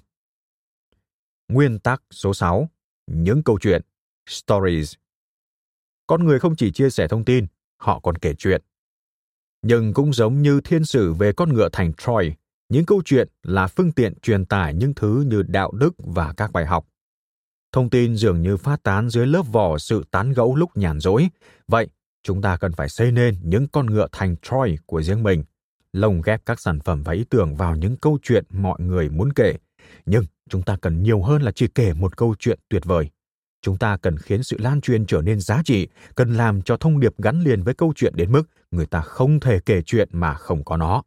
Nguyên 1.48 1.78
tắc 1.78 2.02
số 2.10 2.34
6. 2.34 2.68
Những 3.06 3.42
câu 3.42 3.58
chuyện 3.60 3.82
Stories 4.28 4.94
Con 6.06 6.24
người 6.24 6.38
không 6.38 6.56
chỉ 6.56 6.72
chia 6.72 6.90
sẻ 6.90 7.08
thông 7.08 7.24
tin, 7.24 7.46
họ 7.76 8.00
còn 8.00 8.18
kể 8.18 8.34
chuyện. 8.38 8.62
Nhưng 9.62 9.94
cũng 9.94 10.12
giống 10.12 10.42
như 10.42 10.60
thiên 10.60 10.84
sử 10.84 11.12
về 11.12 11.32
con 11.32 11.52
ngựa 11.52 11.68
thành 11.72 11.92
Troy, 11.92 12.32
những 12.68 12.86
câu 12.86 13.02
chuyện 13.04 13.28
là 13.42 13.66
phương 13.66 13.92
tiện 13.92 14.20
truyền 14.20 14.44
tải 14.44 14.74
những 14.74 14.94
thứ 14.94 15.24
như 15.26 15.42
đạo 15.42 15.72
đức 15.72 15.94
và 15.98 16.32
các 16.36 16.52
bài 16.52 16.66
học. 16.66 16.86
Thông 17.72 17.90
tin 17.90 18.16
dường 18.16 18.42
như 18.42 18.56
phát 18.56 18.82
tán 18.82 19.08
dưới 19.08 19.26
lớp 19.26 19.42
vỏ 19.42 19.78
sự 19.78 20.04
tán 20.10 20.32
gẫu 20.32 20.56
lúc 20.56 20.76
nhàn 20.76 21.00
rỗi. 21.00 21.28
Vậy, 21.68 21.88
chúng 22.22 22.42
ta 22.42 22.56
cần 22.56 22.72
phải 22.72 22.88
xây 22.88 23.12
nên 23.12 23.36
những 23.42 23.68
con 23.68 23.86
ngựa 23.86 24.06
thành 24.12 24.36
Troy 24.42 24.76
của 24.86 25.02
riêng 25.02 25.22
mình, 25.22 25.44
lồng 25.92 26.22
ghép 26.22 26.46
các 26.46 26.60
sản 26.60 26.80
phẩm 26.80 27.02
và 27.02 27.12
ý 27.12 27.24
tưởng 27.30 27.54
vào 27.54 27.76
những 27.76 27.96
câu 27.96 28.18
chuyện 28.22 28.44
mọi 28.50 28.80
người 28.80 29.08
muốn 29.08 29.32
kể. 29.32 29.54
Nhưng 30.06 30.24
chúng 30.48 30.62
ta 30.62 30.76
cần 30.76 31.02
nhiều 31.02 31.22
hơn 31.22 31.42
là 31.42 31.52
chỉ 31.52 31.68
kể 31.68 31.92
một 31.92 32.16
câu 32.16 32.34
chuyện 32.38 32.58
tuyệt 32.68 32.84
vời. 32.84 33.10
Chúng 33.62 33.78
ta 33.78 33.96
cần 33.96 34.18
khiến 34.18 34.42
sự 34.42 34.56
lan 34.58 34.80
truyền 34.80 35.06
trở 35.06 35.22
nên 35.22 35.40
giá 35.40 35.62
trị, 35.64 35.88
cần 36.14 36.34
làm 36.34 36.62
cho 36.62 36.76
thông 36.76 37.00
điệp 37.00 37.12
gắn 37.18 37.40
liền 37.40 37.62
với 37.62 37.74
câu 37.74 37.92
chuyện 37.96 38.16
đến 38.16 38.32
mức 38.32 38.42
người 38.70 38.86
ta 38.86 39.00
không 39.00 39.40
thể 39.40 39.60
kể 39.66 39.82
chuyện 39.82 40.08
mà 40.12 40.34
không 40.34 40.64
có 40.64 40.76
nó. 40.76 41.02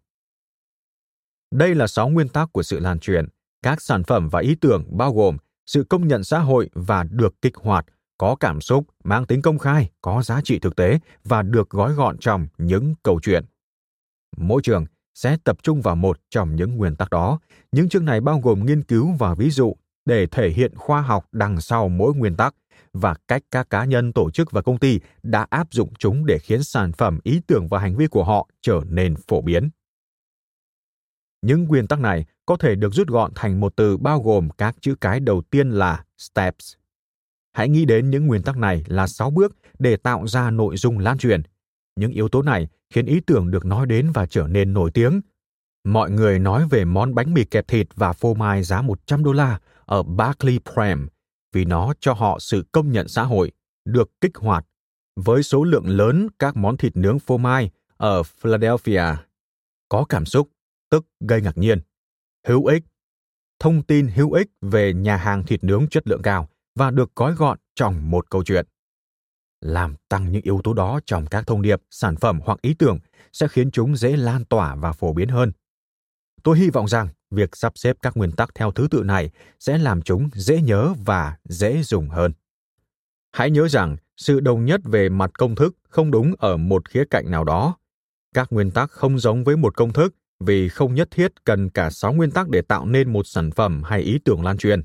Đây 1.51 1.75
là 1.75 1.87
sáu 1.87 2.09
nguyên 2.09 2.29
tắc 2.29 2.53
của 2.53 2.63
sự 2.63 2.79
lan 2.79 2.99
truyền. 2.99 3.25
Các 3.61 3.81
sản 3.81 4.03
phẩm 4.03 4.29
và 4.29 4.39
ý 4.39 4.55
tưởng 4.55 4.97
bao 4.97 5.13
gồm 5.13 5.37
sự 5.65 5.83
công 5.89 6.07
nhận 6.07 6.23
xã 6.23 6.39
hội 6.39 6.69
và 6.73 7.03
được 7.03 7.41
kích 7.41 7.55
hoạt, 7.55 7.85
có 8.17 8.35
cảm 8.35 8.61
xúc, 8.61 8.85
mang 9.03 9.25
tính 9.25 9.41
công 9.41 9.59
khai, 9.59 9.89
có 10.01 10.21
giá 10.23 10.41
trị 10.43 10.59
thực 10.59 10.75
tế 10.75 10.99
và 11.23 11.41
được 11.41 11.69
gói 11.69 11.93
gọn 11.93 12.17
trong 12.17 12.47
những 12.57 12.95
câu 13.03 13.19
chuyện. 13.23 13.45
Mỗi 14.37 14.61
trường 14.63 14.85
sẽ 15.13 15.37
tập 15.43 15.57
trung 15.63 15.81
vào 15.81 15.95
một 15.95 16.19
trong 16.29 16.55
những 16.55 16.75
nguyên 16.75 16.95
tắc 16.95 17.09
đó. 17.09 17.39
Những 17.71 17.89
chương 17.89 18.05
này 18.05 18.21
bao 18.21 18.39
gồm 18.39 18.65
nghiên 18.65 18.83
cứu 18.83 19.11
và 19.19 19.35
ví 19.35 19.49
dụ 19.49 19.75
để 20.05 20.27
thể 20.27 20.49
hiện 20.49 20.75
khoa 20.75 21.01
học 21.01 21.25
đằng 21.31 21.61
sau 21.61 21.89
mỗi 21.89 22.13
nguyên 22.13 22.35
tắc 22.35 22.55
và 22.93 23.15
cách 23.27 23.41
các 23.51 23.69
cá 23.69 23.85
nhân, 23.85 24.13
tổ 24.13 24.31
chức 24.31 24.51
và 24.51 24.61
công 24.61 24.77
ty 24.77 24.99
đã 25.23 25.47
áp 25.49 25.67
dụng 25.71 25.93
chúng 25.99 26.25
để 26.25 26.39
khiến 26.39 26.63
sản 26.63 26.91
phẩm, 26.91 27.19
ý 27.23 27.41
tưởng 27.47 27.67
và 27.67 27.79
hành 27.79 27.95
vi 27.95 28.07
của 28.07 28.23
họ 28.23 28.49
trở 28.61 28.81
nên 28.89 29.15
phổ 29.27 29.41
biến. 29.41 29.69
Những 31.41 31.63
nguyên 31.63 31.87
tắc 31.87 31.99
này 31.99 32.25
có 32.45 32.57
thể 32.57 32.75
được 32.75 32.93
rút 32.93 33.07
gọn 33.07 33.31
thành 33.35 33.59
một 33.59 33.75
từ 33.75 33.97
bao 33.97 34.21
gồm 34.21 34.49
các 34.49 34.75
chữ 34.81 34.95
cái 35.01 35.19
đầu 35.19 35.41
tiên 35.41 35.69
là 35.69 36.05
steps. 36.17 36.73
Hãy 37.53 37.69
nghĩ 37.69 37.85
đến 37.85 38.09
những 38.09 38.27
nguyên 38.27 38.43
tắc 38.43 38.57
này 38.57 38.83
là 38.87 39.07
6 39.07 39.29
bước 39.29 39.55
để 39.79 39.97
tạo 39.97 40.27
ra 40.27 40.51
nội 40.51 40.77
dung 40.77 40.99
lan 40.99 41.17
truyền. 41.17 41.41
Những 41.95 42.11
yếu 42.11 42.29
tố 42.29 42.41
này 42.41 42.67
khiến 42.89 43.05
ý 43.05 43.19
tưởng 43.19 43.51
được 43.51 43.65
nói 43.65 43.85
đến 43.85 44.11
và 44.13 44.25
trở 44.25 44.47
nên 44.47 44.73
nổi 44.73 44.91
tiếng. 44.91 45.21
Mọi 45.83 46.11
người 46.11 46.39
nói 46.39 46.67
về 46.69 46.85
món 46.85 47.15
bánh 47.15 47.33
mì 47.33 47.43
kẹp 47.43 47.67
thịt 47.67 47.87
và 47.95 48.13
phô 48.13 48.33
mai 48.33 48.63
giá 48.63 48.81
100 48.81 49.23
đô 49.23 49.31
la 49.31 49.59
ở 49.85 50.03
Barclay 50.03 50.59
Prem 50.73 51.07
vì 51.53 51.65
nó 51.65 51.93
cho 51.99 52.13
họ 52.13 52.39
sự 52.39 52.65
công 52.71 52.91
nhận 52.91 53.07
xã 53.07 53.23
hội, 53.23 53.51
được 53.85 54.11
kích 54.21 54.35
hoạt 54.35 54.65
với 55.15 55.43
số 55.43 55.63
lượng 55.63 55.87
lớn 55.87 56.27
các 56.39 56.57
món 56.57 56.77
thịt 56.77 56.97
nướng 56.97 57.19
phô 57.19 57.37
mai 57.37 57.69
ở 57.97 58.23
Philadelphia. 58.23 59.03
Có 59.89 60.05
cảm 60.09 60.25
xúc, 60.25 60.49
tức 60.89 61.05
gây 61.19 61.41
ngạc 61.41 61.57
nhiên, 61.57 61.79
hữu 62.47 62.65
ích, 62.65 62.83
thông 63.59 63.83
tin 63.83 64.07
hữu 64.07 64.31
ích 64.31 64.47
về 64.61 64.93
nhà 64.93 65.17
hàng 65.17 65.43
thịt 65.43 65.63
nướng 65.63 65.87
chất 65.87 66.07
lượng 66.07 66.21
cao 66.21 66.49
và 66.75 66.91
được 66.91 67.15
gói 67.15 67.33
gọn 67.33 67.57
trong 67.75 68.11
một 68.11 68.29
câu 68.29 68.43
chuyện. 68.43 68.65
Làm 69.61 69.95
tăng 70.09 70.31
những 70.31 70.41
yếu 70.41 70.61
tố 70.63 70.73
đó 70.73 70.99
trong 71.05 71.25
các 71.25 71.47
thông 71.47 71.61
điệp, 71.61 71.81
sản 71.89 72.15
phẩm 72.15 72.39
hoặc 72.43 72.61
ý 72.61 72.73
tưởng 72.73 72.99
sẽ 73.33 73.47
khiến 73.47 73.71
chúng 73.71 73.95
dễ 73.95 74.17
lan 74.17 74.45
tỏa 74.45 74.75
và 74.75 74.91
phổ 74.91 75.13
biến 75.13 75.29
hơn. 75.29 75.51
Tôi 76.43 76.57
hy 76.59 76.69
vọng 76.69 76.87
rằng 76.87 77.07
việc 77.35 77.55
sắp 77.55 77.73
xếp 77.75 77.97
các 78.01 78.17
nguyên 78.17 78.31
tắc 78.31 78.55
theo 78.55 78.71
thứ 78.71 78.87
tự 78.91 79.03
này 79.03 79.29
sẽ 79.59 79.77
làm 79.77 80.01
chúng 80.01 80.29
dễ 80.33 80.61
nhớ 80.61 80.93
và 81.05 81.37
dễ 81.43 81.83
dùng 81.83 82.09
hơn. 82.09 82.33
Hãy 83.31 83.51
nhớ 83.51 83.67
rằng 83.67 83.97
sự 84.17 84.39
đồng 84.39 84.65
nhất 84.65 84.81
về 84.83 85.09
mặt 85.09 85.31
công 85.33 85.55
thức 85.55 85.75
không 85.89 86.11
đúng 86.11 86.33
ở 86.37 86.57
một 86.57 86.89
khía 86.89 87.03
cạnh 87.09 87.31
nào 87.31 87.43
đó. 87.43 87.77
Các 88.33 88.47
nguyên 88.51 88.71
tắc 88.71 88.91
không 88.91 89.19
giống 89.19 89.43
với 89.43 89.57
một 89.57 89.77
công 89.77 89.93
thức 89.93 90.15
vì 90.39 90.69
không 90.69 90.95
nhất 90.95 91.07
thiết 91.11 91.45
cần 91.45 91.69
cả 91.69 91.89
sáu 91.89 92.13
nguyên 92.13 92.31
tắc 92.31 92.49
để 92.49 92.61
tạo 92.61 92.85
nên 92.85 93.13
một 93.13 93.27
sản 93.27 93.51
phẩm 93.51 93.83
hay 93.83 94.01
ý 94.01 94.19
tưởng 94.25 94.43
lan 94.43 94.57
truyền. 94.57 94.81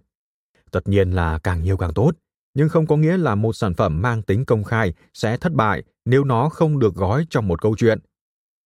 Tất 0.70 0.88
nhiên 0.88 1.10
là 1.10 1.38
càng 1.38 1.62
nhiều 1.62 1.76
càng 1.76 1.94
tốt, 1.94 2.12
nhưng 2.54 2.68
không 2.68 2.86
có 2.86 2.96
nghĩa 2.96 3.16
là 3.16 3.34
một 3.34 3.52
sản 3.52 3.74
phẩm 3.74 4.02
mang 4.02 4.22
tính 4.22 4.44
công 4.44 4.64
khai 4.64 4.94
sẽ 5.14 5.36
thất 5.36 5.52
bại 5.52 5.82
nếu 6.04 6.24
nó 6.24 6.48
không 6.48 6.78
được 6.78 6.94
gói 6.94 7.26
trong 7.30 7.48
một 7.48 7.62
câu 7.62 7.74
chuyện. 7.78 7.98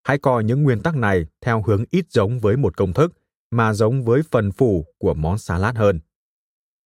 Hãy 0.04 0.18
coi 0.18 0.44
những 0.44 0.64
nguyên 0.64 0.80
tắc 0.80 0.96
này 0.96 1.26
theo 1.42 1.64
hướng 1.68 1.84
ít 1.90 2.06
giống 2.10 2.40
với 2.40 2.58
một 2.58 2.78
công 2.78 2.94
thức 2.94 3.14
mà 3.54 3.74
giống 3.74 4.04
với 4.04 4.22
phần 4.32 4.52
phủ 4.52 4.86
của 4.98 5.14
món 5.14 5.38
salad 5.38 5.76
hơn. 5.76 6.00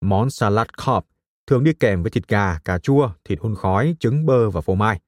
Món 0.01 0.29
salad 0.29 0.67
Cobb 0.85 1.05
thường 1.47 1.63
đi 1.63 1.73
kèm 1.73 2.03
với 2.03 2.11
thịt 2.11 2.27
gà, 2.27 2.59
cà 2.65 2.79
chua, 2.79 3.09
thịt 3.25 3.39
hun 3.41 3.55
khói, 3.55 3.95
trứng 3.99 4.25
bơ 4.25 4.49
và 4.49 4.61
phô 4.61 4.75
mai. 4.75 4.99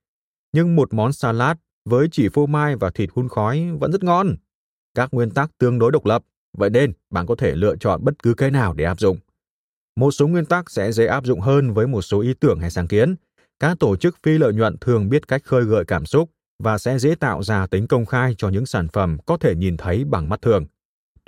Nhưng 0.53 0.75
một 0.75 0.93
món 0.93 1.13
salad 1.13 1.57
với 1.89 2.07
chỉ 2.11 2.29
phô 2.33 2.45
mai 2.45 2.75
và 2.75 2.89
thịt 2.89 3.09
hun 3.13 3.29
khói 3.29 3.69
vẫn 3.79 3.91
rất 3.91 4.03
ngon. 4.03 4.35
Các 4.95 5.13
nguyên 5.13 5.31
tắc 5.31 5.57
tương 5.57 5.79
đối 5.79 5.91
độc 5.91 6.05
lập, 6.05 6.23
vậy 6.57 6.69
nên 6.69 6.93
bạn 7.09 7.25
có 7.25 7.35
thể 7.35 7.55
lựa 7.55 7.75
chọn 7.75 8.03
bất 8.03 8.23
cứ 8.23 8.33
cái 8.33 8.51
nào 8.51 8.73
để 8.73 8.85
áp 8.85 8.99
dụng. 8.99 9.17
Một 9.95 10.11
số 10.11 10.27
nguyên 10.27 10.45
tắc 10.45 10.69
sẽ 10.69 10.91
dễ 10.91 11.05
áp 11.05 11.25
dụng 11.25 11.39
hơn 11.39 11.73
với 11.73 11.87
một 11.87 12.01
số 12.01 12.21
ý 12.21 12.33
tưởng 12.33 12.59
hay 12.59 12.71
sáng 12.71 12.87
kiến. 12.87 13.15
Các 13.59 13.79
tổ 13.79 13.95
chức 13.95 14.17
phi 14.23 14.37
lợi 14.37 14.53
nhuận 14.53 14.77
thường 14.81 15.09
biết 15.09 15.27
cách 15.27 15.43
khơi 15.43 15.63
gợi 15.63 15.85
cảm 15.85 16.05
xúc 16.05 16.29
và 16.63 16.77
sẽ 16.77 16.99
dễ 16.99 17.15
tạo 17.15 17.43
ra 17.43 17.67
tính 17.67 17.87
công 17.87 18.05
khai 18.05 18.35
cho 18.37 18.49
những 18.49 18.65
sản 18.65 18.87
phẩm 18.93 19.17
có 19.25 19.37
thể 19.37 19.55
nhìn 19.55 19.77
thấy 19.77 20.05
bằng 20.05 20.29
mắt 20.29 20.41
thường. 20.41 20.65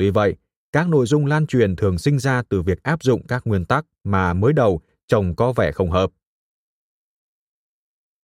Tuy 0.01 0.09
vậy, 0.09 0.35
các 0.71 0.89
nội 0.89 1.05
dung 1.05 1.25
lan 1.25 1.47
truyền 1.47 1.75
thường 1.75 1.97
sinh 1.97 2.19
ra 2.19 2.43
từ 2.49 2.61
việc 2.61 2.83
áp 2.83 3.03
dụng 3.03 3.27
các 3.27 3.47
nguyên 3.47 3.65
tắc 3.65 3.85
mà 4.03 4.33
mới 4.33 4.53
đầu 4.53 4.81
trông 5.07 5.35
có 5.35 5.53
vẻ 5.53 5.71
không 5.71 5.91
hợp. 5.91 6.11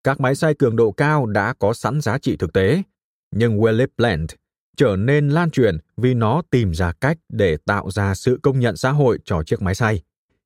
Các 0.04 0.20
máy 0.20 0.36
xay 0.36 0.54
cường 0.54 0.76
độ 0.76 0.92
cao 0.92 1.26
đã 1.26 1.54
có 1.60 1.74
sẵn 1.74 2.02
giá 2.02 2.18
trị 2.18 2.38
thực 2.38 2.54
tế, 2.54 2.84
nhưng 3.32 3.60
Willie 3.60 3.88
Plant 3.98 4.28
trở 4.78 4.96
nên 4.96 5.30
lan 5.30 5.52
truyền 5.52 5.78
vì 5.98 6.14
nó 6.14 6.42
tìm 6.50 6.74
ra 6.74 6.92
cách 6.92 7.18
để 7.30 7.58
tạo 7.66 7.92
ra 7.92 8.16
sự 8.16 8.40
công 8.44 8.60
nhận 8.60 8.78
xã 8.78 8.92
hội 8.92 9.20
cho 9.26 9.44
chiếc 9.44 9.62
máy 9.62 9.76
xay. 9.76 10.02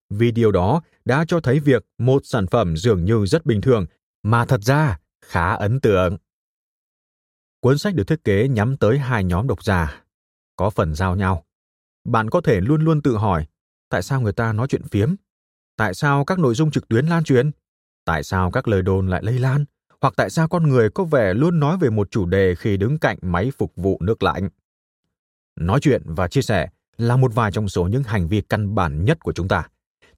Video 0.09 0.51
đó 0.51 0.81
đã 1.05 1.25
cho 1.27 1.39
thấy 1.39 1.59
việc 1.59 1.85
một 1.97 2.21
sản 2.25 2.47
phẩm 2.47 2.77
dường 2.77 3.05
như 3.05 3.25
rất 3.25 3.45
bình 3.45 3.61
thường, 3.61 3.85
mà 4.23 4.45
thật 4.45 4.61
ra 4.63 4.99
khá 5.25 5.53
ấn 5.53 5.79
tượng. 5.79 6.17
Cuốn 7.59 7.77
sách 7.77 7.95
được 7.95 8.07
thiết 8.07 8.23
kế 8.23 8.47
nhắm 8.47 8.77
tới 8.77 8.99
hai 8.99 9.23
nhóm 9.23 9.47
độc 9.47 9.63
giả, 9.63 10.03
có 10.61 10.69
phần 10.69 10.95
giao 10.95 11.15
nhau. 11.15 11.43
Bạn 12.05 12.29
có 12.29 12.41
thể 12.41 12.61
luôn 12.61 12.81
luôn 12.81 13.01
tự 13.01 13.17
hỏi, 13.17 13.45
tại 13.89 14.01
sao 14.01 14.21
người 14.21 14.33
ta 14.33 14.53
nói 14.53 14.67
chuyện 14.67 14.83
phiếm? 14.91 15.15
Tại 15.77 15.93
sao 15.93 16.25
các 16.25 16.39
nội 16.39 16.55
dung 16.55 16.71
trực 16.71 16.87
tuyến 16.87 17.05
lan 17.05 17.23
truyền? 17.23 17.51
Tại 18.05 18.23
sao 18.23 18.51
các 18.51 18.67
lời 18.67 18.81
đồn 18.81 19.07
lại 19.07 19.21
lây 19.23 19.39
lan? 19.39 19.65
Hoặc 20.01 20.13
tại 20.17 20.29
sao 20.29 20.47
con 20.47 20.69
người 20.69 20.89
có 20.89 21.03
vẻ 21.03 21.33
luôn 21.33 21.59
nói 21.59 21.77
về 21.77 21.89
một 21.89 22.11
chủ 22.11 22.25
đề 22.25 22.55
khi 22.55 22.77
đứng 22.77 22.99
cạnh 22.99 23.17
máy 23.21 23.51
phục 23.57 23.73
vụ 23.75 23.97
nước 24.01 24.23
lạnh? 24.23 24.49
Nói 25.59 25.79
chuyện 25.81 26.01
và 26.05 26.27
chia 26.27 26.41
sẻ 26.41 26.69
là 26.97 27.17
một 27.17 27.33
vài 27.35 27.51
trong 27.51 27.69
số 27.69 27.87
những 27.87 28.03
hành 28.03 28.27
vi 28.27 28.41
căn 28.41 28.75
bản 28.75 29.05
nhất 29.05 29.19
của 29.19 29.33
chúng 29.33 29.47
ta. 29.47 29.67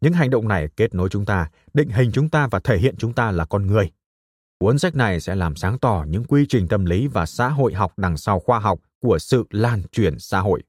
Những 0.02 0.14
hành 0.14 0.30
động 0.30 0.48
này 0.48 0.68
kết 0.76 0.96
nối 0.96 1.10
chúng 1.10 1.26
ta, 1.26 1.50
định 1.74 1.90
hình 1.90 2.12
chúng 2.14 2.30
ta 2.30 2.48
và 2.52 2.60
thể 2.60 2.78
hiện 2.78 2.96
chúng 2.98 3.14
ta 3.14 3.32
là 3.32 3.46
con 3.46 3.68
người. 3.68 3.92
Cuốn 4.60 4.80
sách 4.80 4.96
này 4.96 5.20
sẽ 5.20 5.36
làm 5.36 5.56
sáng 5.56 5.80
tỏ 5.80 6.06
những 6.08 6.24
quy 6.24 6.46
trình 6.50 6.68
tâm 6.68 6.86
lý 6.86 7.08
và 7.08 7.26
xã 7.26 7.50
hội 7.50 7.74
học 7.74 7.94
đằng 7.98 8.18
sau 8.18 8.40
khoa 8.40 8.60
học 8.60 8.80
của 9.00 9.20
sự 9.20 9.46
lan 9.50 9.82
truyền 9.92 10.20
xã 10.20 10.40
hội. 10.40 10.64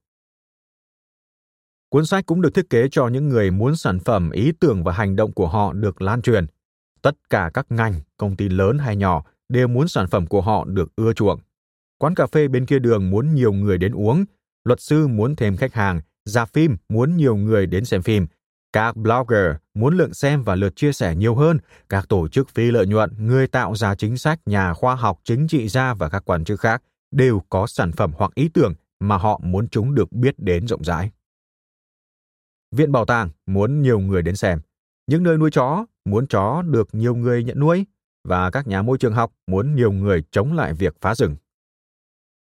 Cuốn 1.89 2.05
sách 2.05 2.25
cũng 2.25 2.41
được 2.41 2.53
thiết 2.53 2.69
kế 2.69 2.87
cho 2.91 3.07
những 3.07 3.29
người 3.29 3.51
muốn 3.51 3.75
sản 3.75 3.99
phẩm, 3.99 4.31
ý 4.31 4.51
tưởng 4.59 4.83
và 4.83 4.91
hành 4.93 5.15
động 5.15 5.33
của 5.33 5.47
họ 5.47 5.73
được 5.73 6.01
lan 6.01 6.21
truyền. 6.21 6.45
Tất 7.01 7.29
cả 7.29 7.51
các 7.53 7.65
ngành, 7.69 7.93
công 8.17 8.35
ty 8.35 8.49
lớn 8.49 8.77
hay 8.77 8.95
nhỏ 8.95 9.23
đều 9.49 9.67
muốn 9.67 9.87
sản 9.87 10.07
phẩm 10.07 10.27
của 10.27 10.41
họ 10.41 10.65
được 10.65 10.95
ưa 10.95 11.13
chuộng. 11.13 11.39
Quán 11.97 12.15
cà 12.15 12.27
phê 12.27 12.47
bên 12.47 12.65
kia 12.65 12.79
đường 12.79 13.09
muốn 13.09 13.35
nhiều 13.35 13.53
người 13.53 13.77
đến 13.77 13.91
uống, 13.91 14.25
luật 14.63 14.81
sư 14.81 15.07
muốn 15.07 15.35
thêm 15.35 15.57
khách 15.57 15.73
hàng, 15.73 16.01
ra 16.25 16.45
phim 16.45 16.77
muốn 16.89 17.17
nhiều 17.17 17.35
người 17.35 17.65
đến 17.65 17.85
xem 17.85 18.01
phim, 18.01 18.27
các 18.75 18.97
blogger 18.97 19.55
muốn 19.73 19.97
lượng 19.97 20.13
xem 20.13 20.43
và 20.43 20.55
lượt 20.55 20.75
chia 20.75 20.91
sẻ 20.91 21.15
nhiều 21.15 21.35
hơn, 21.35 21.59
các 21.89 22.09
tổ 22.09 22.27
chức 22.27 22.49
phi 22.49 22.71
lợi 22.71 22.87
nhuận, 22.87 23.11
người 23.17 23.47
tạo 23.47 23.75
ra 23.75 23.95
chính 23.95 24.17
sách, 24.17 24.39
nhà 24.45 24.73
khoa 24.73 24.95
học, 24.95 25.19
chính 25.23 25.47
trị 25.47 25.67
gia 25.67 25.93
và 25.93 26.09
các 26.09 26.25
quan 26.25 26.45
chức 26.45 26.59
khác 26.59 26.83
đều 27.11 27.41
có 27.49 27.67
sản 27.67 27.91
phẩm 27.91 28.11
hoặc 28.15 28.31
ý 28.35 28.49
tưởng 28.53 28.73
mà 28.99 29.17
họ 29.17 29.39
muốn 29.43 29.67
chúng 29.67 29.95
được 29.95 30.11
biết 30.11 30.39
đến 30.39 30.67
rộng 30.67 30.83
rãi. 30.83 31.11
Viện 32.71 32.91
bảo 32.91 33.05
tàng 33.05 33.29
muốn 33.45 33.81
nhiều 33.81 33.99
người 33.99 34.21
đến 34.21 34.35
xem. 34.35 34.59
Những 35.07 35.23
nơi 35.23 35.37
nuôi 35.37 35.51
chó 35.51 35.85
muốn 36.05 36.27
chó 36.27 36.61
được 36.61 36.89
nhiều 36.91 37.15
người 37.15 37.43
nhận 37.43 37.59
nuôi 37.59 37.85
và 38.27 38.51
các 38.51 38.67
nhà 38.67 38.81
môi 38.81 38.97
trường 38.97 39.13
học 39.13 39.31
muốn 39.47 39.75
nhiều 39.75 39.91
người 39.91 40.23
chống 40.31 40.53
lại 40.53 40.73
việc 40.73 40.95
phá 41.01 41.15
rừng. 41.15 41.35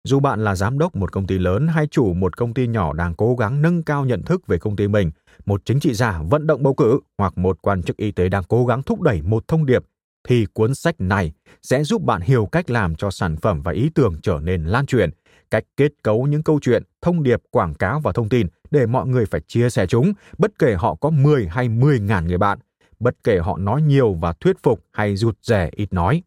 Dù 0.04 0.20
bạn 0.20 0.44
là 0.44 0.54
giám 0.54 0.78
đốc 0.78 0.96
một 0.96 1.12
công 1.12 1.26
ty 1.26 1.38
lớn 1.38 1.68
hay 1.68 1.86
chủ 1.86 2.14
một 2.14 2.36
công 2.36 2.54
ty 2.54 2.66
nhỏ 2.66 2.92
đang 2.92 3.14
cố 3.14 3.36
gắng 3.36 3.62
nâng 3.62 3.82
cao 3.82 4.04
nhận 4.04 4.22
thức 4.22 4.46
về 4.46 4.58
công 4.58 4.76
ty 4.76 4.88
mình, 4.88 5.10
một 5.46 5.62
chính 5.64 5.80
trị 5.80 5.94
gia 5.94 6.22
vận 6.22 6.46
động 6.46 6.62
bầu 6.62 6.74
cử 6.74 7.00
hoặc 7.18 7.38
một 7.38 7.58
quan 7.62 7.82
chức 7.82 7.96
y 7.96 8.10
tế 8.10 8.28
đang 8.28 8.44
cố 8.48 8.66
gắng 8.66 8.82
thúc 8.82 9.00
đẩy 9.00 9.22
một 9.22 9.48
thông 9.48 9.66
điệp, 9.66 9.84
thì 10.28 10.46
cuốn 10.52 10.74
sách 10.74 10.94
này 10.98 11.32
sẽ 11.62 11.84
giúp 11.84 12.02
bạn 12.02 12.20
hiểu 12.20 12.46
cách 12.46 12.70
làm 12.70 12.94
cho 12.94 13.10
sản 13.10 13.36
phẩm 13.36 13.62
và 13.62 13.72
ý 13.72 13.90
tưởng 13.94 14.14
trở 14.22 14.40
nên 14.42 14.64
lan 14.64 14.86
truyền, 14.86 15.10
cách 15.50 15.64
kết 15.76 15.92
cấu 16.02 16.26
những 16.26 16.42
câu 16.42 16.58
chuyện, 16.62 16.82
thông 17.02 17.22
điệp, 17.22 17.42
quảng 17.50 17.74
cáo 17.74 18.00
và 18.00 18.12
thông 18.12 18.28
tin 18.28 18.46
để 18.70 18.86
mọi 18.86 19.06
người 19.06 19.26
phải 19.26 19.40
chia 19.40 19.70
sẻ 19.70 19.86
chúng, 19.86 20.12
bất 20.38 20.58
kể 20.58 20.74
họ 20.74 20.94
có 20.94 21.10
10 21.10 21.48
hay 21.48 21.68
10 21.68 22.00
ngàn 22.00 22.26
người 22.26 22.38
bạn, 22.38 22.58
bất 23.00 23.14
kể 23.24 23.38
họ 23.38 23.58
nói 23.58 23.82
nhiều 23.82 24.12
và 24.12 24.32
thuyết 24.32 24.56
phục 24.62 24.84
hay 24.92 25.16
rụt 25.16 25.38
rè 25.42 25.70
ít 25.72 25.92
nói. 25.92 26.22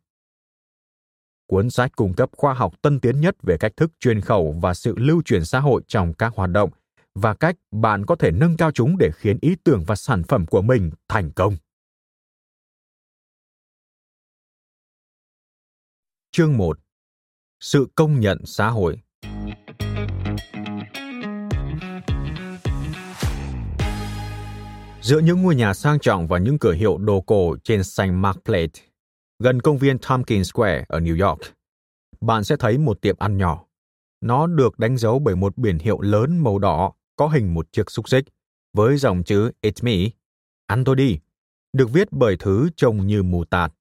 Cuốn 1.47 1.70
sách 1.70 1.91
cung 1.95 2.14
cấp 2.14 2.30
khoa 2.38 2.53
học 2.53 2.74
tân 2.82 2.99
tiến 2.99 3.22
nhất 3.22 3.36
về 3.43 3.57
cách 3.57 3.72
thức 3.78 3.91
truyền 3.99 4.22
khẩu 4.22 4.55
và 4.61 4.74
sự 4.74 4.95
lưu 4.97 5.22
truyền 5.22 5.45
xã 5.45 5.59
hội 5.59 5.82
trong 5.88 6.14
các 6.14 6.34
hoạt 6.36 6.49
động 6.49 6.70
và 7.16 7.34
cách 7.34 7.55
bạn 7.72 8.05
có 8.05 8.16
thể 8.16 8.32
nâng 8.32 8.57
cao 8.57 8.72
chúng 8.72 8.97
để 8.97 9.11
khiến 9.16 9.38
ý 9.41 9.55
tưởng 9.64 9.84
và 9.88 9.95
sản 9.95 10.24
phẩm 10.24 10.45
của 10.45 10.61
mình 10.61 10.91
thành 11.07 11.32
công. 11.32 11.57
Chương 16.32 16.57
1. 16.57 16.80
Sự 17.59 17.88
công 17.95 18.20
nhận 18.20 18.38
xã 18.45 18.70
hội 18.70 19.01
Giữa 25.01 25.20
những 25.20 25.41
ngôi 25.41 25.55
nhà 25.55 25.74
sang 25.74 25.99
trọng 25.99 26.28
và 26.28 26.38
những 26.38 26.59
cửa 26.59 26.74
hiệu 26.74 26.97
đồ 26.97 27.22
cổ 27.22 27.55
trên 27.64 27.84
sành 27.84 28.22
Mark 28.22 28.39
Plate, 28.45 28.82
gần 29.39 29.61
công 29.61 29.78
viên 29.78 29.97
Tompkins 29.97 30.49
Square 30.49 30.86
ở 30.88 30.99
New 30.99 31.28
York, 31.28 31.41
bạn 32.22 32.43
sẽ 32.43 32.55
thấy 32.59 32.78
một 32.78 33.01
tiệm 33.01 33.16
ăn 33.20 33.38
nhỏ. 33.38 33.66
Nó 34.22 34.47
được 34.47 34.80
đánh 34.80 34.97
dấu 34.97 35.20
bởi 35.20 35.36
một 35.36 35.57
biển 35.57 35.80
hiệu 35.80 36.01
lớn 36.01 36.38
màu 36.38 36.59
đỏ 36.59 36.93
có 37.16 37.28
hình 37.28 37.53
một 37.53 37.72
chiếc 37.72 37.91
xúc 37.91 38.09
xích 38.09 38.26
với 38.74 38.97
dòng 38.97 39.24
chữ 39.24 39.51
It's 39.61 39.84
me, 39.84 40.09
ăn 40.68 40.84
tôi 40.84 40.95
đi, 40.95 41.20
được 41.74 41.91
viết 41.91 42.07
bởi 42.11 42.36
thứ 42.39 42.70
trông 42.76 43.07
như 43.07 43.24
mù 43.24 43.45
tạt. 43.45 43.74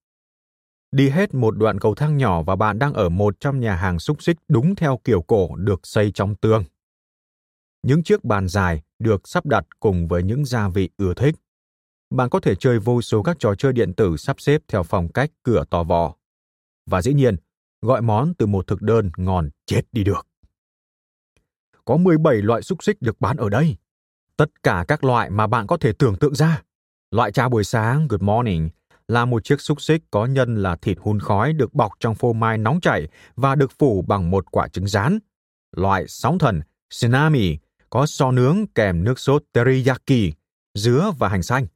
Đi 0.92 1.08
hết 1.08 1.34
một 1.34 1.56
đoạn 1.56 1.80
cầu 1.80 1.94
thang 1.94 2.16
nhỏ 2.16 2.42
và 2.42 2.56
bạn 2.56 2.78
đang 2.78 2.94
ở 2.94 3.08
một 3.08 3.40
trong 3.40 3.60
nhà 3.60 3.76
hàng 3.76 3.98
xúc 3.98 4.22
xích 4.22 4.36
đúng 4.48 4.74
theo 4.74 5.00
kiểu 5.04 5.22
cổ 5.22 5.56
được 5.56 5.86
xây 5.86 6.10
trong 6.10 6.34
tường. 6.34 6.64
Những 7.82 8.02
chiếc 8.02 8.24
bàn 8.24 8.48
dài 8.48 8.82
được 8.98 9.28
sắp 9.28 9.46
đặt 9.46 9.66
cùng 9.80 10.08
với 10.08 10.22
những 10.22 10.44
gia 10.44 10.68
vị 10.68 10.90
ưa 10.96 11.14
thích. 11.14 11.34
Bạn 12.10 12.30
có 12.30 12.40
thể 12.40 12.54
chơi 12.54 12.78
vô 12.78 13.02
số 13.02 13.22
các 13.22 13.36
trò 13.38 13.54
chơi 13.54 13.72
điện 13.72 13.92
tử 13.94 14.16
sắp 14.16 14.40
xếp 14.40 14.62
theo 14.68 14.82
phong 14.82 15.12
cách 15.12 15.30
cửa 15.42 15.64
to 15.70 15.84
vò. 15.84 16.14
Và 16.86 17.02
dĩ 17.02 17.14
nhiên, 17.14 17.36
gọi 17.82 18.02
món 18.02 18.34
từ 18.34 18.46
một 18.46 18.66
thực 18.66 18.82
đơn 18.82 19.10
ngon 19.16 19.50
chết 19.66 19.82
đi 19.92 20.04
được. 20.04 20.31
Có 21.84 21.96
17 21.96 22.36
loại 22.36 22.62
xúc 22.62 22.82
xích 22.82 23.02
được 23.02 23.20
bán 23.20 23.36
ở 23.36 23.48
đây. 23.48 23.76
Tất 24.36 24.62
cả 24.62 24.84
các 24.88 25.04
loại 25.04 25.30
mà 25.30 25.46
bạn 25.46 25.66
có 25.66 25.76
thể 25.76 25.92
tưởng 25.98 26.16
tượng 26.16 26.34
ra. 26.34 26.62
Loại 27.10 27.32
chào 27.32 27.48
buổi 27.48 27.64
sáng 27.64 28.08
Good 28.08 28.22
Morning 28.22 28.68
là 29.08 29.24
một 29.24 29.44
chiếc 29.44 29.60
xúc 29.60 29.82
xích 29.82 30.02
có 30.10 30.26
nhân 30.26 30.62
là 30.62 30.76
thịt 30.76 30.98
hun 31.00 31.20
khói 31.20 31.52
được 31.52 31.74
bọc 31.74 31.92
trong 32.00 32.14
phô 32.14 32.32
mai 32.32 32.58
nóng 32.58 32.80
chảy 32.80 33.08
và 33.36 33.54
được 33.54 33.72
phủ 33.78 34.02
bằng 34.02 34.30
một 34.30 34.50
quả 34.50 34.68
trứng 34.68 34.86
rán. 34.86 35.18
Loại 35.76 36.04
sóng 36.08 36.38
thần 36.38 36.60
Tsunami 36.90 37.58
có 37.90 38.06
so 38.06 38.30
nướng 38.30 38.66
kèm 38.74 39.04
nước 39.04 39.18
sốt 39.18 39.42
teriyaki, 39.52 40.32
dứa 40.74 41.12
và 41.18 41.28
hành 41.28 41.42
xanh. 41.42 41.66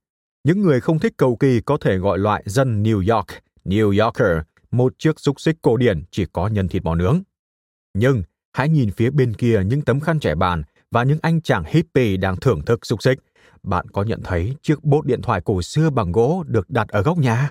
Những 0.45 0.63
người 0.63 0.81
không 0.81 0.99
thích 0.99 1.15
cầu 1.17 1.37
kỳ 1.37 1.61
có 1.61 1.79
thể 1.81 1.97
gọi 1.97 2.19
loại 2.19 2.43
dân 2.47 2.83
New 2.83 3.17
York, 3.17 3.27
New 3.65 4.05
Yorker, 4.05 4.43
một 4.71 4.99
chiếc 4.99 5.21
xúc 5.21 5.41
xích 5.41 5.57
cổ 5.63 5.77
điển 5.77 6.03
chỉ 6.11 6.25
có 6.33 6.49
nhân 6.49 6.69
thịt 6.69 6.83
bò 6.83 6.95
nướng. 6.95 7.23
Nhưng 7.95 8.23
hãy 8.57 8.69
nhìn 8.69 8.91
phía 8.91 9.11
bên 9.11 9.35
kia 9.35 9.63
những 9.67 9.83
tấm 9.83 10.01
khăn 10.01 10.21
trẻ 10.21 10.35
bàn 10.35 10.63
và 10.91 11.03
những 11.03 11.19
anh 11.23 11.41
chàng 11.41 11.65
hippie 11.67 12.17
đang 12.17 12.37
thưởng 12.37 12.65
thức 12.65 12.87
xúc 12.87 13.03
xích. 13.03 13.19
Bạn 13.63 13.89
có 13.89 14.03
nhận 14.03 14.21
thấy 14.25 14.55
chiếc 14.63 14.85
bốt 14.85 15.07
điện 15.07 15.23
thoại 15.23 15.41
cổ 15.45 15.63
xưa 15.63 15.91
bằng 15.91 16.13
gỗ 16.13 16.45
được 16.47 16.71
đặt 16.71 16.89
ở 16.89 17.03
góc 17.03 17.19
nhà? 17.19 17.51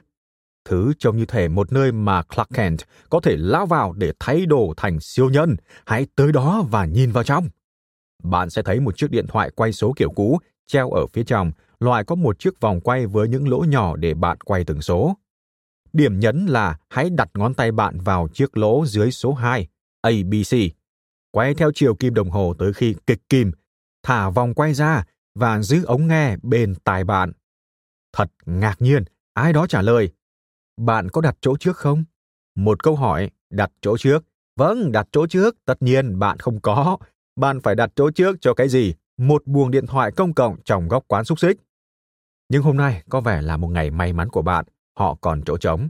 Thứ 0.69 0.93
trông 0.99 1.17
như 1.17 1.25
thể 1.25 1.47
một 1.47 1.71
nơi 1.71 1.91
mà 1.91 2.23
Clark 2.23 2.49
Kent 2.53 2.79
có 3.09 3.19
thể 3.19 3.35
lao 3.37 3.65
vào 3.65 3.93
để 3.93 4.13
thay 4.19 4.45
đồ 4.45 4.73
thành 4.77 4.99
siêu 4.99 5.29
nhân. 5.29 5.55
Hãy 5.85 6.07
tới 6.15 6.31
đó 6.31 6.65
và 6.71 6.85
nhìn 6.85 7.11
vào 7.11 7.23
trong 7.23 7.49
bạn 8.23 8.49
sẽ 8.49 8.61
thấy 8.61 8.79
một 8.79 8.97
chiếc 8.97 9.11
điện 9.11 9.27
thoại 9.27 9.51
quay 9.55 9.73
số 9.73 9.93
kiểu 9.95 10.09
cũ 10.09 10.39
treo 10.67 10.91
ở 10.91 11.07
phía 11.13 11.23
trong, 11.23 11.51
loại 11.79 12.03
có 12.03 12.15
một 12.15 12.39
chiếc 12.39 12.59
vòng 12.59 12.81
quay 12.81 13.05
với 13.05 13.27
những 13.27 13.49
lỗ 13.49 13.59
nhỏ 13.59 13.95
để 13.95 14.13
bạn 14.13 14.37
quay 14.41 14.63
từng 14.63 14.81
số. 14.81 15.17
Điểm 15.93 16.19
nhấn 16.19 16.45
là 16.45 16.77
hãy 16.89 17.09
đặt 17.09 17.29
ngón 17.33 17.53
tay 17.53 17.71
bạn 17.71 17.99
vào 17.99 18.27
chiếc 18.33 18.57
lỗ 18.57 18.85
dưới 18.85 19.11
số 19.11 19.33
2, 19.33 19.67
ABC. 20.01 20.55
Quay 21.35 21.53
theo 21.53 21.71
chiều 21.75 21.95
kim 21.95 22.13
đồng 22.13 22.29
hồ 22.29 22.53
tới 22.59 22.73
khi 22.73 22.95
kịch 23.07 23.29
kim, 23.29 23.51
thả 24.03 24.29
vòng 24.29 24.53
quay 24.53 24.73
ra 24.73 25.03
và 25.39 25.61
giữ 25.61 25.85
ống 25.85 26.07
nghe 26.07 26.37
bên 26.43 26.75
tai 26.83 27.03
bạn. 27.03 27.31
Thật 28.13 28.31
ngạc 28.45 28.81
nhiên, 28.81 29.03
ai 29.33 29.53
đó 29.53 29.67
trả 29.67 29.81
lời. 29.81 30.09
Bạn 30.77 31.09
có 31.09 31.21
đặt 31.21 31.37
chỗ 31.41 31.57
trước 31.57 31.77
không? 31.77 32.03
Một 32.55 32.83
câu 32.83 32.95
hỏi, 32.95 33.29
đặt 33.49 33.71
chỗ 33.81 33.97
trước. 33.97 34.25
Vâng, 34.55 34.91
đặt 34.91 35.07
chỗ 35.11 35.27
trước, 35.27 35.55
tất 35.65 35.81
nhiên 35.81 36.19
bạn 36.19 36.39
không 36.39 36.59
có, 36.61 36.97
bạn 37.35 37.61
phải 37.61 37.75
đặt 37.75 37.91
chỗ 37.95 38.11
trước 38.11 38.35
cho 38.41 38.53
cái 38.53 38.69
gì? 38.69 38.93
Một 39.17 39.47
buồng 39.47 39.71
điện 39.71 39.87
thoại 39.87 40.11
công 40.11 40.33
cộng 40.33 40.55
trong 40.65 40.87
góc 40.87 41.03
quán 41.07 41.25
xúc 41.25 41.39
xích. 41.39 41.57
Nhưng 42.49 42.63
hôm 42.63 42.77
nay 42.77 43.03
có 43.09 43.21
vẻ 43.21 43.41
là 43.41 43.57
một 43.57 43.67
ngày 43.67 43.91
may 43.91 44.13
mắn 44.13 44.29
của 44.29 44.41
bạn, 44.41 44.65
họ 44.97 45.17
còn 45.21 45.41
chỗ 45.45 45.57
trống. 45.57 45.89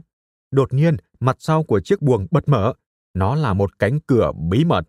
Đột 0.50 0.72
nhiên, 0.72 0.96
mặt 1.20 1.36
sau 1.38 1.62
của 1.62 1.80
chiếc 1.80 2.02
buồng 2.02 2.26
bật 2.30 2.48
mở. 2.48 2.72
Nó 3.14 3.34
là 3.34 3.54
một 3.54 3.78
cánh 3.78 4.00
cửa 4.00 4.32
bí 4.50 4.64
mật. 4.64 4.88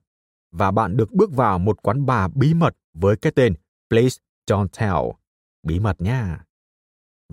Và 0.58 0.72
bạn 0.72 0.97
được 0.97 1.14
bước 1.14 1.32
vào 1.32 1.60
một 1.60 1.82
quán 1.82 2.05
bar 2.05 2.32
bí 2.36 2.53
mật 2.53 2.76
với 2.93 3.16
cái 3.16 3.32
tên 3.36 3.53
Place 3.89 4.16
Don't 4.49 4.68
Tell. 4.68 5.12
Bí 5.64 5.80
mật 5.80 6.01
nha. 6.01 6.43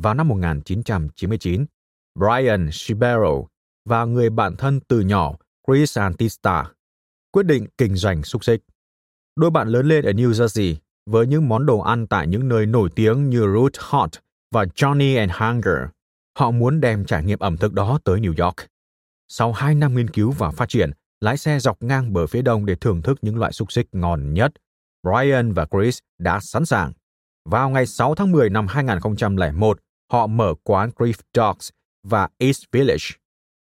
Vào 0.00 0.14
năm 0.14 0.28
1999, 0.28 1.64
Brian 2.18 2.68
Shibero 2.72 3.42
và 3.84 4.04
người 4.04 4.30
bạn 4.30 4.56
thân 4.56 4.80
từ 4.88 5.00
nhỏ 5.00 5.36
Chris 5.66 5.98
Antista 5.98 6.70
quyết 7.30 7.46
định 7.46 7.66
kinh 7.78 7.96
doanh 7.96 8.22
xúc 8.22 8.44
xích. 8.44 8.60
Đôi 9.36 9.50
bạn 9.50 9.68
lớn 9.68 9.86
lên 9.86 10.04
ở 10.04 10.12
New 10.12 10.30
Jersey 10.30 10.74
với 11.06 11.26
những 11.26 11.48
món 11.48 11.66
đồ 11.66 11.78
ăn 11.78 12.06
tại 12.06 12.26
những 12.26 12.48
nơi 12.48 12.66
nổi 12.66 12.88
tiếng 12.94 13.30
như 13.30 13.40
Root 13.54 13.72
Hot 13.78 14.10
và 14.54 14.64
Johnny 14.64 15.18
and 15.18 15.32
Hunger. 15.32 15.88
Họ 16.38 16.50
muốn 16.50 16.80
đem 16.80 17.04
trải 17.04 17.24
nghiệm 17.24 17.38
ẩm 17.38 17.56
thực 17.56 17.72
đó 17.72 17.98
tới 18.04 18.20
New 18.20 18.44
York. 18.44 18.56
Sau 19.28 19.52
2 19.52 19.74
năm 19.74 19.94
nghiên 19.94 20.10
cứu 20.10 20.30
và 20.30 20.50
phát 20.50 20.68
triển, 20.68 20.90
lái 21.24 21.36
xe 21.36 21.58
dọc 21.58 21.82
ngang 21.82 22.12
bờ 22.12 22.26
phía 22.26 22.42
đông 22.42 22.66
để 22.66 22.74
thưởng 22.74 23.02
thức 23.02 23.18
những 23.22 23.36
loại 23.36 23.52
xúc 23.52 23.72
xích 23.72 23.86
ngon 23.92 24.34
nhất, 24.34 24.52
Brian 25.02 25.52
và 25.52 25.66
Chris 25.70 25.98
đã 26.18 26.40
sẵn 26.40 26.66
sàng. 26.66 26.92
Vào 27.44 27.70
ngày 27.70 27.86
6 27.86 28.14
tháng 28.14 28.32
10 28.32 28.50
năm 28.50 28.66
2001, 28.66 29.78
họ 30.12 30.26
mở 30.26 30.54
quán 30.62 30.90
Grief 30.96 31.20
Dogs 31.34 31.68
và 32.02 32.28
East 32.38 32.64
Village. 32.72 33.04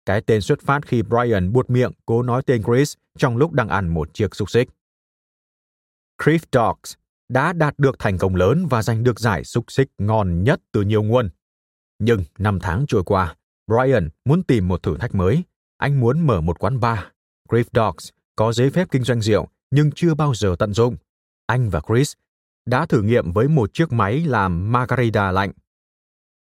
Cái 0.05 0.21
tên 0.21 0.41
xuất 0.41 0.61
phát 0.61 0.85
khi 0.85 1.01
Brian 1.01 1.53
buột 1.53 1.69
miệng 1.69 1.91
cố 2.05 2.23
nói 2.23 2.41
tên 2.45 2.63
Chris 2.63 2.93
trong 3.17 3.37
lúc 3.37 3.51
đang 3.51 3.69
ăn 3.69 3.87
một 3.87 4.13
chiếc 4.13 4.35
xúc 4.35 4.49
xích. 4.49 4.69
Grief 6.21 6.39
Dogs 6.51 6.93
đã 7.29 7.53
đạt 7.53 7.79
được 7.79 7.99
thành 7.99 8.17
công 8.17 8.35
lớn 8.35 8.67
và 8.69 8.83
giành 8.83 9.03
được 9.03 9.19
giải 9.19 9.43
xúc 9.43 9.65
xích 9.67 9.87
ngon 9.97 10.43
nhất 10.43 10.61
từ 10.71 10.81
nhiều 10.81 11.03
nguồn. 11.03 11.29
Nhưng 11.99 12.23
năm 12.37 12.59
tháng 12.59 12.85
trôi 12.87 13.03
qua, 13.03 13.35
Brian 13.67 14.09
muốn 14.25 14.43
tìm 14.43 14.67
một 14.67 14.83
thử 14.83 14.97
thách 14.97 15.15
mới. 15.15 15.43
Anh 15.77 15.99
muốn 15.99 16.27
mở 16.27 16.41
một 16.41 16.59
quán 16.59 16.79
bar. 16.79 16.99
Grave 17.49 17.69
Dogs 17.73 18.09
có 18.35 18.53
giấy 18.53 18.69
phép 18.69 18.87
kinh 18.91 19.03
doanh 19.03 19.21
rượu 19.21 19.47
nhưng 19.71 19.91
chưa 19.91 20.13
bao 20.13 20.33
giờ 20.33 20.55
tận 20.59 20.73
dụng. 20.73 20.97
Anh 21.45 21.69
và 21.69 21.81
Chris 21.87 22.13
đã 22.65 22.85
thử 22.85 23.01
nghiệm 23.01 23.31
với 23.31 23.47
một 23.47 23.73
chiếc 23.73 23.91
máy 23.91 24.19
làm 24.25 24.71
margarita 24.71 25.31
lạnh. 25.31 25.51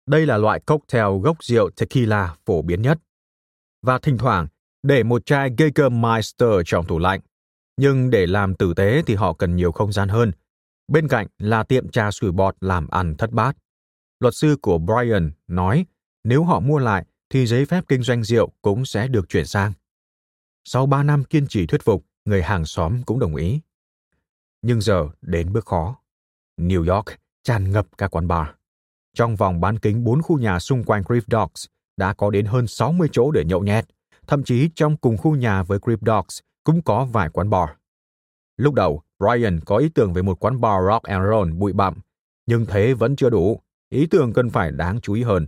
Đây 0.06 0.26
là 0.26 0.36
loại 0.36 0.60
cocktail 0.60 1.20
gốc 1.22 1.44
rượu 1.44 1.70
tequila 1.70 2.34
phổ 2.46 2.62
biến 2.62 2.82
nhất. 2.82 2.98
Và 3.82 3.98
thỉnh 3.98 4.18
thoảng, 4.18 4.46
để 4.82 5.02
một 5.02 5.26
chai 5.26 5.50
Jägermeister 5.50 6.62
trong 6.66 6.86
tủ 6.86 6.98
lạnh. 6.98 7.20
Nhưng 7.76 8.10
để 8.10 8.26
làm 8.26 8.54
tử 8.54 8.74
tế 8.76 9.02
thì 9.06 9.14
họ 9.14 9.32
cần 9.32 9.56
nhiều 9.56 9.72
không 9.72 9.92
gian 9.92 10.08
hơn. 10.08 10.32
Bên 10.88 11.08
cạnh 11.08 11.26
là 11.38 11.62
tiệm 11.62 11.88
trà 11.88 12.10
sủi 12.10 12.32
bọt 12.32 12.56
làm 12.60 12.88
ăn 12.88 13.16
thất 13.16 13.30
bát. 13.30 13.56
Luật 14.20 14.34
sư 14.34 14.56
của 14.62 14.78
Brian 14.78 15.32
nói, 15.46 15.86
nếu 16.24 16.44
họ 16.44 16.60
mua 16.60 16.78
lại 16.78 17.04
thì 17.30 17.46
giấy 17.46 17.64
phép 17.64 17.84
kinh 17.88 18.02
doanh 18.02 18.24
rượu 18.24 18.52
cũng 18.62 18.84
sẽ 18.84 19.08
được 19.08 19.28
chuyển 19.28 19.46
sang. 19.46 19.72
Sau 20.64 20.86
3 20.86 21.02
năm 21.02 21.24
kiên 21.24 21.46
trì 21.46 21.66
thuyết 21.66 21.82
phục, 21.84 22.06
người 22.24 22.42
hàng 22.42 22.64
xóm 22.64 23.02
cũng 23.02 23.18
đồng 23.18 23.36
ý. 23.36 23.60
Nhưng 24.62 24.80
giờ 24.80 25.08
đến 25.22 25.52
bước 25.52 25.66
khó. 25.66 25.96
New 26.56 26.94
York 26.94 27.06
tràn 27.44 27.72
ngập 27.72 27.86
các 27.98 28.10
quán 28.10 28.28
bar. 28.28 28.48
Trong 29.14 29.36
vòng 29.36 29.60
bán 29.60 29.78
kính 29.78 30.04
4 30.04 30.22
khu 30.22 30.38
nhà 30.38 30.58
xung 30.58 30.84
quanh 30.84 31.02
Griff 31.02 31.20
Dogs 31.26 31.66
đã 31.96 32.12
có 32.12 32.30
đến 32.30 32.46
hơn 32.46 32.66
60 32.66 33.08
chỗ 33.12 33.30
để 33.30 33.44
nhậu 33.44 33.62
nhẹt. 33.62 33.84
Thậm 34.26 34.42
chí 34.42 34.70
trong 34.74 34.96
cùng 34.96 35.16
khu 35.16 35.36
nhà 35.36 35.62
với 35.62 35.78
Griff 35.78 35.98
Dogs 36.06 36.38
cũng 36.64 36.82
có 36.82 37.04
vài 37.04 37.28
quán 37.28 37.50
bar. 37.50 37.68
Lúc 38.56 38.74
đầu, 38.74 39.02
Brian 39.18 39.60
có 39.60 39.76
ý 39.76 39.88
tưởng 39.88 40.12
về 40.12 40.22
một 40.22 40.44
quán 40.44 40.60
bar 40.60 40.84
rock 40.86 41.02
and 41.02 41.24
roll 41.30 41.52
bụi 41.52 41.72
bặm, 41.72 42.00
nhưng 42.46 42.66
thế 42.66 42.94
vẫn 42.94 43.16
chưa 43.16 43.30
đủ. 43.30 43.60
Ý 43.90 44.06
tưởng 44.06 44.32
cần 44.32 44.50
phải 44.50 44.70
đáng 44.70 45.00
chú 45.00 45.12
ý 45.12 45.22
hơn. 45.22 45.46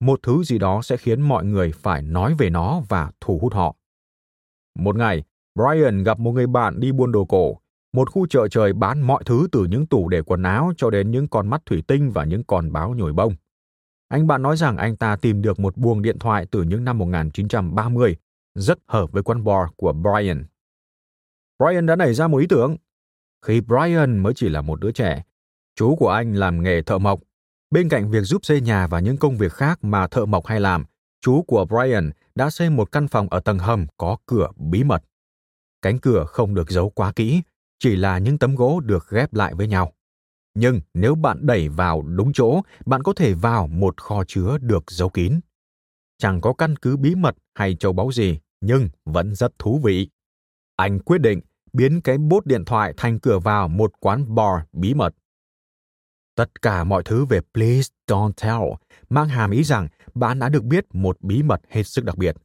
Một 0.00 0.20
thứ 0.22 0.42
gì 0.44 0.58
đó 0.58 0.82
sẽ 0.82 0.96
khiến 0.96 1.20
mọi 1.20 1.44
người 1.44 1.72
phải 1.72 2.02
nói 2.02 2.34
về 2.38 2.50
nó 2.50 2.80
và 2.88 3.10
thu 3.20 3.38
hút 3.38 3.54
họ. 3.54 3.76
Một 4.80 4.96
ngày, 4.96 5.22
Brian 5.54 6.02
gặp 6.02 6.18
một 6.18 6.32
người 6.32 6.46
bạn 6.46 6.80
đi 6.80 6.92
buôn 6.92 7.12
đồ 7.12 7.24
cổ, 7.24 7.60
một 7.92 8.10
khu 8.10 8.26
chợ 8.26 8.48
trời 8.48 8.72
bán 8.72 9.00
mọi 9.00 9.22
thứ 9.26 9.48
từ 9.52 9.64
những 9.64 9.86
tủ 9.86 10.08
để 10.08 10.22
quần 10.22 10.42
áo 10.42 10.72
cho 10.76 10.90
đến 10.90 11.10
những 11.10 11.28
con 11.28 11.48
mắt 11.48 11.62
thủy 11.66 11.82
tinh 11.86 12.10
và 12.10 12.24
những 12.24 12.44
con 12.44 12.72
báo 12.72 12.94
nhồi 12.94 13.12
bông. 13.12 13.34
Anh 14.08 14.26
bạn 14.26 14.42
nói 14.42 14.56
rằng 14.56 14.76
anh 14.76 14.96
ta 14.96 15.16
tìm 15.16 15.42
được 15.42 15.60
một 15.60 15.76
buồng 15.76 16.02
điện 16.02 16.18
thoại 16.18 16.46
từ 16.50 16.62
những 16.62 16.84
năm 16.84 16.98
1930, 16.98 18.16
rất 18.54 18.78
hợp 18.88 19.12
với 19.12 19.22
quán 19.22 19.44
bar 19.44 19.68
của 19.76 19.92
Brian. 19.92 20.44
Brian 21.58 21.86
đã 21.86 21.96
nảy 21.96 22.14
ra 22.14 22.28
một 22.28 22.38
ý 22.38 22.46
tưởng. 22.46 22.76
Khi 23.46 23.60
Brian 23.60 24.18
mới 24.18 24.34
chỉ 24.34 24.48
là 24.48 24.60
một 24.60 24.80
đứa 24.80 24.92
trẻ, 24.92 25.22
chú 25.76 25.96
của 25.96 26.08
anh 26.08 26.34
làm 26.34 26.62
nghề 26.62 26.82
thợ 26.82 26.98
mộc. 26.98 27.20
Bên 27.70 27.88
cạnh 27.88 28.10
việc 28.10 28.22
giúp 28.22 28.44
xây 28.44 28.60
nhà 28.60 28.86
và 28.86 29.00
những 29.00 29.16
công 29.16 29.36
việc 29.36 29.52
khác 29.52 29.84
mà 29.84 30.06
thợ 30.06 30.26
mộc 30.26 30.46
hay 30.46 30.60
làm, 30.60 30.84
chú 31.20 31.42
của 31.42 31.64
Brian 31.64 32.10
đã 32.34 32.50
xây 32.50 32.70
một 32.70 32.92
căn 32.92 33.08
phòng 33.08 33.28
ở 33.30 33.40
tầng 33.40 33.58
hầm 33.58 33.86
có 33.96 34.16
cửa 34.26 34.48
bí 34.56 34.84
mật. 34.84 35.02
Cánh 35.82 35.98
cửa 35.98 36.24
không 36.28 36.54
được 36.54 36.70
giấu 36.70 36.90
quá 36.90 37.12
kỹ, 37.16 37.42
chỉ 37.78 37.96
là 37.96 38.18
những 38.18 38.38
tấm 38.38 38.54
gỗ 38.54 38.80
được 38.80 39.10
ghép 39.10 39.34
lại 39.34 39.54
với 39.54 39.66
nhau. 39.66 39.92
Nhưng 40.54 40.80
nếu 40.94 41.14
bạn 41.14 41.38
đẩy 41.46 41.68
vào 41.68 42.02
đúng 42.02 42.32
chỗ, 42.32 42.62
bạn 42.86 43.02
có 43.02 43.12
thể 43.12 43.34
vào 43.34 43.66
một 43.66 44.00
kho 44.00 44.24
chứa 44.26 44.58
được 44.60 44.90
giấu 44.90 45.08
kín. 45.08 45.40
Chẳng 46.18 46.40
có 46.40 46.52
căn 46.52 46.76
cứ 46.76 46.96
bí 46.96 47.14
mật 47.14 47.36
hay 47.54 47.76
châu 47.76 47.92
báu 47.92 48.12
gì, 48.12 48.38
nhưng 48.60 48.88
vẫn 49.04 49.34
rất 49.34 49.58
thú 49.58 49.80
vị. 49.84 50.08
Anh 50.76 50.98
quyết 50.98 51.18
định 51.18 51.40
biến 51.72 52.00
cái 52.00 52.18
bốt 52.18 52.46
điện 52.46 52.64
thoại 52.64 52.94
thành 52.96 53.20
cửa 53.20 53.38
vào 53.38 53.68
một 53.68 53.92
quán 54.00 54.34
bar 54.34 54.60
bí 54.72 54.94
mật. 54.94 55.14
Tất 56.34 56.62
cả 56.62 56.84
mọi 56.84 57.02
thứ 57.04 57.24
về 57.24 57.40
Please 57.54 57.92
Don't 58.06 58.32
Tell 58.42 58.62
mang 59.10 59.28
hàm 59.28 59.50
ý 59.50 59.64
rằng 59.64 59.88
bạn 60.14 60.38
đã 60.38 60.48
được 60.48 60.64
biết 60.64 60.84
một 60.92 61.16
bí 61.20 61.42
mật 61.42 61.60
hết 61.68 61.82
sức 61.82 62.04
đặc 62.04 62.16
biệt. 62.16 62.36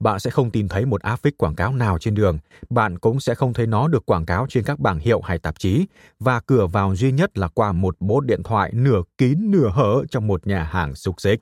Bạn 0.00 0.20
sẽ 0.20 0.30
không 0.30 0.50
tìm 0.50 0.68
thấy 0.68 0.86
một 0.86 1.02
áp 1.02 1.16
phích 1.16 1.38
quảng 1.38 1.54
cáo 1.54 1.72
nào 1.72 1.98
trên 1.98 2.14
đường, 2.14 2.38
bạn 2.70 2.98
cũng 2.98 3.20
sẽ 3.20 3.34
không 3.34 3.52
thấy 3.52 3.66
nó 3.66 3.88
được 3.88 4.06
quảng 4.06 4.26
cáo 4.26 4.46
trên 4.48 4.64
các 4.64 4.78
bảng 4.78 4.98
hiệu 4.98 5.20
hay 5.20 5.38
tạp 5.38 5.58
chí, 5.58 5.86
và 6.20 6.40
cửa 6.40 6.66
vào 6.66 6.96
duy 6.96 7.12
nhất 7.12 7.38
là 7.38 7.48
qua 7.48 7.72
một 7.72 7.96
bốt 8.00 8.20
điện 8.20 8.42
thoại 8.42 8.70
nửa 8.74 9.02
kín 9.18 9.50
nửa 9.50 9.70
hở 9.74 10.04
trong 10.10 10.26
một 10.26 10.46
nhà 10.46 10.64
hàng 10.64 10.94
xúc 10.94 11.20
xích. 11.20 11.40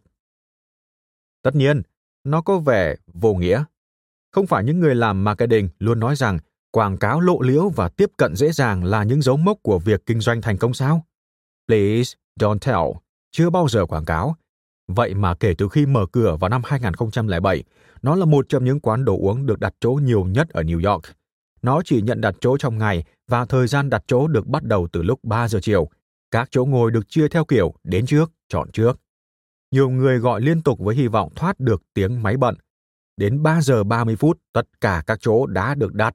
Tất 1.43 1.55
nhiên, 1.55 1.83
nó 2.25 2.43
có 2.43 2.59
vẻ 2.59 2.95
vô 3.07 3.35
nghĩa. 3.35 3.65
Không 4.33 4.47
phải 4.47 4.65
những 4.65 4.81
người 4.81 4.95
làm 4.95 5.25
marketing 5.25 5.69
luôn 5.79 6.01
nói 6.01 6.17
rằng 6.17 6.39
quảng 6.71 6.97
cáo 6.97 7.21
lộ 7.21 7.41
liễu 7.41 7.69
và 7.69 7.89
tiếp 7.89 8.11
cận 8.17 8.37
dễ 8.37 8.53
dàng 8.53 8.85
là 8.85 9.05
những 9.05 9.23
dấu 9.23 9.37
mốc 9.37 9.59
của 9.63 9.79
việc 9.79 10.07
kinh 10.07 10.21
doanh 10.21 10.43
thành 10.43 10.59
công 10.59 10.75
sao? 10.75 11.07
Please 11.69 12.15
don't 12.41 12.59
tell 12.59 12.99
chưa 13.33 13.51
bao 13.51 13.69
giờ 13.69 13.87
quảng 13.87 14.05
cáo. 14.05 14.37
Vậy 14.89 15.15
mà 15.15 15.35
kể 15.35 15.55
từ 15.59 15.69
khi 15.69 15.87
mở 15.87 16.07
cửa 16.13 16.37
vào 16.41 16.49
năm 16.49 16.63
2007, 16.65 17.65
nó 18.03 18.15
là 18.15 18.25
một 18.25 18.49
trong 18.49 18.65
những 18.65 18.81
quán 18.81 19.05
đồ 19.05 19.19
uống 19.19 19.47
được 19.47 19.61
đặt 19.61 19.75
chỗ 19.81 19.91
nhiều 19.91 20.25
nhất 20.25 20.49
ở 20.49 20.63
New 20.63 20.93
York. 20.93 21.05
Nó 21.63 21.83
chỉ 21.85 22.03
nhận 22.03 22.21
đặt 22.21 22.35
chỗ 22.41 22.57
trong 22.57 22.79
ngày 22.79 23.05
và 23.29 23.45
thời 23.45 23.67
gian 23.67 23.91
đặt 23.91 24.05
chỗ 24.07 24.27
được 24.27 24.47
bắt 24.47 24.63
đầu 24.65 24.89
từ 24.93 25.03
lúc 25.03 25.21
3 25.23 25.49
giờ 25.49 25.59
chiều. 25.63 25.89
Các 26.31 26.49
chỗ 26.51 26.65
ngồi 26.65 26.91
được 26.91 27.09
chia 27.09 27.29
theo 27.29 27.45
kiểu 27.45 27.75
đến 27.85 28.07
trước, 28.07 28.33
chọn 28.49 28.71
trước. 28.73 29.01
Nhiều 29.71 29.91
người 29.91 30.19
gọi 30.19 30.41
liên 30.41 30.63
tục 30.63 30.79
với 30.79 30.97
hy 30.97 31.09
vọng 31.09 31.33
thoát 31.37 31.61
được 31.61 31.83
tiếng 31.95 32.23
máy 32.23 32.37
bận. 32.37 32.55
Đến 33.17 33.43
3 33.43 33.61
giờ 33.61 33.85
30 33.85 34.17
phút, 34.17 34.39
tất 34.53 34.67
cả 34.81 35.03
các 35.07 35.19
chỗ 35.21 35.47
đã 35.47 35.75
được 35.75 35.95
đặt. 35.95 36.15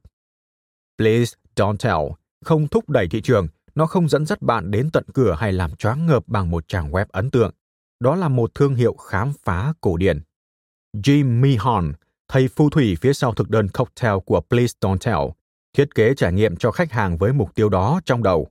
Please 0.97 1.35
don't 1.55 1.77
tell, 1.77 2.13
không 2.45 2.67
thúc 2.67 2.89
đẩy 2.89 3.07
thị 3.07 3.21
trường, 3.21 3.47
nó 3.75 3.85
không 3.85 4.09
dẫn 4.09 4.25
dắt 4.25 4.41
bạn 4.41 4.71
đến 4.71 4.89
tận 4.93 5.03
cửa 5.13 5.35
hay 5.39 5.53
làm 5.53 5.75
choáng 5.75 6.05
ngợp 6.05 6.27
bằng 6.27 6.51
một 6.51 6.67
trang 6.67 6.91
web 6.91 7.05
ấn 7.09 7.31
tượng. 7.31 7.51
Đó 7.99 8.15
là 8.15 8.27
một 8.27 8.55
thương 8.55 8.75
hiệu 8.75 8.93
khám 8.93 9.33
phá 9.43 9.73
cổ 9.81 9.97
điển. 9.97 10.21
Jim 10.93 11.41
Mihon, 11.41 11.93
thầy 12.27 12.47
phù 12.47 12.69
thủy 12.69 12.97
phía 13.01 13.13
sau 13.13 13.33
thực 13.33 13.49
đơn 13.49 13.67
cocktail 13.69 14.17
của 14.25 14.41
Please 14.41 14.73
Don't 14.81 14.97
Tell, 14.97 15.31
thiết 15.73 15.95
kế 15.95 16.13
trải 16.15 16.33
nghiệm 16.33 16.55
cho 16.55 16.71
khách 16.71 16.91
hàng 16.91 17.17
với 17.17 17.33
mục 17.33 17.55
tiêu 17.55 17.69
đó 17.69 18.01
trong 18.05 18.23
đầu. 18.23 18.47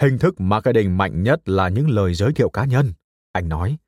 Hình 0.00 0.18
thức 0.18 0.40
marketing 0.40 0.96
mạnh 0.96 1.22
nhất 1.22 1.48
là 1.48 1.68
những 1.68 1.90
lời 1.90 2.14
giới 2.14 2.32
thiệu 2.32 2.48
cá 2.48 2.64
nhân, 2.64 2.92
anh 3.32 3.48
nói. 3.48 3.78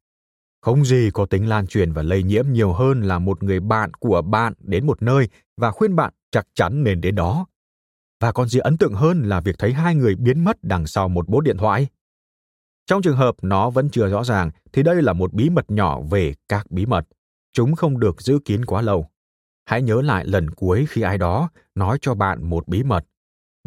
Không 0.60 0.84
gì 0.84 1.10
có 1.14 1.26
tính 1.26 1.48
lan 1.48 1.66
truyền 1.66 1.92
và 1.92 2.02
lây 2.02 2.22
nhiễm 2.22 2.44
nhiều 2.52 2.72
hơn 2.72 3.02
là 3.02 3.18
một 3.18 3.42
người 3.42 3.60
bạn 3.60 3.94
của 3.94 4.22
bạn 4.22 4.52
đến 4.58 4.86
một 4.86 5.02
nơi 5.02 5.28
và 5.56 5.70
khuyên 5.70 5.96
bạn 5.96 6.12
chắc 6.30 6.46
chắn 6.54 6.84
nên 6.84 7.00
đến 7.00 7.14
đó. 7.14 7.46
Và 8.20 8.32
còn 8.32 8.48
gì 8.48 8.60
ấn 8.60 8.78
tượng 8.78 8.94
hơn 8.94 9.22
là 9.22 9.40
việc 9.40 9.58
thấy 9.58 9.72
hai 9.72 9.94
người 9.94 10.14
biến 10.14 10.44
mất 10.44 10.56
đằng 10.62 10.86
sau 10.86 11.08
một 11.08 11.28
bốt 11.28 11.40
điện 11.40 11.56
thoại. 11.56 11.86
Trong 12.86 13.02
trường 13.02 13.16
hợp 13.16 13.35
nó 13.43 13.70
vẫn 13.70 13.89
chưa 13.90 14.09
rõ 14.09 14.24
ràng 14.24 14.51
thì 14.73 14.82
đây 14.82 15.02
là 15.02 15.12
một 15.12 15.32
bí 15.32 15.51
mật 15.51 15.70
nhỏ 15.70 16.01
về 16.01 16.35
các 16.48 16.70
bí 16.70 16.86
mật. 16.86 17.07
Chúng 17.52 17.74
không 17.74 18.01
được 18.01 18.23
giữ 18.23 18.39
kín 18.44 18.65
quá 18.65 18.82
lâu. 18.82 19.11
Hãy 19.65 19.82
nhớ 19.82 20.02
lại 20.02 20.24
lần 20.24 20.51
cuối 20.51 20.86
khi 20.89 21.02
ai 21.02 21.19
đó 21.19 21.51
nói 21.74 21.98
cho 22.01 22.15
bạn 22.15 22.51
một 22.51 22.69
bí 22.69 22.82
mật. 22.82 23.05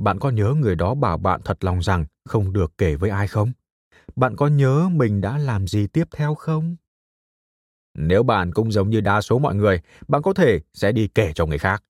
Bạn 0.01 0.19
có 0.19 0.29
nhớ 0.29 0.53
người 0.57 0.75
đó 0.75 0.95
bảo 0.95 1.17
bạn 1.17 1.41
thật 1.45 1.63
lòng 1.63 1.79
rằng 1.79 2.05
không 2.25 2.53
được 2.53 2.73
kể 2.77 2.95
với 2.95 3.09
ai 3.09 3.27
không? 3.27 3.51
Bạn 4.15 4.35
có 4.35 4.47
nhớ 4.47 4.89
mình 4.91 5.21
đã 5.21 5.37
làm 5.37 5.67
gì 5.67 5.87
tiếp 5.87 6.07
theo 6.11 6.35
không? 6.35 6.75
Nếu 7.93 8.23
bạn 8.23 8.51
cũng 8.53 8.71
giống 8.71 8.89
như 8.89 9.01
đa 9.01 9.21
số 9.21 9.39
mọi 9.39 9.55
người, 9.55 9.81
bạn 10.07 10.21
có 10.21 10.33
thể 10.33 10.59
sẽ 10.73 10.91
đi 10.91 11.07
kể 11.07 11.31
cho 11.35 11.45
người 11.45 11.57
khác. 11.57 11.83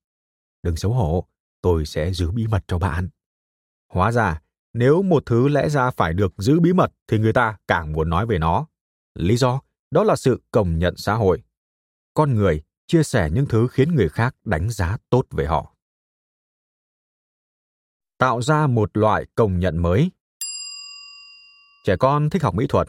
Đừng 0.62 0.76
xấu 0.76 0.92
hổ, 0.92 1.28
tôi 1.60 1.86
sẽ 1.86 2.12
giữ 2.12 2.30
bí 2.30 2.46
mật 2.46 2.64
cho 2.66 2.78
bạn. 2.78 3.08
Hóa 3.92 4.12
ra, 4.12 4.40
nếu 4.74 5.02
một 5.02 5.22
thứ 5.26 5.48
lẽ 5.48 5.68
ra 5.68 5.90
phải 5.90 6.12
được 6.12 6.34
giữ 6.38 6.60
bí 6.60 6.72
mật 6.72 6.92
thì 7.08 7.18
người 7.18 7.32
ta 7.32 7.56
càng 7.68 7.92
muốn 7.92 8.10
nói 8.10 8.26
về 8.26 8.38
nó. 8.38 8.66
Lý 9.14 9.36
do 9.36 9.60
đó 9.90 10.04
là 10.04 10.16
sự 10.16 10.42
công 10.50 10.78
nhận 10.78 10.96
xã 10.96 11.14
hội. 11.14 11.42
Con 12.14 12.34
người 12.34 12.62
chia 12.86 13.02
sẻ 13.02 13.30
những 13.32 13.46
thứ 13.46 13.68
khiến 13.70 13.94
người 13.94 14.08
khác 14.08 14.36
đánh 14.44 14.70
giá 14.70 14.96
tốt 15.10 15.26
về 15.30 15.46
họ. 15.46 15.74
Tạo 18.18 18.42
ra 18.42 18.66
một 18.66 18.96
loại 18.96 19.26
công 19.34 19.58
nhận 19.58 19.78
mới. 19.78 20.10
Trẻ 21.84 21.96
con 21.96 22.30
thích 22.30 22.42
học 22.42 22.54
mỹ 22.54 22.66
thuật. 22.68 22.88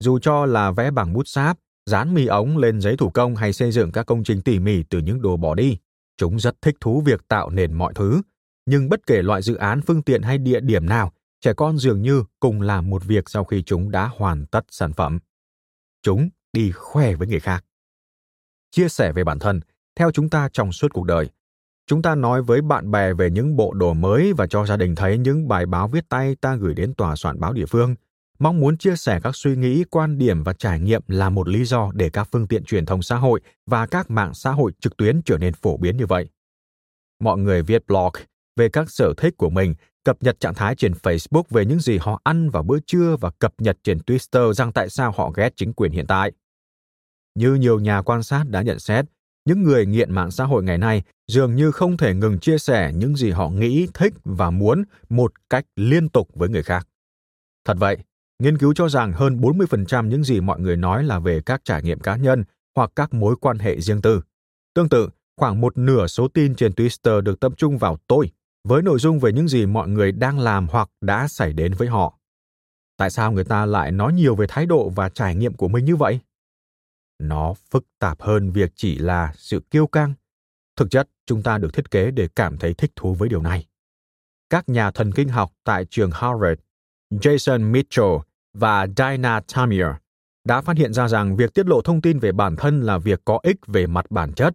Dù 0.00 0.18
cho 0.18 0.46
là 0.46 0.70
vẽ 0.70 0.90
bằng 0.90 1.12
bút 1.12 1.28
sáp, 1.28 1.58
dán 1.86 2.14
mì 2.14 2.26
ống 2.26 2.56
lên 2.56 2.80
giấy 2.80 2.96
thủ 2.96 3.10
công 3.10 3.36
hay 3.36 3.52
xây 3.52 3.72
dựng 3.72 3.92
các 3.92 4.06
công 4.06 4.24
trình 4.24 4.42
tỉ 4.42 4.58
mỉ 4.58 4.82
từ 4.82 4.98
những 4.98 5.22
đồ 5.22 5.36
bỏ 5.36 5.54
đi, 5.54 5.78
Chúng 6.16 6.38
rất 6.38 6.62
thích 6.62 6.76
thú 6.80 7.00
việc 7.00 7.28
tạo 7.28 7.50
nền 7.50 7.72
mọi 7.72 7.94
thứ, 7.94 8.22
nhưng 8.66 8.88
bất 8.88 9.06
kể 9.06 9.22
loại 9.22 9.42
dự 9.42 9.54
án 9.54 9.80
phương 9.82 10.02
tiện 10.02 10.22
hay 10.22 10.38
địa 10.38 10.60
điểm 10.60 10.86
nào, 10.86 11.12
trẻ 11.40 11.52
con 11.56 11.78
dường 11.78 12.02
như 12.02 12.24
cùng 12.40 12.60
làm 12.60 12.90
một 12.90 13.04
việc 13.04 13.30
sau 13.30 13.44
khi 13.44 13.62
chúng 13.62 13.90
đã 13.90 14.10
hoàn 14.16 14.46
tất 14.46 14.64
sản 14.70 14.92
phẩm. 14.92 15.18
Chúng 16.02 16.28
đi 16.52 16.72
khoe 16.72 17.14
với 17.14 17.28
người 17.28 17.40
khác. 17.40 17.64
Chia 18.70 18.88
sẻ 18.88 19.12
về 19.12 19.24
bản 19.24 19.38
thân, 19.38 19.60
theo 19.96 20.10
chúng 20.10 20.30
ta 20.30 20.48
trong 20.52 20.72
suốt 20.72 20.92
cuộc 20.92 21.04
đời. 21.04 21.30
Chúng 21.86 22.02
ta 22.02 22.14
nói 22.14 22.42
với 22.42 22.62
bạn 22.62 22.90
bè 22.90 23.12
về 23.12 23.30
những 23.30 23.56
bộ 23.56 23.72
đồ 23.72 23.94
mới 23.94 24.32
và 24.32 24.46
cho 24.46 24.66
gia 24.66 24.76
đình 24.76 24.94
thấy 24.94 25.18
những 25.18 25.48
bài 25.48 25.66
báo 25.66 25.88
viết 25.88 26.08
tay 26.08 26.36
ta 26.40 26.54
gửi 26.56 26.74
đến 26.74 26.94
tòa 26.94 27.16
soạn 27.16 27.40
báo 27.40 27.52
địa 27.52 27.66
phương. 27.66 27.94
mong 28.38 28.60
muốn 28.60 28.78
chia 28.78 28.96
sẻ 28.96 29.20
các 29.22 29.36
suy 29.36 29.56
nghĩ, 29.56 29.84
quan 29.90 30.18
điểm 30.18 30.42
và 30.42 30.52
trải 30.52 30.80
nghiệm 30.80 31.02
là 31.08 31.30
một 31.30 31.48
lý 31.48 31.64
do 31.64 31.90
để 31.94 32.10
các 32.10 32.28
phương 32.32 32.48
tiện 32.48 32.64
truyền 32.64 32.86
thông 32.86 33.02
xã 33.02 33.16
hội 33.16 33.40
và 33.66 33.86
các 33.86 34.10
mạng 34.10 34.34
xã 34.34 34.50
hội 34.50 34.72
trực 34.80 34.96
tuyến 34.96 35.22
trở 35.22 35.38
nên 35.38 35.54
phổ 35.54 35.76
biến 35.76 35.96
như 35.96 36.06
vậy. 36.06 36.28
Mọi 37.20 37.38
người 37.38 37.62
viết 37.62 37.86
blog 37.86 38.12
về 38.56 38.68
các 38.68 38.90
sở 38.90 39.14
thích 39.16 39.34
của 39.36 39.50
mình, 39.50 39.74
cập 40.04 40.22
nhật 40.22 40.40
trạng 40.40 40.54
thái 40.54 40.74
trên 40.74 40.92
Facebook 40.92 41.42
về 41.50 41.64
những 41.64 41.80
gì 41.80 41.98
họ 41.98 42.20
ăn 42.24 42.50
vào 42.50 42.62
bữa 42.62 42.78
trưa 42.86 43.16
và 43.20 43.30
cập 43.30 43.54
nhật 43.58 43.78
trên 43.82 43.98
Twitter 43.98 44.52
rằng 44.52 44.72
tại 44.72 44.90
sao 44.90 45.12
họ 45.16 45.30
ghét 45.30 45.52
chính 45.56 45.72
quyền 45.72 45.92
hiện 45.92 46.06
tại. 46.06 46.32
Như 47.34 47.54
nhiều 47.54 47.80
nhà 47.80 48.02
quan 48.02 48.22
sát 48.22 48.44
đã 48.48 48.62
nhận 48.62 48.78
xét, 48.78 49.04
những 49.44 49.62
người 49.62 49.86
nghiện 49.86 50.12
mạng 50.12 50.30
xã 50.30 50.44
hội 50.44 50.62
ngày 50.62 50.78
nay 50.78 51.02
dường 51.26 51.54
như 51.54 51.70
không 51.70 51.96
thể 51.96 52.14
ngừng 52.14 52.38
chia 52.38 52.58
sẻ 52.58 52.92
những 52.94 53.16
gì 53.16 53.30
họ 53.30 53.48
nghĩ, 53.48 53.86
thích 53.94 54.14
và 54.24 54.50
muốn 54.50 54.84
một 55.08 55.32
cách 55.50 55.64
liên 55.76 56.08
tục 56.08 56.28
với 56.34 56.48
người 56.48 56.62
khác. 56.62 56.88
Thật 57.64 57.76
vậy, 57.80 57.96
nghiên 58.38 58.58
cứu 58.58 58.74
cho 58.74 58.88
rằng 58.88 59.12
hơn 59.12 59.40
40% 59.40 60.08
những 60.08 60.24
gì 60.24 60.40
mọi 60.40 60.60
người 60.60 60.76
nói 60.76 61.04
là 61.04 61.18
về 61.18 61.40
các 61.46 61.60
trải 61.64 61.82
nghiệm 61.82 62.00
cá 62.00 62.16
nhân 62.16 62.44
hoặc 62.76 62.90
các 62.96 63.14
mối 63.14 63.36
quan 63.40 63.58
hệ 63.58 63.80
riêng 63.80 64.02
tư. 64.02 64.22
Tương 64.74 64.88
tự, 64.88 65.08
khoảng 65.36 65.60
một 65.60 65.78
nửa 65.78 66.06
số 66.06 66.28
tin 66.28 66.54
trên 66.54 66.72
Twitter 66.72 67.20
được 67.20 67.40
tập 67.40 67.52
trung 67.56 67.78
vào 67.78 67.98
tôi, 68.06 68.30
với 68.68 68.82
nội 68.82 68.98
dung 68.98 69.18
về 69.18 69.32
những 69.32 69.48
gì 69.48 69.66
mọi 69.66 69.88
người 69.88 70.12
đang 70.12 70.38
làm 70.38 70.66
hoặc 70.70 70.88
đã 71.00 71.28
xảy 71.28 71.52
đến 71.52 71.72
với 71.74 71.88
họ. 71.88 72.18
Tại 72.96 73.10
sao 73.10 73.32
người 73.32 73.44
ta 73.44 73.66
lại 73.66 73.92
nói 73.92 74.12
nhiều 74.12 74.34
về 74.34 74.46
thái 74.48 74.66
độ 74.66 74.88
và 74.88 75.08
trải 75.08 75.34
nghiệm 75.34 75.54
của 75.54 75.68
mình 75.68 75.84
như 75.84 75.96
vậy? 75.96 76.20
nó 77.18 77.54
phức 77.70 77.86
tạp 77.98 78.22
hơn 78.22 78.50
việc 78.50 78.72
chỉ 78.74 78.98
là 78.98 79.32
sự 79.36 79.60
kiêu 79.70 79.86
căng 79.86 80.14
thực 80.76 80.90
chất 80.90 81.08
chúng 81.26 81.42
ta 81.42 81.58
được 81.58 81.74
thiết 81.74 81.90
kế 81.90 82.10
để 82.10 82.28
cảm 82.36 82.58
thấy 82.58 82.74
thích 82.74 82.92
thú 82.96 83.14
với 83.14 83.28
điều 83.28 83.42
này 83.42 83.66
các 84.50 84.68
nhà 84.68 84.90
thần 84.90 85.12
kinh 85.12 85.28
học 85.28 85.52
tại 85.64 85.84
trường 85.90 86.10
harvard 86.10 86.60
jason 87.10 87.70
mitchell 87.70 88.16
và 88.54 88.86
Dinah 88.96 89.44
Tamir 89.54 89.86
đã 90.44 90.60
phát 90.60 90.76
hiện 90.76 90.92
ra 90.92 91.08
rằng 91.08 91.36
việc 91.36 91.54
tiết 91.54 91.66
lộ 91.66 91.82
thông 91.82 92.00
tin 92.00 92.18
về 92.18 92.32
bản 92.32 92.56
thân 92.56 92.80
là 92.80 92.98
việc 92.98 93.20
có 93.24 93.38
ích 93.42 93.56
về 93.66 93.86
mặt 93.86 94.10
bản 94.10 94.32
chất. 94.32 94.54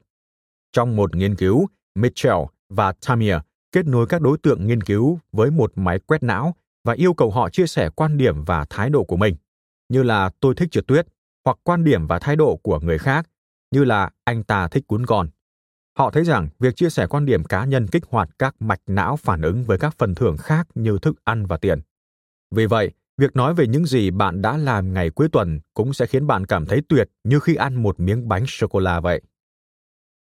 Trong 0.74 0.96
một 0.96 1.16
nghiên 1.16 1.36
cứu, 1.36 1.68
Mitchell 1.96 2.38
và 2.70 2.94
Tamir 3.08 3.36
kết 3.72 3.88
nối 3.88 4.08
các 4.08 4.22
đối 4.22 4.38
tượng 4.38 4.68
nghiên 4.68 4.84
cứu 4.84 5.20
với 5.32 5.52
một 5.52 5.72
máy 5.76 6.00
quét 6.00 6.24
não 6.24 6.56
và 6.84 6.94
yêu 6.94 7.14
cầu 7.14 7.32
họ 7.32 7.50
chia 7.50 7.68
sẻ 7.68 7.90
quan 7.90 8.18
điểm 8.18 8.44
và 8.44 8.66
thái 8.70 8.90
độ 8.90 9.04
của 9.04 9.18
mình, 9.18 9.36
như 9.90 10.04
là 10.04 10.32
tôi 10.40 10.56
thích 10.56 10.72
trượt 10.72 10.88
tuyết, 10.88 11.08
hoặc 11.46 11.58
quan 11.64 11.84
điểm 11.84 12.08
và 12.08 12.20
thái 12.20 12.36
độ 12.36 12.60
của 12.64 12.80
người 12.80 12.98
khác, 12.98 13.30
như 13.72 13.84
là 13.84 14.10
anh 14.24 14.44
ta 14.44 14.68
thích 14.68 14.88
cuốn 14.88 15.04
gòn. 15.04 15.30
Họ 15.98 16.12
thấy 16.12 16.24
rằng 16.24 16.50
việc 16.60 16.76
chia 16.76 16.90
sẻ 16.90 17.08
quan 17.08 17.26
điểm 17.26 17.44
cá 17.44 17.66
nhân 17.66 17.88
kích 17.88 18.04
hoạt 18.10 18.30
các 18.40 18.56
mạch 18.60 18.82
não 18.88 19.16
phản 19.18 19.42
ứng 19.42 19.64
với 19.64 19.78
các 19.78 19.96
phần 19.98 20.16
thưởng 20.16 20.38
khác 20.38 20.68
như 20.76 20.98
thức 21.02 21.16
ăn 21.24 21.46
và 21.46 21.58
tiền. 21.58 21.82
Vì 22.56 22.66
vậy, 22.66 22.92
việc 23.18 23.36
nói 23.36 23.54
về 23.54 23.68
những 23.68 23.86
gì 23.86 24.12
bạn 24.12 24.42
đã 24.42 24.58
làm 24.58 24.94
ngày 24.94 25.10
cuối 25.10 25.30
tuần 25.32 25.60
cũng 25.74 25.94
sẽ 25.94 26.06
khiến 26.06 26.28
bạn 26.28 26.46
cảm 26.46 26.66
thấy 26.66 26.82
tuyệt 26.90 27.10
như 27.24 27.40
khi 27.40 27.56
ăn 27.56 27.84
một 27.84 28.00
miếng 28.00 28.28
bánh 28.28 28.44
sô 28.48 28.68
cô 28.68 28.80
la 28.80 29.00
vậy. 29.00 29.22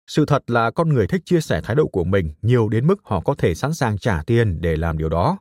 Sự 0.08 0.26
thật 0.26 0.52
là 0.52 0.72
con 0.72 0.90
người 0.90 1.08
thích 1.08 1.22
chia 1.26 1.42
sẻ 1.42 1.62
thái 1.64 1.76
độ 1.76 1.88
của 1.88 2.04
mình 2.04 2.34
nhiều 2.42 2.70
đến 2.70 2.88
mức 2.88 2.96
họ 3.04 3.20
có 3.20 3.36
thể 3.38 3.56
sẵn 3.56 3.74
sàng 3.74 3.98
trả 3.98 4.24
tiền 4.26 4.62
để 4.62 4.76
làm 4.76 4.98
điều 4.98 5.10
đó. 5.10 5.38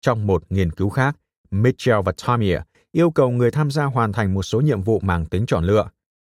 Trong 0.00 0.26
một 0.26 0.42
nghiên 0.48 0.72
cứu 0.72 0.88
khác, 0.88 1.16
Mitchell 1.50 2.00
và 2.04 2.12
Tamir 2.26 2.58
yêu 2.92 3.10
cầu 3.10 3.30
người 3.30 3.50
tham 3.50 3.70
gia 3.70 3.84
hoàn 3.84 4.12
thành 4.12 4.34
một 4.34 4.42
số 4.42 4.60
nhiệm 4.60 4.82
vụ 4.82 5.00
mang 5.00 5.26
tính 5.26 5.46
chọn 5.46 5.64
lựa. 5.64 5.88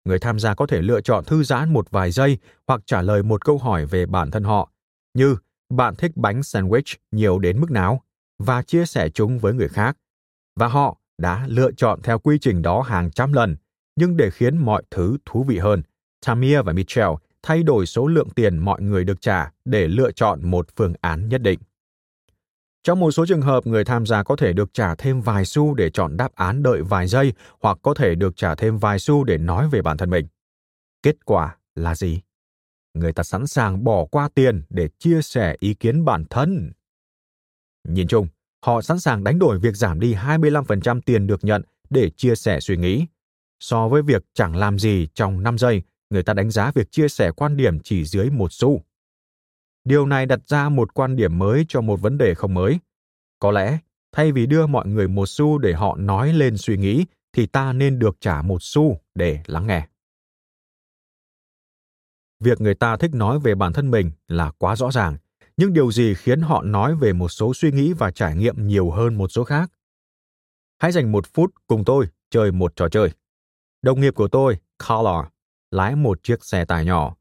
Người 0.06 0.20
tham 0.20 0.40
gia 0.40 0.56
có 0.56 0.68
thể 0.68 0.82
lựa 0.82 1.02
chọn 1.02 1.26
thư 1.26 1.44
giãn 1.44 1.74
một 1.74 1.92
vài 1.92 2.12
giây 2.12 2.38
hoặc 2.68 2.82
trả 2.86 3.02
lời 3.02 3.24
một 3.24 3.46
câu 3.46 3.58
hỏi 3.58 3.86
về 3.86 4.06
bản 4.06 4.32
thân 4.32 4.44
họ, 4.44 4.72
như 5.14 5.36
bạn 5.70 5.96
thích 5.96 6.12
bánh 6.16 6.40
sandwich 6.40 6.96
nhiều 7.12 7.40
đến 7.40 7.62
mức 7.62 7.72
nào 7.72 8.04
và 8.40 8.62
chia 8.62 8.86
sẻ 8.86 9.10
chúng 9.10 9.40
với 9.40 9.54
người 9.54 9.68
khác. 9.68 9.98
Và 10.56 10.68
họ 10.68 10.98
đã 11.18 11.46
lựa 11.48 11.72
chọn 11.72 12.02
theo 12.02 12.20
quy 12.20 12.38
trình 12.40 12.62
đó 12.62 12.82
hàng 12.82 13.12
trăm 13.12 13.34
lần, 13.34 13.56
nhưng 13.96 14.18
để 14.18 14.30
khiến 14.30 14.58
mọi 14.58 14.84
thứ 14.92 15.18
thú 15.26 15.44
vị 15.44 15.58
hơn, 15.58 15.82
Tamir 16.26 16.60
và 16.66 16.74
Mitchell 16.74 17.10
thay 17.44 17.64
đổi 17.64 17.86
số 17.86 18.08
lượng 18.08 18.30
tiền 18.30 18.58
mọi 18.58 18.82
người 18.82 19.04
được 19.04 19.22
trả 19.22 19.52
để 19.66 19.88
lựa 19.88 20.12
chọn 20.12 20.40
một 20.44 20.68
phương 20.76 20.94
án 21.02 21.30
nhất 21.30 21.42
định. 21.42 21.60
Trong 22.84 23.00
một 23.00 23.12
số 23.12 23.26
trường 23.26 23.42
hợp, 23.42 23.68
người 23.68 23.86
tham 23.86 24.06
gia 24.06 24.24
có 24.24 24.36
thể 24.36 24.54
được 24.54 24.74
trả 24.74 24.96
thêm 24.96 25.22
vài 25.22 25.46
xu 25.46 25.74
để 25.74 25.90
chọn 25.90 26.18
đáp 26.18 26.36
án 26.36 26.64
đợi 26.64 26.82
vài 26.82 27.08
giây 27.08 27.34
hoặc 27.60 27.78
có 27.82 27.94
thể 27.94 28.16
được 28.16 28.36
trả 28.36 28.56
thêm 28.56 28.78
vài 28.78 29.00
xu 29.00 29.24
để 29.24 29.38
nói 29.38 29.70
về 29.70 29.82
bản 29.82 29.98
thân 29.98 30.10
mình. 30.10 30.28
Kết 31.04 31.26
quả 31.26 31.58
là 31.76 31.96
gì? 31.96 32.22
Người 32.94 33.14
ta 33.14 33.24
sẵn 33.24 33.48
sàng 33.48 33.84
bỏ 33.84 34.06
qua 34.06 34.30
tiền 34.36 34.64
để 34.70 34.90
chia 35.00 35.22
sẻ 35.22 35.56
ý 35.60 35.74
kiến 35.74 36.06
bản 36.06 36.26
thân. 36.30 36.72
Nhìn 37.88 38.08
chung, 38.08 38.28
họ 38.66 38.82
sẵn 38.82 39.00
sàng 39.00 39.24
đánh 39.24 39.40
đổi 39.40 39.60
việc 39.60 39.76
giảm 39.76 40.00
đi 40.00 40.14
25% 40.14 41.02
tiền 41.06 41.28
được 41.28 41.44
nhận 41.44 41.62
để 41.90 42.10
chia 42.10 42.36
sẻ 42.36 42.60
suy 42.60 42.78
nghĩ. 42.78 43.06
So 43.60 43.88
với 43.88 44.02
việc 44.02 44.24
chẳng 44.34 44.56
làm 44.56 44.80
gì 44.80 45.08
trong 45.14 45.44
5 45.44 45.58
giây, 45.58 45.82
người 46.10 46.24
ta 46.24 46.34
đánh 46.34 46.52
giá 46.52 46.72
việc 46.72 46.92
chia 46.92 47.08
sẻ 47.08 47.32
quan 47.32 47.58
điểm 47.58 47.80
chỉ 47.80 48.06
dưới 48.06 48.30
một 48.30 48.54
xu. 48.54 48.82
Điều 49.84 50.06
này 50.06 50.26
đặt 50.26 50.40
ra 50.48 50.70
một 50.70 50.94
quan 50.94 51.16
điểm 51.16 51.40
mới 51.40 51.66
cho 51.70 51.82
một 51.82 52.02
vấn 52.02 52.18
đề 52.18 52.34
không 52.36 52.54
mới. 52.54 52.80
Có 53.40 53.52
lẽ, 53.52 53.78
thay 54.12 54.32
vì 54.32 54.46
đưa 54.46 54.68
mọi 54.68 54.88
người 54.88 55.08
một 55.08 55.26
xu 55.26 55.58
để 55.58 55.74
họ 55.74 55.96
nói 55.96 56.34
lên 56.34 56.58
suy 56.58 56.78
nghĩ, 56.78 57.06
thì 57.34 57.46
ta 57.46 57.74
nên 57.74 58.00
được 58.00 58.18
trả 58.20 58.42
một 58.42 58.58
xu 58.62 59.00
để 59.16 59.44
lắng 59.46 59.68
nghe. 59.68 59.88
Việc 62.40 62.62
người 62.62 62.76
ta 62.76 62.98
thích 62.98 63.12
nói 63.14 63.40
về 63.40 63.56
bản 63.56 63.74
thân 63.74 63.92
mình 63.92 64.12
là 64.28 64.52
quá 64.58 64.76
rõ 64.76 64.92
ràng, 64.92 65.18
nhưng 65.58 65.74
điều 65.74 65.92
gì 65.92 66.14
khiến 66.14 66.42
họ 66.42 66.64
nói 66.64 66.96
về 66.96 67.14
một 67.14 67.30
số 67.30 67.54
suy 67.54 67.72
nghĩ 67.72 67.94
và 67.94 68.12
trải 68.12 68.36
nghiệm 68.36 68.68
nhiều 68.68 68.92
hơn 68.92 69.18
một 69.18 69.28
số 69.28 69.44
khác? 69.44 69.72
Hãy 70.80 70.92
dành 70.92 71.12
một 71.12 71.26
phút 71.34 71.54
cùng 71.68 71.86
tôi 71.86 72.08
chơi 72.30 72.52
một 72.52 72.76
trò 72.76 72.90
chơi. 72.90 73.10
Đồng 73.82 74.02
nghiệp 74.02 74.16
của 74.16 74.28
tôi, 74.28 74.58
Carla, 74.80 75.30
lái 75.72 75.96
một 75.96 76.24
chiếc 76.24 76.44
xe 76.44 76.66
tải 76.66 76.86
nhỏ 76.86 77.16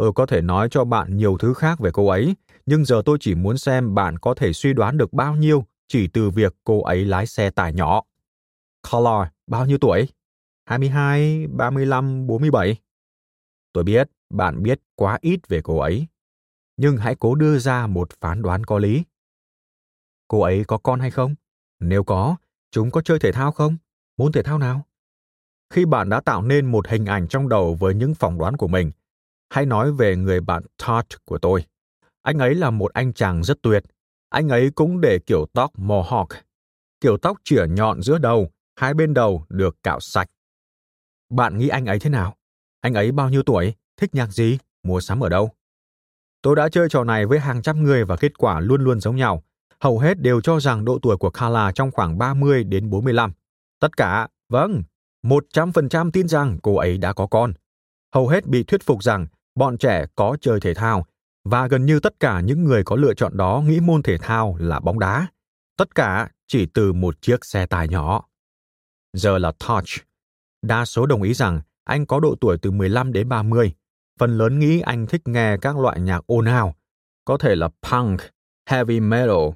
Tôi 0.00 0.12
có 0.12 0.26
thể 0.26 0.40
nói 0.40 0.68
cho 0.70 0.84
bạn 0.84 1.16
nhiều 1.16 1.38
thứ 1.38 1.54
khác 1.54 1.80
về 1.80 1.90
cô 1.92 2.06
ấy, 2.08 2.36
nhưng 2.66 2.84
giờ 2.84 3.02
tôi 3.04 3.18
chỉ 3.20 3.34
muốn 3.34 3.58
xem 3.58 3.94
bạn 3.94 4.18
có 4.18 4.34
thể 4.34 4.52
suy 4.52 4.72
đoán 4.72 4.98
được 4.98 5.12
bao 5.12 5.36
nhiêu 5.36 5.64
chỉ 5.88 6.08
từ 6.08 6.30
việc 6.30 6.54
cô 6.64 6.82
ấy 6.82 7.04
lái 7.04 7.26
xe 7.26 7.50
tải 7.50 7.72
nhỏ. 7.72 8.02
Color, 8.90 9.28
bao 9.46 9.66
nhiêu 9.66 9.78
tuổi? 9.78 10.08
22, 10.64 11.46
35, 11.46 12.26
47. 12.26 12.76
Tôi 13.72 13.84
biết 13.84 14.10
bạn 14.30 14.62
biết 14.62 14.80
quá 14.94 15.18
ít 15.20 15.48
về 15.48 15.60
cô 15.64 15.78
ấy, 15.78 16.06
nhưng 16.76 16.96
hãy 16.96 17.14
cố 17.14 17.34
đưa 17.34 17.58
ra 17.58 17.86
một 17.86 18.08
phán 18.20 18.42
đoán 18.42 18.64
có 18.64 18.78
lý. 18.78 19.04
Cô 20.28 20.40
ấy 20.40 20.64
có 20.64 20.78
con 20.78 21.00
hay 21.00 21.10
không? 21.10 21.34
Nếu 21.80 22.04
có, 22.04 22.36
chúng 22.70 22.90
có 22.90 23.02
chơi 23.02 23.18
thể 23.18 23.32
thao 23.32 23.52
không? 23.52 23.76
Môn 24.16 24.32
thể 24.32 24.42
thao 24.42 24.58
nào? 24.58 24.86
Khi 25.70 25.84
bạn 25.84 26.08
đã 26.08 26.20
tạo 26.20 26.42
nên 26.42 26.66
một 26.66 26.88
hình 26.88 27.06
ảnh 27.06 27.28
trong 27.28 27.48
đầu 27.48 27.74
với 27.74 27.94
những 27.94 28.14
phỏng 28.14 28.38
đoán 28.38 28.56
của 28.56 28.68
mình, 28.68 28.90
hãy 29.50 29.66
nói 29.66 29.92
về 29.92 30.16
người 30.16 30.40
bạn 30.40 30.62
Todd 30.78 31.06
của 31.24 31.38
tôi. 31.38 31.64
Anh 32.22 32.38
ấy 32.38 32.54
là 32.54 32.70
một 32.70 32.92
anh 32.92 33.12
chàng 33.12 33.44
rất 33.44 33.62
tuyệt. 33.62 33.84
Anh 34.28 34.48
ấy 34.48 34.70
cũng 34.74 35.00
để 35.00 35.18
kiểu 35.18 35.46
tóc 35.52 35.78
mohawk, 35.78 36.26
kiểu 37.00 37.16
tóc 37.16 37.36
chỉa 37.44 37.66
nhọn 37.68 38.02
giữa 38.02 38.18
đầu, 38.18 38.50
hai 38.76 38.94
bên 38.94 39.14
đầu 39.14 39.44
được 39.48 39.76
cạo 39.82 40.00
sạch. 40.00 40.28
Bạn 41.30 41.58
nghĩ 41.58 41.68
anh 41.68 41.86
ấy 41.86 41.98
thế 41.98 42.10
nào? 42.10 42.34
Anh 42.80 42.94
ấy 42.94 43.12
bao 43.12 43.30
nhiêu 43.30 43.42
tuổi? 43.42 43.74
Thích 43.96 44.14
nhạc 44.14 44.32
gì? 44.32 44.58
Mua 44.82 45.00
sắm 45.00 45.20
ở 45.20 45.28
đâu? 45.28 45.50
Tôi 46.42 46.56
đã 46.56 46.68
chơi 46.68 46.88
trò 46.90 47.04
này 47.04 47.26
với 47.26 47.38
hàng 47.38 47.62
trăm 47.62 47.82
người 47.82 48.04
và 48.04 48.16
kết 48.16 48.38
quả 48.38 48.60
luôn 48.60 48.84
luôn 48.84 49.00
giống 49.00 49.16
nhau. 49.16 49.42
Hầu 49.80 49.98
hết 49.98 50.18
đều 50.20 50.40
cho 50.40 50.60
rằng 50.60 50.84
độ 50.84 50.98
tuổi 51.02 51.16
của 51.16 51.30
Carla 51.30 51.72
trong 51.72 51.90
khoảng 51.90 52.18
30 52.18 52.64
đến 52.64 52.90
45. 52.90 53.32
Tất 53.80 53.96
cả, 53.96 54.28
vâng, 54.48 54.82
100% 55.22 56.10
tin 56.10 56.28
rằng 56.28 56.58
cô 56.62 56.76
ấy 56.76 56.98
đã 56.98 57.12
có 57.12 57.26
con. 57.26 57.52
Hầu 58.14 58.28
hết 58.28 58.46
bị 58.46 58.62
thuyết 58.62 58.82
phục 58.82 59.02
rằng 59.02 59.26
bọn 59.54 59.78
trẻ 59.78 60.06
có 60.14 60.36
chơi 60.40 60.60
thể 60.60 60.74
thao 60.74 61.06
và 61.44 61.66
gần 61.66 61.86
như 61.86 62.00
tất 62.00 62.20
cả 62.20 62.40
những 62.40 62.64
người 62.64 62.84
có 62.84 62.96
lựa 62.96 63.14
chọn 63.14 63.36
đó 63.36 63.62
nghĩ 63.66 63.80
môn 63.80 64.02
thể 64.02 64.18
thao 64.18 64.56
là 64.60 64.80
bóng 64.80 64.98
đá. 64.98 65.26
Tất 65.76 65.94
cả 65.94 66.30
chỉ 66.46 66.66
từ 66.66 66.92
một 66.92 67.22
chiếc 67.22 67.44
xe 67.44 67.66
tải 67.66 67.88
nhỏ. 67.88 68.24
Giờ 69.12 69.38
là 69.38 69.52
Touch. 69.68 69.88
Đa 70.62 70.84
số 70.84 71.06
đồng 71.06 71.22
ý 71.22 71.34
rằng 71.34 71.60
anh 71.84 72.06
có 72.06 72.20
độ 72.20 72.34
tuổi 72.40 72.58
từ 72.62 72.70
15 72.70 73.12
đến 73.12 73.28
30. 73.28 73.72
Phần 74.18 74.38
lớn 74.38 74.58
nghĩ 74.58 74.80
anh 74.80 75.06
thích 75.06 75.22
nghe 75.24 75.56
các 75.56 75.78
loại 75.78 76.00
nhạc 76.00 76.26
ồn 76.26 76.44
ào, 76.44 76.74
có 77.24 77.38
thể 77.38 77.54
là 77.54 77.68
punk, 77.82 78.20
heavy 78.66 79.00
metal, 79.00 79.48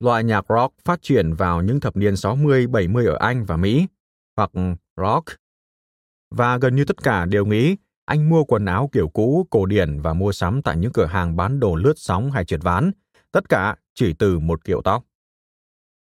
loại 0.00 0.24
nhạc 0.24 0.44
rock 0.48 0.74
phát 0.84 1.02
triển 1.02 1.34
vào 1.34 1.62
những 1.62 1.80
thập 1.80 1.96
niên 1.96 2.14
60-70 2.14 3.06
ở 3.06 3.16
Anh 3.20 3.44
và 3.44 3.56
Mỹ, 3.56 3.86
hoặc 4.36 4.50
rock. 4.98 5.24
Và 6.30 6.58
gần 6.58 6.76
như 6.76 6.84
tất 6.84 7.02
cả 7.02 7.24
đều 7.24 7.46
nghĩ 7.46 7.76
anh 8.04 8.28
mua 8.28 8.44
quần 8.44 8.64
áo 8.64 8.88
kiểu 8.92 9.08
cũ, 9.08 9.46
cổ 9.50 9.66
điển 9.66 10.00
và 10.00 10.12
mua 10.12 10.32
sắm 10.32 10.62
tại 10.62 10.76
những 10.76 10.92
cửa 10.92 11.06
hàng 11.06 11.36
bán 11.36 11.60
đồ 11.60 11.76
lướt 11.76 11.94
sóng 11.96 12.30
hay 12.30 12.44
trượt 12.44 12.60
ván, 12.62 12.90
tất 13.32 13.48
cả 13.48 13.76
chỉ 13.94 14.12
từ 14.12 14.38
một 14.38 14.64
kiểu 14.64 14.82
tóc. 14.82 15.04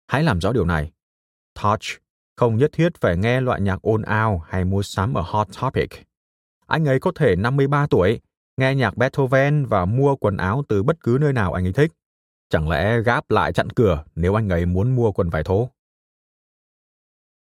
Hãy 0.07 0.23
làm 0.23 0.41
rõ 0.41 0.53
điều 0.53 0.65
này. 0.65 0.91
Touch 1.63 1.83
không 2.37 2.57
nhất 2.57 2.71
thiết 2.73 2.89
phải 3.01 3.17
nghe 3.17 3.41
loại 3.41 3.61
nhạc 3.61 3.81
ồn 3.81 4.01
ào 4.01 4.43
hay 4.47 4.65
mua 4.65 4.81
sắm 4.81 5.13
ở 5.13 5.23
Hot 5.25 5.47
Topic. 5.61 5.89
Anh 6.67 6.85
ấy 6.85 6.99
có 6.99 7.11
thể 7.15 7.35
53 7.35 7.87
tuổi, 7.89 8.19
nghe 8.57 8.75
nhạc 8.75 8.97
Beethoven 8.97 9.65
và 9.65 9.85
mua 9.85 10.15
quần 10.15 10.37
áo 10.37 10.63
từ 10.67 10.83
bất 10.83 10.97
cứ 11.03 11.17
nơi 11.21 11.33
nào 11.33 11.53
anh 11.53 11.65
ấy 11.65 11.73
thích. 11.73 11.91
Chẳng 12.49 12.69
lẽ 12.69 13.01
gáp 13.01 13.31
lại 13.31 13.53
chặn 13.53 13.69
cửa 13.69 14.03
nếu 14.15 14.37
anh 14.37 14.49
ấy 14.49 14.65
muốn 14.65 14.95
mua 14.95 15.11
quần 15.11 15.29
vải 15.29 15.43
thô? 15.43 15.69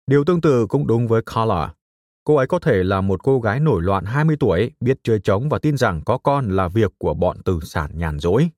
Điều 0.07 0.23
tương 0.23 0.41
tự 0.41 0.68
cũng 0.68 0.88
đúng 0.88 1.07
với 1.07 1.22
Carla. 1.26 1.73
Cô 2.23 2.36
ấy 2.36 2.48
có 2.48 2.60
thể 2.60 2.84
là 2.84 3.02
một 3.02 3.23
cô 3.23 3.40
gái 3.40 3.60
nổi 3.60 3.82
loạn 3.82 4.06
20 4.06 4.36
tuổi, 4.40 4.72
biết 4.80 4.98
chơi 5.03 5.19
trống 5.19 5.49
và 5.49 5.60
tin 5.60 5.77
rằng 5.77 6.02
có 6.06 6.18
con 6.18 6.49
là 6.49 6.68
việc 6.68 6.91
của 6.98 7.14
bọn 7.14 7.38
tư 7.45 7.60
sản 7.64 7.91
nhàn 7.94 8.19
rỗi. 8.19 8.49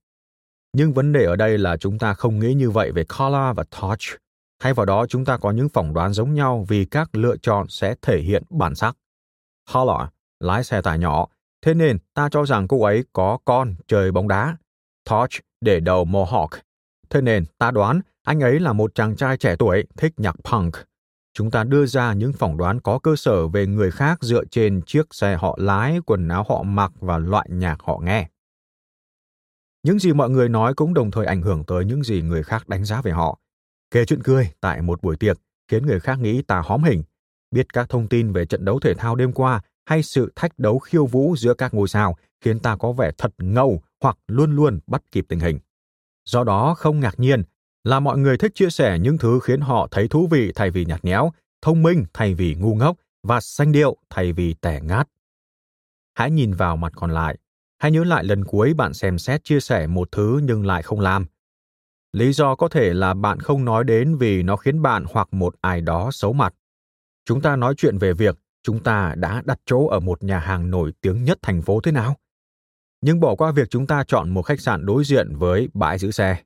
Nhưng 0.73 0.93
vấn 0.93 1.13
đề 1.13 1.25
ở 1.25 1.35
đây 1.35 1.57
là 1.57 1.77
chúng 1.77 1.99
ta 1.99 2.13
không 2.13 2.39
nghĩ 2.39 2.53
như 2.53 2.69
vậy 2.69 2.91
về 2.91 3.03
Carla 3.09 3.53
và 3.53 3.63
Torch. 3.63 4.19
Thay 4.59 4.73
vào 4.73 4.85
đó 4.85 5.05
chúng 5.09 5.25
ta 5.25 5.37
có 5.37 5.51
những 5.51 5.69
phỏng 5.69 5.93
đoán 5.93 6.13
giống 6.13 6.33
nhau 6.33 6.65
vì 6.67 6.85
các 6.85 7.15
lựa 7.15 7.37
chọn 7.37 7.67
sẽ 7.69 7.95
thể 8.01 8.19
hiện 8.19 8.43
bản 8.49 8.75
sắc. 8.75 8.97
Carla 9.73 10.09
lái 10.39 10.63
xe 10.63 10.81
tải 10.81 10.99
nhỏ, 10.99 11.27
thế 11.61 11.73
nên 11.73 11.97
ta 12.13 12.29
cho 12.31 12.45
rằng 12.45 12.67
cô 12.67 12.83
ấy 12.83 13.03
có 13.13 13.37
con 13.45 13.75
chơi 13.87 14.11
bóng 14.11 14.27
đá. 14.27 14.57
Torch 15.09 15.39
để 15.61 15.79
đầu 15.79 16.05
Mohawk, 16.05 16.47
thế 17.09 17.21
nên 17.21 17.45
ta 17.57 17.71
đoán 17.71 18.01
anh 18.23 18.39
ấy 18.39 18.59
là 18.59 18.73
một 18.73 18.95
chàng 18.95 19.15
trai 19.15 19.37
trẻ 19.37 19.55
tuổi 19.59 19.83
thích 19.97 20.13
nhạc 20.17 20.35
punk 20.43 20.73
chúng 21.37 21.51
ta 21.51 21.63
đưa 21.63 21.85
ra 21.85 22.13
những 22.13 22.33
phỏng 22.33 22.57
đoán 22.57 22.79
có 22.79 22.99
cơ 22.99 23.15
sở 23.15 23.47
về 23.47 23.67
người 23.67 23.91
khác 23.91 24.23
dựa 24.23 24.45
trên 24.45 24.81
chiếc 24.81 25.13
xe 25.13 25.35
họ 25.35 25.57
lái, 25.61 25.99
quần 26.05 26.27
áo 26.27 26.45
họ 26.49 26.63
mặc 26.63 26.91
và 26.99 27.17
loại 27.17 27.47
nhạc 27.51 27.77
họ 27.83 27.99
nghe. 28.03 28.29
Những 29.83 29.99
gì 29.99 30.13
mọi 30.13 30.29
người 30.29 30.49
nói 30.49 30.73
cũng 30.73 30.93
đồng 30.93 31.11
thời 31.11 31.25
ảnh 31.25 31.41
hưởng 31.41 31.63
tới 31.63 31.85
những 31.85 32.03
gì 32.03 32.21
người 32.21 32.43
khác 32.43 32.69
đánh 32.69 32.85
giá 32.85 33.01
về 33.01 33.11
họ. 33.11 33.39
Kể 33.91 34.05
chuyện 34.05 34.23
cười 34.23 34.51
tại 34.61 34.81
một 34.81 35.01
buổi 35.01 35.17
tiệc 35.17 35.37
khiến 35.67 35.85
người 35.85 35.99
khác 35.99 36.19
nghĩ 36.19 36.41
ta 36.41 36.61
hóm 36.65 36.83
hình, 36.83 37.03
biết 37.51 37.73
các 37.73 37.89
thông 37.89 38.07
tin 38.07 38.31
về 38.31 38.45
trận 38.45 38.65
đấu 38.65 38.79
thể 38.79 38.93
thao 38.93 39.15
đêm 39.15 39.31
qua 39.31 39.61
hay 39.85 40.03
sự 40.03 40.31
thách 40.35 40.59
đấu 40.59 40.79
khiêu 40.79 41.05
vũ 41.05 41.35
giữa 41.37 41.53
các 41.53 41.73
ngôi 41.73 41.87
sao 41.87 42.17
khiến 42.41 42.59
ta 42.59 42.75
có 42.75 42.91
vẻ 42.91 43.11
thật 43.17 43.31
ngầu 43.37 43.81
hoặc 44.01 44.17
luôn 44.27 44.55
luôn 44.55 44.79
bắt 44.87 45.01
kịp 45.11 45.25
tình 45.29 45.39
hình. 45.39 45.59
Do 46.25 46.43
đó 46.43 46.73
không 46.73 46.99
ngạc 46.99 47.19
nhiên 47.19 47.43
là 47.87 47.99
mọi 47.99 48.17
người 48.17 48.37
thích 48.37 48.51
chia 48.55 48.69
sẻ 48.69 48.99
những 48.99 49.17
thứ 49.17 49.39
khiến 49.43 49.61
họ 49.61 49.87
thấy 49.91 50.07
thú 50.07 50.27
vị 50.31 50.51
thay 50.55 50.71
vì 50.71 50.85
nhạt 50.85 51.05
nhẽo, 51.05 51.31
thông 51.61 51.83
minh 51.83 52.05
thay 52.13 52.33
vì 52.33 52.55
ngu 52.55 52.75
ngốc 52.75 52.97
và 53.23 53.39
xanh 53.41 53.71
điệu 53.71 53.97
thay 54.09 54.33
vì 54.33 54.53
tẻ 54.53 54.79
ngát. 54.83 55.07
Hãy 56.13 56.31
nhìn 56.31 56.53
vào 56.53 56.77
mặt 56.77 56.93
còn 56.95 57.11
lại. 57.11 57.37
Hãy 57.77 57.91
nhớ 57.91 58.03
lại 58.03 58.23
lần 58.23 58.45
cuối 58.45 58.73
bạn 58.73 58.93
xem 58.93 59.17
xét 59.17 59.43
chia 59.43 59.59
sẻ 59.59 59.87
một 59.87 60.11
thứ 60.11 60.39
nhưng 60.43 60.65
lại 60.65 60.83
không 60.83 60.99
làm. 60.99 61.25
Lý 62.13 62.33
do 62.33 62.55
có 62.55 62.67
thể 62.67 62.93
là 62.93 63.13
bạn 63.13 63.39
không 63.39 63.65
nói 63.65 63.83
đến 63.83 64.15
vì 64.15 64.43
nó 64.43 64.55
khiến 64.55 64.81
bạn 64.81 65.05
hoặc 65.11 65.33
một 65.33 65.55
ai 65.61 65.81
đó 65.81 66.09
xấu 66.11 66.33
mặt. 66.33 66.53
Chúng 67.25 67.41
ta 67.41 67.55
nói 67.55 67.73
chuyện 67.77 67.97
về 67.97 68.13
việc 68.13 68.37
chúng 68.63 68.83
ta 68.83 69.13
đã 69.17 69.41
đặt 69.45 69.59
chỗ 69.65 69.87
ở 69.87 69.99
một 69.99 70.23
nhà 70.23 70.39
hàng 70.39 70.71
nổi 70.71 70.91
tiếng 71.01 71.23
nhất 71.23 71.37
thành 71.41 71.61
phố 71.61 71.79
thế 71.81 71.91
nào. 71.91 72.15
Nhưng 73.01 73.19
bỏ 73.19 73.35
qua 73.35 73.51
việc 73.51 73.69
chúng 73.69 73.87
ta 73.87 74.03
chọn 74.07 74.29
một 74.29 74.41
khách 74.41 74.61
sạn 74.61 74.85
đối 74.85 75.03
diện 75.03 75.35
với 75.35 75.69
bãi 75.73 75.97
giữ 75.97 76.11
xe. 76.11 76.37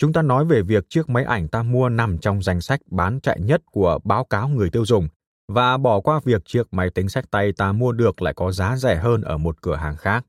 Chúng 0.00 0.12
ta 0.12 0.22
nói 0.22 0.44
về 0.44 0.62
việc 0.62 0.84
chiếc 0.88 1.08
máy 1.08 1.24
ảnh 1.24 1.48
ta 1.48 1.62
mua 1.62 1.88
nằm 1.88 2.18
trong 2.18 2.42
danh 2.42 2.60
sách 2.60 2.80
bán 2.86 3.20
chạy 3.20 3.40
nhất 3.40 3.62
của 3.72 3.98
báo 4.04 4.24
cáo 4.24 4.48
người 4.48 4.70
tiêu 4.70 4.84
dùng 4.84 5.08
và 5.48 5.76
bỏ 5.76 6.00
qua 6.00 6.20
việc 6.24 6.42
chiếc 6.44 6.74
máy 6.74 6.90
tính 6.90 7.08
sách 7.08 7.30
tay 7.30 7.52
ta 7.52 7.72
mua 7.72 7.92
được 7.92 8.22
lại 8.22 8.34
có 8.34 8.52
giá 8.52 8.76
rẻ 8.76 8.96
hơn 8.96 9.22
ở 9.22 9.38
một 9.38 9.62
cửa 9.62 9.76
hàng 9.76 9.96
khác. 9.96 10.26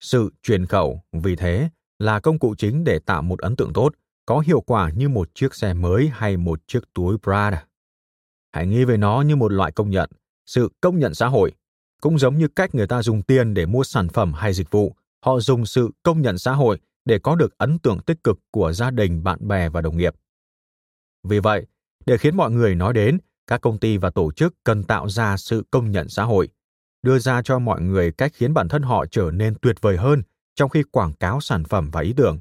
Sự 0.00 0.30
truyền 0.42 0.66
khẩu, 0.66 1.02
vì 1.12 1.36
thế, 1.36 1.68
là 1.98 2.20
công 2.20 2.38
cụ 2.38 2.54
chính 2.58 2.84
để 2.84 2.98
tạo 2.98 3.22
một 3.22 3.40
ấn 3.40 3.56
tượng 3.56 3.72
tốt, 3.72 3.94
có 4.26 4.38
hiệu 4.38 4.60
quả 4.60 4.90
như 4.90 5.08
một 5.08 5.28
chiếc 5.34 5.54
xe 5.54 5.74
mới 5.74 6.10
hay 6.14 6.36
một 6.36 6.60
chiếc 6.66 6.94
túi 6.94 7.18
Prada. 7.22 7.66
Hãy 8.52 8.66
nghĩ 8.66 8.84
về 8.84 8.96
nó 8.96 9.20
như 9.20 9.36
một 9.36 9.52
loại 9.52 9.72
công 9.72 9.90
nhận, 9.90 10.10
sự 10.46 10.68
công 10.80 10.98
nhận 10.98 11.14
xã 11.14 11.26
hội, 11.26 11.52
cũng 12.00 12.18
giống 12.18 12.38
như 12.38 12.48
cách 12.48 12.74
người 12.74 12.86
ta 12.86 13.02
dùng 13.02 13.22
tiền 13.22 13.54
để 13.54 13.66
mua 13.66 13.84
sản 13.84 14.08
phẩm 14.08 14.32
hay 14.32 14.52
dịch 14.52 14.70
vụ, 14.70 14.94
họ 15.24 15.40
dùng 15.40 15.66
sự 15.66 15.90
công 16.02 16.22
nhận 16.22 16.38
xã 16.38 16.52
hội 16.52 16.78
để 17.04 17.18
có 17.18 17.36
được 17.36 17.58
ấn 17.58 17.78
tượng 17.78 17.98
tích 17.98 18.24
cực 18.24 18.38
của 18.50 18.72
gia 18.72 18.90
đình, 18.90 19.22
bạn 19.22 19.48
bè 19.48 19.68
và 19.68 19.80
đồng 19.80 19.96
nghiệp. 19.96 20.14
Vì 21.22 21.38
vậy, 21.38 21.66
để 22.06 22.18
khiến 22.18 22.36
mọi 22.36 22.50
người 22.50 22.74
nói 22.74 22.92
đến, 22.92 23.18
các 23.46 23.60
công 23.60 23.78
ty 23.78 23.96
và 23.96 24.10
tổ 24.10 24.32
chức 24.32 24.54
cần 24.64 24.84
tạo 24.84 25.08
ra 25.08 25.36
sự 25.36 25.64
công 25.70 25.90
nhận 25.90 26.08
xã 26.08 26.24
hội, 26.24 26.48
đưa 27.02 27.18
ra 27.18 27.42
cho 27.42 27.58
mọi 27.58 27.80
người 27.80 28.12
cách 28.12 28.32
khiến 28.34 28.54
bản 28.54 28.68
thân 28.68 28.82
họ 28.82 29.06
trở 29.06 29.30
nên 29.30 29.54
tuyệt 29.62 29.76
vời 29.80 29.96
hơn 29.96 30.22
trong 30.54 30.70
khi 30.70 30.82
quảng 30.82 31.12
cáo 31.12 31.40
sản 31.40 31.64
phẩm 31.64 31.90
và 31.92 32.00
ý 32.00 32.12
tưởng. 32.16 32.38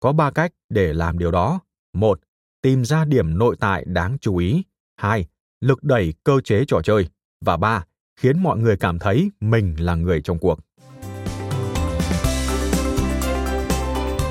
Có 0.00 0.12
ba 0.12 0.30
cách 0.30 0.52
để 0.68 0.92
làm 0.92 1.18
điều 1.18 1.30
đó. 1.30 1.60
Một, 1.92 2.20
tìm 2.62 2.84
ra 2.84 3.04
điểm 3.04 3.38
nội 3.38 3.56
tại 3.60 3.84
đáng 3.86 4.16
chú 4.20 4.36
ý. 4.36 4.62
Hai, 4.96 5.26
lực 5.60 5.82
đẩy 5.82 6.14
cơ 6.24 6.40
chế 6.44 6.64
trò 6.68 6.80
chơi. 6.84 7.08
Và 7.40 7.56
ba, 7.56 7.84
khiến 8.16 8.42
mọi 8.42 8.58
người 8.58 8.76
cảm 8.76 8.98
thấy 8.98 9.30
mình 9.40 9.76
là 9.78 9.94
người 9.94 10.22
trong 10.22 10.38
cuộc. 10.38 10.60